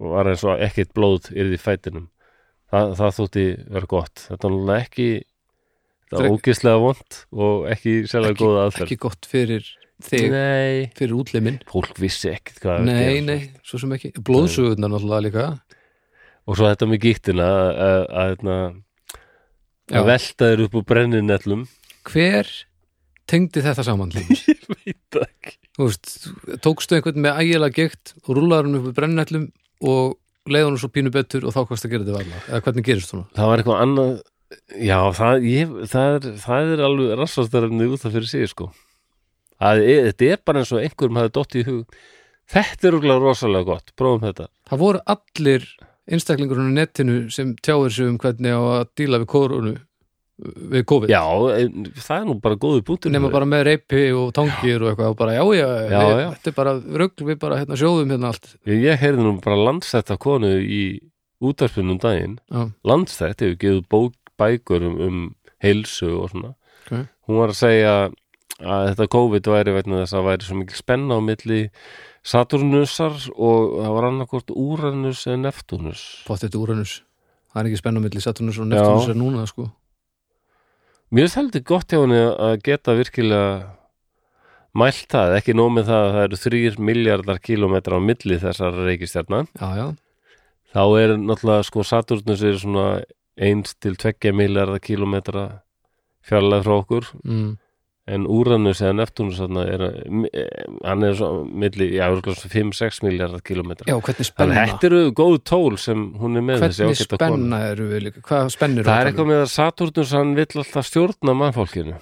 var 0.00 0.30
eins 0.30 0.44
og 0.48 0.62
ekkert 0.64 0.94
blóð 0.96 1.28
yrði 1.34 1.56
í 1.58 1.60
fætinum. 1.60 2.06
Það, 2.70 2.92
það 3.00 3.14
þótti 3.18 3.44
vera 3.74 3.88
gott. 3.90 4.22
Þetta 4.28 4.46
er 4.46 4.52
náttúrulega 4.54 4.84
ekki 4.86 5.08
er 6.10 6.16
Þreng- 6.20 6.36
ógeðslega 6.36 6.80
vond 6.82 7.18
og 7.46 7.66
ekki 7.74 7.94
sérlega 8.10 8.38
góða 8.40 8.62
aðferð. 8.68 8.86
ekki 8.86 8.98
gott 9.04 9.28
fyrir 9.30 9.66
þig 10.00 10.24
nei, 10.32 10.86
fyrir 10.96 11.12
útlimin 11.18 11.58
fólk 11.68 11.98
vissi 12.00 12.30
ekkert 12.32 12.62
hvað 12.62 12.78
að 12.80 12.88
nei, 12.88 13.20
nei, 13.26 13.40
svo 13.66 13.78
sem 13.82 13.92
ekki. 13.98 14.12
Blóðsugurnar 14.24 14.90
náttúrulega 14.94 15.26
líka 15.26 15.44
og 16.46 16.56
svo 16.56 16.70
þetta 16.70 16.88
með 16.90 17.04
gíktina 17.06 17.46
að, 17.46 17.70
að, 17.84 18.00
að, 18.22 18.32
að, 18.54 18.80
Já. 19.90 20.00
að 20.00 20.10
velta 20.10 20.50
þér 20.50 20.64
upp 20.66 20.80
úr 20.80 20.88
brenninellum 20.92 21.68
hver 22.10 22.50
tengdi 23.30 23.62
þetta 23.64 23.84
saman 23.86 24.12
Hlynur? 24.14 24.42
veit 24.74 25.20
ekki. 25.20 25.56
Veist, 25.80 26.16
tókstu 26.64 26.96
einhvern 26.96 27.22
með 27.24 27.38
ægilega 27.44 27.76
geikt 27.76 28.14
og 28.26 28.34
rúlaður 28.36 28.68
hann 28.68 28.80
upp 28.80 28.90
í 28.90 28.96
brennætlum 28.96 29.46
og 29.86 30.18
leiði 30.50 30.66
hann 30.66 30.80
svo 30.82 30.90
pínu 30.92 31.12
betur 31.14 31.46
og 31.46 31.54
þá 31.54 31.62
hvast 31.68 31.86
að 31.86 31.94
gera 31.94 32.06
þetta 32.06 32.18
varla 32.18 32.42
eða 32.48 32.62
hvernig 32.66 32.86
gerist 32.88 33.12
þú 33.12 33.22
það 33.36 33.50
var 33.52 33.62
eitthvað 33.62 33.82
annað 33.84 34.12
já, 34.80 34.98
það, 35.14 35.44
ég, 35.46 35.74
það, 35.90 36.14
er, 36.16 36.38
það 36.44 36.72
er 36.74 36.82
alveg 36.86 37.12
rassastarfni 37.20 37.90
út 37.90 38.06
af 38.06 38.14
fyrir 38.14 38.30
sig 38.30 38.50
sko. 38.50 38.70
Að, 39.60 39.82
þetta 40.08 40.30
er 40.32 40.42
bara 40.46 40.62
eins 40.62 40.72
og 40.74 40.82
einhverjum 40.82 41.20
hafi 41.20 41.32
dottið 41.36 41.60
í 41.60 41.66
hug. 41.68 42.00
Þetta 42.50 42.88
er 42.88 42.96
úrlega 42.98 43.22
rosalega 43.22 43.68
gott, 43.68 43.92
prófum 43.98 44.24
þetta. 44.24 44.48
Það 44.70 44.82
voru 44.82 45.02
allir 45.14 45.66
einstaklingurinn 46.10 46.72
á 46.74 46.78
netinu 46.80 47.20
sem 47.32 47.54
tjáir 47.62 47.92
sig 47.94 48.08
um 48.10 48.18
hvernig 48.20 48.52
á 48.54 48.60
að 48.80 48.90
díla 49.00 49.20
við 49.22 49.30
korunu 49.30 49.76
við 50.40 50.84
COVID. 50.88 51.10
Já, 51.12 51.20
en, 51.60 51.82
það 52.00 52.14
er 52.16 52.28
nú 52.30 52.34
bara 52.40 52.56
góðu 52.56 52.80
bútur 52.88 53.12
nema 53.12 53.28
bara 53.32 53.44
með 53.48 53.66
reypi 53.68 54.06
og 54.16 54.30
tangir 54.36 54.80
og 54.80 54.88
eitthvað 54.94 55.10
og 55.12 55.18
bara 55.18 55.34
já, 55.36 55.42
já, 55.58 55.66
Já, 55.90 56.00
við, 56.00 56.20
já. 56.22 56.28
þetta 56.36 56.50
er 56.52 56.56
bara 56.56 56.72
rögl 57.02 57.26
við 57.28 57.38
bara 57.42 57.58
hérna 57.60 57.76
sjóðum 57.76 58.14
hérna 58.14 58.30
allt. 58.32 58.48
Ég, 58.70 58.80
ég 58.86 59.02
heyrði 59.02 59.26
nú 59.26 59.34
bara 59.44 59.58
landsætt 59.60 60.14
af 60.14 60.18
konu 60.24 60.54
í 60.64 60.80
útarpunum 61.44 62.00
daginn. 62.00 62.38
Landsætt 62.88 63.44
hefur 63.44 63.58
gefið 63.60 63.84
bók, 63.92 64.16
bækur 64.40 64.88
um, 64.88 64.96
um 65.04 65.20
heilsu 65.60 66.08
og 66.22 66.32
svona. 66.32 66.54
Ok. 66.88 67.04
hún 67.28 67.36
var 67.38 67.52
að 67.52 67.58
segja 67.60 67.90
að 68.60 68.86
þetta 68.90 69.06
COVID 69.12 69.48
væri 69.52 69.72
vegna 69.76 70.00
þess 70.02 70.16
að 70.16 70.24
væri 70.30 70.46
svo 70.48 70.56
mikil 70.58 70.78
spenna 70.80 71.16
á 71.16 71.20
milli 71.22 71.60
Saturnusar 72.20 73.16
og 73.32 73.76
það 73.80 73.94
var 73.96 74.06
annarkvort 74.10 74.50
Uranus 74.52 75.22
eða 75.26 75.44
Neptunus 75.46 76.02
þetta 76.28 76.60
úranus. 76.60 76.98
Það 77.50 77.62
er 77.62 77.68
ekki 77.70 77.80
spenna 77.80 78.02
milli 78.04 78.22
Saturnus 78.22 78.58
og 78.60 78.68
Já. 78.68 78.74
Neptunus 78.74 79.08
er 79.08 79.18
núna 79.18 79.46
sko. 79.48 79.70
Mér 81.10 81.26
er 81.26 81.36
heldur 81.40 81.64
gott 81.66 81.90
hjá 81.90 82.02
henni 82.02 82.20
að 82.20 82.60
geta 82.66 82.94
virkilega 82.94 83.46
mælt 84.78 85.08
það, 85.10 85.32
ekki 85.40 85.56
nóg 85.58 85.72
með 85.74 85.88
það 85.88 86.04
að 86.04 86.12
það 86.14 86.26
eru 86.26 86.38
þrýr 86.44 86.76
miljardar 86.90 87.40
kílómetra 87.42 87.98
á 87.98 88.00
milli 88.04 88.38
þessar 88.38 88.76
reikistjarnan. 88.86 89.48
Já, 89.58 89.68
já, 89.80 89.88
þá 90.76 90.84
er 91.00 91.16
náttúrulega 91.18 91.66
sko 91.66 91.86
Saturnus 91.88 92.44
er 92.46 92.60
svona 92.60 92.86
1 93.40 93.74
til 93.82 93.96
2 93.98 94.36
miljardar 94.36 94.78
kílómetra 94.84 95.48
fjarlæð 96.28 96.68
frá 96.68 96.76
okkur. 96.76 97.10
Mm. 97.24 97.50
En 98.10 98.24
Uranus 98.26 98.80
eða 98.82 98.96
Neptunus 98.98 99.38
er, 99.40 99.84
eh, 100.34 100.64
hann 100.84 101.04
er 101.06 101.14
svo 101.18 101.30
milli, 101.46 101.92
já, 101.94 102.08
5-6 102.50 103.02
miljardar 103.06 103.42
kílómetra. 103.46 103.86
Já, 103.86 103.96
hvernig 104.00 104.26
Þannig 104.26 104.30
spenna 104.32 104.60
að 104.64 104.70
þetta 104.74 104.88
eru 104.90 105.02
góð 105.20 105.36
tól 105.46 105.78
sem 105.78 106.06
hún 106.18 106.36
er 106.40 106.46
með 106.48 106.64
þessi 106.66 106.84
hvernig 106.84 107.00
ágæta 107.00 107.18
kona. 107.18 107.30
spenna 107.30 107.60
eru 107.70 107.88
við 107.94 108.06
líka? 108.08 108.22
Hvað 108.26 108.50
spennir 108.56 108.88
Það 108.88 109.00
er 109.04 109.10
eitthvað 109.12 109.30
með 109.32 109.42
að 109.44 109.50
Saturnus 109.54 110.14
hann 110.18 110.34
vill 110.34 110.50
alltaf 110.64 110.88
stjórna 110.90 111.36
mannfólkinu. 111.42 112.00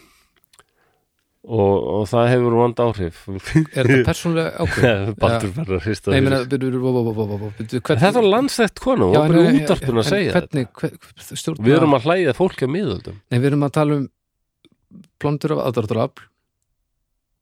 Og, 1.49 1.77
og 1.95 2.03
það 2.11 2.27
hefur 2.29 2.55
vond 2.59 2.81
áhrif. 2.83 3.21
Er 3.73 3.87
þetta 3.89 4.05
persónulega 4.11 4.51
ákveð 4.67 5.13
Baldur 5.23 5.53
bara 5.57 5.79
að 5.79 5.85
hrista 5.87 6.11
Nei, 6.13 6.19
ég 6.19 6.25
meina, 6.27 6.41
fyrir. 6.43 6.51
byrju, 6.51 6.81
byrju, 6.83 7.05
byrju, 7.07 7.51
byrju, 7.57 7.81
hvernig- 7.87 8.03
Þetta 8.03 8.19
var 8.19 8.27
landsett 8.35 8.83
konu, 8.85 9.09
en- 9.15 9.39
í 9.55 9.63
útarpun 9.63 10.01
að 10.03 10.09
segja 10.11 10.35
þetta. 10.35 10.67
hvernig, 10.75 11.63
Við 11.65 11.77
erum 11.79 11.97
að 11.97 12.05
hlæja 12.11 12.35
fólki 12.37 12.69
plándur 15.21 15.55
af 15.57 15.63
aðdráttarafl 15.69 16.27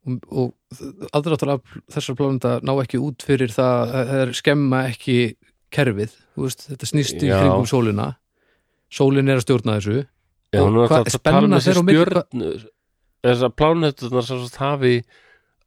og, 0.07 0.21
og 0.31 1.11
aðdráttarafl 1.15 1.81
þessar 1.93 2.17
plánunda 2.19 2.53
ná 2.63 2.73
ekki 2.83 2.99
út 3.03 3.23
fyrir 3.27 3.51
það 3.53 3.93
er 4.21 4.33
skemma 4.37 4.85
ekki 4.91 5.35
kerfið, 5.73 6.13
veist, 6.39 6.67
þetta 6.69 6.87
snýst 6.87 7.23
í 7.23 7.27
Já. 7.27 7.41
kringum 7.41 7.67
sólina. 7.67 8.13
Sólin 8.87 9.27
er 9.27 9.41
að 9.41 9.43
stjórna 9.43 9.73
þessu. 9.81 9.97
Já, 10.55 10.61
Og 10.63 10.67
er 10.71 10.87
hvað- 10.87 11.07
að 11.09 11.15
spenna 11.17 11.57
þeirra 11.59 11.83
milli- 11.83 12.05
stjörnur 12.07 12.67
Þessar 13.27 13.51
plánetunar 13.57 14.23
sem 14.23 14.39
sagt 14.45 14.55
hafi 14.61 15.03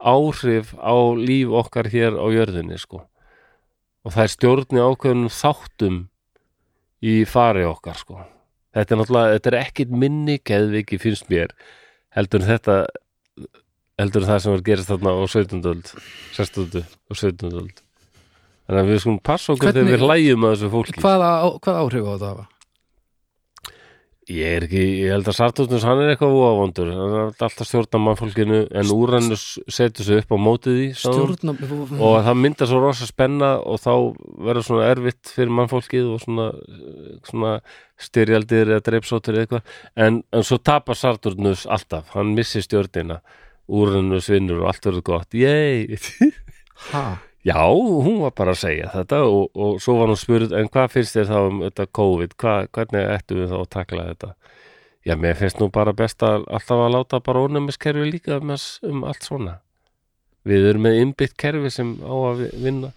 áhrif 0.01 0.71
á 0.81 0.95
líf 1.19 1.51
okkar 1.53 1.91
hér 1.93 2.17
á 2.17 2.25
jörðinni 2.33 2.79
sko. 2.81 3.03
Og 4.07 4.13
það 4.15 4.23
er 4.25 4.33
stjórni 4.33 4.81
ákveðnum 4.81 5.29
þáttum 5.29 5.99
í 7.05 7.27
fari 7.29 7.65
okkar 7.69 7.99
sko 8.01 8.23
þetta 8.77 8.95
er 8.95 9.01
náttúrulega, 9.01 9.37
þetta 9.37 9.51
er 9.53 9.59
ekkit 9.65 9.95
minni 10.05 10.39
geðviki 10.47 10.99
finnst 11.03 11.29
mér 11.33 11.55
heldur 12.17 12.45
þetta 12.47 12.77
heldur 14.01 14.27
það 14.29 14.43
sem 14.45 14.55
var 14.55 14.65
gerast 14.71 14.91
þarna 14.93 15.13
á 15.13 15.23
17. 15.29 15.61
öld 15.71 15.93
16. 16.37 16.85
og 17.11 17.17
17. 17.21 17.51
öld 17.51 17.83
þannig 18.71 18.81
að 18.85 18.91
við 18.93 19.03
skulum 19.03 19.21
passa 19.27 19.53
okkur 19.55 19.71
Hvernig- 19.71 19.91
þegar 19.91 19.99
við 19.99 20.07
hlæjum 20.07 20.47
að 20.47 20.55
þessu 20.57 20.71
fólki 20.77 21.03
hvaða, 21.03 21.31
hvaða 21.59 21.83
áhrif 21.85 22.07
á 22.07 22.13
þetta 22.15 22.31
hafa? 22.33 22.47
Ég 24.31 24.57
er 24.61 24.65
ekki, 24.67 24.81
ég 25.03 25.11
held 25.11 25.27
að 25.27 25.35
Sartótnus 25.41 25.85
hann 25.89 26.01
er 26.05 26.13
eitthvað 26.13 26.37
óavondur, 26.39 26.91
hann 26.95 27.15
er 27.19 27.23
alltaf 27.33 27.67
stjórna 27.67 27.99
mannfólkinu 28.05 28.61
en 28.79 28.93
Úranus 28.95 29.45
setur 29.67 30.07
sig 30.07 30.21
upp 30.23 30.31
á 30.31 30.39
mótið 30.39 30.77
hún. 30.79 30.93
stjórna 31.01 31.55
og 31.99 32.15
það 32.29 32.39
myndar 32.39 32.71
svo 32.71 32.79
rosa 32.85 33.09
spenna 33.09 33.51
og 33.59 33.81
þá 33.83 33.91
verður 34.47 34.67
svona 34.69 34.91
erfitt 34.93 35.33
fyrir 35.35 35.51
mannfólkið 35.59 36.13
og 36.15 36.23
svona, 36.23 36.47
svona 37.27 37.57
styrjaldir 37.99 38.71
eða 38.71 38.85
dreipsóttir 38.87 39.35
eða 39.35 39.49
eitthvað. 39.49 39.75
En, 40.07 40.21
en 40.31 40.47
svo 40.47 40.61
tapar 40.63 41.01
Sartótnus 41.01 41.67
alltaf, 41.67 42.13
hann 42.15 42.31
missir 42.37 42.63
stjórnina. 42.63 43.19
Úranus 43.71 44.31
vinnur 44.31 44.63
og 44.63 44.71
allt 44.71 44.87
verður 44.87 45.07
gott. 45.11 45.35
Yey! 45.35 45.99
ha, 46.93 47.05
Já, 47.47 47.57
hún 47.73 48.19
var 48.21 48.35
bara 48.37 48.53
að 48.53 48.61
segja 48.61 48.91
þetta 48.93 49.23
og, 49.25 49.47
og 49.57 49.79
svo 49.81 49.95
var 49.97 50.11
hún 50.13 50.19
spurð, 50.21 50.53
en 50.53 50.69
hvað 50.69 50.91
finnst 50.93 51.17
þér 51.17 51.31
þá 51.31 51.39
um 51.47 51.63
þetta 51.65 51.87
COVID, 51.97 52.35
Hva, 52.37 52.55
hvernig 52.77 53.07
ættum 53.15 53.41
við 53.41 53.53
þá 53.55 53.57
að 53.63 53.71
takla 53.77 54.05
þetta? 54.11 54.33
Já, 55.09 55.15
mér 55.17 55.39
finnst 55.39 55.61
nú 55.63 55.71
bara 55.73 55.95
best 55.97 56.21
að 56.27 56.45
alltaf 56.53 56.83
að 56.85 56.93
láta 56.99 57.21
bara 57.25 57.41
ónæmiskerfi 57.47 58.11
líka 58.11 58.37
um, 58.37 58.53
um 58.91 59.07
allt 59.09 59.25
svona. 59.25 59.55
Við 60.45 60.67
erum 60.75 60.85
með 60.85 60.99
innbytt 61.01 61.37
kerfi 61.41 61.71
sem 61.73 61.95
á 62.05 62.13
að 62.13 62.43
vi- 62.43 62.51
vinna. 62.67 62.93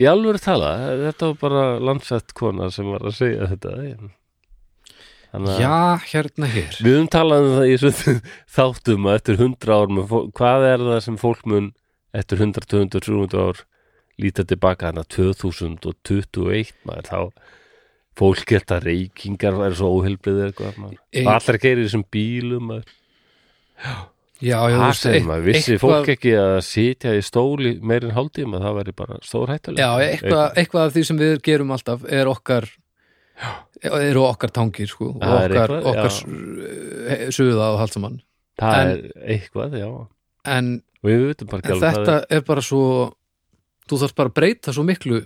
Í 0.00 0.06
alvöru 0.08 0.40
tala, 0.40 0.72
þetta 1.04 1.28
var 1.34 1.38
bara 1.42 1.64
landsett 1.82 2.32
kona 2.38 2.70
sem 2.72 2.88
var 2.88 3.04
að 3.04 3.16
segja 3.18 3.50
þetta. 3.50 3.74
Þannig 5.28 5.52
að 5.52 5.60
já, 5.60 5.76
hérna 6.14 6.48
hér 6.48 6.76
við 6.80 6.94
höfum 6.94 7.08
talað 7.12 7.44
um 7.44 7.56
það 7.58 7.68
í 7.68 8.20
þáttum 8.56 9.08
að 9.10 9.18
eftir 9.18 9.42
100 9.44 9.74
ár, 9.76 9.92
hvað 10.40 10.64
er 10.70 10.84
það 10.86 11.02
sem 11.04 11.18
fólk 11.20 11.44
mun 11.44 11.68
eftir 12.14 12.38
100, 12.40 12.66
200, 12.66 13.00
300 13.04 13.42
ár 13.48 13.64
líta 14.18 14.44
tilbaka 14.48 14.90
hana 14.90 15.04
2021 15.04 16.72
maður 16.88 17.08
þá 17.08 17.20
fólk 18.18 18.44
geta 18.50 18.80
reykingar 18.82 19.58
er 19.68 19.76
svo 19.78 19.92
óheilbriðið 20.00 20.48
eitthvað 20.48 20.78
allir 21.34 21.58
gerir 21.62 21.84
þessum 21.86 22.02
bílum 22.10 22.64
maður. 22.72 22.88
já, 24.42 24.58
já, 24.70 24.78
veist, 24.82 25.04
segir 25.06 25.22
maður, 25.28 25.44
vissi 25.46 25.72
eitthvað- 25.76 25.84
fólk 25.84 26.10
ekki 26.16 26.32
að 26.40 26.56
sitja 26.66 27.14
í 27.14 27.22
stóli 27.22 27.72
meir 27.80 28.04
en 28.08 28.16
hálftíma, 28.16 28.58
það 28.64 28.76
væri 28.80 28.96
bara 28.96 29.20
stór 29.22 29.52
hættulega 29.54 29.86
já, 29.86 30.10
eitthvað, 30.16 30.44
eitthvað 30.58 30.86
af 30.88 30.92
því 30.96 31.04
sem 31.06 31.18
við 31.22 31.40
gerum 31.46 31.70
alltaf 31.76 32.04
er 32.10 32.26
okkar 32.26 32.66
eru 33.84 34.24
okkar 34.26 34.50
tangir 34.50 34.88
sko, 34.90 35.12
okkar, 35.14 35.76
okkar 35.86 36.10
s- 36.10 36.24
suða 37.38 37.68
og 37.74 37.78
halsamann 37.84 38.20
það 38.58 38.78
en- 38.82 38.90
er 38.90 39.38
eitthvað, 39.38 39.78
já 39.78 40.08
en, 40.56 40.70
bara 41.02 41.74
en 41.74 41.82
þetta 41.82 42.16
er. 42.30 42.44
bara 42.46 42.64
svo 42.64 42.84
þú 43.88 44.00
þarf 44.04 44.16
bara 44.18 44.32
að 44.32 44.38
breyta 44.40 44.74
svo 44.74 44.84
miklu 44.86 45.22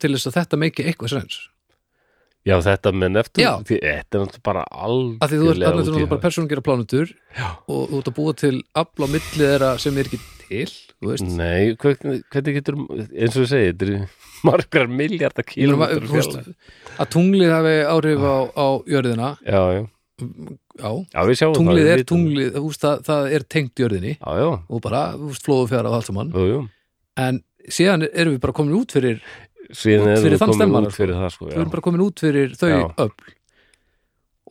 til 0.00 0.12
þess 0.14 0.30
að 0.30 0.38
þetta 0.40 0.60
meiki 0.60 0.86
eitthvað 0.86 1.16
sens. 1.16 1.40
Já, 2.42 2.56
þetta 2.58 2.90
með 2.98 3.10
neftum, 3.14 3.42
Já. 3.44 3.52
því 3.62 3.76
þetta 3.78 4.18
er 4.18 4.22
náttúrulega 4.24 4.46
bara 4.48 4.62
af 5.22 5.30
því 5.30 5.36
þú 5.38 5.50
ert 5.52 5.60
algjörlega 5.68 5.92
út 5.92 6.00
í 6.02 6.08
bara 6.10 6.22
persónum 6.24 6.48
gera 6.50 6.64
plánutur 6.66 7.12
og 7.70 7.84
þú 7.92 8.00
ert 8.00 8.08
að 8.10 8.16
búa 8.16 8.32
til 8.40 8.56
afl 8.82 9.06
á 9.06 9.08
milli 9.12 9.44
þeirra 9.44 9.68
sem 9.78 10.00
er 10.00 10.10
ekki 10.10 10.18
til 10.48 10.64
þú 10.66 11.12
veist. 11.12 11.28
Nei, 11.38 11.76
hvernig, 11.78 12.24
getur, 12.58 12.80
eins 12.98 13.36
og 13.38 13.44
við 13.44 13.48
segja, 13.52 13.70
þetta 13.70 13.86
eru 13.86 14.00
margar 14.48 14.90
miljardar 14.90 15.46
þú 15.46 16.10
fjarlæg. 16.10 16.50
að 16.98 17.12
tunglið 17.14 17.54
hafi 17.54 17.76
áhrif 17.94 18.26
á, 18.26 18.36
á 18.58 18.66
jörðina. 18.90 19.30
Já, 19.46 19.62
já, 19.78 19.82
já, 20.78 20.90
já, 21.12 21.20
við 21.28 21.38
sjáum 21.40 21.56
tunglið 21.56 21.90
er 21.92 22.04
tunglið 22.08 22.58
veist, 22.58 22.84
það, 22.84 23.02
það 23.08 23.36
er 23.38 23.46
tengt 23.56 23.82
jörðinni. 23.82 24.14
Já, 24.18 24.30
já, 24.42 24.48
og 24.68 24.82
bara, 24.84 25.02
flóðu 25.42 25.68
fjara 25.72 25.92
og 25.92 25.98
allt 25.98 26.10
saman. 26.10 26.32
Jú, 26.34 26.46
jú, 26.50 26.62
en 27.22 27.42
síðan 27.68 28.06
erum 28.08 28.36
við 28.36 28.42
bara 28.46 28.56
komin 28.56 28.78
út 28.80 28.96
fyrir 28.96 29.20
síðan 29.72 30.14
erum 30.14 30.26
fyrir 30.26 30.38
við 30.38 30.46
komin 30.48 30.80
út 30.80 30.98
fyrir 30.98 31.20
það, 31.20 31.30
sko, 31.36 31.50
við 31.50 31.60
erum 31.60 31.76
bara 31.76 31.86
komin 31.88 32.06
út 32.06 32.24
fyrir 32.26 32.56
þau 32.58 32.72
öfl. 33.06 33.36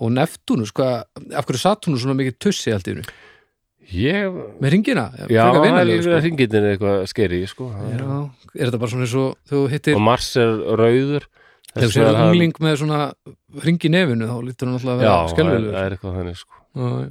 Og 0.02 0.16
Neptunus, 0.16 0.72
hvað, 0.74 1.04
af 1.38 1.46
hverju 1.46 1.62
Saturnus 1.62 2.02
svona 2.02 2.18
mikið 2.18 2.40
tussi 2.42 2.72
allt 2.74 2.88
í 2.90 2.96
hennu, 2.96 3.12
Ég, 3.92 4.36
með 4.64 4.72
ringina 4.72 5.10
já, 5.28 5.44
það 5.52 5.80
er 5.82 5.90
sko. 6.00 6.20
eitthvað 6.22 7.02
skeri, 7.12 7.40
sko. 7.50 7.68
er 7.76 8.70
þetta 8.70 8.80
bara 8.80 8.92
svona 8.94 9.04
eins 9.04 9.16
og 9.20 9.34
þú 9.52 9.64
hittir, 9.74 9.98
Og 9.98 10.04
Mars 10.06 10.30
er 10.40 10.54
rauður. 10.80 11.26
Þegar 11.72 11.86
þess 11.88 11.96
sér 11.96 12.06
vegna 12.08 12.20
hann- 12.20 12.32
ungling 12.36 12.54
með 12.66 12.78
svona 12.82 13.00
ring 13.66 13.80
í 13.88 13.90
nefinu, 13.94 14.28
þá 14.28 14.38
lítur 14.48 14.68
hann 14.68 14.78
alltaf 14.78 14.92
að 14.92 15.02
Já, 15.02 15.12
vera 15.12 15.18
það 15.18 15.26
er, 15.28 15.34
skelfilegur 15.36 15.76
það 15.78 15.86
er 15.86 15.96
eitthvað 15.98 16.18
þannig, 16.20 16.38
sko. 16.42 16.56
Já, 16.76 16.88
já. 17.02 17.10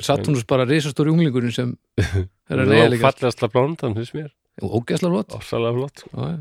er 0.00 0.06
Saturnus 0.06 0.46
bara 0.46 0.64
risastóri 0.70 1.10
unglingurinn 1.14 1.52
sem 1.56 1.72
er 1.98 2.06
að 2.56 2.64
Það 2.64 2.70
reyja 2.70 2.84
er 2.86 2.92
líka 2.94 3.06
fallegasta 3.10 3.48
blándan, 3.50 3.94
finnst 3.98 4.14
mér. 4.14 4.30
og 4.62 4.78
ógeðslega 4.80 5.12
flott 5.16 5.36
Ársalega 5.40 5.74
flott, 5.80 6.04
sko. 6.04 6.10
Já, 6.14 6.30
já. 6.30 6.38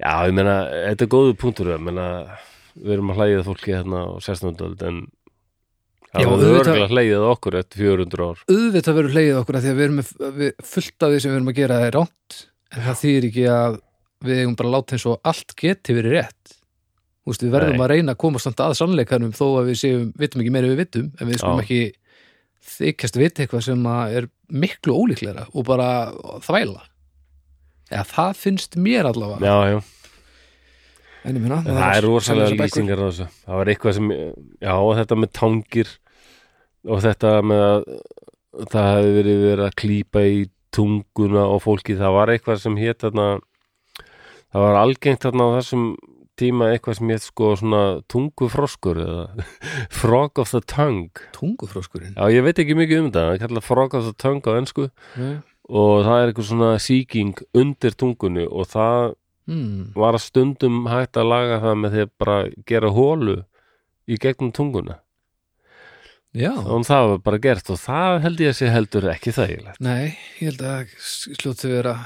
Já, 0.00 0.12
ég 0.26 0.32
meina, 0.34 0.54
þetta 0.88 1.04
er 1.04 1.10
góðu 1.12 1.32
punktur 1.36 1.68
ég 1.74 1.80
meina, 1.84 2.04
við 2.80 2.94
erum 2.96 3.10
að 3.12 3.18
hlægið 3.20 3.42
fólki 3.50 3.74
hérna 3.76 3.98
á 4.08 4.10
16. 4.24 4.86
en 4.88 5.00
Já, 6.10 6.16
það 6.16 6.22
er 6.24 6.30
auðvitað- 6.30 6.60
örgulega 6.60 6.88
hlægið 6.90 7.24
okkur 7.30 7.56
eftir 7.60 7.82
400 7.84 8.24
ár 8.30 8.38
auðvitað 8.50 8.96
verður 8.96 9.12
hlegið 9.14 9.36
okkur 9.44 9.54
að 9.58 9.62
því 9.66 9.70
að 9.70 9.76
við 9.78 9.84
erum 9.84 9.98
með, 10.00 10.08
við, 10.40 10.50
fullt 10.72 11.04
af 11.06 11.10
því 11.12 11.20
sem 11.20 11.30
við 11.30 11.36
erum 11.38 11.50
að 11.52 11.58
gera 11.60 11.76
það 11.78 11.86
er 11.90 11.96
ránt 12.00 12.38
en 12.72 12.82
það 12.88 12.98
þýðir 13.02 13.26
ekki 13.30 13.44
að 13.54 13.78
við 14.24 14.42
eigum 14.42 14.56
bara 14.58 14.70
að 14.70 14.76
láta 14.76 14.96
eins 14.96 15.06
og 15.08 15.30
allt 15.30 15.54
geti 15.58 15.96
verið 15.96 16.16
rétt. 16.18 16.56
Veist, 17.28 17.44
við 17.44 17.54
verðum 17.54 17.76
Nei. 17.76 17.84
að 17.84 17.90
reyna 17.92 18.14
að 18.14 18.20
komast 18.24 18.48
samt 18.48 18.60
að 18.64 18.76
sannleikanum 18.78 19.32
þó 19.36 19.44
að 19.60 19.70
við 19.70 19.80
séum, 19.82 20.06
vitum 20.18 20.42
ekki 20.42 20.52
meira 20.54 20.70
við 20.70 20.80
vitum 20.80 21.10
en 21.14 21.28
við 21.28 21.40
skulum 21.40 21.62
ekki 21.62 21.80
þykjast 22.70 23.18
vita 23.20 23.44
eitthvað 23.44 23.66
sem 23.68 23.86
er 23.90 24.28
miklu 24.50 24.96
ólíklegra 24.96 25.46
og 25.52 25.66
bara 25.68 25.88
þvæla. 26.44 26.84
Eða 27.90 28.04
það 28.10 28.36
finnst 28.40 28.76
mér 28.80 29.08
allavega. 29.10 29.46
Já, 29.46 29.74
já, 29.74 29.80
en 31.24 31.36
ég 31.36 31.44
minna, 31.44 31.60
en 31.64 31.80
það 31.80 31.96
er 31.96 32.06
rosalega 32.06 32.56
lýsingar 32.56 33.02
á 33.02 33.06
þessu. 33.08 33.28
Það 33.44 33.60
var 33.60 33.72
eitthvað 33.72 33.96
sem, 33.98 34.10
já, 34.62 34.74
þetta 35.00 35.18
með 35.20 35.32
tangir 35.40 35.92
og 36.88 37.04
þetta 37.04 37.34
með 37.44 37.66
að 37.66 37.84
það 38.70 38.90
hefði 38.94 39.12
verið 39.18 39.44
verið 39.44 39.66
að 39.66 39.78
klípa 39.82 40.24
í 40.26 40.40
tunguna 40.74 41.46
og 41.50 41.62
fólki, 41.64 41.98
það 41.98 42.16
var 42.16 42.32
eitthvað 42.32 42.62
sem 42.62 42.78
hét 42.80 43.02
þarna 43.04 43.28
það 44.50 44.64
var 44.66 44.78
algengt 44.80 45.26
þarna 45.26 45.46
á 45.46 45.56
þessum 45.60 45.84
tíma 46.40 46.70
eitthvað 46.72 46.96
sem 46.96 47.10
hét 47.12 47.24
sko 47.26 47.50
svona 47.60 47.82
tungufroskur 48.08 49.00
eða 49.04 49.46
frog 50.00 50.40
of 50.40 50.54
the 50.54 50.62
tongue. 50.64 51.24
Tungufróskurinn 51.36 52.14
Já, 52.16 52.24
ég 52.32 52.46
veit 52.46 52.60
ekki 52.62 52.76
mikið 52.78 53.02
um 53.02 53.08
þetta, 53.10 53.24
það 53.26 53.34
er 53.36 53.42
kallað 53.44 53.66
frog 53.68 53.96
of 53.98 54.06
the 54.08 54.16
tongue 54.16 54.48
á 54.48 54.58
ennsku 54.60 54.86
mm. 55.20 55.34
og 55.68 55.94
það 56.06 56.20
er 56.22 56.30
eitthvað 56.32 56.48
svona 56.52 56.70
sýking 56.80 57.42
undir 57.60 57.96
tungunni 58.00 58.46
og 58.48 58.70
það 58.72 59.16
Mm. 59.50 59.90
var 59.98 60.14
að 60.14 60.22
stundum 60.28 60.84
hægt 60.86 61.18
að 61.18 61.26
laga 61.26 61.56
það 61.64 61.78
með 61.82 61.94
því 61.94 62.02
að 62.04 62.10
bara 62.22 62.34
gera 62.70 62.90
hólu 62.94 63.32
í 64.06 64.18
gegnum 64.20 64.52
tunguna. 64.54 65.00
Já, 66.30 66.52
og 66.54 66.84
það 66.86 67.06
var 67.10 67.22
bara 67.26 67.40
gert 67.42 67.70
og 67.74 67.80
það 67.82 68.18
held 68.22 68.42
ég 68.44 68.52
að 68.52 68.58
sé 68.60 68.68
heldur 68.70 69.08
ekki 69.10 69.32
þægilegt. 69.34 69.80
Nei, 69.82 70.12
ég 70.38 70.52
held 70.52 70.62
að 70.70 70.92
sljóti 71.02 71.72
vera 71.72 71.96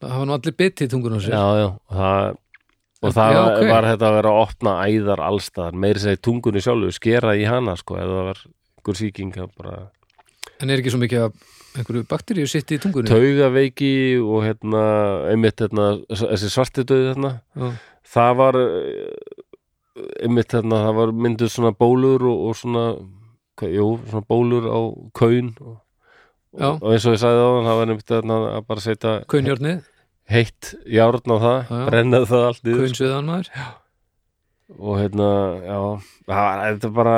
það 0.00 0.14
hafa 0.16 0.28
nú 0.28 0.34
allir 0.36 0.56
bitið 0.60 0.86
í 0.86 0.90
tungun 0.94 1.16
á 1.16 1.20
sér 1.20 1.34
Já, 1.36 1.44
já, 1.60 1.68
og 1.70 1.98
það 2.00 2.38
og 3.00 3.14
það 3.16 3.30
Já, 3.32 3.38
var, 3.40 3.54
ok. 3.60 3.70
var 3.72 3.86
þetta 3.90 4.08
að 4.10 4.16
vera 4.18 4.32
að 4.34 4.40
opna 4.46 4.74
æðar 4.88 5.22
allstaðar, 5.24 5.78
meiri 5.84 6.02
segi 6.02 6.20
tungunni 6.26 6.60
sjálfu 6.64 6.90
skera 6.96 7.36
í 7.40 7.46
hana 7.48 7.76
sko, 7.80 7.96
eða 8.00 8.18
það 8.18 8.28
var 8.30 8.42
einhver 8.80 8.98
sýking 9.00 9.38
að 9.40 9.54
bara 9.60 9.78
En 10.60 10.68
er 10.72 10.80
ekki 10.82 10.92
svo 10.92 11.00
mikið 11.00 11.22
að 11.24 11.38
einhverju 11.80 12.02
bakteríu 12.10 12.48
sitt 12.50 12.72
í 12.74 12.78
tungunni? 12.82 13.08
taugaveiki 13.08 13.92
og 14.20 14.42
hérna, 14.44 14.82
einmitt 15.32 15.60
hérna, 15.62 15.86
þessi 16.10 16.50
svarti 16.52 16.84
döði 16.84 17.12
hérna 17.14 17.30
Já. 17.56 17.70
það 18.16 18.32
var 18.40 18.58
einmitt 20.24 20.54
hérna, 20.54 20.80
það 20.86 20.98
var 21.00 21.12
mynduð 21.24 21.52
svona 21.52 21.72
bólur 21.76 22.24
og, 22.30 22.42
og 22.50 22.58
svona 22.58 22.84
jú, 23.68 23.86
svona 24.08 24.24
bólur 24.28 24.68
á 24.72 24.78
kaun 25.16 25.50
og, 25.60 25.74
og, 26.56 26.80
og 26.80 26.92
eins 26.94 27.04
og 27.08 27.16
ég 27.16 27.22
sagði 27.22 27.42
á 27.44 27.50
það 27.66 27.80
var 27.80 27.90
einmitt 27.92 28.14
hérna, 28.16 28.38
að 28.58 28.68
bara 28.70 28.84
setja 28.84 29.14
Kaunjárnið, 29.30 29.82
heitt 30.30 30.72
járn 30.86 31.34
á 31.34 31.36
það 31.42 31.58
Já. 31.70 31.78
brenna 31.90 32.20
það 32.30 32.46
allt 32.48 32.64
niður. 32.66 32.84
Kaunsviðan 32.86 33.30
maður. 33.30 33.50
Og 34.78 35.00
hérna, 35.00 35.28
já 35.66 35.78
það 36.30 36.44
var, 36.44 36.60
þetta 36.68 36.86
er 36.88 36.94
bara 36.94 37.16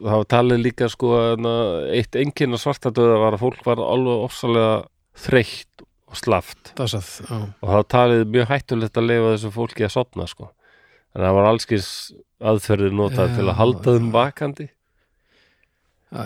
það 0.00 0.14
var 0.14 0.28
talið 0.32 0.62
líka 0.64 0.88
sko 0.88 1.10
hérna, 1.18 1.52
eitt 1.92 2.16
enginn 2.16 2.56
að 2.56 2.62
svarta 2.62 2.92
döða 2.96 3.18
var 3.20 3.36
að 3.36 3.44
fólk 3.44 3.60
var 3.66 3.82
alveg 3.84 4.24
ofsalega 4.24 4.72
þreytt 5.20 5.84
og 6.10 6.16
slaft. 6.18 6.72
Það 6.78 6.90
satt, 6.94 7.12
já. 7.28 7.36
Og 7.36 7.68
það 7.68 7.76
var 7.76 7.86
talið 7.94 8.24
mjög 8.34 8.50
hættulegt 8.54 8.98
að 8.98 9.08
leifa 9.10 9.34
þessu 9.34 9.52
fólki 9.54 9.86
að 9.86 9.94
sopna 9.94 10.26
sko. 10.30 10.48
En 11.14 11.24
það 11.26 11.36
var 11.36 11.48
allskis 11.50 11.88
aðferðir 12.40 12.96
notað 12.96 13.28
Já, 13.28 13.36
til 13.36 13.46
að 13.50 13.58
halda 13.60 13.94
þeim 13.98 14.10
vakandi. 14.14 14.66
Æ, 16.10 16.24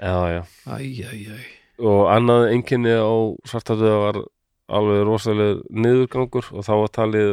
já, 0.00 0.14
já, 0.32 0.42
æ, 0.66 0.76
æ, 0.80 1.12
æ. 1.36 1.40
Og 1.80 2.00
annað 2.10 2.48
enginni 2.54 2.96
á 2.96 3.12
svartadöða 3.48 4.00
var 4.06 4.18
alveg 4.78 5.02
rosalega 5.08 5.56
niðurgangur 5.84 6.50
og 6.54 6.64
þá 6.66 6.72
var 6.80 6.92
talið 6.98 7.30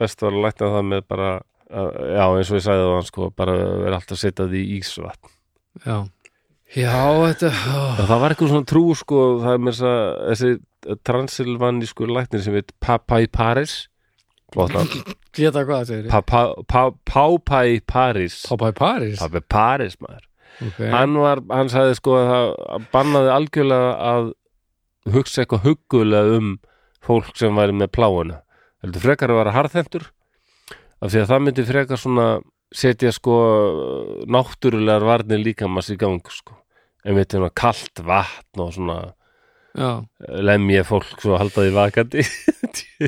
best 0.00 0.22
var 0.24 0.32
að 0.36 0.42
lækna 0.46 0.70
það 0.76 0.88
með 0.94 1.04
bara 1.12 1.28
að- 1.70 1.98
já, 2.16 2.24
eins 2.38 2.50
og 2.50 2.56
ég 2.60 2.64
sagði 2.66 2.86
það 2.90 3.04
sko, 3.10 3.28
bara 3.36 3.56
vera 3.84 3.98
alltaf 4.00 4.18
setjað 4.20 4.56
í 4.58 4.62
ísvatn. 4.80 5.30
Já, 5.86 5.96
já 6.74 6.94
þetta 7.26 7.50
og 8.00 8.04
það 8.08 8.20
var 8.24 8.34
eitthvað 8.34 8.52
svona 8.54 8.70
trú 8.72 8.84
sko, 8.98 9.20
það 9.44 9.54
er 9.54 9.62
þess 9.70 9.86
að 9.90 10.00
þessi 10.30 10.50
transilvanísku 11.06 12.06
læknir 12.08 12.42
sem 12.44 12.54
heit 12.56 12.72
Papai 12.80 13.26
Paris 13.30 13.74
flott 14.54 14.72
nafn. 14.74 15.14
Geta 15.36 15.62
hvað, 15.68 15.84
segir 15.86 16.08
ég 16.08 16.10
Pa- 16.10 16.22
pa- 16.26 16.54
pa- 16.66 16.96
Pápæ 17.06 17.80
París 17.86 18.40
Pápa 18.48 18.70
í 18.72 18.74
París 18.80 19.20
Pápæ 19.20 19.42
París 19.46 19.96
maður. 20.02 20.24
Okay. 20.60 20.90
hann 20.92 21.14
var, 21.16 21.40
hann 21.50 21.70
sagði 21.72 21.94
sko 22.00 22.16
að 22.18 22.30
það 22.32 22.88
bannaði 22.92 23.30
algjörlega 23.36 23.92
að 24.10 24.32
hugsa 25.14 25.44
eitthvað 25.44 25.62
huggulega 25.68 26.34
um 26.40 26.50
fólk 27.04 27.34
sem 27.38 27.56
væri 27.56 27.76
með 27.76 27.92
pláuna 27.96 28.40
heldur 28.84 29.04
frekar 29.04 29.32
að 29.32 29.40
vera 29.42 29.56
harðhentur 29.56 30.08
af 31.00 31.12
því 31.12 31.22
að 31.22 31.30
það 31.32 31.44
myndi 31.46 31.66
frekar 31.68 32.00
svona 32.00 32.26
setja 32.70 33.12
sko 33.14 33.36
náttúrulegar 34.30 35.06
varnir 35.06 35.42
líkamast 35.42 35.94
í 35.94 35.98
gang 36.00 36.22
sko. 36.30 36.54
En 37.04 37.16
við 37.16 37.30
þetta 37.32 37.50
kalt 37.56 38.02
vatn 38.04 38.62
og 38.62 38.74
svona 38.76 38.98
lemja 40.50 40.82
fólk 40.88 41.12
svo 41.22 41.36
að 41.36 41.42
halda 41.44 41.64
því 41.66 41.72
vakandi 41.76 42.24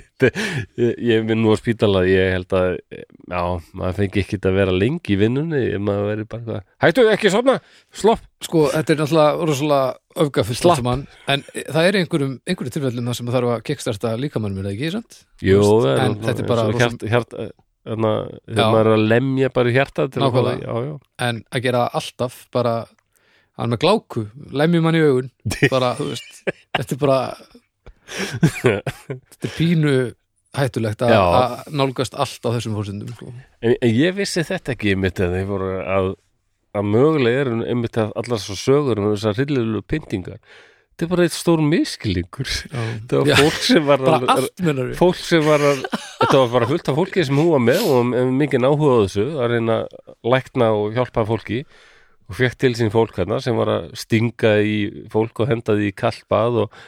ég, 1.10 1.24
minn 1.26 1.42
nú 1.42 1.54
á 1.54 1.56
spítala 1.58 2.04
ég 2.06 2.36
held 2.36 2.54
að 2.56 2.76
já, 2.86 3.42
maður 3.78 3.96
fengi 3.98 4.22
ekki 4.22 4.38
að 4.42 4.58
vera 4.60 4.74
lengi 4.74 5.14
í 5.14 5.18
vinnunni 5.20 5.62
ef 5.72 5.82
maður 5.82 6.08
veri 6.12 6.28
bara 6.30 6.60
hættu 6.84 7.06
ekki 7.12 7.32
svona 7.34 7.56
slopp 7.94 8.22
sko, 8.42 8.68
þetta 8.74 8.94
er 8.94 9.02
náttúrulega 9.02 9.48
rosalega 9.50 10.76
saman, 10.76 11.04
en 11.30 11.44
það 11.56 11.88
er 11.88 11.98
einhverjum 12.00 12.38
einhverjum 12.46 12.76
tilfellum 12.76 13.12
sem 13.16 13.34
þarf 13.34 13.52
að 13.56 13.66
kickstarta 13.68 14.14
líkamannum 14.20 14.62
er 14.62 14.70
það 14.70 14.74
ekki, 14.76 14.90
sant? 14.96 15.20
Jú, 15.42 15.60
Þú 15.62 15.76
veist, 15.84 15.92
en, 15.92 16.16
en 16.16 16.16
þetta 16.26 16.42
er 16.42 16.50
bara 16.50 16.64
svo 16.64 16.72
rosa- 16.74 16.88
hjart, 16.88 17.06
hjart, 17.12 17.36
Já. 17.82 17.94
þegar 18.54 18.68
maður 18.76 18.88
er 18.92 18.96
að 18.96 19.06
lemja 19.10 19.48
bara 19.54 19.72
hjarta 19.74 20.04
til 20.14 20.22
að 20.22 20.36
já. 20.62 20.92
en 21.26 21.40
að 21.50 21.64
gera 21.64 21.80
alltaf 21.98 22.36
bara 22.54 22.74
hann 23.62 23.72
með 23.74 23.82
gláku, 23.84 24.24
lemjum 24.52 24.88
hann 24.88 24.98
í 24.98 25.04
augun. 25.06 25.30
Bara, 25.74 25.92
þú 25.98 26.08
veist, 26.12 26.42
þetta 26.76 26.96
er 26.96 27.00
bara 27.00 27.20
þetta 28.12 29.48
er 29.48 29.54
pínu 29.56 29.94
hættulegt 30.56 31.04
að 31.06 31.62
nálgast 31.72 32.16
allt 32.20 32.44
á 32.44 32.50
þessum 32.56 32.74
fórsendum 32.76 33.14
sko. 33.14 33.30
En, 33.64 33.76
en 33.78 33.94
ég 33.94 34.18
vissi 34.18 34.44
þetta 34.44 34.74
ekki 34.74 34.92
einmitt 34.92 35.22
að 35.22 35.38
þeir 35.38 35.48
voru 35.48 35.70
að, 35.80 36.10
að 36.76 36.90
mögulega 36.92 37.46
er 37.46 37.52
einmitt 37.72 37.96
að 38.00 38.12
allar 38.20 38.42
svo 38.42 38.58
sögur 38.58 39.00
um 39.00 39.08
þessar 39.14 39.38
hryllilegu 39.38 39.84
pyntingar. 39.88 40.42
Þetta 40.92 41.06
er 41.06 41.10
bara 41.14 41.24
eitt 41.24 41.34
stór 41.34 41.62
miskilningur 41.64 42.50
þetta 42.52 43.22
var 43.22 43.30
Já, 43.30 43.36
fólk 43.38 43.62
sem 43.64 43.86
var 43.88 44.02
að, 44.04 44.26
allt 44.34 44.90
fólk 44.98 45.22
sem 45.24 45.46
var 45.46 45.62
að 45.70 45.78
þetta 45.88 46.34
var 46.36 46.50
bara 46.52 46.68
fullt 46.68 46.90
af 46.92 46.98
fólki 47.00 47.24
sem 47.24 47.40
hún 47.40 47.48
var 47.54 47.62
með 47.64 47.86
og 47.88 48.10
mikið 48.36 48.66
áhuga 48.68 48.98
á 49.00 49.02
þessu 49.06 49.24
að 49.32 49.54
reyna 49.54 49.78
að 49.88 50.28
lækna 50.34 50.68
og 50.76 50.92
hjálpa 50.98 51.24
fólki 51.30 51.62
og 52.32 52.40
fekk 52.40 52.58
til 52.64 52.72
sín 52.78 52.92
fólk 52.94 53.20
hérna 53.20 53.42
sem 53.44 53.56
var 53.58 53.68
að 53.68 53.92
stinga 54.00 54.56
í 54.64 55.06
fólk 55.12 55.44
og 55.44 55.52
henda 55.52 55.76
því 55.76 55.92
í 55.92 55.96
kalt 56.02 56.24
bað 56.32 56.64
og 56.64 56.82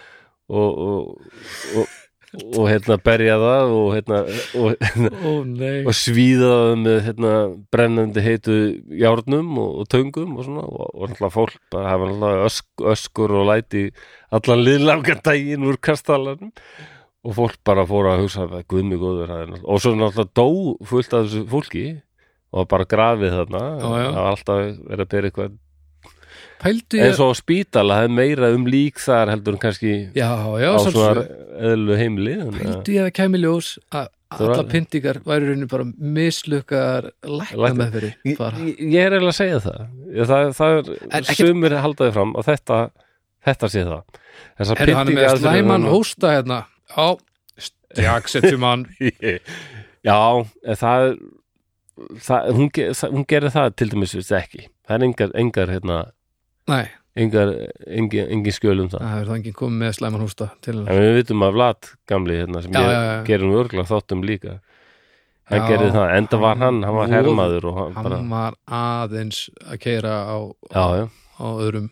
og, 0.48 0.78
og, 0.78 1.18
og, 1.76 1.92
og 2.58 2.66
hérna 2.68 2.96
berja 3.00 3.36
það 3.40 3.74
og 3.78 3.90
hérna 3.94 4.20
og, 4.60 4.74
og 5.88 5.92
svíða 5.96 6.50
það 6.50 6.80
með 6.82 6.98
hérna, 7.08 7.34
brennandi 7.72 8.24
heitu 8.24 8.56
járnum 9.00 9.54
og, 9.62 9.84
töngum 9.92 10.36
og 10.36 10.48
svona 10.48 10.66
og, 10.66 10.90
náttúrulega 11.04 11.34
fólk 11.38 11.60
bara 11.72 11.94
hafa 11.94 12.10
náttúrulega 12.10 12.48
ösk, 12.50 12.66
öskur 12.94 13.36
og 13.40 13.48
læti 13.52 13.86
allan 14.34 14.64
liðlanga 14.66 15.20
daginn 15.24 15.68
úr 15.68 15.80
kastalanum 15.80 16.52
og 17.24 17.38
fólk 17.38 17.60
bara 17.64 17.86
fór 17.88 18.10
að 18.12 18.26
hugsa 18.26 18.48
að 18.50 18.66
guðmi 18.68 19.00
góður 19.00 19.32
og 19.62 19.80
svo 19.80 19.94
náttúrulega 19.96 20.32
dó 20.36 20.48
fullt 20.84 21.16
af 21.16 21.28
þessu 21.28 21.46
fólki 21.48 21.86
og 22.54 22.68
bara 22.70 22.86
grafið 22.86 23.34
þarna. 23.40 23.62
Það 23.82 23.94
var 23.98 24.30
alltaf 24.30 24.64
verið 24.88 25.04
að 25.04 25.12
bera 25.14 25.30
eitthvað 25.30 25.54
pældu 26.64 27.00
eins 27.04 27.18
og 27.20 27.32
á 27.34 27.34
spítala, 27.36 27.96
það 27.98 28.06
er 28.08 28.12
meira 28.16 28.48
um 28.56 28.62
lík 28.70 29.00
þar 29.02 29.32
heldur 29.34 29.56
en 29.56 29.60
kannski 29.60 29.90
já, 30.16 30.30
já, 30.62 30.70
á 30.72 30.78
svona 30.80 31.24
eðlu 31.74 31.96
að- 31.98 32.60
pældu 32.62 32.94
ég 32.94 33.08
að 33.08 33.16
kæmi 33.18 33.40
ljós 33.42 33.74
að 33.92 34.06
alla 34.34 34.64
pyntingar 34.70 35.18
væri 35.28 35.50
raunin 35.50 35.68
bara 35.70 35.84
mislukkar 35.98 37.10
lækna 37.22 37.58
Lækna- 37.66 37.76
meðferði 37.82 38.12
Ég, 38.24 38.80
ég 38.80 39.04
er 39.04 39.12
eiginlega 39.18 39.34
að 39.34 39.38
segja 39.38 39.60
það. 39.66 39.82
Það, 40.30 40.48
það 40.58 40.78
er 40.78 41.20
ekkert- 41.20 41.36
sumir 41.42 41.76
haldaði 41.84 42.12
fram 42.16 42.32
að 42.34 42.48
þetta 42.48 42.78
þetta 43.44 43.68
sé 43.74 43.84
það. 43.84 44.02
Þessar 44.58 44.80
Herru, 44.80 44.94
hann 44.94 45.08
er 45.08 45.14
með 45.20 45.38
slæman 45.44 45.86
hósta 45.92 46.32
hérna. 46.32 46.58
Já, 46.96 47.06
stjaksetjum 47.68 48.64
hann. 48.66 48.86
Já, 50.04 50.18
það, 50.80 51.18
það 52.26 52.50
hún, 52.58 52.68
hún 53.14 53.24
gerir 53.30 53.52
það 53.54 53.72
til 53.78 53.88
dæmis 53.92 54.14
ekki. 54.18 54.66
Það 54.84 54.96
er 54.96 55.06
engar, 55.08 55.34
engar 55.40 55.72
hérna 55.72 55.98
Nei, 56.70 56.84
engar, 57.20 57.50
engin, 57.86 58.28
engin 58.32 58.56
skjöl 58.56 58.84
um 58.84 58.92
það. 58.92 59.02
Það 59.04 59.18
er 59.20 59.26
það 59.30 59.38
enginn 59.38 59.56
komið 59.58 59.82
með 59.82 59.96
slæman 59.98 60.24
en 60.24 61.02
við 61.02 61.16
vitum 61.18 61.44
að 61.46 61.58
Vlad 61.58 61.90
gamli 62.10 62.38
hérna 62.40 62.62
sem 62.64 62.72
Já, 62.72 62.80
ég 62.84 63.28
já, 63.28 63.44
nú 63.44 63.58
örgulega 63.60 63.90
þáttum 63.90 64.24
líka. 64.24 64.60
Hann 65.44 65.66
gerir 65.68 65.92
það, 65.92 66.14
enda 66.16 66.38
var 66.40 66.56
hann, 66.56 66.78
hann 66.82 66.94
var 66.96 67.10
hann- 67.10 67.18
hermaður 67.18 67.66
og 67.68 67.76
hann 67.76 67.92
Hann 67.92 68.04
bara, 68.04 68.20
var 68.32 68.54
aðeins 68.80 69.50
að 69.60 69.78
keira 69.82 70.14
á, 70.24 70.36
já, 70.72 71.08
á 71.36 71.46
öðrum. 71.60 71.90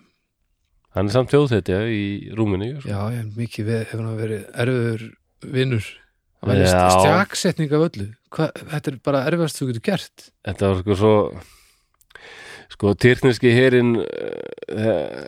Hann 0.93 1.09
er 1.09 1.13
samt 1.13 1.31
þjóðhetja 1.33 1.83
í 1.89 2.33
rúminu 2.37 2.81
sko. 2.81 2.89
Já, 2.89 3.01
ég 3.13 3.37
mikið 3.37 3.69
við, 3.69 3.85
hefur 3.93 4.07
hann 4.09 4.19
verið 4.19 4.43
erfiður 4.65 5.05
vinnur 5.53 5.87
að 6.43 6.49
velja 6.53 6.67
Já. 6.73 6.89
stjaksetning 6.97 7.73
af 7.73 7.87
öllu 7.91 8.09
Hva, 8.33 8.51
Þetta 8.57 8.93
er 8.93 9.01
bara 9.05 9.25
erfiðast 9.29 9.59
þú 9.61 9.69
getur 9.71 9.87
gert. 9.91 10.31
Þetta 10.47 10.71
var 10.71 10.81
sko 10.83 10.99
svo 11.01 11.17
sko 12.73 12.95
tyrkneski 12.97 13.53
herin 13.53 13.99
uh, 14.01 15.27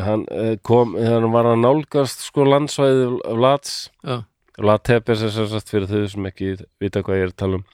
hann 0.00 0.24
uh, 0.32 0.54
kom 0.64 0.96
hann 0.96 1.28
var 1.34 1.50
að 1.52 1.60
nálgast 1.64 2.24
sko 2.28 2.46
landsvæði 2.48 3.10
Vlads. 3.36 3.76
Já, 4.06 4.22
Vlad 4.56 4.86
Tepes 4.88 5.24
er 5.26 5.34
sem 5.34 5.48
sagt 5.52 5.72
fyrir 5.72 5.90
þau 5.90 6.06
sem 6.08 6.30
ekki 6.30 6.54
vita 6.80 7.02
hvað 7.04 7.20
ég 7.20 7.26
er 7.26 7.34
að 7.34 7.40
tala 7.42 7.60
um. 7.60 7.66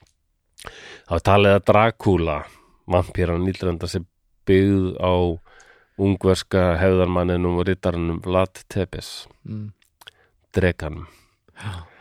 Þá 1.11 1.17
talið 1.29 1.57
að 1.57 1.65
Dracula 1.71 2.41
vampíran 2.91 3.47
nýlrenda 3.47 3.89
sem 3.91 4.07
byggð 4.49 4.99
á 4.99 5.15
ungverska 6.03 6.65
hefðarmanninum 6.81 7.61
og 7.61 7.69
rittarannum 7.69 8.21
Vlad 8.25 8.65
Tepes 8.73 9.29
mm, 9.47 9.71
dreganum 10.55 11.07
já. 11.55 11.92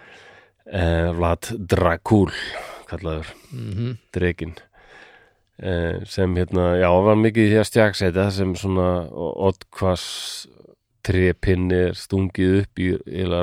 Eh, 0.72 1.12
Vlad 1.16 1.52
Dracul 1.60 2.32
kallaður. 2.92 3.32
Mm 3.52 3.98
dregin 4.12 4.56
eh, 5.62 6.02
sem 6.10 6.36
hérna, 6.36 6.74
já, 6.82 6.90
var 6.90 7.20
mikið 7.20 7.46
í 7.46 7.52
því 7.52 7.60
að 7.62 7.70
stjagsæta 7.70 8.32
sem 8.36 8.56
svona 8.60 8.90
oddkvass 9.12 10.48
trépinni 11.02 11.78
er 11.90 11.96
stungið 11.98 12.58
upp 12.62 12.82
í 12.82 12.92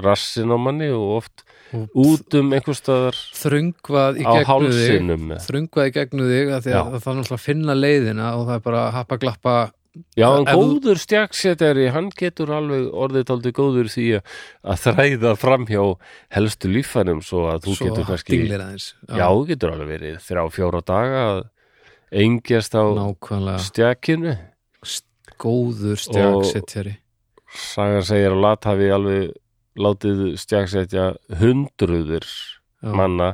rassin 0.04 0.52
á 0.54 0.56
manni 0.60 0.90
og 0.94 1.16
oft 1.18 1.44
Og 1.74 1.90
út 2.00 2.34
um 2.38 2.52
einhvers 2.56 2.78
staðar 2.80 3.16
þröngvað 3.36 4.20
í 4.22 4.24
á 4.24 4.32
gegnu 4.38 4.44
þig. 4.44 4.46
hálsinum 4.48 5.32
þröngvað 5.44 5.88
í 5.90 5.94
gegnu 5.98 6.28
þig 6.30 6.52
að 6.54 7.34
finna 7.42 7.74
leiðina 7.76 8.30
og 8.38 8.46
það 8.48 8.54
er 8.54 8.62
bara 8.68 8.84
happa 8.94 9.18
glappa 9.20 9.56
Já, 10.16 10.28
en 10.38 10.44
góður 10.46 10.98
stjagsætari 11.02 11.88
hann 11.94 12.10
getur 12.16 12.50
alveg 12.54 12.88
orðið 12.92 13.24
tóldi 13.30 13.52
góður 13.56 13.88
því 13.92 14.06
að- 14.20 14.82
þræða 14.84 15.32
fram 15.38 15.66
hjá 15.66 15.82
helstu 16.36 16.68
líffænum 16.72 17.22
svo 17.22 17.46
að 17.52 17.62
þú 17.66 17.74
svo 17.76 17.86
getur 17.90 18.04
kannski 18.10 18.40
Já, 19.08 19.26
þú 19.32 19.46
getur 19.52 19.72
alveg 19.74 19.88
verið 19.94 20.18
þrjá, 20.26 20.42
fjóra 20.54 20.80
daga 20.84 21.22
að 21.28 21.42
engjast 22.12 22.74
á 22.74 22.84
nákvæmlega. 22.96 23.58
stjakinu 23.68 24.36
góður 25.38 25.98
stjaksetjari 26.00 26.96
Sagan 27.48 28.02
segir 28.04 28.34
að 28.34 28.42
lat 28.44 28.64
hafi 28.68 28.88
alveg 28.92 29.30
látið 29.78 30.36
stjaksetja 30.40 31.04
hundruður 31.40 32.26
Já. 32.82 32.92
manna 32.92 33.30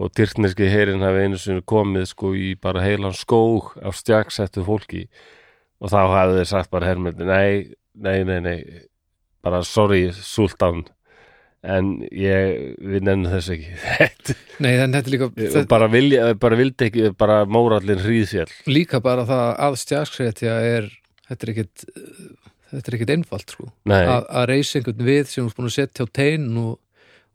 og 0.00 0.10
tyrkneski 0.16 0.66
herin 0.72 1.02
hafi 1.04 1.26
einu 1.26 1.38
sinni 1.38 1.62
komið 1.68 2.06
sko 2.14 2.32
í 2.34 2.54
bara 2.58 2.80
heilan 2.82 3.12
skóg 3.14 3.74
af 3.84 3.94
stjaksettu 4.00 4.64
fólki 4.66 5.04
og 5.82 5.92
þá 5.92 6.00
hafði 6.14 6.40
þeir 6.40 6.50
sagt 6.52 6.72
bara 6.72 6.90
hermyndi, 6.92 7.28
nei, 7.28 7.74
nei, 7.98 8.18
nei, 8.28 8.38
nei 8.44 8.58
bara 9.42 9.62
sorry, 9.66 10.06
sultan 10.14 10.84
en 11.62 11.92
ég, 12.10 12.76
við 12.82 13.04
nennum 13.06 13.30
þess 13.30 13.52
ekki. 13.54 13.74
Nei, 14.62 14.72
en 14.82 14.94
þetta 14.94 15.06
er 15.06 15.12
líka 15.14 15.28
þetta, 15.36 15.60
bara, 15.70 15.86
vilja, 15.90 16.24
bara 16.42 16.56
vildi 16.58 16.88
ekki, 16.88 17.10
bara 17.18 17.36
mórallin 17.46 18.02
hríðfjall 18.02 18.48
líka 18.66 18.98
bara 19.02 19.22
það 19.28 19.44
að 19.68 19.76
stjaksetja 19.78 20.56
er 20.66 20.88
þetta 21.28 21.46
er 21.46 21.52
ekkit 21.52 21.84
þetta 22.72 22.90
er 22.90 22.96
ekkit 22.96 23.12
einfalt 23.16 23.54
sko. 23.54 23.68
Nei, 23.90 24.00
að, 24.06 24.46
reysa 24.50 24.80
einhvern 24.80 25.06
við 25.06 25.22
sem 25.30 25.46
er 25.46 25.56
búin 25.56 25.68
að 25.68 25.76
setja 25.76 26.06
á 26.06 26.14
tein 26.14 26.48
og, 26.60 26.72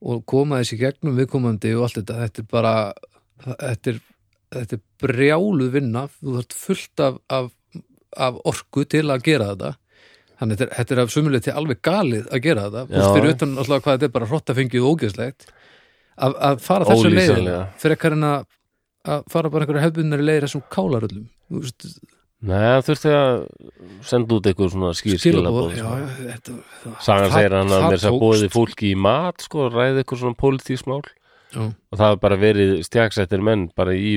og 0.02 0.24
koma 0.30 0.62
þessi 0.62 0.80
gegnum 0.82 1.18
viðkomandi 1.20 1.74
og 1.78 1.88
allt 1.88 2.00
þetta. 2.02 2.20
Þetta 2.24 2.44
er 2.44 2.50
bara 2.54 2.74
þetta 3.46 3.94
er, 3.94 4.02
þetta 4.58 4.80
er 4.80 4.84
brjáluð 5.04 5.74
vinna. 5.78 6.08
Þú 6.18 6.38
þarft 6.40 6.58
fullt 6.64 7.06
af, 7.06 7.22
af, 7.40 7.52
af 8.16 8.40
orku 8.48 8.86
til 8.90 9.06
að 9.12 9.24
gera 9.28 9.52
þetta. 9.54 9.72
Þannig 10.38 10.62
er, 10.62 10.74
þetta 10.78 10.94
er 10.94 11.02
af 11.02 11.14
sumuleg 11.14 11.46
til 11.46 11.56
alveg 11.58 11.80
galið 11.86 12.28
að 12.30 12.44
gera 12.46 12.68
þetta. 12.68 12.84
Og 13.02 13.16
fyrir 13.18 13.34
utan 13.34 13.56
alltaf 13.58 13.84
hvað 13.84 13.98
þetta 13.98 14.10
er 14.10 14.14
bara 14.18 14.30
hrottafengið 14.32 14.84
og 14.86 14.94
ógeðslegt. 14.98 15.48
Að, 16.18 16.38
að 16.50 16.62
fara 16.66 16.86
þessu 16.90 17.10
Ólýsanlega. 17.12 17.64
fyrir 17.82 18.14
en 18.18 18.28
að, 18.28 18.46
að 19.06 19.26
fara 19.34 19.52
bara 19.54 19.66
einhverja 19.66 19.86
hefðbundari 19.88 20.28
leiðir 20.28 20.48
þessum 20.48 20.64
kálaröllum. 20.74 21.28
Nei, 22.48 22.78
þurfti 22.86 23.12
að 23.18 23.36
senda 24.06 24.36
út 24.38 24.46
eitthvað 24.46 24.74
svona 24.76 24.90
skýr 24.98 25.18
skilabóð 25.18 25.72
já, 25.74 25.86
sko. 26.38 26.92
Sagan 27.02 27.32
segir 27.34 27.56
hann 27.58 27.72
að 27.74 27.86
mér 27.88 27.96
að 27.98 28.04
tókst. 28.06 28.20
bóði 28.22 28.50
fólki 28.54 28.92
í 28.92 28.98
mat 29.08 29.42
sko, 29.42 29.70
ræði 29.74 30.04
eitthvað 30.04 30.22
svona 30.22 30.38
pólitísmál 30.38 31.00
og 31.58 31.98
það 31.98 32.04
hefur 32.04 32.22
bara 32.28 32.38
verið 32.38 32.74
stjaksettir 32.86 33.42
menn 33.42 33.64
bara 33.74 33.96
í 33.98 34.12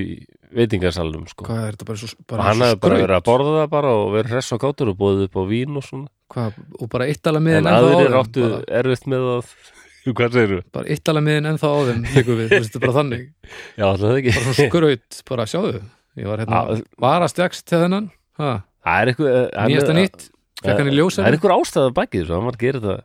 veitingarsalnum 0.57 1.27
sko. 1.31 1.45
hvað 1.47 1.61
er 1.67 1.77
þetta 1.77 1.89
bara 1.91 2.01
svo, 2.01 2.09
og 2.15 2.27
bara 2.33 2.47
hann 2.47 2.57
svo 2.61 2.67
hefði 2.69 2.81
bara 2.81 2.95
skraut? 2.97 3.05
verið 3.05 3.17
að 3.19 3.27
borða 3.29 3.53
það 3.57 3.69
bara 3.75 3.93
og 3.99 4.09
verið 4.15 4.33
hress 4.35 4.55
og 4.57 4.63
gátur 4.65 4.91
og 4.93 4.97
búið 5.01 5.23
upp 5.27 5.37
á 5.39 5.43
vín 5.51 5.77
og 5.81 5.85
svona 5.87 6.09
hvað, 6.31 6.59
og 6.81 6.91
bara 6.95 7.07
en 7.11 7.69
á 7.71 7.75
aðrir 7.77 8.17
áttu 8.21 8.43
bara, 8.47 8.61
erfitt 8.81 9.07
með 9.11 9.29
að 9.37 9.53
hvað 10.17 10.37
segirðu? 10.39 10.61
bara 10.75 10.91
eittala 10.97 11.23
miðin 11.25 11.51
ennþá 11.53 11.71
á 11.71 11.79
þeim 11.91 12.03
líku 12.17 12.37
við, 12.39 12.49
þú 12.51 12.57
veist, 12.57 12.73
þetta 12.75 12.81
er 12.81 12.87
bara 12.87 12.97
þannig 12.99 13.25
Já, 13.81 13.85
alltaf 13.91 14.17
ekki 14.19 14.35
bara 14.35 14.45
svona 14.49 14.69
skraut, 14.71 15.21
bara 15.31 15.47
sjáðu 15.51 15.75
ég 16.21 16.27
var 16.31 16.43
hérna, 16.43 16.61
Já. 16.75 16.83
var 17.07 17.25
að 17.27 17.33
stjaks 17.35 17.63
til 17.65 17.83
þennan 17.85 18.11
ha, 18.41 18.51
Það 18.81 19.01
er 19.05 19.13
eitthvað 19.13 19.39
hann- 19.61 19.71
nýjasta 19.71 19.97
nýtt, 19.99 20.27
fekk 20.65 20.81
hann 20.81 20.91
í 20.91 20.97
ljósa 20.97 21.21
Það 21.23 21.31
er 21.31 21.37
eitthvað 21.39 21.57
ástæða 21.61 21.95
bakið 22.01 22.25
þessu, 22.25 22.35
hann 22.37 22.49
var 22.49 22.57
að 22.59 22.65
gera 22.65 22.83
það 22.87 23.01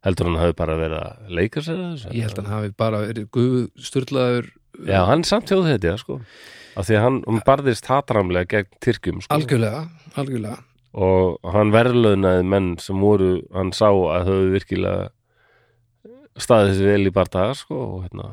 heldur 0.00 0.30
hann 0.30 0.38
hafi 0.40 0.54
bara 0.56 0.74
verið 0.80 0.96
að 1.04 1.34
leika 1.36 1.60
sér 1.60 1.76
að 1.76 1.90
þessu 1.92 2.14
ég 2.16 2.24
held 2.24 2.38
að 2.40 2.46
hann 2.46 2.54
hafi 2.56 2.70
bara 2.80 3.00
verið 3.04 3.26
guð 3.36 3.58
sturlaður 3.84 4.48
Já, 4.88 5.00
hann 5.10 5.24
samt 5.28 5.50
þjóð 5.50 5.66
þetta, 5.74 5.96
sko 6.00 6.16
af 6.76 6.86
því 6.88 6.98
að 6.98 7.04
hann, 7.06 7.22
hann 7.26 7.40
barðist 7.46 7.88
hatramlega 7.90 8.50
gegn 8.54 8.68
Tyrkjum, 8.84 9.22
sko. 9.24 9.34
Algjörlega, 9.36 9.86
algjörlega. 10.20 10.58
Og 11.00 11.50
hann 11.54 11.70
verðlaunaði 11.74 12.46
menn 12.50 12.70
sem 12.82 12.98
voru, 12.98 13.40
hann 13.54 13.72
sá 13.76 13.88
að 13.90 14.30
þau 14.30 14.38
virkilega 14.54 15.10
staðið 16.40 16.70
þessi 16.72 16.86
vel 16.88 17.10
í 17.10 17.12
bardaga, 17.14 17.56
sko 17.58 17.80
og 17.84 18.06
hérna. 18.06 18.30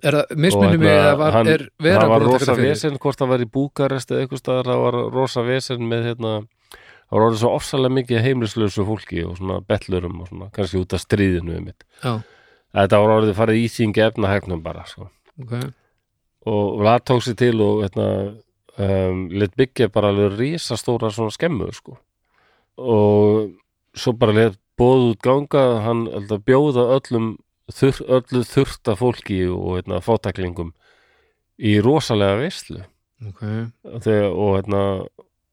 Er 0.00 0.16
það, 0.16 0.30
misminnum 0.40 0.80
mig 0.80 0.96
að 0.96 1.16
var, 1.20 1.34
hann, 1.36 1.50
er 1.52 1.66
vera 1.82 2.04
það 2.06 2.12
var 2.14 2.22
rosa 2.24 2.54
vesen 2.56 2.96
hvort 3.02 3.20
það 3.20 3.32
var 3.34 3.42
í 3.44 3.48
Búkarest 3.52 4.12
eða 4.14 4.22
eitthvað 4.24 4.40
staðar, 4.40 4.70
það 4.70 4.84
var 4.86 4.96
rosa 5.12 5.42
vesen 5.44 5.82
með 5.90 6.06
hérna, 6.08 6.30
það 6.72 7.16
var 7.18 7.26
orðið 7.26 7.42
svo 7.42 7.50
ofsalega 7.58 7.96
mikið 7.98 8.22
heimlislausu 8.24 8.86
fólki 8.88 9.26
og 9.26 9.34
svona 9.36 9.58
betlurum 9.68 10.22
og 10.24 10.30
svona, 10.30 10.48
kannski 10.56 10.80
út 10.80 10.96
af 10.96 11.04
stríðinu 11.04 11.58
um 11.58 11.68
mitt. 11.68 11.84
já, 12.00 12.14
Þetta 12.70 13.00
var 13.02 13.12
orðið 13.18 13.36
farið 13.42 13.60
íþingi 13.66 14.02
efnahægnum 14.06 14.64
bara, 14.64 14.86
sko. 14.88 15.10
ok, 15.42 15.54
Og 16.48 16.80
Vlad 16.80 17.04
tók 17.04 17.24
sér 17.24 17.36
til 17.36 17.60
og 17.60 17.82
hérna, 17.84 18.36
um, 18.80 19.26
lit 19.28 19.52
byggja 19.58 19.90
bara 19.92 20.08
alveg 20.08 20.38
risastóra 20.38 21.10
svona 21.12 21.34
skemmu, 21.34 21.68
sko. 21.76 21.98
Og 22.80 23.50
svo 23.92 24.14
bara 24.16 24.36
lit 24.36 24.60
bóð 24.80 25.10
út 25.10 25.22
ganga, 25.24 25.64
hann 25.84 26.06
að 26.08 26.38
bjóða 26.48 26.86
öllum 26.96 27.34
þur, 27.74 28.00
öllu 28.08 28.44
þurfta 28.46 28.96
fólki 28.98 29.42
og 29.52 29.78
hérna, 29.78 30.00
fátaklingum 30.04 30.72
í 31.60 31.76
rosalega 31.84 32.38
veistlu 32.40 32.84
ok 33.28 33.42
þegar, 34.04 34.30
og, 34.30 34.54
hérna, 34.56 34.82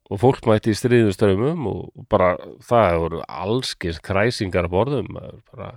og 0.07 0.21
fólk 0.21 0.47
mætti 0.47 0.73
í 0.73 0.77
stríðuströmmum 0.79 1.67
og 1.69 2.07
bara 2.11 2.35
það 2.63 3.01
voru 3.03 3.23
allskis 3.27 3.99
kræsingar 4.03 4.69
borðum 4.71 5.11
bara 5.17 5.73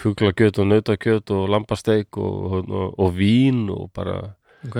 fuglagjöt 0.00 0.58
og 0.62 0.68
nautakjöt 0.70 1.30
og 1.36 1.48
lambasteik 1.52 2.18
og, 2.20 2.58
og, 2.70 2.94
og 2.98 3.14
vín 3.16 3.66
og 3.72 3.90
bara 3.96 4.16
ok, 4.66 4.78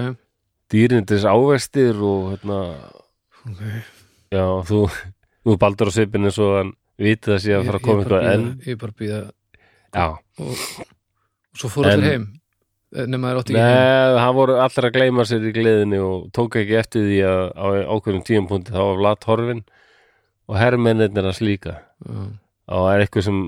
dýrindis 0.72 1.26
ávestir 1.28 1.98
og 2.00 2.32
hérna, 2.34 2.58
ok. 3.46 3.62
já, 4.32 4.44
þú 4.68 4.84
þú 5.44 5.56
baldur 5.60 5.90
á 5.90 5.96
svipin 5.96 6.28
eins 6.28 6.38
og 6.42 6.56
hann 6.58 6.74
vitið 7.00 7.36
að 7.36 7.48
að 7.58 7.68
fara 7.70 7.80
að 7.80 7.86
koma 7.86 8.02
eitthvað 8.04 8.28
enn. 8.34 8.48
ég 8.66 8.80
bara 8.80 8.98
býða 9.00 9.20
og, 10.00 10.18
og 10.44 11.58
svo 11.58 11.70
fór 11.72 11.88
En- 11.90 11.96
allir 11.98 12.12
heim. 12.14 12.28
Eh, 12.90 13.06
nema 13.06 13.30
þær 13.30 13.38
átti 13.38 13.54
ekki 13.54 13.62
Nei, 13.62 14.18
það 14.18 14.32
voru 14.34 14.54
allir 14.58 14.86
að 14.88 14.94
gleyma 14.96 15.24
sér 15.28 15.44
í 15.46 15.52
gleðinni 15.54 15.98
og 16.02 16.24
tók 16.34 16.56
ekki 16.58 16.74
eftir 16.80 17.04
því 17.06 17.18
að 17.22 17.42
á 17.54 17.66
ákveðnum 17.94 18.24
tíumpunkti 18.26 18.74
þá 18.74 18.80
var 18.82 18.96
Vlad 18.98 19.26
horfin 19.28 19.60
og 20.50 20.56
herrmennir 20.58 21.22
hans 21.28 21.38
líka. 21.38 21.76
Og 22.02 22.32
það 22.66 22.88
er 22.96 23.04
eitthvað 23.04 23.26
sem 23.28 23.38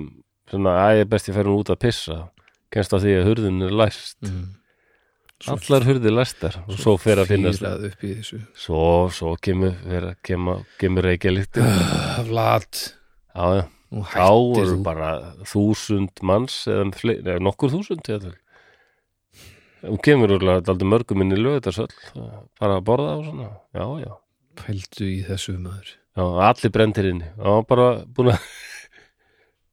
svona, 0.52 0.78
að 0.84 0.98
ég 1.00 1.06
er 1.06 1.12
best 1.12 1.30
ég 1.30 1.36
fer 1.36 1.48
hún 1.48 1.60
út 1.60 1.72
að 1.72 1.80
pissa. 1.86 2.18
Kennst 2.72 2.94
á 2.94 2.98
því 3.02 3.14
að 3.18 3.28
hurðin 3.30 3.66
er 3.66 3.74
læst. 3.82 4.18
Mm. 4.24 4.50
Svo 5.42 5.56
allar 5.58 5.84
hurðir 5.88 6.14
læstar 6.14 6.56
og 6.62 6.76
svo 6.78 6.92
fer 7.02 7.18
að 7.18 7.32
þessu. 7.32 8.38
Svo, 8.54 8.82
svo 9.10 9.32
kemur, 9.42 9.74
kemur, 10.22 10.60
kemur 10.78 11.08
reykja 11.08 11.32
líkt 11.34 11.58
já, 11.58 11.66
Vlad. 12.28 12.82
Já, 13.34 13.64
Nú 13.92 14.04
þá 14.08 14.28
eru 14.62 14.76
bara 14.86 15.08
þúsund 15.50 16.22
manns 16.24 16.62
eða, 16.70 16.86
fleiri, 16.96 17.24
eða 17.26 17.42
nokkur 17.44 17.72
þúsund 17.74 18.06
eða 18.08 18.30
hún 19.82 19.98
kemur 20.04 20.36
aldrei 20.38 20.88
mörgum 20.88 21.24
inn 21.24 21.34
í 21.34 21.40
lögutarsöll 21.40 21.90
bara 22.14 22.78
að 22.78 22.86
borða 22.86 23.16
og 23.18 23.26
svona. 23.26 23.48
Já, 23.74 23.84
já, 24.04 24.12
Pældu 24.62 25.08
í 25.08 25.18
þessu 25.26 25.56
maður. 25.58 25.96
Já 26.12 26.24
allir 26.46 26.72
brendir 26.72 27.08
inni. 27.08 27.28
Já, 27.34 27.52
bara 27.66 27.88
búin 28.06 28.32
að 28.34 28.46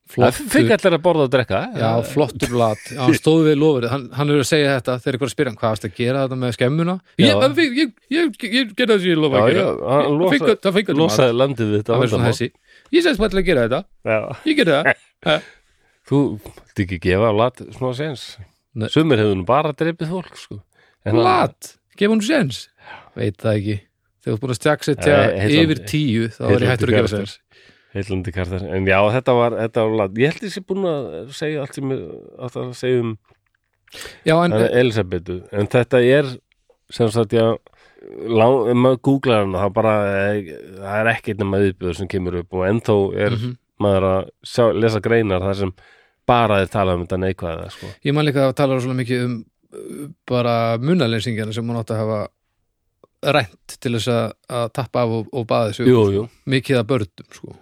það 0.10 0.38
Flottur, 0.40 0.72
allir 0.74 0.96
að 0.98 1.04
borða 1.06 1.26
og 1.28 1.32
drekka. 1.34 1.60
Já, 1.78 1.90
flottur 2.10 2.50
Vlad 2.54 2.80
Já, 2.90 2.98
hann 3.04 3.18
stóð 3.20 3.44
við 3.46 3.60
lofrið, 3.62 3.90
hann, 3.94 4.06
hann 4.18 4.32
er 4.34 4.42
að 4.42 4.48
segja 4.50 4.72
þetta 4.80 4.96
þegar 5.04 5.18
eitthvað 5.18 5.34
spyr 5.36 5.50
hann, 5.52 5.58
hvað 5.60 5.74
varst 5.76 5.86
að 5.86 5.94
gera 6.00 6.24
þetta 6.24 6.40
með 6.42 6.56
skemmuna. 6.58 6.96
Ég, 7.20 7.30
ég, 7.30 7.76
ég, 7.78 7.94
ég, 8.16 8.32
ég 8.50 8.74
gerði 8.74 8.96
það 8.96 9.04
sem 9.04 9.12
ég 9.14 9.22
lofa 9.22 9.44
að 9.44 9.52
gera. 9.54 9.68
Það 9.84 10.10
það 10.66 10.76
til 10.90 10.98
maður. 10.98 11.04
losaði 11.06 11.38
landið 11.38 11.70
við 11.70 11.84
þetta 11.84 11.94
Það 11.94 12.02
Ég 12.90 13.06
bara 13.22 13.30
til 13.30 13.40
að 13.40 13.48
gera 13.52 13.66
þetta, 13.68 13.82
Já. 14.10 14.20
ég 14.50 14.60
gerði 14.64 14.78
það. 15.30 15.50
Þú 16.10 16.20
vilt 16.42 16.82
ekki 16.86 16.98
gefa 17.04 17.30
lat 17.38 17.62
svona 17.76 17.94
sens 17.98 18.24
sumir 18.90 19.22
hefur 19.22 19.38
nú 19.38 19.46
bara 19.46 19.76
dreipið 19.78 20.10
fólk 20.10 20.40
sko. 20.40 20.58
En 21.06 21.14
hann- 21.14 21.22
Vlad, 21.22 21.76
gef 22.00 22.10
hún 22.10 22.24
sens 22.26 22.64
Veit 23.18 23.38
það 23.38 23.60
ekki. 23.60 23.76
Þegar 24.20 24.36
þú 24.36 24.42
búin 24.42 24.54
að 24.54 24.60
stjaka 24.60 24.88
setja 24.88 25.20
yfir 25.48 25.80
tíu 25.88 26.26
þá 26.34 26.42
er 26.50 26.64
ég 26.66 26.72
hættur 26.74 26.92
að 26.92 26.98
gefa 26.98 27.12
sens 27.14 27.38
heillandi 27.96 28.32
kartar, 28.36 28.64
en 28.76 28.86
já 28.88 29.00
þetta 29.16 29.34
var, 29.38 29.56
þetta 29.64 29.84
var 29.90 30.10
ég 30.22 30.34
held 30.34 30.44
ég 30.46 30.54
sé 30.54 30.62
búin 30.70 30.86
að 30.86 31.32
segja 31.34 31.64
allt 31.64 31.74
sem 31.80 31.94
átt 31.96 32.58
að 32.62 32.74
segja 32.78 33.04
um 33.06 33.16
Já, 34.22 34.36
en, 34.46 34.54
Elisabetu, 34.54 35.40
en 35.52 35.66
þetta 35.74 35.98
er 36.06 36.28
sem 36.94 37.10
sagt 37.10 37.34
já 37.34 37.48
lang, 38.30 38.68
maður 38.78 39.00
googlar 39.08 39.42
hana 39.48 39.64
það 39.64 39.72
bara 39.80 39.94
eh, 40.12 40.52
það 40.78 41.00
er 41.00 41.10
ekkert 41.16 41.42
nema 41.42 41.60
viðbjöður 41.64 41.98
sem 41.98 42.10
kemur 42.12 42.38
upp 42.44 42.54
og 42.60 42.68
ennþá 42.70 42.98
er 43.26 43.34
Mhm. 43.40 43.56
maður 43.80 44.06
að 44.12 44.30
sjá, 44.46 44.66
lesa 44.78 45.00
greinar 45.02 45.42
þar 45.42 45.56
sem 45.64 45.74
bara 46.30 46.60
þeir 46.62 46.70
tala 46.76 46.94
um 46.94 47.06
þetta 47.08 47.20
neikvæða 47.24 47.70
sko. 47.74 47.88
ég 48.06 48.14
man 48.14 48.26
líka 48.28 48.46
að 48.50 48.56
tala 48.62 48.78
svona 48.80 49.00
mikið 49.02 49.26
um 49.26 50.14
bara 50.30 50.78
munalensingina 50.78 51.54
sem 51.54 51.66
hún 51.66 51.78
átti 51.82 51.94
að 51.98 52.04
hafa 52.04 52.22
rænt 53.36 53.76
til 53.82 53.92
þess 53.98 54.08
að, 54.14 54.32
að 54.50 54.70
tappa 54.78 55.02
af 55.04 55.10
og, 55.18 55.28
og 55.34 55.48
baða 55.50 55.72
þessu 55.74 56.28
mikið 56.46 56.78
að 56.80 56.88
börnum 56.94 57.34
sko. 57.36 57.56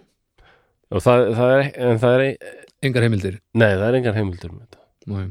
Og 0.92 1.04
það, 1.04 1.24
það 1.36 1.52
er, 1.54 1.68
en 1.88 2.00
það 2.02 2.16
er 2.16 2.24
engar 2.88 3.06
heimildir. 3.06 3.38
Nei, 3.58 3.70
það 3.74 3.86
er 3.88 3.98
engar 4.00 4.18
heimildur 4.18 4.54
með 4.54 4.64
þetta. 4.66 4.84
Nei. 5.08 5.28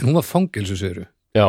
hún 0.00 0.14
var 0.16 0.24
fangilsu 0.24 0.76
séru 0.78 1.02
já, 1.36 1.46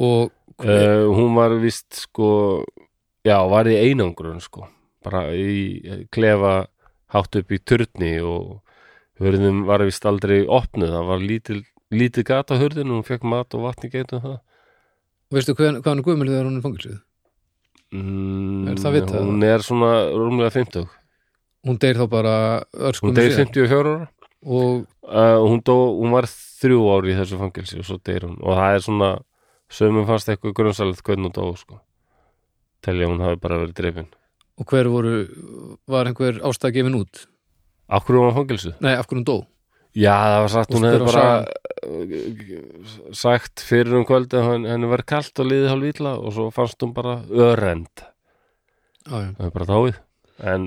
og 0.00 0.30
uh, 0.64 1.04
hún 1.14 1.36
var 1.36 1.52
vist 1.62 2.00
sko, 2.00 2.64
já, 3.26 3.36
var 3.46 3.68
í 3.70 3.76
einangrun 3.76 4.40
sko, 4.42 4.66
bara 5.06 5.28
í 5.36 6.06
klefa 6.10 6.64
hátt 7.14 7.38
upp 7.38 7.52
í 7.54 7.60
turni 7.62 8.16
og 8.24 8.56
hörðum 9.22 9.62
var 9.68 9.84
vist 9.86 10.08
aldrei 10.08 10.42
opnuð, 10.48 10.90
það 10.96 11.10
var 11.12 11.22
lítil 11.22 11.60
lítið 11.94 12.26
gata 12.32 12.58
hörðin, 12.58 12.90
hún 12.90 13.06
fekk 13.06 13.22
mat 13.28 13.54
og 13.54 13.68
vatni 13.68 13.92
geitum 13.92 14.24
það. 14.24 14.40
Veistu 15.36 15.54
hvað, 15.54 15.78
hvað 15.82 15.92
hann 15.92 16.00
er 16.02 16.06
guðmælið 16.06 16.34
þegar 16.34 16.48
hún 16.48 16.56
er 16.58 16.64
fangilsuð 16.64 16.98
mm, 17.94 18.68
Er 18.72 18.80
það 18.82 18.96
vitað? 18.96 19.24
hún 19.26 19.46
er 19.46 19.64
svona 19.66 19.92
rúmlega 20.14 20.52
50 20.54 20.88
hún 21.66 21.80
deyr 21.82 21.98
þá 22.00 22.06
bara 22.10 22.34
hún 22.72 22.90
örskum 22.90 23.16
deyr 23.16 23.34
54 23.36 23.80
ára. 23.82 24.10
Og 24.46 24.84
uh, 25.02 25.38
hún, 25.42 25.58
dó, 25.66 25.74
hún 25.98 26.12
var 26.14 26.28
þrjú 26.30 26.84
ári 26.94 27.14
í 27.14 27.16
þessu 27.18 27.40
fangelsi 27.40 27.80
og 27.80 27.88
svo 27.88 27.96
deyr 28.06 28.28
hún. 28.28 28.36
Og 28.44 28.54
það 28.54 28.76
er 28.76 28.84
svona 28.84 29.10
sömum 29.72 30.06
fannst 30.06 30.30
eitthvað 30.30 30.54
grunnsalegt 30.60 31.02
hvernig 31.02 31.30
hún 31.30 31.34
dó 31.34 31.50
sko. 31.58 31.80
telja 32.86 33.08
hún 33.10 33.22
hafi 33.24 33.40
bara 33.42 33.58
verið 33.58 33.74
dreifin 33.74 34.12
og 34.56 34.70
hver 34.70 34.88
voru 34.88 35.16
var 35.90 36.08
einhver 36.08 36.40
ástæð 36.46 36.78
gefin 36.78 36.96
út? 36.96 37.26
Af 37.88 38.06
hverju 38.06 38.22
hún 38.22 38.30
var 38.30 38.38
fangelsu? 38.38 38.72
nei, 38.80 38.94
af 38.96 39.06
hverju 39.06 39.20
hún 39.20 39.28
dó? 39.28 39.36
Já, 39.96 40.12
það 40.12 40.40
var 40.44 40.52
sagt, 40.52 40.70
Og 40.70 40.76
hún 40.76 40.86
hefði 40.86 41.06
bara 41.08 41.26
uh, 41.88 43.12
sagt 43.16 43.62
fyrir 43.64 43.96
um 43.96 44.06
kvöldi 44.08 44.36
að 44.36 44.48
henni, 44.68 44.90
var 44.90 45.04
kalt 45.08 45.40
og 45.40 45.48
liðið 45.48 45.70
hálf 45.72 45.90
ítla 45.90 46.12
og 46.20 46.34
svo 46.36 46.48
fannst 46.52 46.82
hún 46.84 46.92
bara 46.96 47.14
örend. 47.32 48.04
Það 49.06 49.46
er 49.46 49.54
bara 49.54 49.68
dáið. 49.70 50.00
En 50.52 50.66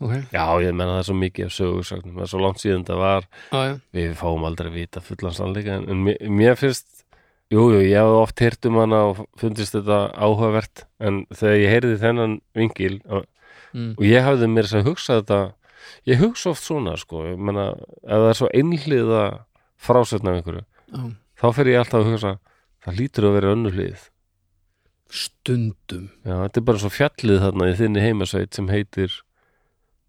ok, 0.00 0.14
já, 0.32 0.44
ég 0.64 0.72
menna 0.74 0.96
það 0.96 1.02
er 1.02 1.08
svo 1.08 1.16
mikið 1.20 1.46
af 1.46 1.54
sögursögnum, 1.56 2.16
það 2.16 2.24
er 2.26 2.32
svo 2.32 2.40
langt 2.44 2.62
síðan 2.62 2.86
það 2.88 3.02
var. 3.04 3.28
Ah, 3.50 3.66
já, 3.68 3.74
við 3.98 4.16
fáum 4.20 4.46
aldrei 4.48 4.70
vita 4.74 5.04
fullan 5.04 5.36
sannleika 5.36 5.76
en, 5.78 5.86
en 5.92 6.02
mér, 6.08 6.18
mér 6.40 6.58
finnst 6.60 6.88
jú, 7.52 7.66
jú, 7.74 7.80
ég 7.82 7.96
hef 7.98 8.16
oft 8.20 8.42
heyrt 8.44 8.70
um 8.70 8.80
hana 8.80 9.04
og 9.10 9.22
fundist 9.40 9.76
þetta 9.76 10.02
áhugavert 10.16 10.84
en 11.02 11.24
þegar 11.34 11.56
ég 11.60 11.74
heyrði 11.76 12.02
þennan 12.04 12.36
vingil 12.56 12.98
og, 13.10 13.24
mm, 13.74 13.94
og 13.98 14.04
ég 14.06 14.26
hafði 14.26 14.50
mér 14.50 14.68
þess 14.68 14.80
að 14.80 14.92
hugsa 14.92 15.18
þetta 15.20 15.40
ég 16.10 16.22
hugsa 16.22 16.52
oft 16.54 16.66
svona 16.66 16.94
sko 17.00 17.24
ég 17.28 17.40
menna, 17.40 17.72
ef 18.04 18.22
það 18.22 18.28
er 18.30 18.38
svo 18.38 18.52
einhliða 18.54 19.24
frásögn 19.80 20.30
af 20.30 20.38
einhverju, 20.38 20.64
já. 20.92 21.02
þá 21.40 21.46
fer 21.56 21.72
ég 21.72 21.82
alltaf 21.82 22.02
að 22.04 22.12
hugsa 22.12 22.38
það 22.84 23.00
lítur 23.00 23.28
að 23.28 23.36
vera 23.36 23.52
önnur 23.56 23.76
hlið. 23.76 24.06
Stundum. 25.10 26.06
Já, 26.22 26.34
þetta 26.44 26.60
er 26.60 26.66
bara 26.68 26.80
svo 26.82 26.90
fjallið 26.94 27.42
þarna 27.44 27.68
í 27.70 27.76
þinni 27.80 28.04
heimasveit 28.04 28.56
sem 28.56 28.70
heitir 28.70 29.16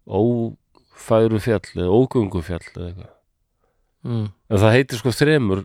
ófæru 0.06 1.40
fjall 1.42 1.66
eða 1.76 1.90
ógöngu 1.98 2.42
fjall 2.44 2.64
eða 2.76 2.86
eitthvað. 2.88 3.10
Mm. 4.02 4.24
en 4.50 4.58
það 4.58 4.74
heitir 4.76 4.98
sko 4.98 5.12
þremur 5.14 5.60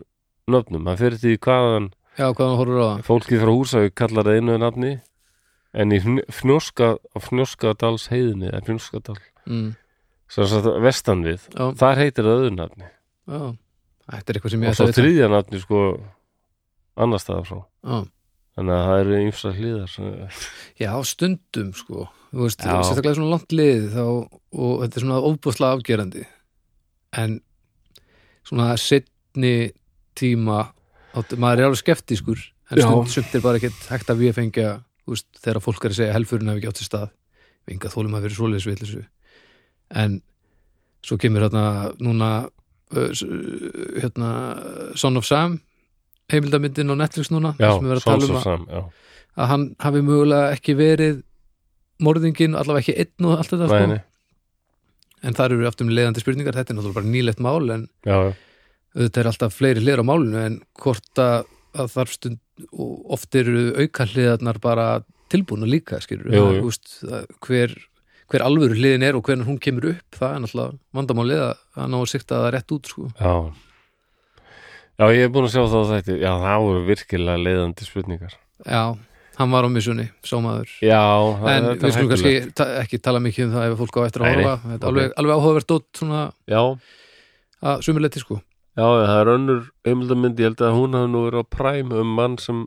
nöfnum, 0.48 0.86
hann 0.86 0.98
fyrir 1.00 1.18
því 1.18 1.32
hvaðan 1.42 1.88
já, 2.18 2.26
hvað 2.30 2.44
hann 2.46 2.58
horfur 2.60 2.78
á 2.78 2.86
það 2.88 3.00
fólkið 3.08 3.42
frá 3.42 3.52
Húsavík 3.52 3.94
kallar 3.98 4.28
það 4.28 4.38
einu 4.38 4.58
nafni 4.62 4.92
en 5.74 5.92
í 5.92 5.98
Fn- 6.00 6.24
fnjóska 6.32 6.92
fnjóskadals 7.18 8.06
heiðinni 8.12 8.48
eða 8.52 8.62
fnjóskadal, 8.68 9.18
mm. 9.46 9.72
sagt 10.30 10.70
vestan 10.86 11.24
við 11.26 11.48
já, 11.50 11.64
þar 11.82 12.00
heitir 12.04 12.24
það 12.28 12.38
öðru 12.44 12.54
nafni. 12.56 12.86
Já, 13.28 13.42
þetta 14.08 14.32
er 14.32 14.38
eitthvað 14.38 14.54
sem 14.54 14.62
ég 14.64 14.70
og 14.72 14.78
svo 14.78 14.86
þriðja 14.96 15.28
nafni 15.34 15.60
sko 15.60 15.82
annar 16.98 17.20
staðar 17.22 17.44
frá. 17.50 17.58
Já. 17.84 17.98
Þannig 18.58 18.74
að 18.74 18.86
það 18.88 19.02
eru 19.02 19.18
ymsa 19.22 19.52
hlýðar 19.56 19.92
Já, 20.78 20.90
stundum 21.06 21.68
sko. 21.78 22.06
Þú 22.28 22.44
veist, 22.44 22.64
sérstaklega 22.64 23.16
svona 23.16 23.32
langt 23.32 23.54
liðið 23.54 23.86
þá, 23.94 24.04
og 24.04 24.72
þetta 24.82 24.98
er 24.98 25.04
svona 25.04 25.20
ofbúðslega 25.30 25.78
afgerandi. 25.78 26.24
En 27.22 27.38
svona 28.48 28.72
setni 28.82 29.54
tíma 30.18 30.66
maður 31.38 31.62
er 31.62 31.68
alveg 31.68 31.80
skeptískur 31.80 32.42
en 32.68 32.82
Já. 32.82 32.84
stund, 32.84 33.12
sumt 33.14 33.36
er 33.38 33.44
bara 33.44 33.60
ekkert 33.60 33.86
hægt 33.88 34.10
að 34.12 34.20
við 34.26 34.34
fengja 34.36 34.72
veist, 35.08 35.28
þegar 35.40 35.62
fólk 35.64 35.86
er 35.86 35.94
að 35.94 36.00
segja 36.02 36.16
helfurinn 36.18 36.50
hafi 36.52 36.60
ekki 36.60 36.70
átt 36.72 36.82
sér 36.82 36.90
stað. 36.90 37.14
Við 37.64 37.76
enga 37.78 37.92
þólum 37.94 38.18
að 38.18 38.26
vera 38.26 38.36
svoleiðis 38.36 38.68
vitlisu 38.68 39.04
en 39.96 40.18
svo 41.04 41.16
kemur 41.20 41.46
hérna 41.46 41.94
núna 42.02 42.30
hérna 42.92 44.30
Son 44.96 45.16
of 45.20 45.26
Sam 45.28 45.58
heimildamyndin 46.32 46.92
á 46.92 46.96
Netflix 47.00 47.30
núna 47.32 47.54
já, 47.58 47.70
sem 47.72 47.84
við 47.86 47.94
erum 47.94 48.02
að 48.02 48.08
tala 48.08 48.28
um 48.28 48.68
að 48.68 48.88
að 49.38 49.50
hann 49.52 49.64
hafi 49.78 50.00
mögulega 50.02 50.54
ekki 50.56 50.74
verið 50.78 51.20
morðingin, 52.02 52.56
allavega 52.58 52.84
ekki 52.84 52.96
einn 53.04 53.28
og 53.28 53.38
allt 53.38 53.52
þetta 53.52 53.68
Nei, 53.68 53.74
sko. 53.82 53.90
nei. 53.92 54.00
en 55.28 55.36
þar 55.38 55.54
eru 55.54 55.68
aftur 55.70 55.86
með 55.88 55.98
leiðandi 55.98 56.22
spurningar, 56.24 56.56
þetta 56.58 56.72
er 56.74 56.78
náttúrulega 56.78 56.98
bara 57.00 57.12
nýlegt 57.12 57.42
mál 57.42 57.74
en 57.74 57.84
já, 58.06 58.18
auðvitað 58.98 59.20
er 59.22 59.30
alltaf 59.32 59.54
fleiri 59.58 59.84
hliður 59.84 60.02
á 60.02 60.10
málinu 60.10 60.40
en 60.42 60.58
hvort 60.82 61.22
að, 61.22 61.46
að 61.78 61.92
þarf 61.94 62.16
stund 62.16 62.66
og 62.74 63.14
oft 63.14 63.38
eru 63.38 63.68
auka 63.78 64.08
hliðarnar 64.10 64.58
bara 64.62 64.88
tilbúna 65.30 65.68
líka, 65.68 66.00
skilur 66.02 66.32
Jú, 66.34 66.44
jú. 66.56 66.66
Úst, 66.70 66.96
hver, 67.46 67.74
hver 68.32 68.42
alvöru 68.46 68.74
hliðin 68.78 69.06
er 69.06 69.18
og 69.18 69.26
hvernig 69.28 69.46
hún 69.46 69.60
kemur 69.62 69.92
upp, 69.92 70.18
það 70.18 70.34
er 70.34 70.42
náttúrulega 70.44 70.78
vandamálið 70.98 71.42
að 71.46 71.54
að 71.78 71.90
ná 71.92 71.98
að 72.00 72.10
sikta 72.14 72.42
það 72.42 72.52
rétt 72.56 72.74
út 72.78 72.90
sko. 72.90 73.10
já 73.14 73.34
já, 74.98 75.04
ég 75.14 75.24
er 75.26 75.32
búin 75.34 75.46
að 75.48 75.52
sjá 75.54 75.62
það 75.64 75.78
á 75.78 75.90
þetta 75.94 76.16
já, 76.22 76.30
það 76.44 76.64
voru 76.66 76.82
virkilega 76.88 77.42
leiðandi 77.44 77.86
spurningar. 77.88 78.34
Já, 78.66 78.82
hann 79.38 79.52
var 79.54 79.66
á 79.66 79.70
missunni, 79.70 80.08
sámaður 80.26 80.72
já, 80.82 81.02
það, 81.38 81.50
en 81.54 81.68
þetta 81.68 81.78
er 81.78 81.84
við 81.88 81.94
skulum 81.96 82.10
kannski 82.12 82.32
hættulegt. 82.34 82.56
ta 82.58 82.66
ekki 82.82 83.00
tala 83.06 83.20
mikið 83.22 83.46
um 83.46 83.52
það 83.56 83.68
ef 83.72 83.78
fólk 83.82 83.98
á 83.98 84.02
eftir 84.08 84.24
að 84.24 84.28
Nei, 84.28 84.34
nei. 84.34 84.44
horfa. 84.48 84.72
Þetta 84.72 84.82
er 84.82 84.90
alveg, 84.92 85.12
alveg 85.22 85.36
áhugavert 85.38 85.68
dótt 85.72 86.00
svona 86.02 86.22
já, 86.50 86.62
að 87.72 87.84
sumuleiti 87.86 88.22
sko. 88.24 88.40
Já, 88.78 88.84
það 88.86 89.20
er 89.22 89.30
önnur 89.34 89.62
heimildamynd, 89.86 90.38
ég 90.42 90.50
held 90.52 90.60
að 90.68 90.76
hún 90.78 90.98
hafi 90.98 91.10
nú 91.14 91.22
verið 91.26 91.42
á 91.42 91.46
præm 91.54 91.94
um 91.98 92.12
mann 92.18 92.36
sem 92.42 92.66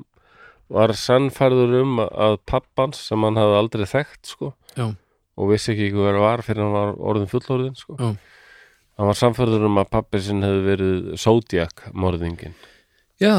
var 0.72 0.92
sannfærður 0.96 1.78
um 1.82 2.00
að 2.04 2.38
pappans 2.48 3.00
sem 3.10 3.24
hann 3.28 3.40
hafði 3.40 3.58
aldrei 3.60 3.86
þekkt 3.92 4.32
sko. 4.36 4.54
Já. 4.78 4.90
og 5.42 5.50
vissi 5.52 5.72
ekki 5.74 5.90
það 5.96 6.20
var 6.22 6.42
fyrir 6.46 6.62
hann 6.64 6.74
var 6.76 6.92
orðin 7.00 7.30
fullorðin 7.32 7.76
sko. 7.80 7.96
Já. 8.00 8.12
Hann 9.02 9.10
var 9.10 9.18
sannfærður 9.18 9.66
um 9.66 9.80
að 9.82 9.90
pappi 9.96 10.22
sinn 10.22 10.44
hefði 10.46 10.66
verið 10.68 11.14
Zodiac 11.18 11.88
morðingin 11.98 12.54
já, 13.22 13.34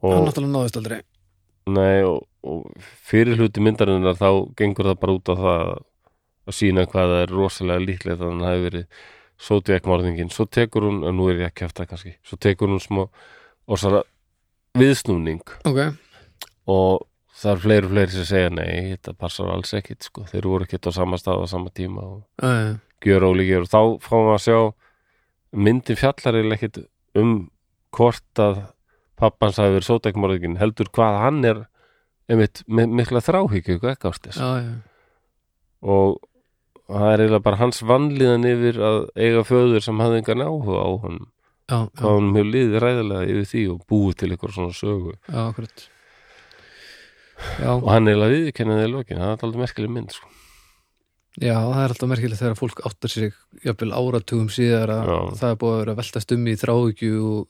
hann 0.00 0.14
og, 0.14 0.28
náttúrulega 0.28 0.52
náðist 0.54 0.78
aldrei. 0.80 1.02
Nei, 1.74 2.04
og, 2.04 2.24
og 2.44 2.64
fyrir 3.08 3.36
hluti 3.40 3.62
myndarinnar 3.64 4.16
þá 4.16 4.28
gengur 4.56 4.90
það 4.90 5.02
bara 5.02 5.16
út 5.18 5.32
á 5.32 5.34
það 5.34 5.66
að 6.44 6.56
sína 6.58 6.84
hvað 6.88 7.12
það 7.12 7.22
er 7.22 7.34
rosalega 7.36 7.84
líklegt 7.84 8.20
að 8.20 8.32
hann 8.32 8.48
hefði 8.48 8.66
verið 8.68 9.04
Zodiac 9.44 9.88
morðingin 9.90 10.32
svo 10.32 10.48
tekur 10.48 10.88
hún, 10.88 11.02
en 11.04 11.16
nú 11.18 11.28
er 11.28 11.42
ég 11.42 11.50
eftir 11.52 11.82
það 11.82 11.90
kannski 11.92 12.14
svo 12.24 12.40
tekur 12.40 12.72
hún 12.72 12.80
smá 12.84 13.04
viðsnúning. 14.74 15.44
Ok, 15.68 15.80
og 16.70 17.04
það 17.34 17.52
er 17.52 17.62
fleiri 17.64 17.88
og 17.88 17.92
fleiri 17.92 18.14
sem 18.14 18.28
segja 18.28 18.52
nei, 18.54 18.94
þetta 18.94 19.14
passar 19.18 19.50
alls 19.52 19.74
ekkit 19.76 20.08
sko. 20.08 20.24
þeir 20.30 20.48
voru 20.50 20.68
ekkit 20.68 20.88
á 20.88 20.90
sama 20.94 21.18
stað 21.20 21.44
á 21.44 21.46
sama 21.50 21.72
tíma 21.74 22.04
og 22.04 22.44
uh, 22.44 22.74
gjör 23.10 23.26
ólíkjör 23.30 23.66
og 23.66 23.70
þá 23.70 23.80
fáum 24.04 24.26
við 24.28 24.34
að 24.34 24.44
sjá 24.44 24.58
myndin 25.54 26.00
fjallar 26.00 26.38
eða 26.40 26.56
ekkit 26.56 26.80
um 27.20 27.34
hvort 27.94 28.42
að 28.42 28.62
pappans 29.20 29.60
hafi 29.60 29.76
verið 29.76 29.88
sótækmorðingin 29.90 30.58
heldur 30.58 30.90
hvað 30.94 31.20
hann 31.22 31.44
er 31.46 31.62
einmitt 32.28 32.64
mikla 32.66 33.20
þráhyggju 33.22 33.78
ekki 33.92 34.08
ástis 34.10 34.38
og 35.84 36.18
það 36.88 37.06
er 37.12 37.22
eiginlega 37.22 37.44
bara 37.44 37.60
hans 37.60 37.82
vanlíðan 37.86 38.48
yfir 38.48 38.80
að 38.82 38.98
eiga 39.16 39.44
föður 39.46 39.84
sem 39.84 40.00
hafði 40.02 40.22
engan 40.22 40.44
áhuga 40.48 40.80
á 40.84 40.90
hann 41.04 41.20
hvað 41.96 42.10
hann 42.18 42.30
hefur 42.34 42.50
liðið 42.52 42.78
ræðilega 42.84 43.28
yfir 43.32 43.46
því 43.52 43.62
og 43.72 43.84
búið 43.88 44.16
til 44.20 44.32
ykkur 44.34 44.52
svona 44.52 44.74
sögu. 44.76 45.14
Já, 45.28 45.44
já, 47.62 47.70
og 47.72 47.86
hann 47.88 48.08
eiginlega 48.10 48.34
viðkennaði 48.34 48.84
í 48.84 48.90
lokin, 48.92 49.20
það 49.22 49.30
er 49.30 49.32
alltaf 49.46 49.60
merkileg 49.62 49.94
mynd 49.94 50.12
sko. 50.12 50.28
Já, 51.40 51.56
það 51.56 51.80
er 51.82 51.94
alltaf 51.94 52.10
merkilegt 52.12 52.42
þegar 52.42 52.60
fólk 52.60 52.84
áttar 52.86 53.12
sig 53.12 53.34
jafnvel 53.64 53.90
áratugum 53.96 54.50
síðar 54.52 54.92
að 54.94 55.10
Já. 55.10 55.18
það 55.40 55.50
er 55.50 55.58
búið 55.62 55.74
að 55.74 55.82
vera 55.82 55.96
veltast 56.00 56.36
um 56.36 56.46
í 56.46 56.54
þráhyggju 56.60 57.24
og, 57.30 57.42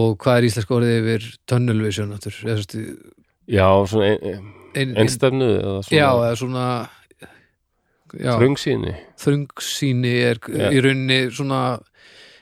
og 0.00 0.14
hvað 0.22 0.38
er 0.38 0.48
íslensk 0.50 0.76
orðið 0.76 1.00
yfir 1.00 1.28
tunnel 1.50 1.82
vision 1.82 2.14
svo 2.20 2.56
já, 3.50 3.66
svona 3.90 4.06
ein, 4.06 4.18
ein, 4.22 4.30
ein, 4.30 4.54
ein, 4.76 4.96
einstefnu 5.02 5.50
eða 5.58 5.76
já, 5.90 6.06
svona 6.06 6.28
eða 6.28 6.40
svona 6.44 6.66
já, 8.18 8.34
þröngsýni. 8.38 8.94
Þröngsýni 9.20 10.14
er 10.30 10.40
Já. 10.46 10.68
í 10.70 10.82
rauninni 10.84 11.20
svona 11.34 11.62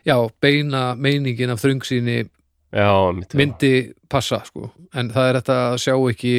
já, 0.07 0.17
beina 0.41 0.95
meiningin 0.97 1.51
af 1.55 1.65
já, 1.65 3.13
mitt, 3.17 3.35
myndi 3.35 3.95
passa 4.09 4.43
sko. 4.45 4.73
En 4.95 5.11
það 5.13 5.29
er 5.29 5.41
þetta 5.41 5.59
að 5.73 5.79
sjá 5.85 5.95
ekki 6.13 6.35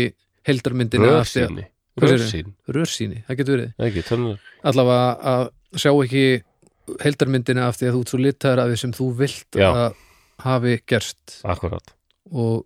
heldarmyndina 0.45 1.20
af 1.20 1.34
að- 2.07 2.13
rörsýn, 2.15 2.53
rörsýni, 2.69 3.23
það 3.27 3.38
getur 3.41 3.55
verið. 3.57 3.73
Ekki, 3.88 4.03
tönnur 4.07 4.39
allavega 4.63 5.09
að 5.34 5.49
sjá 5.80 5.91
ekki 6.03 6.23
heldarmyndina 7.03 7.67
af 7.69 7.77
því 7.77 7.89
að 7.89 7.93
þú 7.95 8.01
ert 8.01 8.09
svo 8.13 8.19
litar 8.23 8.59
af 8.63 8.69
því 8.71 8.77
sem 8.81 8.91
þú 8.97 9.07
vilt 9.19 9.59
Já. 9.59 9.69
að 9.69 9.93
hafi 10.39 10.80
gerst. 10.89 11.39
Akkurat. 11.45 11.93
Og 12.31 12.65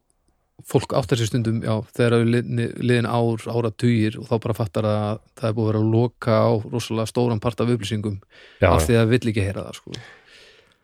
fólk 0.64 0.93
áttar 0.95 1.18
sér 1.19 1.27
stundum 1.27 1.61
já, 1.65 1.73
þegar 1.91 2.14
við 2.22 2.30
liðin, 2.31 2.73
liðin 2.80 3.07
ár, 3.10 3.41
áratugir 3.51 4.15
og 4.22 4.27
þá 4.30 4.35
bara 4.39 4.53
fattar 4.55 4.85
að 4.88 5.19
það 5.35 5.47
er 5.49 5.55
búið 5.57 5.64
að 5.65 5.72
vera 5.73 5.81
að 5.84 5.91
loka 5.91 6.35
á 6.39 6.51
rosalega 6.72 7.10
stóran 7.10 7.41
part 7.43 7.60
af 7.60 7.72
upplýsingum 7.73 8.19
já, 8.61 8.69
af 8.69 8.85
því 8.88 8.95
að 9.01 9.10
vill 9.11 9.31
ekki 9.34 9.43
heyra 9.43 9.65
það 9.65 9.80
sko. 9.81 9.91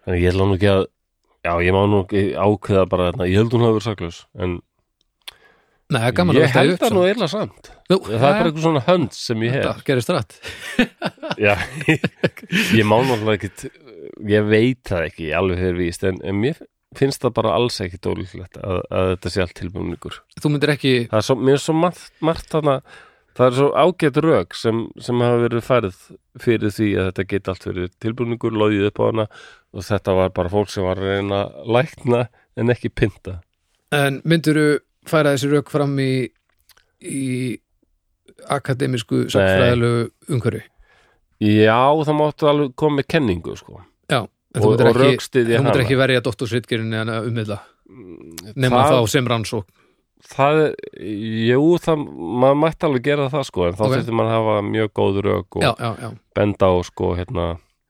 þannig 0.03 0.23
ég 0.25 0.33
ætla 0.33 0.47
nú 0.49 0.57
ekki 0.57 0.71
að 0.73 0.81
já, 1.45 1.53
ég 1.63 1.71
má 1.77 1.81
nú 1.87 2.01
ákveða 2.09 2.89
bara 2.89 3.07
þarna, 3.11 3.29
ég 3.29 3.39
held 3.39 3.55
hún 3.55 3.63
hafi 3.63 3.77
verið 3.77 3.87
saklaus 3.87 4.19
en 4.35 4.57
Nei, 5.89 6.01
það 6.05 6.35
ég 6.37 6.51
held 6.53 6.73
upp 6.75 6.83
það 6.83 6.93
nú 6.93 7.01
samt. 7.01 7.09
eiginlega 7.09 7.31
samt. 7.33 7.69
Nú, 7.89 7.97
það 8.05 8.15
er 8.15 8.21
bara 8.21 8.49
eitthvað 8.49 8.65
svona 8.67 8.85
hönd 8.85 9.15
sem 9.17 9.45
ég 9.47 9.55
hef. 9.55 9.63
Þetta 9.65 9.87
gerist 9.87 10.11
rætt. 10.13 10.35
Já, 11.45 11.55
ég 12.77 12.85
má 12.85 12.99
náttúrulega 13.01 13.39
ekkit 13.39 13.69
ég 14.29 14.49
veit 14.49 14.81
það 14.87 15.07
ekki 15.09 15.29
alveg 15.35 15.61
fyrir 15.61 15.79
víst 15.79 16.05
en, 16.07 16.19
en 16.25 16.39
mér 16.39 16.59
finnst 16.97 17.21
það 17.23 17.35
bara 17.37 17.53
alls 17.57 17.77
ekki 17.83 17.99
dólíklegt 18.01 18.57
að, 18.59 18.81
að 18.89 19.11
þetta 19.13 19.33
sé 19.33 19.43
allt 19.43 19.55
tilbúningur 19.59 20.17
Þú 20.41 20.51
myndir 20.53 20.73
ekki 20.73 20.93
það 21.11 21.21
er 21.21 21.27
svo, 21.27 21.37
mér 21.37 21.59
er 21.59 21.63
svo 21.63 21.75
margt, 21.77 22.11
margt 22.25 22.49
þarna 22.49 22.79
það 23.37 23.45
er 23.45 23.57
svo 23.59 23.69
ágætt 23.77 24.19
rök 24.25 24.57
sem, 24.57 24.81
sem 24.99 25.23
hafa 25.23 25.43
verið 25.45 25.65
færið 25.67 26.01
fyrir 26.43 26.75
því 26.75 26.89
að 26.97 27.09
þetta 27.11 27.27
geti 27.33 27.53
allt 27.53 27.67
verið 27.69 27.93
tilbúningur, 28.03 28.57
logið 28.57 28.89
upp 28.89 28.99
á 28.99 29.03
hana 29.05 29.27
og 29.69 29.85
þetta 29.85 30.17
var 30.17 30.33
bara 30.35 30.51
fólk 30.51 30.73
sem 30.73 30.87
var 30.87 30.99
að 30.99 31.13
reyna 31.13 31.43
lækna 31.69 32.25
en 32.59 32.73
ekki 32.73 32.89
pynta. 32.91 33.39
En 33.95 34.19
myndirðu 34.27 34.79
færa 35.07 35.35
þessi 35.35 35.51
rauk 35.53 35.69
fram 35.71 35.95
í 36.03 36.11
í 36.99 37.59
akademísku 38.49 39.25
sakfræðilegu 39.31 40.09
umhverfi? 40.35 40.63
Já, 41.39 41.79
það 42.03 42.15
máttu 42.19 42.49
alveg 42.51 42.73
koma 42.79 42.99
með 42.99 43.07
kenningu 43.15 43.53
sko. 43.55 43.79
Já, 44.11 44.25
en 44.27 44.63
þú 44.63 44.71
myndir 44.75 45.03
ekki, 45.13 45.83
ekki 45.85 45.99
verja 45.99 46.23
doktorsritgerinn 46.25 46.95
en 46.99 47.11
að 47.13 47.29
ummiðla 47.29 47.59
nema 48.59 48.83
það, 48.83 48.97
þá 48.99 49.13
sem 49.13 49.29
rannsók 49.29 49.67
það, 50.29 50.59
jú, 50.99 51.63
það 51.81 52.03
maður 52.43 52.59
mætti 52.65 52.85
alveg 52.89 53.05
gera 53.07 53.29
það 53.31 53.45
sko 53.47 53.65
en 53.69 53.77
þá 53.79 53.83
Ok. 53.85 53.93
þurfti 53.95 54.15
maður 54.19 54.29
að 54.33 54.37
hafa 54.37 54.55
mjög 54.67 54.91
góð 54.99 55.19
rök 55.25 55.57
og 55.57 55.63
Já, 55.63 55.71
já, 55.79 55.89
já. 56.03 56.09
benda 56.35 56.69
á 56.69 56.75
sko 56.85 57.11
hérna, 57.17 57.47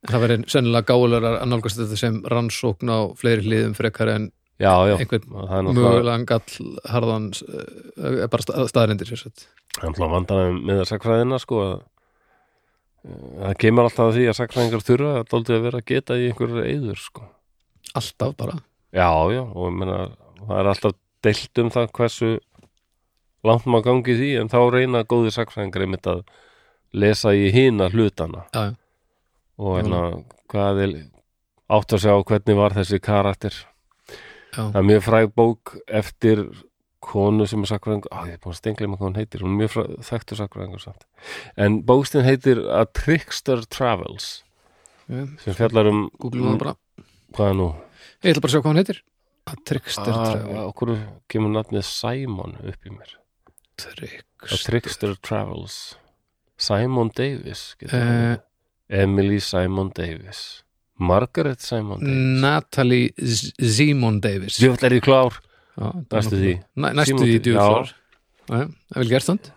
Það 0.07 0.21
verður 0.23 0.43
sennilega 0.47 0.87
gálegar 0.93 1.25
að 1.41 1.49
nálgast 1.51 1.79
þetta 1.81 1.97
sem 1.99 2.19
rannsókn 2.31 2.87
á 2.87 2.99
fleiri 3.19 3.43
hliðum 3.43 3.73
frekar 3.75 4.07
en 4.13 4.29
já, 4.59 4.73
já, 4.89 4.95
einhvern 4.99 5.37
er 5.47 5.69
mögulegan 5.69 6.25
gall 6.29 6.67
harðan 6.91 7.29
uh, 7.47 8.25
bara 8.31 8.43
stað, 8.67 9.05
sett. 9.15 9.47
Það 9.79 10.01
er 10.03 10.11
vandan 10.13 10.59
með 10.67 10.83
sakfræðina 10.89 11.39
sko 11.39 11.61
að 11.63 11.75
eh, 11.79 13.27
það 13.43 13.55
kemur 13.63 13.87
alltaf 13.87 14.11
því 14.15 14.25
að 14.27 14.39
sakfræðingar 14.39 14.85
þurfa 14.87 15.13
að 15.19 15.29
dálítið 15.31 15.57
að 15.57 15.67
vera 15.67 15.81
að 15.81 15.87
geta 15.93 16.17
í 16.17 16.27
einhverju 16.29 16.65
eyður 16.65 17.03
sko. 17.03 17.29
Alltaf 17.99 18.35
bara. 18.39 18.57
Já, 18.91 19.09
já, 19.31 19.43
og 19.45 19.69
ég 19.69 19.79
meina 19.79 20.01
það 20.41 20.55
er 20.57 20.71
alltaf 20.73 20.97
deilt 21.23 21.63
um 21.63 21.71
það 21.73 21.89
hversu 21.99 22.33
langt 23.47 23.67
maður 23.69 23.87
gangi 23.87 24.17
því 24.19 24.29
en 24.41 24.51
þá 24.51 24.59
reyna 24.73 25.05
góði 25.07 25.31
sakfræðingar 25.35 25.85
einmitt 25.85 26.11
að 26.11 26.25
lesa 26.91 27.31
í 27.37 27.47
hina 27.53 27.87
hlutana. 27.93 28.45
Já, 28.51 28.71
já, 28.71 28.75
og 29.59 29.79
hérna 29.79 30.03
hvað 30.49 30.83
er 30.83 30.95
átt 31.69 31.93
að 31.93 32.03
sjá 32.05 32.13
hvernig 32.25 32.57
var 32.57 32.75
þessi 32.75 32.99
karakter 33.03 33.55
það 34.55 34.75
er 34.81 34.87
mjög 34.89 35.03
fræg 35.05 35.29
bók 35.35 35.75
eftir 35.87 36.43
konu 37.09 37.45
sem 37.47 37.61
er 37.63 37.69
sakfræðingur 37.71 38.11
á, 38.11 38.19
ég 38.27 38.35
er 38.35 38.41
búin 38.43 38.53
að 38.53 38.59
stengla 38.59 38.87
með 38.91 38.99
hvað 38.99 39.07
hún 39.09 39.19
heitir. 39.19 39.43
Hún 39.45 39.53
er 39.53 39.59
mjög 39.61 39.71
fræg, 39.75 39.91
þekktur 40.09 40.39
sakfræðingur 40.41 40.81
samt. 40.83 41.05
En 41.57 41.77
bókstinn 41.87 42.25
heitir 42.27 42.59
A 42.75 42.81
Trickster 42.85 43.61
Travels 43.71 44.43
já. 45.09 45.23
sem 45.43 45.55
fjallar 45.57 45.87
um 45.91 46.09
googlum 46.19 46.51
það 46.53 46.59
bara. 46.65 46.75
Hvað 47.37 47.53
er 47.53 47.55
nú? 47.61 47.69
ég 48.23 48.33
ætla 48.33 48.41
bara 48.43 48.49
að 48.49 48.53
sjá 48.55 48.59
hvað 48.61 48.69
hann 48.73 48.81
heitir. 48.83 48.99
Að 49.49 49.63
Trickster 49.65 50.13
Ah, 50.13 50.25
Travel 50.33 50.55
já, 50.57 50.61
okkur 50.69 50.91
kemur 51.31 51.53
nafnið 51.55 51.85
Simon 51.87 52.57
upp 52.61 52.85
í 52.85 52.91
mér. 52.93 53.15
A 53.15 53.81
Trickster 53.81 54.63
Trickster 54.67 55.15
Travels. 55.23 55.77
Simon 56.59 57.09
Davis 57.15 57.75
verið. 57.79 58.41
Emily 58.89 59.39
Simon 59.39 59.91
Davis 59.95 60.63
Margaret 60.99 61.59
Simon 61.63 61.99
Davis. 61.99 62.41
Natalie 62.41 63.13
Simon 63.59 64.19
Davis. 64.21 64.57
Já, 64.59 64.67
Djöfull 64.69 64.85
er 64.89 64.95
ég 64.99 65.03
klár? 65.05 65.39
Er 65.79 65.93
Næstu 66.11 66.35
því. 66.35 66.53
Næ, 66.75 66.87
næstu 66.97 67.15
því 67.17 67.39
Davis, 67.39 67.43
djúflar 67.47 67.91
það 68.49 68.61
er 68.61 68.99
vel 68.99 69.09
gert 69.09 69.23
stand 69.23 69.51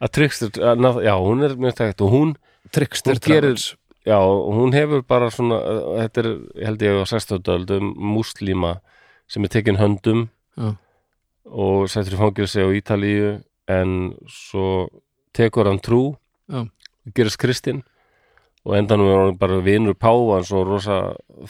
A 0.00 0.08
Trickster, 0.08 0.50
já 0.50 1.14
hún 1.20 1.42
er 1.44 1.54
mjög 1.56 1.74
tækt 1.78 2.00
og 2.04 2.10
hún 2.12 2.34
Trickster 2.72 3.14
Hún 3.14 3.20
gerir- 3.20 3.76
Já, 4.06 4.18
hún 4.20 4.72
hefur 4.74 5.02
bara 5.02 5.30
svona, 5.30 5.56
þetta 6.04 6.18
er, 6.24 6.28
held 6.66 6.82
ég 6.82 6.98
á 7.00 7.04
16. 7.08 7.70
um 7.80 7.94
múslíma 7.96 8.80
sem 9.28 9.44
er 9.44 9.48
tekin 9.48 9.76
höndum 9.80 10.28
Já. 10.58 10.76
og 11.46 11.88
settur 11.88 12.12
í 12.12 12.20
fangilsi 12.20 12.60
á 12.60 12.68
Ítalíu 12.68 13.42
en 13.68 14.14
svo 14.28 14.88
tekur 15.32 15.64
hann 15.66 15.80
trú, 15.80 16.16
Já. 16.50 16.68
gerist 17.14 17.38
kristinn 17.38 17.82
og 18.64 18.76
endanum 18.78 19.10
er 19.12 19.18
hann 19.22 19.38
bara 19.38 19.60
vinur 19.60 19.94
páfans 19.94 20.52
og 20.56 20.66
rosa 20.68 20.98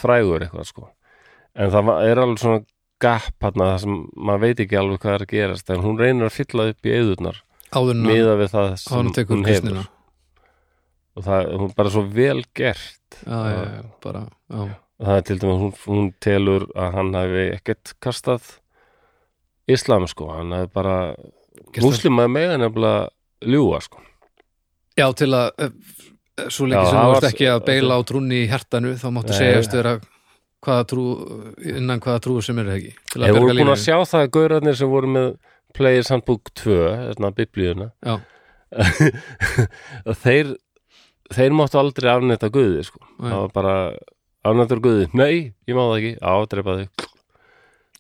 frægur 0.01 0.43
eitthvað 0.43 0.67
sko. 0.67 0.89
En 1.55 1.71
það 1.71 1.91
er 2.11 2.19
alveg 2.19 2.39
svona 2.43 2.65
gap 3.01 3.35
hérna 3.45 3.69
það 3.73 3.81
sem 3.85 3.99
maður 4.17 4.41
veit 4.47 4.61
ekki 4.65 4.79
alveg 4.81 5.01
hvað 5.05 5.15
er 5.15 5.25
að 5.27 5.33
gerast 5.35 5.71
en 5.71 5.83
hún 5.85 5.99
reynir 6.01 6.27
að 6.27 6.37
fylla 6.39 6.69
upp 6.73 6.87
í 6.87 6.95
að- 8.03 8.07
miða 8.11 8.35
við 8.39 8.51
það 8.55 8.69
sem 8.79 8.99
að 8.99 9.27
hún 9.35 9.45
hefur. 9.47 9.89
og 11.17 11.23
það 11.25 11.41
er 11.45 11.75
bara 11.77 11.91
svo 11.91 12.03
vel 12.11 12.45
gert. 12.55 13.19
Já, 13.27 13.39
já, 13.55 13.63
já, 13.75 13.83
bara 14.03 14.23
það 14.51 15.17
er 15.17 15.23
til 15.23 15.39
dæmis 15.39 15.61
hún, 15.63 15.73
hún 15.87 16.15
telur 16.21 16.67
að 16.75 16.93
hann 16.95 17.13
hafi 17.15 17.45
ekkert 17.55 17.93
kastað 18.03 18.43
islam 19.69 20.07
sko, 20.11 20.29
hann 20.35 20.51
hafi 20.53 20.73
bara 20.75 21.15
Gert 21.15 21.79
það- 21.79 21.85
múslima 21.87 22.27
með 22.29 22.59
nefnilega 22.59 23.09
ljúga 23.47 23.81
sko. 23.83 24.01
Já 24.99 25.13
til 25.15 25.31
að 25.35 25.51
eh, 25.59 25.71
svo 26.51 26.67
lengi 26.67 26.81
Já, 26.83 26.91
sem 26.91 26.99
þú 26.99 27.07
var- 27.13 27.17
ert 27.23 27.29
ekki 27.33 27.49
að 27.53 27.65
beila 27.69 27.97
á 27.97 28.01
trúnni 28.09 28.39
í 28.45 28.49
hjartanu 28.51 28.95
þá 29.01 29.07
máttu 29.15 29.37
segjast 29.39 29.73
vera 29.77 29.93
hvaða 30.65 30.85
trú 30.91 31.05
innan 31.75 32.01
hvaða 32.01 32.23
trú 32.25 32.39
sem 32.43 32.59
er 32.63 32.71
ekki 32.75 32.93
að 33.19 33.27
Ég 33.29 33.37
voru 33.39 33.55
búin 33.59 33.73
að 33.75 33.83
sjá 33.85 33.97
það 34.03 34.23
að 34.25 34.31
gaurarnir 34.39 34.79
sem 34.81 34.91
voru 34.91 35.11
með 35.15 35.29
Players 35.75 36.09
Handbook 36.13 36.53
2, 36.55 36.75
þarna 37.11 37.31
biblíuna. 37.35 37.89
Já, 38.07 38.15
að 40.07 40.19
þeir 40.25 40.53
þeir 41.35 41.57
máttu 41.57 41.81
aldrei 41.81 42.11
afnætta 42.13 42.51
guði 42.55 42.85
sko. 42.87 43.01
Það 43.19 43.35
var 43.41 43.51
bara 43.57 43.75
afnættur 44.47 44.83
guði, 44.85 45.09
nei, 45.19 45.53
ég 45.67 45.75
má 45.77 45.83
það 45.89 45.97
ekki. 46.01 46.13
Á, 46.23 46.33
drepa 46.53 46.77
þig. 46.81 47.05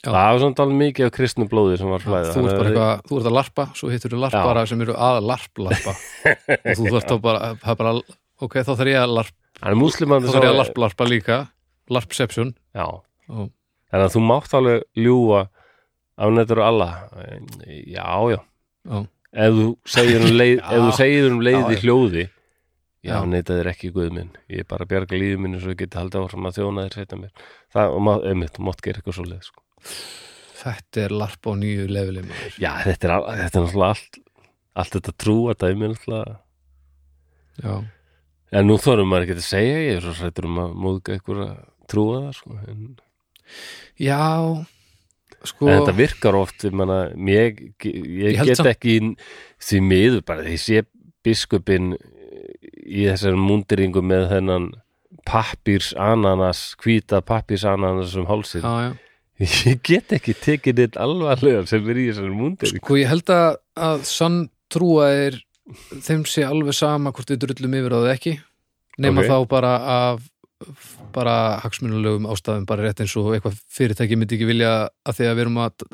Já. 0.04 0.10
það 0.12 0.26
var 0.28 0.40
svona 0.42 0.62
alveg 0.66 0.78
mikið 0.82 1.06
af 1.08 1.12
kristnu 1.16 1.44
blóði 1.48 1.76
sem 1.80 1.88
var 1.88 2.02
já, 2.02 2.04
flæða 2.04 2.32
þú 2.34 2.40
ert 2.44 2.58
bara 2.60 2.68
eitthvað 2.68 3.06
þú 3.08 3.18
ert 3.18 3.28
að 3.30 3.36
larpa, 3.38 3.64
svo 3.78 3.88
hittur 3.88 4.12
þú 4.12 4.18
larpara 4.20 4.64
sem 4.68 4.82
eru 4.84 4.96
að 5.00 5.20
larp-larpa. 5.30 5.94
Og 6.68 6.74
þú 6.76 6.90
þarft 6.92 7.08
þá 7.08 7.16
bara, 7.24 7.52
það 7.62 7.78
bara 7.80 7.94
ok, 8.44 8.56
þá 8.66 8.70
þarf 8.74 8.90
ég 8.92 9.00
að 9.02 9.14
larp 9.18 9.34
hann 9.62 9.72
er 9.74 9.78
múslimandi 9.80 10.28
þá 10.28 10.34
þarf 10.36 10.44
ég 10.48 10.52
að 10.54 10.60
larp-larpa 10.60 11.06
líka. 11.08 11.40
Larpception 11.94 12.54
já, 12.74 12.86
og, 12.88 13.50
þannig 13.92 14.06
að 14.08 14.14
þú 14.16 14.22
mátt 14.28 14.54
alveg 14.58 14.84
ljúga 15.04 15.42
afnættur 16.24 16.60
alla 16.64 16.90
já, 17.66 18.06
já. 18.34 18.40
Já, 18.84 19.00
ef 19.48 19.54
þú 19.56 19.66
segir 19.88 20.20
um 20.22 20.34
leið, 20.38 20.58
ef 20.62 20.82
þú 20.84 20.90
segir 20.94 21.24
um 21.32 21.38
leið 21.42 21.70
í 21.72 21.76
hljóði 21.82 22.24
já, 22.24 23.14
Já. 23.14 23.16
neita 23.28 23.56
þér 23.58 23.70
ekki 23.72 23.88
guð 23.92 24.10
minn. 24.14 24.28
Ég 24.52 24.62
er 24.62 24.66
bara 24.68 24.84
að 24.86 24.90
bjarga 24.92 25.18
lífið 25.18 25.40
minni 25.42 25.58
svo 25.62 25.72
ég 25.72 25.78
geti 25.80 25.98
haldið 25.98 26.20
áfram 26.26 26.46
að 26.48 26.58
þjóna 26.60 26.84
þér 26.86 26.94
setja 27.00 27.18
mér. 27.20 27.32
Það, 27.74 27.94
og 27.96 28.04
maður, 28.06 28.28
einmitt, 28.30 28.52
þú 28.56 28.66
mátt 28.68 28.84
gera 28.84 29.00
eitthvað 29.02 29.16
svo 29.18 29.24
leið 29.26 29.48
sko. 29.48 29.64
þetta 30.60 31.02
er 31.04 31.14
larp 31.24 31.48
á 31.48 31.52
nýju 31.64 31.88
leveli 31.92 32.22
maður. 32.28 32.54
já, 32.62 32.70
þetta 32.86 33.08
er, 33.08 33.14
al- 33.16 33.26
þetta 33.40 33.58
er 33.60 33.66
náttúrulega 33.66 33.90
allt 33.96 34.20
allt 34.84 34.94
þetta 34.98 35.14
trúa 35.24 35.56
dæmi 35.64 35.90
náttúrulega 35.92 36.36
já, 37.64 37.74
en 38.54 38.68
nú 38.70 38.76
þorum 38.80 39.10
maður 39.10 39.26
ekki 39.28 39.36
að 39.38 39.46
segja 39.48 39.80
ég 39.82 39.98
er 39.98 40.04
svo 40.04 40.14
hrættur 40.20 40.48
um 40.48 40.60
að 40.62 40.76
móðga 40.84 41.16
eitthvað 41.16 41.42
að 41.48 41.58
trúa 41.90 42.20
það 42.22 42.38
sko. 42.38 42.56
en, 42.70 42.86
já 44.00 44.20
sko, 45.44 45.68
en 45.68 45.78
þetta 45.80 45.96
virkar 45.98 46.38
oft 46.38 46.66
manna, 46.72 46.98
ég, 47.28 47.60
ég, 47.84 48.32
Ég 48.38 48.42
get 48.50 48.60
samt- 48.60 48.72
ekki 48.72 48.96
því 49.64 49.82
miður 49.90 50.24
bara 50.26 50.46
því 50.46 50.58
sé 50.62 50.84
biskupin 51.24 51.94
í 52.84 53.06
þessari 53.08 53.38
múndiringu 53.40 54.02
með 54.04 54.28
þennan 54.32 54.70
pappirs 55.24 55.92
ananas 55.96 56.74
hvíta 56.82 57.22
pappirs 57.24 57.64
ananas 57.68 58.14
um 58.20 58.26
hálsin 58.28 58.64
já, 58.64 58.90
já 58.90 58.92
ég 59.70 59.80
get 59.82 60.12
ekki 60.14 60.34
tekið 60.38 60.78
neitt 60.82 60.96
alvarlega 61.00 61.64
sem 61.66 61.86
er 61.90 61.98
í 61.98 62.08
þessari 62.10 62.34
múndiringu 62.36 62.82
Sko 62.84 62.98
ég 63.00 63.10
held 63.10 63.32
að 63.34 64.04
sann 64.06 64.44
trúa 64.72 65.08
er 65.10 65.40
þeim 66.04 66.24
sé 66.28 66.44
alveg 66.46 66.76
sama 66.76 67.12
hvort 67.14 67.30
við 67.32 67.42
drullum 67.46 67.76
yfir 67.80 67.94
á 67.96 67.98
það 68.04 68.12
ekki 68.14 68.34
nema 69.04 69.24
Ok. 69.24 69.28
þá 69.30 69.36
bara 69.50 69.72
af 69.94 70.30
bara 71.12 71.34
hagsmunulegum 71.60 72.28
ástæðum 72.30 72.64
bara 72.68 72.86
rétt 72.86 73.00
eins 73.02 73.14
og 73.20 73.32
eitthvað 73.34 73.56
fyrirtæki 73.74 74.16
myndi 74.16 74.36
ekki 74.38 74.46
vilja 74.48 74.70
að 75.04 75.16
því 75.18 75.26
að 75.28 75.34
við 75.34 75.42
erum 75.44 75.58
að 75.64 75.84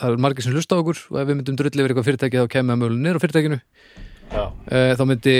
það 0.00 0.06
er 0.08 0.22
margir 0.24 0.46
sem 0.46 0.54
hlusta 0.56 0.74
á 0.78 0.80
okkur 0.80 1.02
og 1.10 1.18
ef 1.20 1.28
við 1.28 1.36
myndum 1.38 1.58
drull 1.60 1.70
yfir 1.74 1.92
eitthvað 1.92 2.08
fyrirtæki 2.08 2.40
þá 2.40 2.48
kemur 2.54 2.74
að 2.74 2.80
mögulega 2.80 3.04
niður 3.04 3.20
á 3.20 3.22
fyrirtækinu. 3.24 3.58
Já, 4.30 4.42
e, 4.70 4.80
þá 4.94 5.02
myndi 5.10 5.36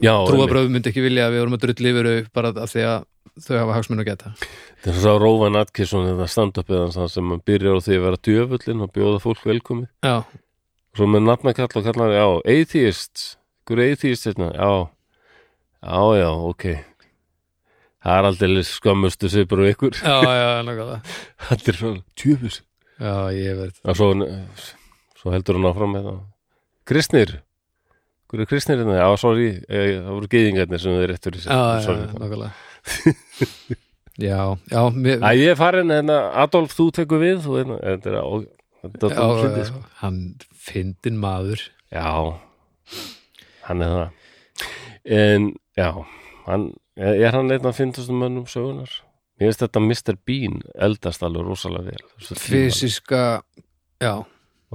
já 0.00 0.12
einmitt. 0.12 0.30
trúabröð 0.30 0.70
myndi 0.72 0.90
ekki 0.92 1.04
vilja 1.04 1.26
að 1.28 1.34
við 1.34 1.42
erum 1.42 1.56
að 1.56 1.62
drull 1.66 1.90
yfir 1.90 2.08
bara 2.36 2.52
af 2.52 2.72
því 2.72 2.84
að 2.88 3.04
þau 3.40 3.54
hafa 3.58 3.76
hagsmunu 3.78 4.02
að 4.04 4.08
geta 4.10 4.32
þetta 4.36 4.92
er 4.92 5.00
svo 5.00 5.14
Róvan 5.20 5.56
Atkinson 5.60 6.08
þetta 6.10 6.26
stand-upið 6.28 6.80
hans 6.84 6.98
þar 7.00 7.10
sem 7.14 7.34
byrjar 7.48 7.80
á 7.80 7.84
því 7.84 7.96
að 7.96 8.04
vera 8.06 8.22
djöfullin 8.28 8.84
og 8.84 8.92
bjóða 8.96 9.20
fólk 9.24 9.44
velkomið. 9.48 9.88
Já, 10.04 10.16
svo 10.96 11.06
með 11.10 11.26
nafnakall 11.28 11.70
og 11.70 11.86
kallar 11.86 12.14
já, 12.14 12.24
atheist, 12.54 13.26
hver 13.68 13.82
er 13.82 13.94
atheist 13.94 14.26
hérna, 14.28 14.50
já. 14.54 14.70
Já, 15.80 16.00
já, 16.20 16.30
ok. 16.50 16.64
Það 18.00 18.16
er 18.16 18.26
aldrei 18.30 18.64
skammustu 18.64 19.28
svipur 19.28 19.62
og 19.64 19.70
ykkur. 19.74 19.96
Já, 20.00 20.18
já, 20.24 20.50
nákvæmlega 20.64 21.00
þetta 21.50 21.72
er 21.72 21.78
svona 21.78 22.02
tjöfus 22.16 22.62
Já, 23.00 23.14
ég 23.32 23.56
veit. 23.56 23.76
Og 23.88 23.96
svo, 23.96 24.10
svo 25.16 25.32
heldur 25.32 25.56
hann 25.56 25.68
áfram 25.70 25.94
með 25.96 26.08
það 26.08 26.18
kristnir. 26.90 27.30
Hver 28.30 28.42
er 28.44 28.48
kristnir 28.50 28.80
hérna, 28.82 28.98
já, 29.00 29.06
sorry 29.20 29.46
eh, 29.68 30.00
það 30.00 30.10
voru 30.16 30.30
geðingarnir 30.32 30.82
sem 30.82 30.96
þið 30.96 31.04
er 31.06 31.12
rétt 31.14 31.28
fyrir 31.28 31.44
sér. 31.44 31.54
Já, 31.54 31.62
já, 31.80 32.10
nákvæmlega 32.20 32.50
Já, 34.20 34.40
já, 34.68 34.80
mér, 34.92 35.22
Æ, 35.24 35.28
ég 35.38 35.54
er 35.54 35.56
farin, 35.56 35.92
hérna, 35.94 36.18
Adolf, 36.42 36.74
þú 36.76 36.90
tekur 36.98 37.22
við 37.22 37.46
og 37.48 37.56
hérna, 37.56 37.78
þetta 37.80 38.10
er 38.10 38.18
á 38.20 38.24
þetta 38.82 39.10
er 39.10 39.14
já, 39.14 39.20
á 39.20 39.28
fyndið, 39.42 39.66
sko. 39.70 39.80
já, 39.82 39.92
hann 40.02 40.18
fyndin 40.68 41.20
maður 41.20 41.66
Já, 41.90 42.06
hann 43.66 43.82
er 43.86 43.94
það 43.96 44.08
En, 45.10 45.46
já 45.80 45.88
hann, 46.46 46.66
Er 47.00 47.32
hann 47.32 47.50
einn 47.54 47.66
af 47.70 47.78
fyndustum 47.78 48.18
mönnum 48.20 48.44
sögunar? 48.50 48.90
Mér 49.40 49.48
finnst 49.48 49.62
þetta 49.64 49.80
Mr. 49.80 50.18
Bean 50.28 50.58
eldast 50.76 51.22
alveg 51.24 51.46
rosalega 51.48 51.94
vel 51.94 52.36
fysiska 52.36 53.20
já, 54.02 54.12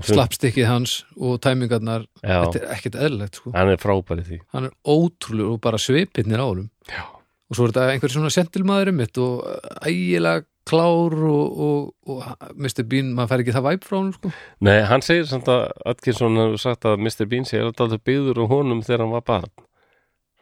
slappstikkið 0.01 0.65
hans 0.67 0.95
og 1.21 1.37
tæmingarnar, 1.45 2.07
Já, 2.25 2.39
þetta 2.47 2.61
er 2.63 2.71
ekkert 2.73 2.97
eðlilegt 3.05 3.37
sko. 3.39 3.53
hann 3.53 3.69
er 3.75 3.77
frábær 3.81 4.23
í 4.23 4.25
því 4.31 4.39
hann 4.55 4.65
er 4.71 4.73
ótrúlega 4.89 5.53
og 5.53 5.61
bara 5.63 5.77
svipirnir 5.81 6.41
á 6.41 6.45
honum 6.49 6.67
Já, 6.89 7.03
og 7.05 7.53
svo 7.59 7.67
er 7.67 7.75
þetta 7.75 7.85
einhver 7.93 8.15
svona 8.15 8.33
sentilmaður 8.33 8.91
mitt 8.97 9.21
og 9.21 9.45
ægilega 9.85 10.47
klár 10.65 11.13
og, 11.29 11.59
og, 11.65 11.93
og 12.09 12.49
Mr. 12.57 12.83
Bean, 12.89 13.13
maður 13.13 13.31
fær 13.31 13.43
ekki 13.43 13.53
það 13.55 13.67
væp 13.69 13.85
frá 13.85 13.97
honum 13.99 14.15
sko. 14.15 14.31
Nei, 14.65 14.79
hann 14.89 15.05
segir 15.05 15.27
samt 15.29 15.51
að 15.51 15.67
Atkinson 15.93 16.41
hefur 16.41 16.61
sagt 16.63 16.87
að 16.89 16.97
Mr. 17.03 17.29
Bean 17.29 17.45
að 17.45 17.71
þetta 17.77 18.01
byggður 18.09 18.41
á 18.41 18.45
honum 18.49 18.81
þegar 18.85 19.05
hann 19.05 19.15
var 19.15 19.25
barn 19.29 19.53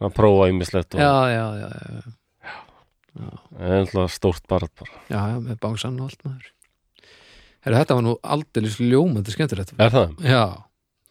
hann 0.04 0.14
prófa 0.16 0.50
ýmislegt 0.52 0.98
og 0.98 1.02
já, 1.02 1.14
já, 1.32 1.46
já, 1.62 1.70
já, 2.44 3.30
er 3.60 3.78
alltaf 3.80 4.14
stórt 4.14 4.46
barn 4.50 4.72
bara 4.80 4.92
já, 5.08 5.22
já, 5.34 5.40
með 5.40 5.60
bánsann 5.64 6.00
og 6.02 6.10
allt 6.12 6.28
maður 6.28 6.52
Heru, 7.64 7.78
þetta 7.80 7.96
var 7.96 8.04
nú 8.04 8.14
aldeilis 8.36 8.80
ljómandi 8.82 9.34
skemmtilegt 9.34 9.76
Er 9.80 9.94
það? 9.94 10.16
já, 10.28 10.44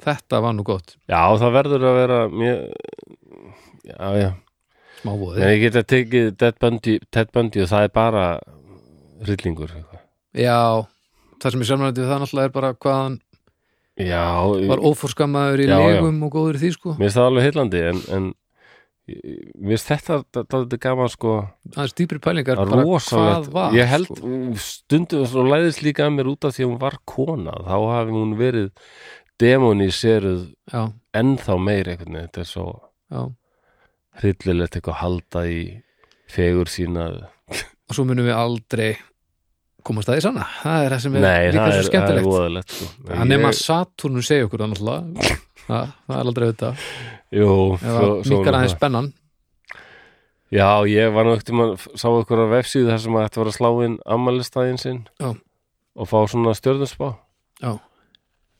þetta 0.05 0.41
var 0.45 0.57
nú 0.57 0.67
gott 0.69 0.97
Já, 1.09 1.23
það 1.41 1.55
verður 1.59 1.87
að 1.89 2.01
vera 2.01 2.19
mjög 2.33 2.65
Já, 3.83 4.09
já 4.21 4.31
smávóði 5.03 5.41
En 5.43 5.55
ég 5.55 5.63
get 5.65 5.79
að 5.81 5.89
tekið 5.95 6.29
Ted 6.43 6.59
Bundy, 6.63 6.99
Ted 7.15 7.33
Bundy 7.35 7.65
og 7.65 7.71
það 7.73 7.87
er 7.89 7.95
bara 7.97 8.27
eitthvað. 9.81 10.03
Já, 10.33 10.59
það 11.43 11.55
sem 11.55 11.65
ég 11.65 11.69
við 12.03 12.09
það 12.11 12.23
náttúrulega 12.23 12.49
er 12.51 12.55
bara 12.57 12.75
hvað 12.75 13.01
hann 13.03 13.19
Já, 14.01 14.25
var 14.71 14.81
óforskammaður 14.89 15.61
í 15.61 15.67
Já, 15.69 15.75
já. 15.77 15.89
legum 15.93 16.23
og 16.25 16.31
góður 16.33 16.57
í 16.57 16.63
því 16.63 16.71
sko 16.79 16.95
mér 16.97 17.05
finnst 17.05 17.19
það 17.19 17.29
alveg 17.29 17.47
heillandi 17.49 17.83
en, 17.91 18.01
en 18.17 18.31
Mér 19.03 19.75
finnst 19.75 19.89
þetta 19.91 20.45
þetta 20.47 20.79
gaman 20.81 21.11
sko 21.13 21.33
aðeins 21.75 21.97
dýpri 21.99 22.21
pælingar 22.23 22.61
að 22.63 22.71
bara 22.71 22.85
hvað 22.87 23.49
var 23.53 23.75
Ég 23.77 23.91
held 23.91 24.09
sko. 24.09 24.31
stundum 24.63 25.27
svo 25.29 25.45
læðist 25.45 25.83
líka 25.85 26.07
að 26.07 26.15
mér 26.17 26.31
út 26.33 26.47
af 26.47 26.55
því 26.57 26.65
að 26.65 26.71
hún 26.71 26.81
var 26.81 26.99
kona 27.13 27.57
þá 27.67 27.75
hafi 27.91 28.17
hún 28.17 28.35
verið 28.39 28.71
demoniseruð 29.43 30.45
já, 30.71 30.83
ennþá 31.19 31.59
meir 31.61 31.91
veginn 31.93 32.21
þetta 32.23 32.45
er 32.45 32.49
svo 32.49 32.67
já. 33.13 33.23
hryllilegt 34.23 34.79
eitthvað 34.79 34.95
að 34.95 35.03
halda 35.03 35.45
í 35.51 35.61
fegur 36.33 36.71
sína 36.71 37.09
og 37.53 37.97
svo 37.97 38.07
munum 38.09 38.31
við 38.31 38.39
aldrei 38.39 38.93
komast 39.89 40.11
að 40.11 40.19
því 40.19 40.25
sanna. 40.27 40.45
Það 40.63 40.85
er 40.87 40.95
það 40.95 41.03
sem 41.05 41.17
er 41.17 41.25
Nei, 41.25 41.47
líka 41.47 41.53
svo 41.53 41.63
er, 41.63 41.73
það 41.73 41.79
er 41.83 41.89
skemmtilegt. 41.89 42.29
voðalegt 42.29 42.77
sko. 42.77 42.91
það 43.09 43.27
nema 43.33 43.51
að 43.53 43.59
Saturnum 43.61 44.27
segja 44.27 44.47
okkur 44.49 44.63
náttúrulega. 44.65 45.39
Það, 45.63 45.91
er 46.11 46.23
aldrei 46.27 46.47
þetta 46.51 46.71
Jú, 47.33 47.51
svo, 47.79 48.09
mikkar 48.29 48.59
aðeins 48.59 48.75
spennan. 48.77 49.13
Já, 50.53 50.85
ég 50.85 51.15
var 51.15 51.25
maður 51.25 51.87
sá 51.97 52.09
ykkur 52.11 52.43
á 52.45 52.47
vefsíðu 52.59 52.91
þar 52.91 53.01
sem 53.01 53.15
að 53.17 53.23
þetta 53.25 53.41
var 53.41 53.51
að 53.53 53.57
slá 53.57 53.71
inn 53.87 53.95
ammælistæðin 54.17 54.81
sinn 54.83 54.99
Já. 55.23 55.31
og 55.97 56.11
fá 56.11 56.19
svona 56.29 56.53
stjörnusbá 56.59 57.09
Já. 57.63 57.79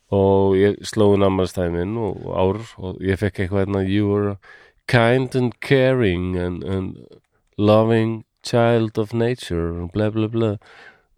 og 0.09 0.57
ég 0.57 0.79
sló 0.89 1.11
inn 1.13 1.27
ammælistæðin 1.27 1.77
minn 1.77 1.99
og, 2.01 2.23
ár 2.33 2.63
og 2.81 3.03
ég 3.05 3.21
fekk 3.21 3.43
eitthvað 3.45 3.67
hérna 3.67 3.85
You 3.85 4.09
were 4.09 4.37
kind 4.89 5.37
and 5.37 5.59
caring 5.61 6.33
and, 6.41 6.65
and 6.65 6.97
loving 7.59 8.23
child 8.43 8.97
of 8.99 9.13
nature 9.13 9.83
og 9.85 9.93
bla 9.93 10.09
bla 10.11 10.31
bla 10.33 10.55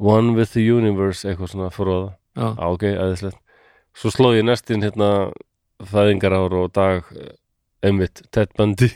one 0.04 0.34
with 0.36 0.52
the 0.52 0.64
universe 0.66 1.24
eitthvað 1.24 1.52
svona 1.54 1.70
fróða 1.72 2.12
já, 2.36 2.46
Já, 2.58 2.66
ok, 2.68 2.84
aðeinslegt 2.92 3.40
Svo 3.94 4.10
sló 4.10 4.32
ég 4.34 4.42
næstin 4.46 4.82
hérna 4.82 5.08
fæðingar 5.86 6.34
ár 6.34 6.54
og 6.58 6.72
dag 6.74 7.04
eh, 7.14 7.34
einmitt, 7.86 8.24
Ted 8.34 8.50
Bundy. 8.58 8.88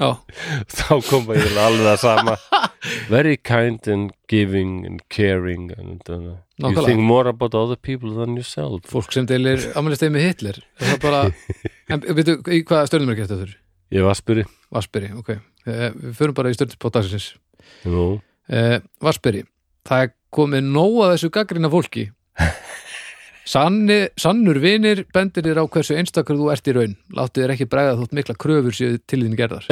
Já, 0.00 0.14
þá 0.78 0.94
kom 1.10 1.26
ég 1.36 1.58
alveg 1.60 1.90
að 1.90 1.98
sama. 2.00 2.36
Very 3.12 3.34
kind 3.36 3.84
and 3.92 4.14
giving 4.32 4.86
and 4.88 5.02
caring 5.12 5.66
and 5.76 6.00
uh, 6.08 6.14
you 6.16 6.64
Nákvæmlega. 6.64 6.86
think 6.86 7.04
more 7.04 7.28
about 7.28 7.54
other 7.54 7.76
people 7.76 8.14
than 8.16 8.38
yourself. 8.38 8.80
Fólk 8.88 9.12
sem 9.12 9.28
deilir 9.28 9.66
ammælistegi 9.76 10.14
með 10.14 10.24
Hitler. 10.30 10.62
Er 10.80 10.94
það 10.94 11.02
bara 11.04 11.20
en 11.92 12.06
veitu, 12.16 12.38
í 12.48 12.62
hvaða 12.64 12.88
stjörnum 12.88 13.12
er 13.12 13.20
gert 13.20 13.28
þetta 13.34 13.42
fyrir? 13.44 13.58
ég 13.90 14.06
var 14.06 14.14
spyrir 14.16 14.48
Vassberi, 14.72 15.08
ok. 15.20 15.30
Eh, 15.66 15.86
við 15.98 16.16
förum 16.16 16.36
bara 16.40 16.52
í 16.52 16.56
stjörnum 16.56 16.80
på 16.80 16.92
dagsins. 16.96 17.28
Nú, 17.84 18.04
eh, 18.48 18.78
Vassberi, 19.04 19.44
það 19.84 20.06
er 20.06 20.12
komið 20.34 20.66
nóg 20.70 20.98
að 21.04 21.14
þessu 21.14 21.32
gaggrina 21.34 21.70
fólki. 21.72 22.08
Sanni, 23.50 24.04
sannur 24.20 24.60
vinir 24.62 25.04
bendir 25.10 25.42
þér 25.42 25.64
á 25.64 25.64
hversu 25.66 25.96
einstakar 25.98 26.38
þú 26.38 26.50
ert 26.52 26.68
í 26.70 26.74
raun. 26.76 26.92
Látið 27.16 27.42
þér 27.42 27.52
ekki 27.56 27.70
bregða 27.72 27.96
þótt 27.98 28.12
mikla 28.18 28.36
kröfur 28.38 28.76
séu 28.76 29.00
til 29.10 29.24
þín 29.24 29.38
gerðar. 29.38 29.66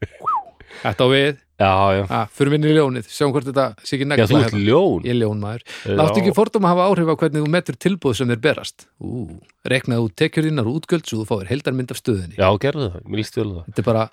Þetta 0.82 1.06
á 1.06 1.08
við, 1.08 1.38
já, 1.56 1.70
já, 1.96 2.02
að, 2.04 2.32
fyrir 2.36 2.52
minni 2.52 2.68
í 2.68 2.74
ljónið. 2.76 3.06
Sjáum 3.10 3.32
hvort 3.34 3.46
þetta 3.48 3.64
sé 3.80 3.94
ekki 3.96 4.04
já 4.04 4.10
negla 4.10 4.26
þú 4.28 4.40
ert 4.42 4.58
ljón. 4.58 5.06
Ég 5.06 5.14
er 5.14 5.18
ljón 5.22 5.40
maður 5.40 5.62
Láttu 6.00 6.20
ekki 6.20 6.34
fordóma 6.36 6.72
hafa 6.74 6.88
áhrif 6.90 7.08
á 7.10 7.14
hvernig 7.22 7.46
þú 7.46 7.52
metur 7.54 7.78
tilbúð 7.86 8.18
sem 8.18 8.30
þér 8.30 8.42
berast. 8.44 8.86
Ú, 9.00 9.24
reknaðu 9.72 10.10
tekjur 10.20 10.50
þínar 10.50 10.68
og 10.68 10.82
útgjöld 10.82 11.08
svo 11.08 11.22
þú 11.22 11.26
fáir 11.30 11.50
heildarmynd 11.54 11.94
af 11.94 12.02
stöðinni. 12.02 12.36
Já, 12.36 12.46
gerðu 12.62 12.90
það, 12.92 13.08
mér 13.08 13.22
líst 13.22 13.40
vel 13.40 13.48
það. 13.48 13.64
Þetta 13.70 13.82
er 13.82 13.88
bara, 13.88 14.04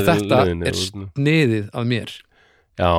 og 0.00 0.04
þetta 0.10 0.42
er 0.72 0.82
sniðið 0.82 1.70
af 1.70 1.88
mér 1.94 2.16
já, 2.80 2.90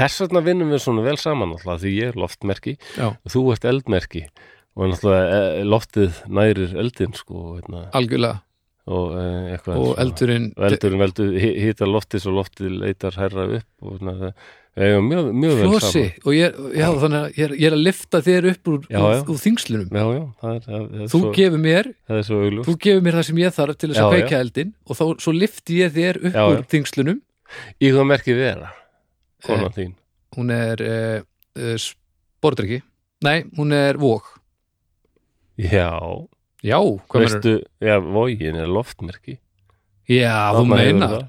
þess 0.00 0.24
vegna 0.24 0.42
vinnum 0.46 0.72
við 0.74 0.82
svona 0.84 1.04
vel 1.06 1.16
saman 1.20 1.54
alltaf 1.56 1.80
því 1.84 1.94
ég 1.96 2.12
er 2.12 2.20
loftmerki 2.20 2.76
Já, 2.96 3.08
og 3.14 3.32
þú 3.32 3.44
ert 3.54 3.68
eldmerki 3.68 4.26
og 4.76 4.90
náttúrulega 4.92 5.38
eh, 5.38 5.62
loftið 5.64 6.18
nærir 6.28 6.74
eldin 6.82 7.14
sko, 7.16 7.56
hérna, 7.56 7.86
algjörlega 7.96 8.42
og 8.86 9.16
eh, 9.18 9.70
Og 9.74 9.96
eldurinn 9.98 10.52
Veldurinn 10.54 11.00
veldur 11.02 11.32
hýta 11.42 11.88
loftið 11.90 12.22
svo 12.22 12.36
loftið 12.36 12.76
leitar 12.84 13.16
herra 13.18 13.48
upp 13.56 13.82
og 13.88 13.98
það 13.98 14.28
eiga 14.76 15.00
mjög, 15.00 15.28
mjög 15.32 15.54
vel 15.56 15.68
Flossi 15.72 16.02
saman. 16.04 16.22
og 16.22 16.34
ég, 16.36 16.58
já, 16.76 16.86
ég 16.92 17.40
er, 17.46 17.54
ég 17.56 17.66
er 17.70 17.76
að 17.76 17.82
lifta 17.82 18.20
þér 18.22 18.48
upp 18.52 18.70
úr, 18.70 18.82
Já, 18.92 18.98
úr, 19.00 19.14
já. 19.16 19.38
þingslunum 19.46 19.88
Já, 19.96 20.04
já, 20.12 20.22
það 20.42 20.50
er, 20.52 20.64
það 20.66 20.82
er, 20.84 21.10
Þú 21.14 21.20
gefur 21.38 21.62
mér, 21.64 21.88
það 22.06 22.20
er 22.20 22.58
þú 22.68 22.74
gefur 22.84 23.06
mér 23.06 23.16
það 23.18 23.26
sem 23.30 23.40
ég 23.40 23.56
þarf 23.56 23.78
til 23.80 23.90
þess 23.90 23.98
Já, 23.98 24.04
að 24.04 24.12
já. 24.12 24.16
kveikja 24.20 24.40
eldin 24.44 24.74
og 24.84 24.98
þá, 25.00 25.04
svo 25.24 25.34
lifti 25.34 25.80
ég 25.80 25.94
þér 25.96 26.20
upp 26.22 26.36
Já, 26.36 26.44
úr 26.44 26.60
já. 26.60 26.66
þingslunum 26.76 27.22
Í 27.80 27.92
hvað 27.94 28.08
merkið 28.12 28.40
vera, 28.42 28.70
konan 29.44 29.74
þín? 29.76 29.92
Hún 30.36 30.52
er 30.54 30.82
uh, 30.84 31.18
uh, 31.58 31.76
spordryggi 31.80 32.80
Nei, 33.24 33.44
hún 33.56 33.72
er 33.76 34.00
vóg 34.00 34.24
Já, 35.56 35.92
Já, 36.66 36.80
hvað 37.06 37.22
veistu, 37.22 37.54
já, 37.84 37.96
vógin 38.02 38.56
er 38.58 38.70
loftmerki. 38.70 39.36
Já, 40.10 40.50
þú 40.56 40.64
meinar 40.70 41.12
það. 41.12 41.24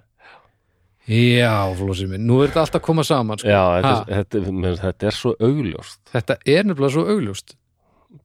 Já, 1.08 1.52
flósið 1.80 2.10
minn, 2.12 2.26
nú 2.28 2.42
er 2.42 2.50
þetta 2.50 2.64
alltaf 2.66 2.82
að 2.82 2.86
koma 2.88 3.04
saman 3.08 3.40
sko. 3.40 3.48
Já, 3.52 3.62
þetta, 3.78 4.16
þetta, 4.18 4.42
menn, 4.52 4.78
þetta 4.82 5.08
er 5.08 5.16
svo 5.16 5.34
augljóst. 5.38 6.00
Þetta 6.12 6.38
er 6.44 6.68
nefnilega 6.68 6.96
svo 6.98 7.06
augljóst 7.14 7.56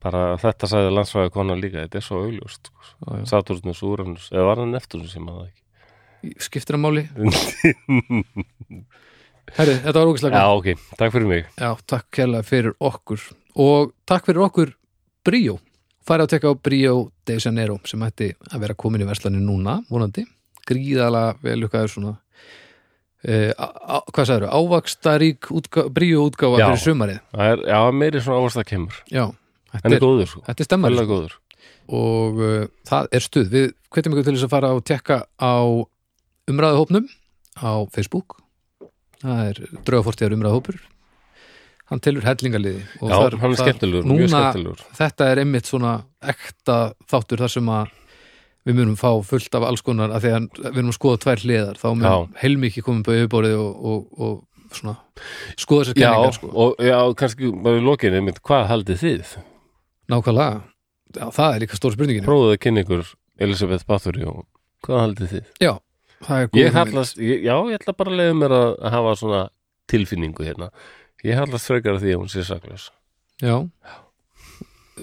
Bara 0.03 0.21
þetta 0.39 0.67
sagði 0.71 0.91
landsvæði 0.95 1.31
konan 1.35 1.59
líka, 1.61 1.83
þetta 1.83 1.99
er 1.99 2.05
svo 2.05 2.21
augljóst. 2.23 2.69
sko. 2.71 3.17
Saturnus, 3.29 3.81
Uranus, 3.85 4.29
eða 4.33 4.45
var 4.47 4.61
hann 4.63 4.73
Neptunus 4.75 5.13
sem 5.13 5.27
að 5.27 5.37
það 5.37 5.49
ekki? 5.51 6.33
Skiptir 6.43 6.77
að 6.77 6.83
máli 6.85 7.03
Herri, 9.53 9.75
þetta 9.83 9.99
var 9.99 10.09
ógæslega 10.09 10.39
Já, 10.39 10.47
ok, 10.57 10.67
takk 10.97 11.13
fyrir 11.13 11.27
mig. 11.29 11.45
Já, 11.59 11.69
takk 11.89 12.07
kærlega 12.15 12.47
fyrir 12.47 12.73
okkur 12.79 13.21
og 13.59 13.93
takk 14.09 14.25
fyrir 14.29 14.45
okkur 14.47 14.71
Bríó 15.27 15.59
farið 16.03 16.25
að 16.25 16.31
tekka 16.33 16.51
á 16.51 16.55
Bríó 16.67 16.95
de 17.27 17.37
Janeiro 17.39 17.77
sem 17.87 18.01
ætti 18.03 18.31
að 18.49 18.63
vera 18.65 18.75
komin 18.79 19.03
í 19.03 19.07
verslani 19.07 19.39
núna 19.43 19.77
vonandi, 19.91 20.25
gríðalega 20.67 21.37
vel 21.45 21.57
lukkaður 21.61 21.93
svona 21.93 22.13
uh, 22.15 23.51
á, 23.55 23.97
hvað 24.09 24.29
sagður, 24.31 24.49
ávakstarík 24.51 25.51
útgá, 25.53 25.85
Bríó 25.93 26.25
útgáfa 26.27 26.59
Já. 26.59 26.67
fyrir 26.71 26.83
sumarið 26.83 27.21
Það 27.31 27.53
er, 27.53 27.65
já, 27.71 27.79
meiri 28.01 28.23
svona 28.25 28.41
áhersla 28.41 28.67
kemur. 28.67 28.99
Já, 29.11 29.25
þetta 29.77 29.95
er 29.95 30.05
góður, 30.07 30.29
sko. 30.33 30.45
þetta 30.49 30.65
er 30.65 30.69
stemmar 30.71 30.99
góður. 31.13 31.39
og 31.87 32.39
uh, 32.43 32.61
það 32.89 33.11
er 33.11 33.27
stuð 33.27 33.51
við 33.53 33.67
hvetjum 33.93 34.15
ykkur 34.15 34.27
til 34.27 34.37
þess 34.37 34.47
að 34.49 34.55
fara 34.57 34.73
og 34.75 34.83
tekka 34.87 35.23
á 35.39 35.55
umræðuhópnum 36.51 37.07
á 37.63 37.71
Facebook 37.93 38.42
það 39.23 39.41
er 39.49 39.61
draugafortíðar 39.87 40.35
umræðuhópur 40.37 40.79
hann 41.91 41.99
telur 42.03 42.23
hellingaliði 42.25 42.83
og 43.01 43.09
Já, 43.11 43.15
þar- 43.19 43.39
hann 43.41 43.51
er 43.55 43.59
skemmtilegur, 43.59 44.05
mjög 44.07 44.23
núna, 44.29 44.39
skemmtilegur. 44.39 44.85
þetta 44.99 45.27
er 45.33 45.41
einmitt 45.43 45.67
svona 45.69 45.91
ekta 46.33 46.77
þáttur 47.11 47.43
þar 47.43 47.51
sem 47.57 47.69
að 47.75 47.91
við 48.63 48.77
munum 48.79 48.95
fá 48.95 49.09
fullt 49.27 49.55
af 49.59 49.65
alls 49.67 49.81
konar 49.83 50.13
að 50.15 50.23
því 50.23 50.31
að 50.37 50.73
við 50.77 50.85
að 50.87 50.93
skoða 50.95 51.19
tvær 51.25 51.41
hliðar 51.43 51.79
þá 51.81 51.87
Já. 51.99 52.13
heilmikið 52.43 52.85
komið 52.87 53.03
på 53.09 53.15
yfirborðið 53.17 53.57
og, 53.59 53.73
og, 53.83 54.21
og 54.23 54.77
svona 54.77 54.95
skoða 55.59 55.91
Já, 55.91 55.93
kenningar 55.99 56.37
sko. 56.37 56.51
og 56.55 56.79
já, 56.79 56.97
kannski 57.19 57.51
bara 57.65 57.81
í 57.81 57.83
lokinni, 57.83 58.21
einmitt, 58.21 58.39
hvað 58.41 58.63
haldið 58.71 59.01
þið? 59.03 59.33
nákvæmlega, 60.13 60.61
já, 61.19 61.25
það 61.35 61.49
er 61.55 61.59
líka 61.63 61.77
stóra 61.79 61.95
spurningin 61.97 62.57
kynna 62.63 62.83
ykkur 62.83 63.03
Elisabeth 63.43 63.85
Bathory 63.87 64.23
og 64.31 64.45
hvað 64.87 65.03
haldið 65.03 65.29
þið? 65.35 65.45
já, 65.67 65.73
Ég 66.57 66.75
hallast, 66.75 67.19
ég, 67.19 67.43
já, 67.45 67.55
ég 67.69 67.79
ætla 67.79 67.95
bara 67.97 68.13
að 68.13 68.19
leiða 68.21 68.37
mér 68.39 68.55
að 68.57 68.73
hafa 68.93 69.15
svona 69.19 69.41
tilfinningu 69.91 70.45
hérna. 70.47 70.69
Ég 71.23 71.39
hallast 71.39 71.69
frekar 71.69 71.97
að 71.97 72.05
því 72.05 72.15
að 72.15 72.21
hún 72.23 72.31
sé 72.31 72.45
saklaus. 72.47 72.89
Já 73.43 73.57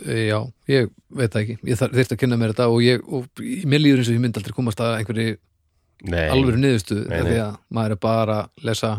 Já, 0.06 0.38
ég 0.70 0.90
veit 1.10 1.32
það 1.34 1.40
ekki 1.40 1.54
ég 1.66 1.78
þarf 1.80 1.96
þyrfti 1.98 2.14
að 2.14 2.20
kynna 2.22 2.36
mér 2.38 2.52
þetta 2.52 2.66
og 2.70 2.82
ég 2.84 3.00
og 3.10 3.40
mér 3.66 3.82
líður 3.82 4.02
eins 4.02 4.10
og 4.12 4.14
ég 4.14 4.22
myndi 4.22 4.38
aldrei 4.38 4.54
komast 4.54 4.82
að 4.84 4.92
einhverju 5.00 5.32
niðurstu 6.06 6.98
Nei, 7.10 7.16
því 7.26 7.38
að 7.42 7.56
maður 7.74 7.94
er 7.96 8.00
bara 8.06 8.36
að 8.44 8.68
lesa 8.68 8.92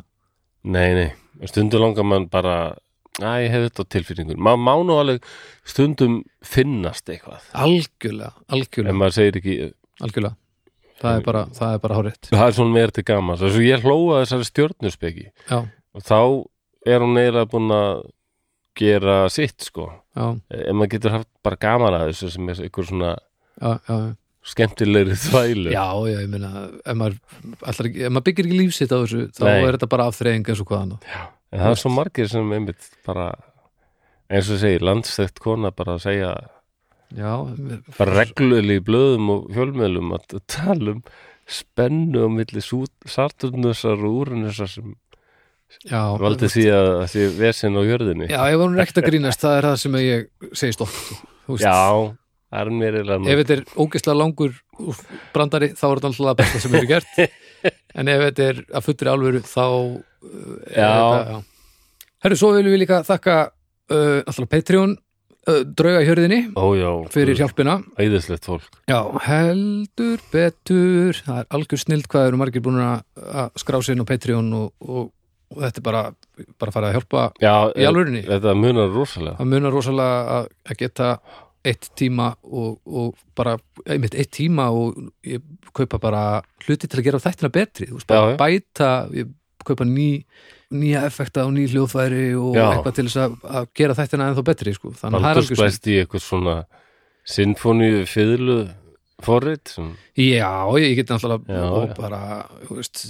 nei, 0.67 0.89
nei. 0.97 1.07
Stundum 1.47 1.81
langar 1.81 2.05
mann 2.05 2.27
bara, 2.29 2.57
að 3.23 3.37
ég 3.45 3.55
hef 3.55 3.63
þetta 3.69 3.85
á 3.87 3.91
tilfinningun. 3.95 4.41
Maður 4.43 4.61
má 4.67 4.73
nú 4.85 4.97
alveg 4.99 5.23
stundum 5.65 6.19
finnast 6.45 7.07
eitthvað. 7.09 7.47
algjörlega, 7.55 8.35
En 8.35 8.59
algjörlega, 8.59 8.97
maður 8.99 9.15
segir 9.17 9.39
ekki, 9.39 9.55
algjörlega 10.03 10.35
það 11.01 11.17
er 11.17 11.25
bara, 11.27 11.43
það 11.57 11.75
er 11.75 11.83
bara 11.83 11.99
hárétt 11.99 12.31
það 12.31 12.45
er 12.47 12.57
svona 12.57 12.75
meira 12.77 12.95
til 12.95 13.05
gaman. 13.07 13.39
Þess 13.41 13.59
að 13.59 13.67
ég 13.67 13.85
hlóa 13.85 14.21
þessari 14.23 14.49
stjórnurspeki 14.51 15.27
Já, 15.49 15.59
og 15.97 16.05
þá 16.07 16.19
er 16.91 17.05
hún 17.05 17.19
eiginlega 17.21 17.51
búin 17.51 17.75
að 17.75 18.05
gera 18.81 19.17
sitt, 19.29 19.59
sko. 19.67 19.89
já, 20.15 20.25
ef 20.55 20.73
maður 20.77 20.93
getur 20.95 21.15
haft 21.17 21.29
bara 21.43 21.59
gaman 21.59 21.97
að 21.97 22.07
þessu 22.11 22.31
sem 22.35 22.49
er 22.53 22.61
ykkur 22.69 22.87
svona 22.87 23.11
já, 23.59 23.71
já 23.89 23.97
skemmtilegri 24.41 25.15
þvælu 25.21 25.69
Já, 25.73 25.85
já, 26.09 26.17
ég 26.23 26.29
meina, 26.31 26.63
ef 26.81 26.97
maður, 26.97 27.17
ekki, 27.61 28.05
ef 28.07 28.13
maður 28.13 28.25
byggir 28.29 28.47
ekki 28.47 28.57
lífsitt 28.57 28.93
á 28.93 28.97
þessu, 29.03 29.25
þá 29.37 29.43
Nei. 29.45 29.59
er 29.67 29.75
þetta 29.77 29.89
bara 29.91 30.07
afþreying 30.09 30.49
eins 30.49 30.63
og 30.63 30.69
hvað 30.71 30.85
annað. 30.85 31.11
en 31.51 31.61
það 31.61 31.75
er 31.75 31.81
svo 31.83 31.91
margir 31.93 32.31
sem 32.31 32.55
einmitt 32.57 32.87
bara 33.05 33.27
eins 34.31 34.49
og 34.49 34.61
segir, 34.63 34.85
landstækt 34.87 35.41
kona 35.43 35.71
bara 35.75 35.97
að 35.97 36.05
segja 36.07 36.31
Já, 37.11 37.33
bara 37.97 38.15
reglulega 38.15 38.79
í 38.79 38.83
blöðum 38.87 39.31
og 39.33 39.47
fjölmiðlum 39.51 40.13
að 40.15 40.37
tala 40.49 40.95
um 40.95 41.01
spennu 41.51 42.23
á 42.23 42.29
milli 42.31 42.63
Saturnusar 42.63 43.99
og 43.99 44.21
Úranusar 44.21 44.69
sem 44.71 44.93
já, 45.87 46.01
valdi 46.19 46.49
því 46.51 46.65
að 46.71 46.87
það 46.93 47.11
sé 47.13 47.27
vesinn 47.39 47.75
á 47.79 47.81
jörðinni 47.87 48.31
Já, 48.31 48.39
ef 48.47 48.63
hún 48.63 48.77
er 48.77 48.85
ekkert 48.85 49.01
að 49.03 49.09
grínast, 49.09 49.43
það 49.43 49.57
er 49.57 49.67
það 49.69 49.77
sem 49.83 49.99
ég 50.01 50.25
segist 50.61 50.83
oft. 50.85 51.11
Já, 51.59 51.75
það 52.51 52.63
er 52.63 52.73
mér 52.79 52.99
ef 53.01 53.43
þetta 53.43 53.57
er 53.57 53.63
ógeðslega 53.75 54.17
langur 54.21 54.57
brandari 55.35 55.71
þá 55.75 55.85
er 55.89 56.01
þetta 56.01 56.11
alltaf 56.13 56.41
besta 56.41 56.63
sem 56.63 56.79
eru 56.79 56.91
gert 56.91 57.23
en 57.99 58.11
ef 58.11 58.25
þetta 58.29 58.49
er 58.49 58.65
að 58.71 58.87
fullri 58.87 59.11
alvöru 59.11 59.43
þá 59.45 59.65
uh, 59.67 60.57
Já. 60.71 60.91
já. 61.27 61.39
Herru, 62.21 62.37
svo 62.37 62.51
viljum 62.55 62.75
við 62.75 62.83
líka 62.85 63.01
þakka 63.07 63.37
uh, 63.49 64.19
alltaf 64.23 64.51
Patreon 64.51 64.95
drauga 65.47 66.03
hjörðinni 66.05 66.41
Ó 66.53 66.65
já, 66.77 66.89
fyrir 67.13 67.39
hjálpina. 67.39 67.79
Æðislegt 67.97 68.45
fólk. 68.45 68.67
Já, 68.91 68.99
heldur 69.25 70.21
betur. 70.33 71.17
Það 71.25 71.41
er 71.41 71.49
algjör 71.57 71.81
snild 71.81 72.09
hvað 72.11 72.27
eru 72.29 72.41
margir 72.41 72.65
búin 72.65 72.81
að 72.83 73.01
að 73.21 73.57
skrá 73.63 73.79
sig 73.81 73.95
inn 73.95 74.05
á 74.05 74.09
Patreon 74.11 74.51
og, 74.57 74.67
og, 74.85 75.09
og 75.53 75.63
þetta 75.65 75.81
er 75.81 75.87
bara, 75.87 76.03
bara 76.61 76.75
farið 76.75 76.89
að 76.91 76.97
hjálpa 76.99 77.23
Já, 77.41 77.53
í 77.73 77.87
alvörinni 77.89 78.25
þetta 78.27 78.57
munar 78.57 78.91
rosalega. 78.93 79.37
Það 79.39 79.51
munar 79.55 79.75
rosalega 79.77 80.37
að, 80.37 80.51
að 80.69 80.81
geta 80.83 81.09
eitt 81.71 81.91
tíma 81.97 82.31
og, 82.41 82.79
og 82.85 83.19
bara 83.37 83.57
einmitt 83.85 84.15
eitt 84.17 84.31
tíma 84.33 84.69
og 84.73 84.97
ég 85.27 85.43
kaupa 85.77 85.99
bara 86.01 86.23
hluti 86.65 86.89
til 86.89 87.01
að 87.01 87.07
gera 87.09 87.21
þættina 87.21 87.53
betri. 87.53 87.89
Þú 87.89 87.99
veist, 87.99 88.09
bara 88.09 88.33
já. 88.33 88.39
bæta 88.41 88.89
ég 89.17 89.37
kaupa 89.67 89.87
ný, 89.87 90.09
nýja 90.73 91.05
effekta 91.07 91.45
og 91.47 91.55
ný 91.55 91.67
hljóðfæri 91.71 92.27
og 92.39 92.57
Já. 92.57 92.65
eitthvað 92.67 92.97
til 92.97 93.07
þess 93.07 93.21
að, 93.23 93.39
að 93.59 93.71
gera 93.81 93.97
þættina 93.97 94.27
ennþá 94.31 94.43
betri 94.51 94.75
sko. 94.75 94.93
þannig 94.99 95.17
að 95.19 95.25
það 95.27 95.41
er 95.41 95.47
snill. 95.47 95.59
spæst 95.61 95.89
í 95.89 95.97
eitthvað 96.01 96.25
svona 96.25 96.55
sinfóníu 97.35 98.05
fiðlu 98.09 98.59
forrit 99.21 99.73
sem, 99.75 99.89
Já, 100.17 100.51
ég, 100.81 100.95
get 100.97 101.11
náttúrulega 101.13 101.65
og 101.69 101.91
bara, 101.97 102.21
þú 102.67 102.77
veist 102.79 103.03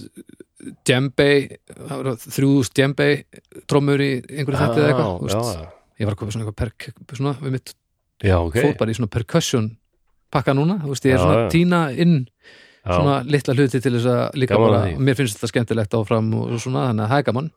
djembe, 0.85 1.27
það 1.71 1.93
voru 2.01 2.15
þrjúðust 2.25 2.73
djembe 2.77 3.07
trommur 3.71 4.03
í 4.03 4.09
einhverju 4.19 4.59
þætti 4.59 4.81
eða 4.81 4.89
eitthvað, 4.91 5.29
já, 5.31 5.69
ég 6.01 6.09
var 6.09 6.15
að 6.15 6.19
kofa 6.19 6.35
svona 6.35 6.45
eitthvað 6.47 6.59
per, 6.59 7.15
svona, 7.17 7.37
við 7.41 7.55
mitt 7.55 7.73
já, 8.21 8.35
ok 8.37 8.57
fór 8.59 8.75
bara 8.81 8.93
í 8.93 8.99
svona 8.99 9.13
percussion 9.15 9.71
pakka 10.31 10.55
núna, 10.55 10.79
þú 10.83 10.93
veist, 10.93 11.07
ég 11.07 11.15
er 11.15 11.19
Já, 11.19 11.23
svona 11.25 11.47
tína 11.51 11.81
inn 11.99 12.17
svona 12.85 13.15
litla 13.27 13.55
hluti 13.57 13.81
til 13.81 13.93
þess 13.97 14.09
að 14.09 14.39
líka 14.41 14.57
Gaman 14.57 14.71
bara, 14.71 14.91
mér 14.97 15.17
finnst 15.19 15.37
þetta 15.37 15.51
skemmtilegt 15.51 15.97
áfram 15.97 16.31
og 16.39 16.53
svona, 16.61 16.87
þannig 16.89 17.05
að 17.05 17.11
það 17.13 17.21
er 17.21 17.27
gaman. 17.29 17.49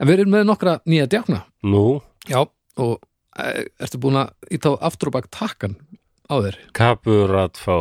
En 0.00 0.08
við 0.10 0.14
erum 0.18 0.34
með 0.34 0.46
nokkra 0.48 0.76
nýja 0.90 1.08
djákna. 1.12 1.40
Nú, 1.70 1.84
já, 2.26 2.40
og 2.82 2.94
e, 3.38 3.66
ertu 3.86 4.00
búin 4.02 4.18
að 4.22 4.32
íta 4.58 4.72
á 4.74 4.82
aftur 4.90 5.12
og 5.12 5.16
bak 5.18 5.28
takkan 5.34 5.76
á 6.26 6.34
þér, 6.42 6.58
kapur 6.74 7.36
að 7.42 7.60
fá. 7.62 7.76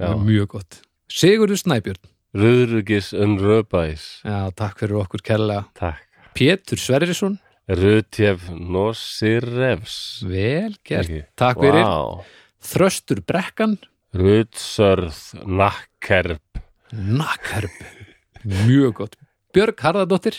Það 0.00 0.06
Já, 0.06 0.14
er 0.14 0.24
mjög 0.24 0.48
gott. 0.56 0.80
Sigurður 1.10 1.60
Snæbjörn, 1.60 2.02
Röðrugis 2.40 3.12
en 3.18 3.36
Röbæs 3.42 4.08
já, 4.24 4.38
takk 4.56 4.78
fyrir 4.80 5.00
okkur 5.02 5.22
Takk. 5.76 6.06
Pétur 6.34 6.78
Sverrisson, 6.78 7.38
Rutjef 7.70 8.48
Nosirevs 8.50 10.24
vel 10.26 10.74
gert. 10.82 11.06
Ekki? 11.06 11.22
takk 11.38 11.60
fyrir, 11.60 11.84
Vá. 11.84 12.24
Þröstur 12.70 13.20
Brekkan 13.26 13.76
Rutsörð 14.10 15.18
Nakkerp. 15.46 16.60
Nakkarp, 16.90 17.76
mjög 18.42 18.94
gott. 18.98 19.14
Björg 19.54 19.78
Harðardóttir. 19.78 20.34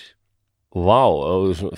Vá, 0.76 1.04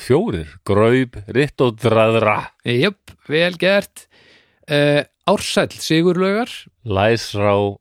fjórir. 0.02 0.50
Graup, 0.66 1.18
Ritt 1.34 1.62
og 1.62 1.78
Draðra 1.82 2.52
Jöp, 2.66 3.14
vel 3.30 3.58
gert. 3.62 4.08
Uh, 4.70 5.06
Ársæll 5.30 5.74
Sigurlaugar. 5.78 6.50
Læsrá 6.86 7.78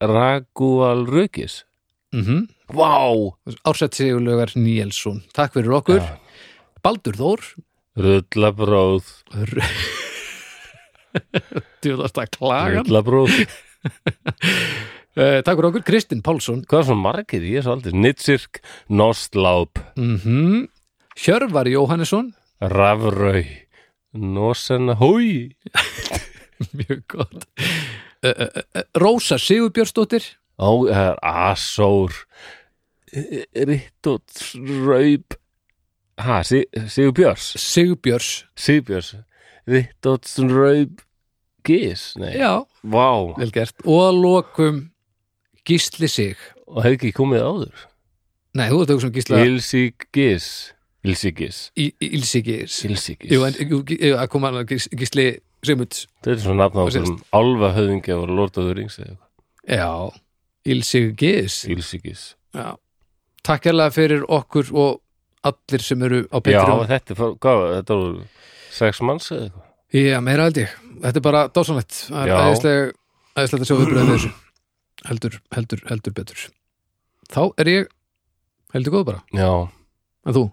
Ragúal 0.00 1.06
Rugis 1.08 1.64
mm 2.12 2.48
Vá! 2.74 2.98
Ársæll 3.64 3.94
Sigurlaugar 3.94 4.50
Níelsson. 4.58 5.22
Takk 5.34 5.54
fyrir 5.54 5.76
okkur. 5.78 6.02
Já. 6.02 6.18
Baldur 6.82 7.14
Þór. 7.14 7.44
Rullabróð 7.96 9.06
Djúðast 11.84 12.20
að 12.20 12.32
klaga. 12.36 12.82
Uh, 15.16 15.38
Takk 15.46 15.52
fyrir 15.54 15.68
okkur 15.70 15.84
Kristinn 15.86 16.24
Pálsson. 16.24 16.64
Hvað 16.68 16.82
er 16.82 16.88
svona 16.90 17.04
margir 17.04 17.44
í 17.46 17.54
þessu 17.56 17.74
aldrei? 17.76 17.94
Nitsirk, 17.96 18.60
Nostláp 18.92 19.82
mm 19.98 20.66
Hjörvar 21.16 21.68
Jóhannesson. 21.70 22.34
Rafrau 22.60 23.44
Nosen 24.16 24.92
Hói 25.00 25.56
Mjög 26.76 27.02
gott. 27.06 27.46
Uh, 28.24 28.30
uh, 28.30 28.62
uh, 28.76 28.82
Rósa 28.96 29.38
Sigurbjörnsdóttir. 29.40 30.24
Asór 31.20 32.12
Ritt 33.52 34.06
og 34.08 34.22
Raup. 34.88 35.36
Ha, 36.16 36.40
Sigur 36.42 37.12
Björs 37.12 37.52
Sigurbjörns 38.56 39.16
Og 39.66 40.50
Raup 40.52 41.02
Gís, 41.66 42.12
nei. 42.20 42.36
Já, 42.38 42.62
Vá, 42.86 43.08
vel 43.38 43.50
gert. 43.54 43.74
Og 43.84 44.02
að 44.06 44.20
lokum 44.22 44.76
Gísli 45.66 46.06
Sig. 46.08 46.36
Og 46.70 46.84
hefði 46.84 46.98
ekki 47.00 47.12
komið 47.16 47.42
áður? 47.42 47.84
Nei, 48.56 48.68
þú 48.70 48.78
ert 48.84 48.92
auðvitað 48.94 49.00
sem 49.06 49.14
Gísla 49.16 49.40
Ilsík 49.46 50.06
Gís 50.14 50.46
Ilsíkis 51.06 51.58
Í- 51.78 51.92
í- 52.02 52.12
Ilsi 52.16 52.40
Gís 52.46 52.78
Jú, 53.34 53.42
en 53.46 53.58
jú, 53.60 53.82
jú, 53.84 54.14
að 54.16 54.28
koma 54.32 54.50
Gís- 54.66 54.88
Gísli 54.96 55.26
Sigmunds. 55.66 56.06
Þetta 56.22 56.36
er 56.36 56.42
svona 56.44 56.64
nafn 56.64 56.78
á 56.78 56.84
Álfa 57.34 57.72
höfðingja 57.76 58.16
og 58.22 58.28
eða 59.02 59.10
eitthvað. 59.10 59.76
Já, 59.76 60.20
Ilsi 60.72 61.02
Gís 61.18 61.58
Ilsíkis 61.70 62.24
Já. 62.54 62.76
Takk 63.46 63.66
hérlega 63.68 63.92
fyrir 63.94 64.24
okkur 64.26 64.70
og 64.74 65.00
allir 65.46 65.82
sem 65.82 66.02
eru 66.02 66.22
á 66.30 66.38
Já, 66.38 66.42
Patreon 66.46 66.86
þetta 66.90 67.10
er, 67.14 67.20
var- 67.20 67.36
þetta 67.82 67.98
voru 68.00 68.26
sex 68.76 69.00
manns 69.04 69.30
eða 69.32 69.46
eitthvað? 69.48 69.62
Já, 69.96 70.18
meira 70.24 70.46
held 70.48 70.58
ég. 70.60 70.72
Þetta 71.02 71.20
er 71.20 71.24
bara 71.24 71.42
dásanlegt 71.54 71.96
Það 72.08 72.26
er 72.26 72.34
æðislega 72.46 72.86
æðislegt 73.36 73.62
að 73.62 73.68
sjá 73.70 73.76
viðbröðið 73.80 74.12
þessu. 74.14 74.30
Heldur, 75.06 75.34
heldur, 75.54 75.82
heldur 75.90 76.14
betur. 76.16 76.44
Þá 77.30 77.40
er 77.62 77.70
ég 77.72 77.88
heldur 78.74 78.96
góð 78.96 79.04
bara. 79.12 79.22
Já, 79.36 79.50
En 80.26 80.34
þú? 80.34 80.44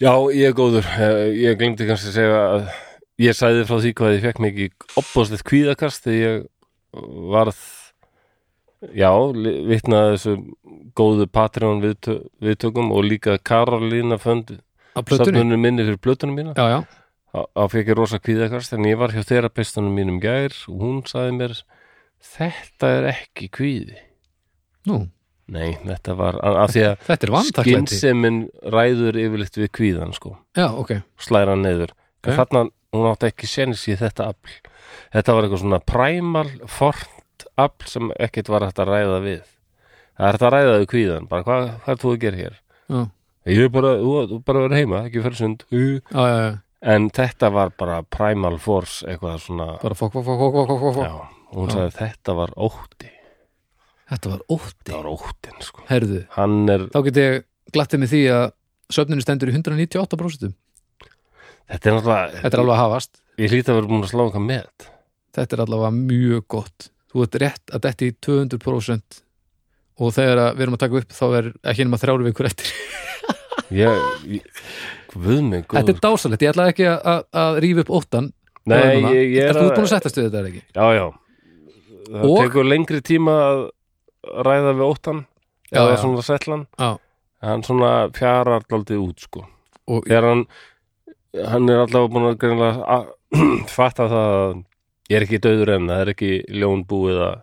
Já, 0.00 0.12
ég 0.32 0.48
er 0.50 0.56
góður. 0.56 0.86
Eh, 1.00 1.26
Ég 1.40 1.58
glemdi 1.60 1.86
kannski 1.88 2.10
að 2.10 2.16
segja 2.16 2.40
að 2.40 2.70
ég 3.20 3.36
sæði 3.36 3.66
frá 3.68 3.76
því 3.80 3.92
hvað 3.96 4.14
ég 4.16 4.24
fekk 4.26 4.40
mikið 4.44 4.96
opbóðslegt 5.00 5.44
kvíðakast 5.48 6.04
þegar 6.04 6.20
ég 6.20 6.46
varð 7.32 7.58
já, 8.96 9.10
vitnaði 9.68 10.14
þessu 10.16 10.34
góðu 10.96 11.26
Patreon 11.32 11.82
viðtö, 11.84 12.16
viðtökum 12.40 12.92
og 12.96 13.04
líka 13.08 13.36
Karolína 13.44 14.16
fönd 14.20 14.56
Á 14.56 14.56
plötunni? 14.56 14.69
Safnunum 14.96 15.60
minni 15.62 15.84
fyrir 15.86 16.00
plötunum 16.02 16.36
mína. 16.38 16.54
Já, 16.56 16.66
já, 16.68 16.80
Þá- 17.30 17.70
fekk 17.70 17.86
ég 17.92 17.96
rosa 17.96 18.18
kvíðakast 18.18 18.72
en 18.74 18.84
ég 18.90 18.98
var 18.98 19.12
hjá 19.14 19.22
þerapistunum 19.22 19.94
mínum 19.94 20.18
gær 20.22 20.50
og 20.68 20.80
hún 20.82 21.02
sagði 21.06 21.36
mér 21.38 21.54
þetta 22.20 22.88
er 22.98 23.08
ekki 23.12 23.48
kvíði. 23.54 23.96
Nú? 24.90 25.04
Nei, 25.50 25.74
þetta 25.82 26.14
var 26.18 26.36
af 26.42 26.70
því 26.70 26.82
að 26.86 27.46
skynnsemin 27.50 28.40
ræður 28.70 29.16
yfirleitt 29.18 29.56
við 29.58 29.70
kvíðan 29.74 30.12
sko. 30.14 30.36
Já, 30.58 30.68
ok. 30.78 31.00
Slæra 31.18 31.54
hann 31.56 31.62
niður. 31.66 31.90
Ok. 32.20 32.28
en 32.30 32.36
þarna 32.38 32.62
hún 32.92 33.06
átti 33.10 33.30
ekki 33.30 33.48
séns 33.50 33.82
í 33.88 33.96
þetta 33.98 34.28
afl. 34.30 34.58
Þetta 35.14 35.34
var 35.34 35.46
eitthvað 35.46 35.62
svona 35.64 35.80
primal 35.86 36.50
fornt 36.68 37.46
afl 37.58 37.86
sem 37.90 38.10
ekkert 38.18 38.50
var 38.52 38.66
hægt 38.66 38.78
að 38.82 38.90
ræða 38.92 39.20
við. 39.24 39.42
Það 40.18 40.26
er 40.28 40.36
hægt 40.36 40.46
að 40.46 40.54
ræða 40.54 40.74
við 40.78 40.86
kvíðan 40.92 41.28
bara 41.30 41.46
hvað, 41.46 41.68
hvað 41.84 41.94
er 41.94 42.00
þú 42.02 42.12
að 42.14 42.20
gera 42.26 42.40
hér? 42.42 42.58
Já, 42.90 43.00
ég 43.48 43.62
er 43.66 43.72
bara, 43.72 43.94
þú, 44.00 44.40
bara 44.46 44.64
verið 44.66 44.82
heima, 44.82 45.04
ekki 45.08 45.24
fyrir 45.24 45.38
sund. 45.38 45.64
Já, 45.72 46.20
já, 46.20 46.36
já. 46.44 46.50
en 46.94 47.08
þetta 47.16 47.52
var 47.54 47.72
bara 47.80 48.00
primal 48.04 48.58
force 48.60 49.06
eitthvað 49.08 49.40
svona. 49.46 49.70
Bara 49.82 49.98
fokk, 49.98 50.18
fokk, 50.18 50.30
fokk, 50.44 50.60
fokk, 50.72 50.86
fokk, 50.86 51.02
já, 51.06 51.44
og 51.50 51.60
hún 51.62 51.74
sagði 51.74 51.96
þetta 51.98 52.38
var 52.40 52.54
ótti. 52.68 53.12
Þetta 54.10 54.32
var 54.32 54.46
ótti? 54.48 54.86
Þetta 54.86 54.96
var 54.96 55.12
óttin 55.12 55.62
sko. 55.62 55.84
Herðu, 55.90 56.24
er, 56.74 56.88
þá 56.90 57.00
get 57.06 57.20
ég 57.22 57.44
glattið 57.70 58.02
með 58.02 58.14
því 58.14 58.24
að 58.34 58.46
söfninu 58.90 59.22
stendur 59.22 59.52
í 59.52 59.54
198% 59.54 60.56
þetta 61.70 61.90
er 61.90 61.96
náttúrulega 61.96 62.40
Þetta 62.40 62.56
er 62.56 62.62
alveg 62.64 62.74
að 62.74 62.80
hafast. 62.82 63.20
Ég 63.40 63.52
hlýta 63.52 63.72
að 63.72 63.78
vera 63.78 63.90
búin 63.90 64.04
að 64.04 64.12
slá 64.12 64.22
eitthvað 64.24 64.46
með 64.46 64.88
Þetta 65.30 65.56
er 65.56 65.62
allavega 65.64 65.90
mjög 65.96 66.46
gott. 66.50 66.88
Þú 67.10 67.24
ert 67.24 67.36
rétt 67.42 67.74
að 67.74 67.84
detti 67.86 68.08
í 68.10 68.14
200% 68.26 69.20
og 70.00 70.14
þegar 70.16 70.40
að 70.46 70.50
við 70.56 70.64
erum 70.66 70.76
að 70.76 70.82
taka 70.84 71.00
upp 71.00 71.14
þá 71.16 71.24
er 71.38 71.48
ekki 71.72 71.86
nema 71.86 72.00
þrjáru 72.00 72.28
vikur 72.30 72.48
eftir. 72.50 72.72
Ég, 73.70 74.00
ég 74.26 74.62
Guð 75.10 75.42
mig, 75.46 75.64
Þetta 75.66 75.80
góður 75.82 75.92
er 75.92 76.00
dásalegt, 76.02 76.42
ég 76.42 76.52
ætla 76.52 76.64
ekki 76.70 76.86
að, 76.90 76.96
að, 77.12 77.20
að 77.42 77.58
rífa 77.64 77.82
upp 77.84 77.92
óttan 78.00 78.30
Nei, 78.70 78.80
ég, 78.98 79.34
ég 79.36 79.44
Er 79.50 79.58
þú 79.58 79.66
búin 79.74 79.84
að 79.86 79.92
settast 79.92 80.18
við 80.18 80.26
þetta 80.26 80.40
er 80.40 80.48
ekki? 80.48 80.62
Já, 80.74 80.86
já. 80.96 81.04
Það 82.10 82.26
Og- 82.30 82.40
tekur 82.44 82.66
lengri 82.66 83.00
tíma 83.06 83.36
að 83.46 83.60
ræða 84.46 84.74
við 84.74 84.84
óttan 84.86 85.20
eða 85.70 85.94
já. 85.94 86.00
svona 86.02 86.24
settlan 86.26 86.64
hann 87.40 87.62
svona 87.64 87.92
fjarar 88.14 88.66
daldið 88.68 89.04
út 89.06 89.22
sko. 89.24 89.44
Og, 89.86 90.02
þegar 90.08 90.26
hann 90.28 90.42
hann 91.46 91.70
er 91.70 91.84
allavega 91.84 92.12
búin 92.12 92.28
að 92.34 92.82
að 92.90 93.06
fatta 93.76 94.08
það 94.10 94.34
að 94.40 94.56
ég 95.10 95.16
er 95.18 95.26
ekki 95.26 95.42
döður 95.46 95.74
enn, 95.76 95.88
það 95.90 96.02
er 96.04 96.12
ekki 96.14 96.32
ljón 96.58 96.84
búið 96.90 97.22
að 97.28 97.38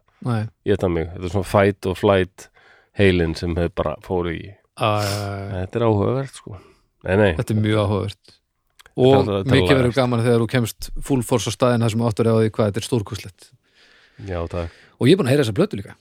geta 0.66 0.90
mig, 0.90 1.08
þetta 1.14 1.26
er 1.30 1.34
svona 1.36 1.50
fight 1.52 1.86
og 1.92 1.98
flight 2.00 2.48
heilin 2.98 3.36
sem 3.38 3.54
hefur 3.56 3.74
bara 3.82 3.96
fóru 4.06 4.34
í. 4.36 4.48
Þetta 4.78 5.80
er 5.80 5.86
áhugavert 5.88 6.34
sko. 6.38 6.58
Nei, 7.08 7.16
nei, 7.20 7.32
þetta 7.38 7.54
er 7.56 7.62
mjög 7.62 7.80
áhugavert. 7.86 8.34
Og 8.98 9.14
Þetta- 9.14 9.38
þetta 9.44 9.54
mikið 9.54 9.78
verður 9.78 9.94
gaman 9.96 10.24
þegar 10.26 10.40
þú 10.42 10.48
kemst 10.56 10.90
full 11.06 11.22
force 11.22 11.50
á 11.50 11.54
staðin 11.54 11.84
þar 11.86 11.92
sem 11.94 12.02
áttur 12.08 12.30
á 12.30 12.36
því 12.42 12.50
hvað 12.50 12.70
þetta 12.72 12.82
er 12.82 12.88
stórkuslegt 12.88 13.50
Já, 14.26 14.40
takk. 14.50 14.72
Og 14.98 15.06
ég 15.08 15.14
er 15.14 15.18
búin 15.20 15.28
að 15.30 15.34
heyra 15.36 15.44
þessa 15.46 15.54
blötu 15.54 15.78
líka. 15.78 15.94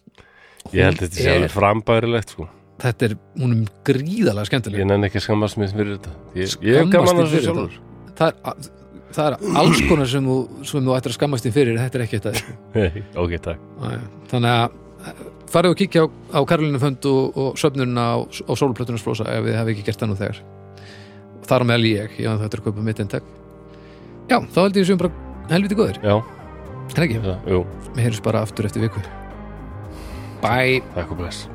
Ég 0.73 0.85
held 0.87 0.97
þetta 1.03 1.13
sé 1.21 1.27
er- 1.29 1.37
alveg 1.37 1.53
frambærilegt 1.53 2.31
sko. 2.33 2.49
Þetta 2.81 3.03
er, 3.11 3.15
hún 3.37 3.53
er 3.53 3.69
gríðalega 3.85 4.47
skemmtileg. 4.49 4.81
Ég 4.81 4.87
nenni 4.89 5.07
ekki 5.11 5.21
að 5.21 5.27
skammast 5.27 5.57
mér 5.61 5.69
fyrir 5.77 5.99
þetta. 5.99 6.11
Ég, 6.35 6.57
ég 6.65 6.81
Skammast 6.81 6.93
gaman 6.93 7.21
að 7.21 7.29
þessu 7.29 7.45
sjálfur. 7.45 7.77
það 8.17 8.29
er, 8.33 8.71
það 9.17 9.31
er 9.31 9.57
alls 9.63 9.81
konar 9.89 10.11
sem 10.11 10.27
þú, 10.29 10.37
sem 10.69 10.85
þú 10.85 10.97
ættir 10.97 11.13
að 11.13 11.17
skammast 11.19 11.47
þín 11.47 11.55
fyrir 11.57 11.81
þetta 11.81 11.99
er 11.99 12.05
ekki 12.07 12.21
þetta 12.27 12.85
Ok, 13.23 13.37
takk. 13.45 13.65
Þannig 14.33 14.53
að 14.53 15.25
farið 15.53 15.73
og 15.73 15.81
kíkja 15.81 16.05
á, 16.05 16.07
á 16.37 16.41
Karolínu 16.49 16.83
Fönd 16.83 17.09
og, 17.11 17.41
og 17.41 17.59
söfnununa 17.61 18.07
á, 18.13 18.17
á 18.27 18.53
sóluplötunars 18.59 19.05
flósa 19.07 19.29
ef 19.33 19.47
við 19.47 19.59
hefum 19.59 19.73
ekki 19.75 19.87
gert 19.89 20.03
það 20.03 20.13
nú 20.13 20.21
þegar. 20.21 20.41
Þar 21.47 21.67
meðal 21.71 21.91
ég, 21.93 22.17
ég 22.21 22.47
er 22.47 22.47
að 22.49 22.65
kaupa 22.65 22.85
mitt 22.85 23.03
eintak 23.03 23.27
já, 24.31 24.41
þá 24.41 24.59
held 24.65 24.81
ég 24.81 24.89
sem 24.89 24.99
bara 25.01 25.13
helviti 25.53 25.79
góður, 25.79 26.01
Já, 26.03 26.17
er 26.97 27.05
ekki? 27.07 27.21
Við 27.23 28.03
heyrjum 28.03 28.27
bara 28.27 28.43
aftur 28.47 28.69
eftir 28.69 28.87
viku. 28.87 29.05
Bye. 30.43 30.83
Takk 30.95 31.15
og 31.15 31.23
bless 31.23 31.47